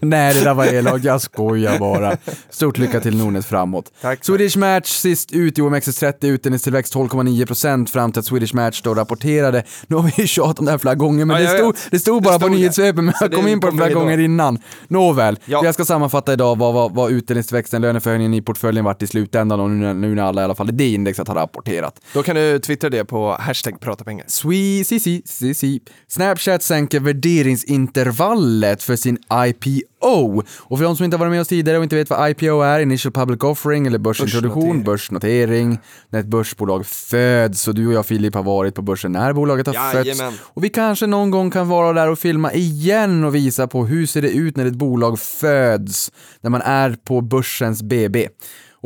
Nej, 0.00 0.34
det 0.34 0.40
där 0.44 0.54
var 0.54 0.64
elakt. 0.66 1.04
Jag 1.04 1.20
skojar 1.20 1.78
bara. 1.78 2.16
Stort 2.50 2.78
lycka 2.78 3.00
till 3.00 3.16
Nordnet 3.16 3.46
framåt. 3.46 3.92
Tack. 4.02 4.24
Swedish 4.24 4.56
Match 4.58 4.88
sist 4.88 5.32
ut 5.32 5.58
i 5.58 5.62
OMXS30, 5.62 6.14
utdelningstillväxt 6.26 6.94
12,9% 6.94 7.86
fram 7.90 8.12
till 8.12 8.20
att 8.20 8.26
Swedish 8.26 8.54
Match 8.54 8.80
då 8.82 8.94
rapporterade. 8.94 9.62
Nu 9.86 9.96
har 9.96 10.02
vi 10.02 10.12
ju 10.22 10.26
tjatat 10.26 10.58
om 10.58 10.64
det 10.64 10.70
här 10.70 10.78
flera 10.78 10.94
gånger, 10.94 11.24
men 11.24 11.42
Ja, 11.42 11.52
det, 11.52 11.58
stod, 11.58 11.76
det 11.90 11.98
stod 11.98 12.22
Det 12.22 12.24
bara 12.24 12.34
på 12.34 12.38
stod 12.38 12.50
det. 12.50 12.56
nyhetssvepet, 12.56 13.04
men 13.04 13.14
jag 13.20 13.30
det 13.30 13.36
kom 13.36 13.48
in 13.48 13.60
på 13.60 13.66
det 13.66 13.72
flera 13.76 13.90
idag. 13.90 14.02
gånger 14.02 14.18
innan. 14.18 14.58
Nåväl, 14.88 15.38
Ja. 15.44 15.60
jag 15.64 15.74
ska 15.74 15.84
sammanfatta 15.84 16.32
idag 16.32 16.58
vad, 16.58 16.74
vad, 16.74 16.94
vad 16.94 17.10
utdelningstillväxten, 17.12 17.82
löneförhöjningen 17.82 18.34
i 18.34 18.42
portföljen 18.42 18.84
vart 18.84 19.02
i 19.02 19.06
slutändan 19.06 19.60
och 19.60 19.70
nu, 19.70 19.94
nu 19.94 20.14
när 20.14 20.22
alla 20.22 20.40
i 20.40 20.44
alla 20.44 20.54
fall 20.54 20.76
det 20.76 20.88
indexet 20.92 21.28
har 21.28 21.34
rapporterat. 21.34 22.00
Då 22.14 22.22
kan 22.22 22.36
du 22.36 22.58
twittra 22.58 22.90
det 22.90 23.04
på 23.04 23.32
hashtag 23.54 23.80
prata 23.80 24.04
pengar. 24.04 24.24
Si, 24.28 24.84
si, 24.84 25.22
si, 25.24 25.54
si. 25.54 25.80
Snapchat 26.08 26.62
sänker 26.62 27.00
värderingsintervallet 27.00 28.82
för 28.82 28.96
sin 28.96 29.18
IPO. 29.46 30.42
Och 30.58 30.78
för 30.78 30.84
de 30.84 30.96
som 30.96 31.04
inte 31.04 31.16
har 31.16 31.18
varit 31.18 31.30
med 31.30 31.40
oss 31.40 31.48
tidigare 31.48 31.78
och 31.78 31.84
inte 31.84 31.96
vet 31.96 32.10
vad 32.10 32.30
IPO 32.30 32.60
är, 32.60 32.80
Initial 32.80 33.12
Public 33.12 33.42
Offering 33.42 33.86
eller 33.86 33.98
börsintroduktion, 33.98 34.82
Börsnotering. 34.82 35.70
börsnotering, 35.70 35.78
när 36.10 36.20
ett 36.20 36.26
börsbolag 36.26 36.86
föds. 36.86 37.68
Och 37.68 37.74
du 37.74 37.86
och 37.86 37.92
jag 37.92 38.06
Filip 38.06 38.34
har 38.34 38.42
varit 38.42 38.74
på 38.74 38.82
börsen 38.82 39.12
när 39.12 39.32
bolaget 39.32 39.66
har 39.66 39.92
fötts. 39.92 40.06
Jajamän. 40.06 40.38
Och 40.42 40.64
vi 40.64 40.68
kanske 40.68 41.06
någon 41.06 41.30
gång 41.30 41.50
kan 41.50 41.68
vara 41.68 41.92
där 41.92 42.10
och 42.10 42.18
filma 42.18 42.52
igen 42.52 43.24
och 43.24 43.34
visa 43.34 43.66
på 43.66 43.86
hur 43.86 44.06
ser 44.06 44.22
det 44.22 44.30
ut 44.30 44.56
när 44.56 44.66
ett 44.66 44.74
bolag 44.74 45.18
föds, 45.18 46.12
när 46.40 46.50
man 46.50 46.62
är 46.62 46.96
på 47.04 47.20
börsens 47.20 47.82
BB. 47.82 48.28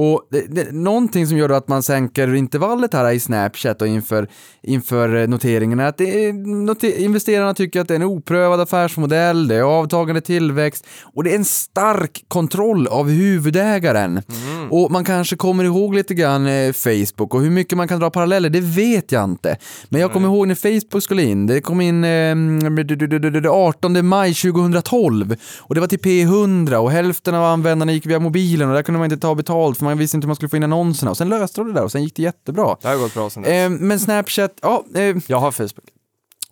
Och 0.00 0.28
det, 0.30 0.46
det, 0.48 0.72
någonting 0.72 1.26
som 1.26 1.36
gör 1.36 1.48
att 1.48 1.68
man 1.68 1.82
sänker 1.82 2.34
intervallet 2.34 2.94
här 2.94 3.10
i 3.10 3.20
Snapchat 3.20 3.82
och 3.82 3.88
inför, 3.88 4.28
inför 4.62 5.26
noteringen 5.26 5.80
är 5.80 5.86
att 5.86 5.98
det 5.98 6.32
noter, 6.32 7.00
investerarna 7.00 7.54
tycker 7.54 7.80
att 7.80 7.88
det 7.88 7.94
är 7.94 7.96
en 7.96 8.02
oprövad 8.02 8.60
affärsmodell, 8.60 9.48
det 9.48 9.54
är 9.54 9.62
avtagande 9.62 10.20
tillväxt 10.20 10.86
och 11.14 11.24
det 11.24 11.30
är 11.30 11.36
en 11.36 11.44
stark 11.44 12.24
kontroll 12.28 12.86
av 12.86 13.08
huvudägaren. 13.08 14.22
Och 14.70 14.90
man 14.90 15.04
kanske 15.04 15.36
kommer 15.36 15.64
ihåg 15.64 15.94
lite 15.94 16.14
grann 16.14 16.46
eh, 16.46 16.72
Facebook 16.72 17.34
och 17.34 17.40
hur 17.40 17.50
mycket 17.50 17.76
man 17.76 17.88
kan 17.88 18.00
dra 18.00 18.10
paralleller, 18.10 18.50
det 18.50 18.60
vet 18.60 19.12
jag 19.12 19.24
inte. 19.24 19.56
Men 19.88 20.00
jag 20.00 20.12
kommer 20.12 20.28
ihåg 20.28 20.48
när 20.48 20.80
Facebook 20.80 21.02
skulle 21.02 21.22
in, 21.22 21.46
det 21.46 21.60
kom 21.60 21.80
in 21.80 22.04
eh, 22.04 23.52
18 23.52 24.06
maj 24.06 24.34
2012 24.34 25.36
och 25.58 25.74
det 25.74 25.80
var 25.80 25.88
till 25.88 25.98
P100 25.98 26.74
och 26.74 26.90
hälften 26.90 27.34
av 27.34 27.44
användarna 27.44 27.92
gick 27.92 28.06
via 28.06 28.20
mobilen 28.20 28.68
och 28.68 28.74
där 28.74 28.82
kunde 28.82 28.98
man 28.98 29.12
inte 29.12 29.26
ta 29.26 29.34
betalt 29.34 29.78
för 29.78 29.87
man 29.88 29.98
visste 29.98 30.16
inte 30.16 30.24
hur 30.24 30.28
man 30.28 30.36
skulle 30.36 30.48
få 30.48 30.56
in 30.56 30.64
annonserna 30.64 31.10
och 31.10 31.16
sen 31.16 31.28
löste 31.28 31.60
de 31.60 31.68
det 31.68 31.74
där 31.74 31.84
och 31.84 31.92
sen 31.92 32.02
gick 32.04 32.16
det 32.16 32.22
jättebra. 32.22 32.76
Det 32.80 32.88
har 32.88 32.96
gått 32.96 33.14
bra 33.14 33.30
sen. 33.30 33.44
Eh, 33.44 33.70
men 33.70 34.00
Snapchat, 34.00 34.52
ja, 34.62 34.84
eh, 34.94 35.16
Jag 35.26 35.38
har 35.40 35.52
Facebook. 35.52 35.86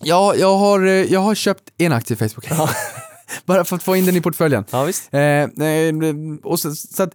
ja 0.02 0.34
jag, 0.34 0.56
har, 0.56 0.86
eh, 0.86 0.92
jag 0.92 1.20
har 1.20 1.34
köpt 1.34 1.62
en 1.78 1.92
aktie 1.92 2.14
i 2.14 2.28
Facebook. 2.28 2.48
Bara 3.46 3.64
för 3.64 3.76
att 3.76 3.82
få 3.82 3.96
in 3.96 4.06
den 4.06 4.16
i 4.16 4.20
portföljen. 4.20 4.64
Ja, 4.70 4.84
visst. 4.84 5.14
Eh, 5.14 5.20
och 6.44 6.60
så, 6.60 6.74
så 6.74 7.02
att, 7.02 7.14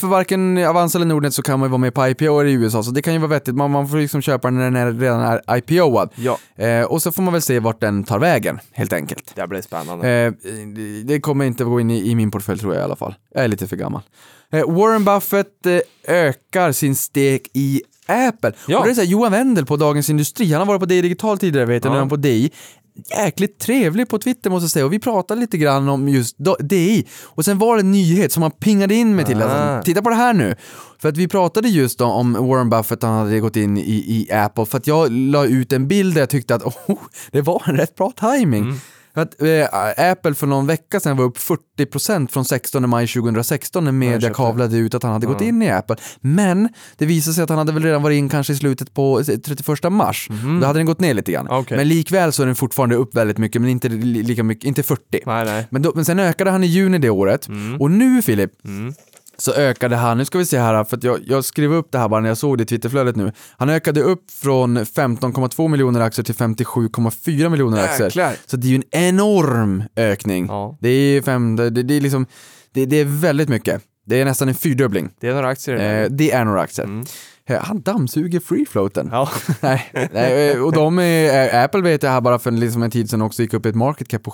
för 0.00 0.06
varken 0.06 0.58
Avanza 0.58 0.98
eller 0.98 1.06
Nordnet 1.06 1.34
så 1.34 1.42
kan 1.42 1.60
man 1.60 1.66
ju 1.66 1.70
vara 1.70 1.78
med 1.78 1.94
på 1.94 2.08
IPO 2.08 2.44
i 2.44 2.52
USA, 2.52 2.82
så 2.82 2.90
det 2.90 3.02
kan 3.02 3.12
ju 3.12 3.18
vara 3.18 3.28
vettigt. 3.28 3.54
Man, 3.54 3.70
man 3.70 3.88
får 3.88 3.96
liksom 3.96 4.22
köpa 4.22 4.48
den 4.48 4.58
när 4.58 4.64
den 4.64 4.76
är, 4.76 4.92
redan 4.92 5.20
är 5.20 5.56
IPOad. 5.56 6.10
Ja, 6.14 6.38
Eh, 6.56 6.82
och 6.84 7.02
så 7.02 7.12
får 7.12 7.22
man 7.22 7.32
väl 7.32 7.42
se 7.42 7.58
vart 7.60 7.80
den 7.80 8.04
tar 8.04 8.18
vägen, 8.18 8.58
helt 8.72 8.92
enkelt. 8.92 9.32
det 9.36 9.48
blir 9.48 9.62
spännande. 9.62 10.08
Eh, 10.10 10.32
det 11.04 11.20
kommer 11.20 11.44
inte 11.44 11.62
att 11.62 11.68
gå 11.68 11.80
in 11.80 11.90
i, 11.90 12.10
i 12.10 12.14
min 12.14 12.30
portfölj 12.30 12.58
tror 12.60 12.74
jag 12.74 12.80
i 12.80 12.84
alla 12.84 12.96
fall. 12.96 13.14
Jag 13.34 13.44
är 13.44 13.48
lite 13.48 13.66
för 13.68 13.76
gammal. 13.76 14.02
Eh, 14.52 14.70
Warren 14.70 15.04
Buffett 15.04 15.66
eh, 15.66 16.14
ökar 16.14 16.72
sin 16.72 16.94
stek 16.96 17.48
i 17.54 17.82
Apple. 18.06 18.52
Ja. 18.68 18.78
Och 18.78 18.84
det 18.84 18.90
är 18.90 18.94
så 18.94 19.00
här, 19.00 19.08
Johan 19.08 19.32
Wendel 19.32 19.66
på 19.66 19.76
Dagens 19.76 20.10
Industri, 20.10 20.52
han 20.52 20.60
har 20.60 20.66
varit 20.66 20.80
på 20.80 20.86
DI 20.86 21.02
Digital 21.02 21.38
tidigare 21.38 21.66
vet 21.66 21.84
jag, 21.84 21.90
Ja. 21.90 21.92
nu 21.92 21.96
är 21.98 22.00
han 22.00 22.08
på 22.08 22.16
DI. 22.16 22.50
Jäkligt 22.94 23.58
trevlig 23.58 24.08
på 24.08 24.18
Twitter 24.18 24.50
måste 24.50 24.64
jag 24.64 24.70
säga 24.70 24.84
och 24.84 24.92
vi 24.92 24.98
pratade 24.98 25.40
lite 25.40 25.58
grann 25.58 25.88
om 25.88 26.08
just 26.08 26.36
DI. 26.60 27.06
Och 27.22 27.44
sen 27.44 27.58
var 27.58 27.76
det 27.76 27.82
en 27.82 27.92
nyhet 27.92 28.32
som 28.32 28.42
han 28.42 28.52
pingade 28.52 28.94
in 28.94 29.16
mig 29.16 29.24
till. 29.24 29.42
Ah. 29.42 29.44
Alltså, 29.44 29.86
titta 29.86 30.02
på 30.02 30.08
det 30.08 30.14
här 30.14 30.34
nu. 30.34 30.56
För 30.98 31.08
att 31.08 31.16
vi 31.16 31.28
pratade 31.28 31.68
just 31.68 32.00
om, 32.00 32.36
om 32.36 32.48
Warren 32.48 32.70
Buffett, 32.70 33.02
han 33.02 33.18
hade 33.18 33.40
gått 33.40 33.56
in 33.56 33.78
i, 33.78 33.80
i 33.82 34.32
Apple, 34.32 34.66
för 34.66 34.78
att 34.78 34.86
jag 34.86 35.12
la 35.12 35.46
ut 35.46 35.72
en 35.72 35.88
bild 35.88 36.14
där 36.14 36.20
jag 36.20 36.30
tyckte 36.30 36.54
att 36.54 36.62
oh, 36.88 36.98
det 37.30 37.40
var 37.40 37.62
en 37.66 37.76
rätt 37.76 37.94
bra 37.94 38.12
timing. 38.20 38.62
Mm. 38.62 38.80
Att, 39.14 39.42
eh, 39.42 40.10
Apple 40.10 40.34
för 40.34 40.46
någon 40.46 40.66
vecka 40.66 41.00
sedan 41.00 41.16
var 41.16 41.24
upp 41.24 41.38
40% 41.38 42.32
från 42.32 42.44
16 42.44 42.88
maj 42.90 43.06
2016 43.08 43.84
när 43.84 43.92
media 43.92 44.30
kavlade 44.34 44.76
ut 44.76 44.94
att 44.94 45.02
han 45.02 45.12
hade 45.12 45.26
gått 45.26 45.40
in 45.40 45.62
i 45.62 45.70
Apple. 45.70 45.96
Men 46.20 46.68
det 46.96 47.06
visade 47.06 47.34
sig 47.34 47.44
att 47.44 47.48
han 47.50 47.58
hade 47.58 47.72
väl 47.72 47.82
redan 47.82 48.02
varit 48.02 48.16
in 48.16 48.28
kanske 48.28 48.52
i 48.52 48.56
slutet 48.56 48.94
på 48.94 49.20
eh, 49.20 49.24
31 49.24 49.92
mars. 49.92 50.28
Då 50.60 50.66
hade 50.66 50.78
den 50.78 50.86
gått 50.86 51.00
ner 51.00 51.14
lite 51.14 51.32
grann. 51.32 51.46
Okej. 51.50 51.76
Men 51.76 51.88
likväl 51.88 52.32
så 52.32 52.42
är 52.42 52.46
den 52.46 52.54
fortfarande 52.56 52.94
upp 52.96 53.16
väldigt 53.16 53.38
mycket, 53.38 53.60
men 53.62 53.70
inte 53.70 53.88
li- 53.88 54.22
lika 54.22 54.42
mycket, 54.42 54.64
inte 54.64 54.82
40. 54.82 55.02
nej, 55.26 55.44
nej. 55.44 55.66
Men, 55.70 55.82
då, 55.82 55.92
men 55.94 56.04
sen 56.04 56.18
ökade 56.18 56.50
han 56.50 56.64
i 56.64 56.66
juni 56.66 56.98
det 56.98 57.10
året. 57.10 57.48
Mm. 57.48 57.80
Och 57.80 57.90
nu 57.90 58.22
Filip, 58.22 58.50
så 59.42 59.52
ökade 59.52 59.96
han, 59.96 60.18
nu 60.18 60.24
ska 60.24 60.38
vi 60.38 60.46
se 60.46 60.58
här, 60.58 60.84
för 60.84 60.96
att 60.96 61.04
jag, 61.04 61.20
jag 61.26 61.44
skrev 61.44 61.72
upp 61.72 61.92
det 61.92 61.98
här 61.98 62.08
bara 62.08 62.20
när 62.20 62.28
jag 62.28 62.38
såg 62.38 62.58
det 62.58 62.62
i 62.62 62.66
Twitterflödet 62.66 63.16
nu. 63.16 63.32
Han 63.56 63.68
ökade 63.68 64.02
upp 64.02 64.30
från 64.30 64.78
15,2 64.78 65.68
miljoner 65.68 66.00
aktier 66.00 66.24
till 66.24 66.34
57,4 66.34 67.48
miljoner 67.48 67.82
aktier. 67.84 68.06
Jäklar. 68.06 68.34
Så 68.46 68.56
det 68.56 68.66
är 68.66 68.68
ju 68.68 68.76
en 68.76 68.84
enorm 68.90 69.84
ökning. 69.96 70.46
Ja. 70.46 70.78
Det 70.80 70.88
är 70.88 71.22
fem, 71.22 71.56
det, 71.56 71.70
det 71.70 71.94
är 71.94 72.00
liksom, 72.00 72.26
det, 72.72 72.86
det 72.86 72.96
är 72.96 73.04
väldigt 73.04 73.48
mycket. 73.48 73.82
Det 74.06 74.20
är 74.20 74.24
nästan 74.24 74.48
en 74.48 74.54
fyrdubbling. 74.54 75.10
Det 75.20 75.28
är 75.28 75.34
några 75.34 75.48
aktier. 75.48 76.02
Eh, 76.02 76.08
det 76.10 76.32
är 76.32 76.44
några 76.44 76.60
aktier. 76.60 76.86
Mm. 76.86 77.04
Eh, 77.46 77.58
Han 77.62 77.80
dammsuger 77.80 78.40
freefloaten. 78.40 79.08
Ja. 79.12 79.28
nej, 79.60 79.90
nej, 80.12 80.50
eh, 80.50 80.62
och 80.62 80.72
de 80.72 80.98
är, 80.98 81.54
eh, 81.54 81.64
Apple 81.64 81.80
vet 81.80 82.02
jag 82.02 82.10
här 82.10 82.20
bara 82.20 82.38
för 82.38 82.50
liksom 82.50 82.82
en 82.82 82.90
tid 82.90 83.10
sedan 83.10 83.22
också 83.22 83.42
gick 83.42 83.54
upp 83.54 83.66
i 83.66 83.68
ett 83.68 83.74
market 83.74 84.08
cap 84.08 84.22
på 84.22 84.30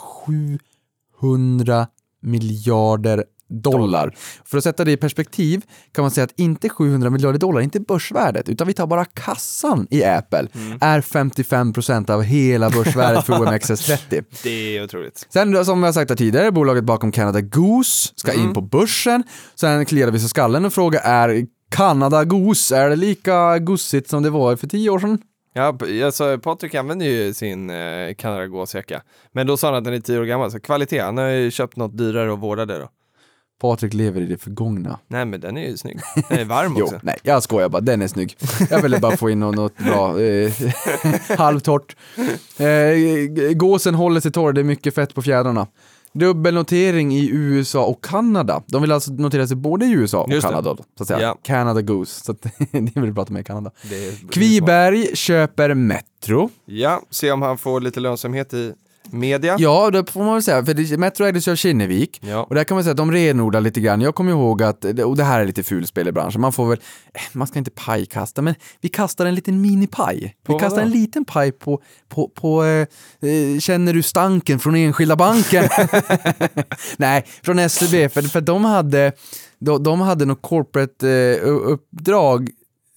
700 1.20 1.86
miljarder 2.22 3.24
dollar. 3.48 4.14
För 4.44 4.58
att 4.58 4.64
sätta 4.64 4.84
det 4.84 4.92
i 4.92 4.96
perspektiv 4.96 5.62
kan 5.92 6.02
man 6.02 6.10
säga 6.10 6.24
att 6.24 6.40
inte 6.40 6.68
700 6.68 7.10
miljarder 7.10 7.38
dollar, 7.38 7.60
inte 7.60 7.80
börsvärdet, 7.80 8.48
utan 8.48 8.66
vi 8.66 8.72
tar 8.74 8.86
bara 8.86 9.04
kassan 9.04 9.86
i 9.90 10.04
Apple, 10.04 10.48
är 10.80 11.00
55% 11.00 12.10
av 12.10 12.22
hela 12.22 12.70
börsvärdet 12.70 13.24
för 13.26 13.32
OMXS30. 13.32 14.24
Det 14.42 14.76
är 14.76 14.84
otroligt. 14.84 15.26
Sen 15.30 15.64
som 15.64 15.82
jag 15.82 15.94
sagt 15.94 16.18
tidigare, 16.18 16.52
bolaget 16.52 16.84
bakom 16.84 17.12
Canada 17.12 17.40
Goose 17.40 18.12
ska 18.16 18.32
Mm. 18.32 18.46
in 18.48 18.54
på 18.54 18.60
börsen. 18.60 19.22
Sen 19.54 19.84
kliade 19.86 20.12
vi 20.12 20.18
så 20.20 20.28
skallen 20.28 20.64
och 20.64 20.72
fråga 20.72 21.00
är 21.00 21.46
Canada 21.70 22.24
Goose, 22.24 22.76
är 22.76 22.90
det 22.90 22.96
lika 22.96 23.58
gussigt 23.58 24.10
som 24.10 24.22
det 24.22 24.30
var 24.30 24.56
för 24.56 24.66
tio 24.66 24.90
år 24.90 24.98
sedan? 24.98 25.18
Ja, 25.52 25.78
alltså, 26.04 26.38
Patrik 26.38 26.74
använder 26.74 27.06
ju 27.06 27.34
sin 27.34 27.70
eh, 27.70 28.14
Canada 28.18 28.46
Gåsjacka. 28.46 29.02
Men 29.32 29.46
då 29.46 29.56
sa 29.56 29.66
han 29.66 29.76
att 29.76 29.84
den 29.84 29.94
är 29.94 30.00
tio 30.00 30.18
år 30.20 30.24
gammal, 30.24 30.50
så 30.50 30.60
kvalitet. 30.60 30.98
Han 31.00 31.16
har 31.16 31.24
ju 31.28 31.50
köpt 31.50 31.76
något 31.76 31.98
dyrare 31.98 32.32
och 32.32 32.40
vårdade 32.40 32.78
då. 32.78 32.88
Patrik 33.60 33.94
lever 33.94 34.20
i 34.20 34.26
det 34.26 34.38
förgångna. 34.38 34.98
Nej 35.08 35.24
men 35.24 35.40
den 35.40 35.56
är 35.56 35.68
ju 35.68 35.76
snygg. 35.76 36.00
Den 36.28 36.38
är 36.38 36.44
varm 36.44 36.74
Jo, 36.78 36.84
också. 36.84 37.00
nej, 37.02 37.16
jag 37.22 37.42
skojar 37.42 37.68
bara, 37.68 37.80
den 37.80 38.02
är 38.02 38.08
snygg. 38.08 38.36
Jag 38.70 38.82
ville 38.82 38.98
bara 39.00 39.16
få 39.16 39.30
in 39.30 39.40
något, 39.40 39.78
bra, 39.78 40.20
eh, 40.20 40.52
halvtorrt. 41.38 41.96
Eh, 42.58 43.52
gåsen 43.54 43.94
håller 43.94 44.20
sig 44.20 44.32
torr, 44.32 44.52
det 44.52 44.60
är 44.60 44.64
mycket 44.64 44.94
fett 44.94 45.14
på 45.14 45.22
fjädrarna. 45.22 45.66
Dubbelnotering 46.12 47.12
i 47.14 47.28
USA 47.32 47.84
och 47.84 48.04
Kanada. 48.04 48.62
De 48.66 48.82
vill 48.82 48.92
alltså 48.92 49.12
notera 49.12 49.46
sig 49.46 49.56
både 49.56 49.86
i 49.86 49.90
USA 49.90 50.22
och 50.22 50.30
Just 50.32 50.46
det. 50.46 50.54
Kanada. 50.54 50.76
Så 50.96 51.02
att 51.02 51.08
säga. 51.08 51.20
Ja. 51.20 51.38
Canada 51.42 51.82
Goose, 51.82 52.24
så 52.24 52.32
att 52.32 52.42
det 52.70 53.00
vill 53.00 53.14
prata 53.14 53.32
med 53.32 53.46
Kanada. 53.46 53.70
Det 53.90 54.08
är- 54.08 54.28
Kviberg 54.32 55.16
köper 55.16 55.74
Metro. 55.74 56.50
Ja, 56.64 57.02
se 57.10 57.32
om 57.32 57.42
han 57.42 57.58
får 57.58 57.80
lite 57.80 58.00
lönsamhet 58.00 58.54
i 58.54 58.72
media. 59.10 59.56
Ja, 59.58 59.90
det 59.90 60.10
får 60.10 60.24
man 60.24 60.32
väl 60.34 60.42
säga, 60.42 60.64
för 60.64 60.74
det- 60.74 60.96
Metro 60.98 61.26
ägdes 61.26 61.48
ju 61.48 61.52
av 61.52 61.56
Kinnevik. 61.56 62.20
Ja. 62.22 62.42
Och 62.42 62.54
där 62.54 62.64
kan 62.64 62.74
man 62.74 62.84
säga 62.84 62.90
att 62.90 62.96
de 62.96 63.12
renodlar 63.12 63.60
lite 63.60 63.80
grann. 63.80 64.00
Jag 64.00 64.14
kommer 64.14 64.32
ihåg 64.32 64.62
att, 64.62 64.84
och 64.84 65.16
det 65.16 65.24
här 65.24 65.40
är 65.40 65.44
lite 65.46 65.62
fulspel 65.62 66.08
i 66.08 66.12
branschen, 66.12 66.40
man 66.40 66.52
får 66.52 66.66
väl, 66.68 66.78
eh, 67.14 67.20
man 67.32 67.46
ska 67.46 67.58
inte 67.58 67.70
pajkasta, 67.70 68.42
men 68.42 68.54
vi 68.80 68.88
kastar 68.88 69.26
en 69.26 69.34
liten 69.34 69.60
minipaj. 69.60 70.34
Vi 70.48 70.54
kastar 70.54 70.68
vadå? 70.70 70.80
en 70.80 70.90
liten 70.90 71.24
paj 71.24 71.52
på, 71.52 71.82
på, 72.08 72.28
på 72.28 72.64
eh, 72.64 72.86
eh, 73.30 73.58
känner 73.60 73.92
du 73.92 74.02
stanken 74.02 74.58
från 74.58 74.74
enskilda 74.76 75.16
banken? 75.16 75.64
Nej, 76.96 77.24
från 77.42 77.70
SEB, 77.70 78.10
för, 78.12 78.22
för 78.22 78.40
de 78.40 78.64
hade, 78.64 79.12
de, 79.58 79.82
de 79.82 80.00
hade 80.00 80.24
något 80.24 80.42
corporate 80.42 81.10
eh, 81.10 81.48
uppdrag 81.48 82.50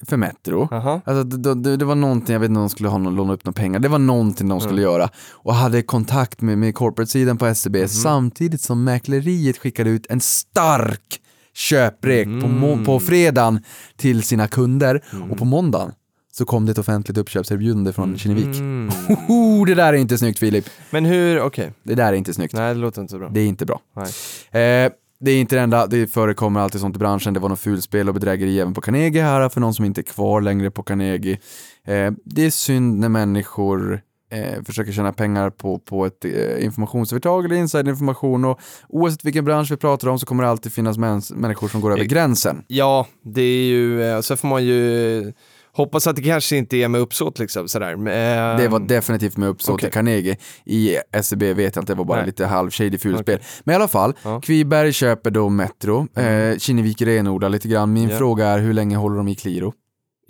för 0.08 0.18
Metro. 0.18 0.68
Aha. 0.72 1.02
Alltså, 1.06 1.24
det, 1.24 1.56
det, 1.56 1.78
det 1.78 1.86
var 1.86 1.96
någonting, 1.96 2.34
jag 2.34 2.40
vet 2.40 2.50
inte 2.50 2.58
om 2.60 2.64
de 2.64 2.70
skulle 2.70 2.90
ha 2.90 2.98
någon, 2.98 3.16
låna 3.16 3.34
upp 3.34 3.46
några 3.46 3.54
pengar, 3.62 3.80
det 3.80 3.88
var 3.88 4.00
någonting 4.00 4.50
de 4.50 4.60
skulle 4.62 4.82
göra 4.82 5.10
och 5.32 5.54
hade 5.56 5.82
kontakt 5.82 6.42
med, 6.42 6.58
med 6.58 6.76
corporate-sidan 6.76 7.38
på 7.38 7.56
SEB 7.56 7.90
samtidigt 7.90 8.62
som 8.62 8.84
mäkleriet 8.84 9.58
skickade 9.58 9.90
ut 9.90 10.06
en 10.10 10.22
stark 10.22 11.22
köprek 11.54 12.26
på, 12.42 12.48
må- 12.48 12.86
på 12.86 13.00
fredagen 13.00 13.64
till 13.98 14.24
sina 14.24 14.48
kunder 14.48 15.02
och 15.32 15.38
på 15.38 15.46
måndagen 15.46 15.92
så 16.34 16.46
kom 16.46 16.66
det 16.66 16.72
ett 16.72 16.78
offentligt 16.78 17.18
uppköpserbjudande 17.18 17.94
från 17.94 18.18
Kinnevik. 18.18 18.46
Mm. 18.60 18.90
Hoho, 19.28 19.66
det 19.66 19.76
där 19.76 19.94
är 19.94 19.98
inte 19.98 20.18
snyggt 20.18 20.40
Filip. 20.40 20.66
Men 20.90 21.06
hur, 21.06 21.42
okej. 21.42 21.72
Det 21.84 21.96
där 21.96 22.08
är 22.08 22.14
inte 22.14 22.34
snyggt. 22.34 22.54
Nej, 22.54 22.74
det 22.74 22.80
låter 22.80 23.02
inte 23.02 23.12
så 23.12 23.20
bra. 23.20 23.30
Det 23.30 23.40
är 23.42 23.48
inte 23.48 23.66
bra. 23.66 23.80
Nej. 24.52 24.86
Eh, 24.86 24.92
det 25.22 25.32
är 25.32 25.40
inte 25.42 25.56
det 25.56 25.62
enda, 25.62 25.88
det 25.88 26.08
förekommer 26.08 26.60
alltid 26.60 26.82
sånt 26.82 26.96
i 26.96 27.00
branschen. 27.00 27.34
Det 27.34 27.40
var 27.40 27.50
något 27.50 27.60
fulspel 27.60 28.08
och 28.08 28.14
bedrägeri 28.14 28.60
även 28.60 28.74
på 28.74 28.82
Carnegie 28.82 29.24
här 29.24 29.50
för 29.50 29.62
någon 29.62 29.74
som 29.74 29.86
inte 29.86 30.02
är 30.02 30.04
kvar 30.04 30.42
längre 30.42 30.72
på 30.72 30.84
Carnegie. 30.84 31.40
Eh, 31.88 32.12
det 32.26 32.46
är 32.46 32.50
synd 32.50 33.00
när 33.00 33.10
människor 33.10 34.02
eh, 34.32 34.64
försöker 34.64 34.92
tjäna 34.92 35.14
pengar 35.14 35.50
på, 35.50 35.80
på 35.80 36.06
ett 36.06 36.26
eh, 36.26 36.66
informationsövertag 36.66 37.46
eller 37.46 37.56
insiderinformation 37.56 38.46
och 38.46 38.60
oavsett 38.90 39.26
vilken 39.26 39.46
bransch 39.46 39.72
vi 39.72 39.78
pratar 39.78 40.08
om 40.08 40.20
så 40.20 40.26
kommer 40.26 40.44
det 40.44 40.50
alltid 40.50 40.72
finnas 40.74 40.98
mäns- 40.98 41.36
människor 41.36 41.68
som 41.68 41.82
går 41.82 41.92
över 41.92 42.02
Eh, 42.02 42.08
gränsen. 42.08 42.64
Ja, 42.68 43.08
det 43.24 43.42
är 43.42 43.64
ju, 43.66 44.04
eh, 44.04 44.22
så 44.22 44.38
får 44.38 44.48
man 44.48 44.64
ju 44.66 45.34
hoppas 45.74 46.08
att 46.08 46.16
det 46.16 46.22
kanske 46.22 46.58
inte 46.58 46.78
är 46.78 46.88
med 46.88 47.02
uppsåt 47.02 47.40
liksom 47.40 47.68
sådär. 47.68 47.96
Men, 47.96 48.58
Det 48.58 48.68
var 48.68 48.80
definitivt 48.80 49.38
med 49.38 49.50
uppsåt 49.50 49.84
i 49.84 49.90
Carnegie. 49.90 50.38
I 50.66 50.98
SEB 51.24 51.44
vet 51.44 51.76
jag 51.76 51.82
inte, 51.82 51.94
det 51.94 51.98
var 51.98 52.06
bara 52.06 52.18
Nej. 52.18 52.26
lite 52.26 52.46
halv 52.46 52.70
shady 52.72 52.98
fulspel. 52.98 53.40
Men 53.64 53.74
i 53.74 53.76
alla 53.76 53.88
fall, 53.88 54.14
Ja. 54.24 54.30
Mm. 54.30 54.42
Kviberg 54.42 54.94
köper 54.94 55.32
då 55.32 55.50
Metro, 55.50 56.08
eh, 56.22 56.58
Kinnevik 56.58 57.02
renodlar 57.02 57.50
lite 57.50 57.68
grann. 57.68 57.94
Min 57.94 58.10
Ja. 58.10 58.18
fråga 58.18 58.48
är 58.48 58.60
hur 58.60 58.74
länge 58.74 58.96
håller 58.98 59.18
de 59.18 59.28
i 59.28 59.36
Qliro? 59.36 59.74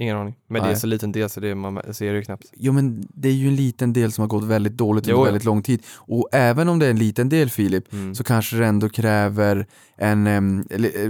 Ingen 0.02 0.18
aning. 0.18 0.36
Men 0.48 0.62
det 0.62 0.68
Nej. 0.68 0.76
är 0.76 0.80
så 0.80 0.88
liten 0.88 1.12
del 1.12 1.30
så 1.30 1.40
det, 1.40 1.56
man 1.56 1.82
ser 1.94 2.14
det 2.14 2.24
knappt. 2.24 2.46
Jo 2.58 2.74
men 2.74 3.08
det 3.14 3.30
är 3.30 3.34
ju 3.34 3.48
en 3.48 3.56
liten 3.56 3.94
del 3.94 4.12
som 4.12 4.22
har 4.22 4.28
gått 4.28 4.44
väldigt 4.44 4.78
dåligt 4.78 5.04
under 5.08 5.20
ja. 5.20 5.24
väldigt 5.24 5.44
lång 5.46 5.64
tid. 5.64 5.82
Och 5.96 6.30
även 6.32 6.70
om 6.70 6.80
det 6.80 6.86
är 6.86 6.90
en 6.90 7.00
liten 7.00 7.30
del 7.30 7.50
Filip, 7.50 7.94
Mm. 7.94 8.16
så 8.16 8.24
kanske 8.24 8.56
det 8.56 8.66
ändå 8.66 8.90
kräver 8.90 9.66
en, 9.98 10.28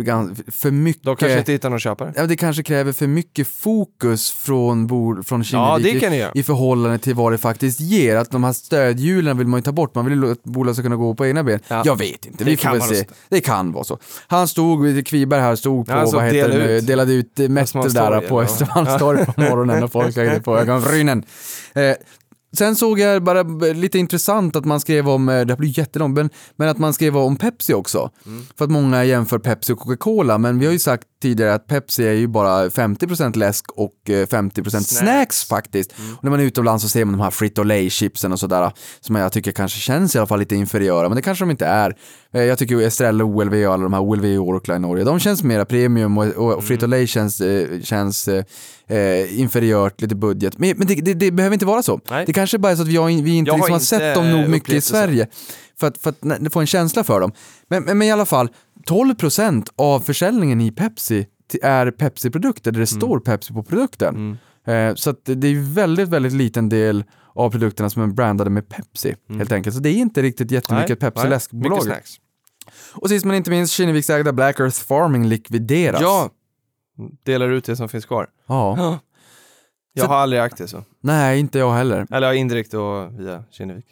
gans- 0.05 0.41
för 0.51 0.71
mycket 0.71 1.03
De 1.03 1.15
kanske 1.15 1.37
inte 1.39 1.51
hittar 1.51 1.69
någon 1.69 1.79
köpare. 1.79 2.13
Ja, 2.15 2.25
det 2.25 2.35
kanske 2.35 2.63
kräver 2.63 2.91
för 2.93 3.07
mycket 3.07 3.47
fokus 3.47 4.31
från, 4.31 4.87
bol, 4.87 5.23
från 5.23 5.39
Ja, 5.51 5.77
Kinnevik 5.77 5.93
det 5.93 5.99
kan 5.99 6.13
i, 6.13 6.27
det 6.33 6.43
förhållande 6.43 6.97
till 6.97 7.15
vad 7.15 7.31
det 7.31 7.37
faktiskt 7.37 7.79
ger. 7.79 8.15
Att 8.15 8.31
de 8.31 8.43
här 8.43 8.53
stödhjulen 8.53 9.37
vill 9.37 9.47
man 9.47 9.57
ju 9.57 9.61
ta 9.61 9.71
bort, 9.71 9.95
man 9.95 10.05
vill 10.05 10.13
ju 10.23 10.31
att 10.31 10.43
bolag 10.43 10.75
ska 10.75 10.83
kunna 10.83 10.95
gå 10.95 11.15
på 11.15 11.25
egna 11.25 11.43
ben. 11.43 11.59
Ja. 11.67 11.81
Jag 11.85 11.97
vet 11.97 12.25
inte, 12.25 12.43
Det 12.43 12.49
vi 12.49 12.57
får 12.57 12.61
kan 12.63 12.71
väl 12.71 12.79
vara 12.79 12.89
se. 12.89 12.95
så. 12.95 13.13
Det 13.29 13.41
kan 13.41 13.71
vara 13.71 13.83
så. 13.83 13.99
Han 14.27 14.47
stod, 14.47 15.05
Kviberg 15.07 15.41
här 15.41 15.55
stod 15.55 15.85
på, 15.85 15.91
Ja, 15.91 15.95
alltså 15.97 16.15
vad 16.15 16.25
heter 16.25 16.37
dela 16.37 16.53
det 16.55 16.65
nu, 16.67 16.77
ut. 16.77 16.87
delade 16.87 17.13
ut 17.13 17.39
eh, 17.39 17.43
Östermalmstorg, 17.43 17.93
där 17.93 18.27
på 18.29 18.39
eller? 18.41 18.80
Östermalmstorg 18.87 19.25
på 19.25 19.41
morgonen 19.41 19.83
och 19.83 19.91
folk 19.91 20.15
lägger 20.15 20.39
på 20.39 20.57
ögonbrynen. 20.57 21.23
Eh, 21.73 21.95
Sen 22.57 22.75
såg 22.75 22.99
jag 22.99 23.23
bara 23.23 23.43
lite 23.73 23.99
intressant 23.99 24.55
att 24.55 24.65
man 24.65 24.79
skrev 24.79 25.09
om, 25.09 25.29
eh, 25.29 25.41
det 25.41 25.53
här 25.53 25.57
blir 25.57 25.79
jättelångt, 25.79 26.15
men, 26.15 26.29
men 26.55 26.69
att 26.69 26.77
man 26.77 26.93
skrev 26.93 27.17
om 27.17 27.35
Pepsi 27.35 27.73
också. 27.73 28.09
Mm. 28.25 28.45
För 28.57 28.65
att 28.65 28.71
många 28.71 29.03
jämför 29.03 29.39
Pepsi 29.39 29.73
och 29.73 29.79
Coca-Cola, 29.79 30.37
men 30.37 30.59
vi 30.59 30.65
har 30.65 30.73
ju 30.73 30.79
sagt 30.79 31.07
tidigare 31.21 31.53
att 31.53 31.67
Pepsi 31.67 32.07
är 32.07 32.13
ju 32.13 32.27
bara 32.27 32.69
50% 32.69 33.37
läsk 33.37 33.71
och 33.71 33.93
eh, 34.09 34.11
50% 34.25 34.63
snacks, 34.69 34.87
Snacks. 34.87 35.43
faktiskt. 35.45 35.91
Och 36.17 36.23
när 36.23 36.31
man 36.31 36.39
är 36.39 36.43
utomlands 36.43 36.83
så 36.83 36.89
ser 36.89 37.05
man 37.05 37.17
de 37.17 37.23
här 37.23 37.31
Frito-Lay-chipsen 37.31 38.31
och 38.33 38.39
sådär, 38.39 38.71
som 38.99 39.15
jag 39.15 39.31
tycker 39.31 39.51
kanske 39.51 39.79
känns 39.79 40.15
i 40.15 40.17
alla 40.17 40.27
fall 40.27 40.39
lite 40.39 40.55
inferiöra, 40.55 41.09
men 41.09 41.15
det 41.15 41.21
kanske 41.21 41.41
de 41.41 41.51
inte 41.51 41.65
är. 41.65 41.95
Eh, 42.33 42.41
Jag 42.43 42.57
tycker 42.57 42.81
Estrella, 42.81 43.23
OLV 43.23 43.53
och 43.53 43.73
alla 43.73 43.83
de 43.83 43.93
här 43.93 44.01
OLV 44.01 44.25
och 44.25 44.47
Orkla 44.47 44.75
i 44.75 44.79
Norge, 44.79 45.03
de 45.03 45.19
känns 45.19 45.43
mera 45.43 45.65
premium 45.65 46.17
och, 46.17 46.25
och, 46.27 46.53
och 46.53 46.63
Frito-Lay 46.63 47.05
känns, 47.07 47.41
eh, 47.41 47.81
känns 47.81 48.27
eh, 48.27 48.43
eh, 48.87 49.39
inferiört, 49.39 50.01
lite 50.01 50.15
budget. 50.15 50.57
Men, 50.57 50.73
men 50.77 50.87
det, 50.87 50.95
det, 50.95 51.13
det 51.13 51.31
behöver 51.31 51.53
inte 51.53 51.65
vara 51.65 51.81
så. 51.83 51.99
Nej. 52.09 52.25
Det 52.25 52.33
kanske 52.33 52.57
bara 52.57 52.71
är 52.71 52.75
så 52.75 52.81
att 52.81 52.87
vi, 52.87 52.95
har, 52.97 53.23
vi 53.23 53.31
inte, 53.31 53.51
har 53.51 53.57
liksom 53.57 53.71
har 53.71 53.77
inte 53.77 53.85
sett 53.85 54.15
dem 54.15 54.31
nog 54.31 54.49
mycket 54.49 54.73
i. 54.73 54.81
Sverige 54.81 55.27
för 55.79 55.87
att, 55.87 55.97
för 55.97 56.09
att 56.09 56.53
få 56.53 56.59
en 56.59 56.67
känsla 56.67 57.03
för 57.03 57.19
dem. 57.19 57.31
Men, 57.69 57.83
men, 57.83 57.97
men 57.97 58.07
i 58.07 58.11
alla 58.11 58.25
fall, 58.25 58.49
12% 58.87 59.67
av 59.75 59.99
försäljningen 59.99 60.61
i 60.61 60.71
Pepsi 60.71 61.27
är 61.61 61.91
Pepsi-produkter, 61.91 62.71
där 62.71 62.79
det 62.79 62.87
står 62.87 63.19
Pepsi 63.19 63.53
på 63.53 63.63
produkten. 63.63 64.37
Eh, 64.67 64.93
så 64.95 65.11
det 65.23 65.47
är 65.47 65.73
väldigt, 65.73 66.09
väldigt 66.09 66.33
liten 66.33 66.69
del 66.69 67.03
av 67.35 67.51
produkterna 67.51 67.89
som 67.89 68.01
är 68.03 68.07
brandade 68.07 68.49
med 68.49 68.69
Pepsi, 68.69 69.15
helt 69.29 69.51
enkelt. 69.51 69.75
Så 69.75 69.81
det 69.81 69.89
är 69.89 69.93
inte 69.97 70.21
riktigt 70.21 70.51
jättemycket 70.51 70.89
Nej, 71.01 71.11
Pepsi 71.11 71.21
nej, 71.21 71.29
läskbolag. 71.29 71.69
Mycket 71.71 71.83
snacks. 71.83 72.15
Och 72.93 73.09
sist 73.09 73.25
men 73.25 73.35
inte 73.35 73.49
minst, 73.49 73.73
Kinneviksägda 73.73 74.33
Black 74.33 74.59
Earth 74.59 74.77
Farming 74.83 75.25
likvideras. 75.27 76.01
Ja, 76.01 76.29
delar 77.23 77.49
ut 77.49 77.65
det 77.65 77.75
som 77.75 77.89
finns 77.89 78.05
kvar. 78.05 78.27
ja. 78.47 78.99
Jag 79.93 80.05
Så- 80.05 80.11
har 80.11 80.17
aldrig 80.17 80.41
aktier 80.41 80.67
så. 80.67 80.83
Nej, 81.01 81.39
inte 81.39 81.59
jag 81.59 81.73
heller. 81.73 82.07
Eller 82.11 82.33
indirekt 82.33 82.73
och 82.73 83.19
via 83.19 83.43
Kinnevik. 83.51 83.85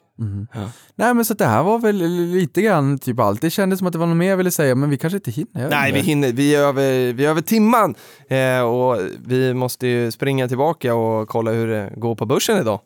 Ja. 0.54 0.72
Nej 0.96 1.14
men 1.14 1.26
så 1.26 1.34
det 1.34 1.46
här 1.46 1.64
var 1.64 1.80
väl 1.80 1.96
lite 2.32 2.62
grann 2.62 3.00
typ 3.00 3.20
allt. 3.20 3.42
Det 3.42 3.50
kändes 3.50 3.80
som 3.80 3.88
att 3.88 3.94
det 3.94 4.00
var 4.00 4.08
något 4.08 4.18
mer 4.18 4.30
jag 4.30 4.38
ville 4.38 4.52
säga 4.52 4.76
men 4.76 4.90
vi 4.90 4.98
kanske 4.98 5.18
inte 5.18 5.32
hinner. 5.32 5.70
Nej, 5.70 5.92
vi 5.92 6.00
hinner. 6.00 6.32
Vi 6.32 6.56
är 6.56 6.60
över, 6.60 7.14
vi 7.14 7.26
är 7.26 7.30
över 7.30 7.42
timman 7.42 7.96
eh, 8.30 8.60
och 8.60 9.00
vi 9.26 9.54
måste 9.54 9.88
ju 9.88 10.12
springa 10.12 10.48
tillbaka 10.48 10.96
och 10.96 11.30
kolla 11.30 11.52
hur 11.52 11.68
det 11.68 11.94
går 11.96 12.16
på 12.16 12.26
börsen 12.26 12.62
idag. 12.62 12.80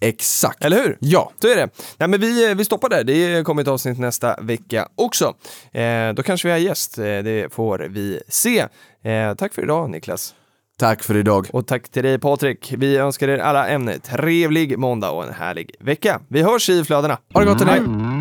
Exakt. 0.00 0.64
Eller 0.64 0.76
hur? 0.76 0.96
Ja. 1.00 1.32
Så 1.42 1.48
är 1.48 1.56
det. 1.56 1.68
Nej, 1.96 2.08
men 2.08 2.20
vi, 2.20 2.54
vi 2.54 2.64
stoppar 2.64 2.88
där. 2.88 3.04
Det 3.04 3.44
kommer 3.44 3.62
ett 3.62 3.68
avsnitt 3.68 3.98
nästa 3.98 4.36
vecka 4.40 4.88
också. 4.94 5.34
Eh, 5.72 6.12
då 6.14 6.22
kanske 6.22 6.48
vi 6.48 6.52
har 6.52 6.58
gäst. 6.58 6.98
Eh, 6.98 7.04
det 7.04 7.52
får 7.52 7.78
vi 7.78 8.20
se. 8.28 8.66
Eh, 9.02 9.34
tack 9.34 9.54
för 9.54 9.62
idag 9.62 9.90
Niklas. 9.90 10.34
Tack 10.78 11.02
för 11.02 11.16
idag. 11.16 11.46
Och 11.52 11.66
tack 11.66 11.88
till 11.88 12.02
dig 12.02 12.18
Patrik. 12.18 12.74
Vi 12.78 12.96
önskar 12.96 13.28
er 13.28 13.38
alla 13.38 13.68
en 13.68 14.00
trevlig 14.00 14.78
måndag 14.78 15.10
och 15.10 15.24
en 15.24 15.34
härlig 15.34 15.70
vecka. 15.80 16.20
Vi 16.28 16.42
hörs 16.42 16.68
i 16.68 16.84
flödena. 16.84 17.18
Ha 17.34 17.40
det 17.40 17.46
gott 17.46 17.60
hörni. 17.60 18.17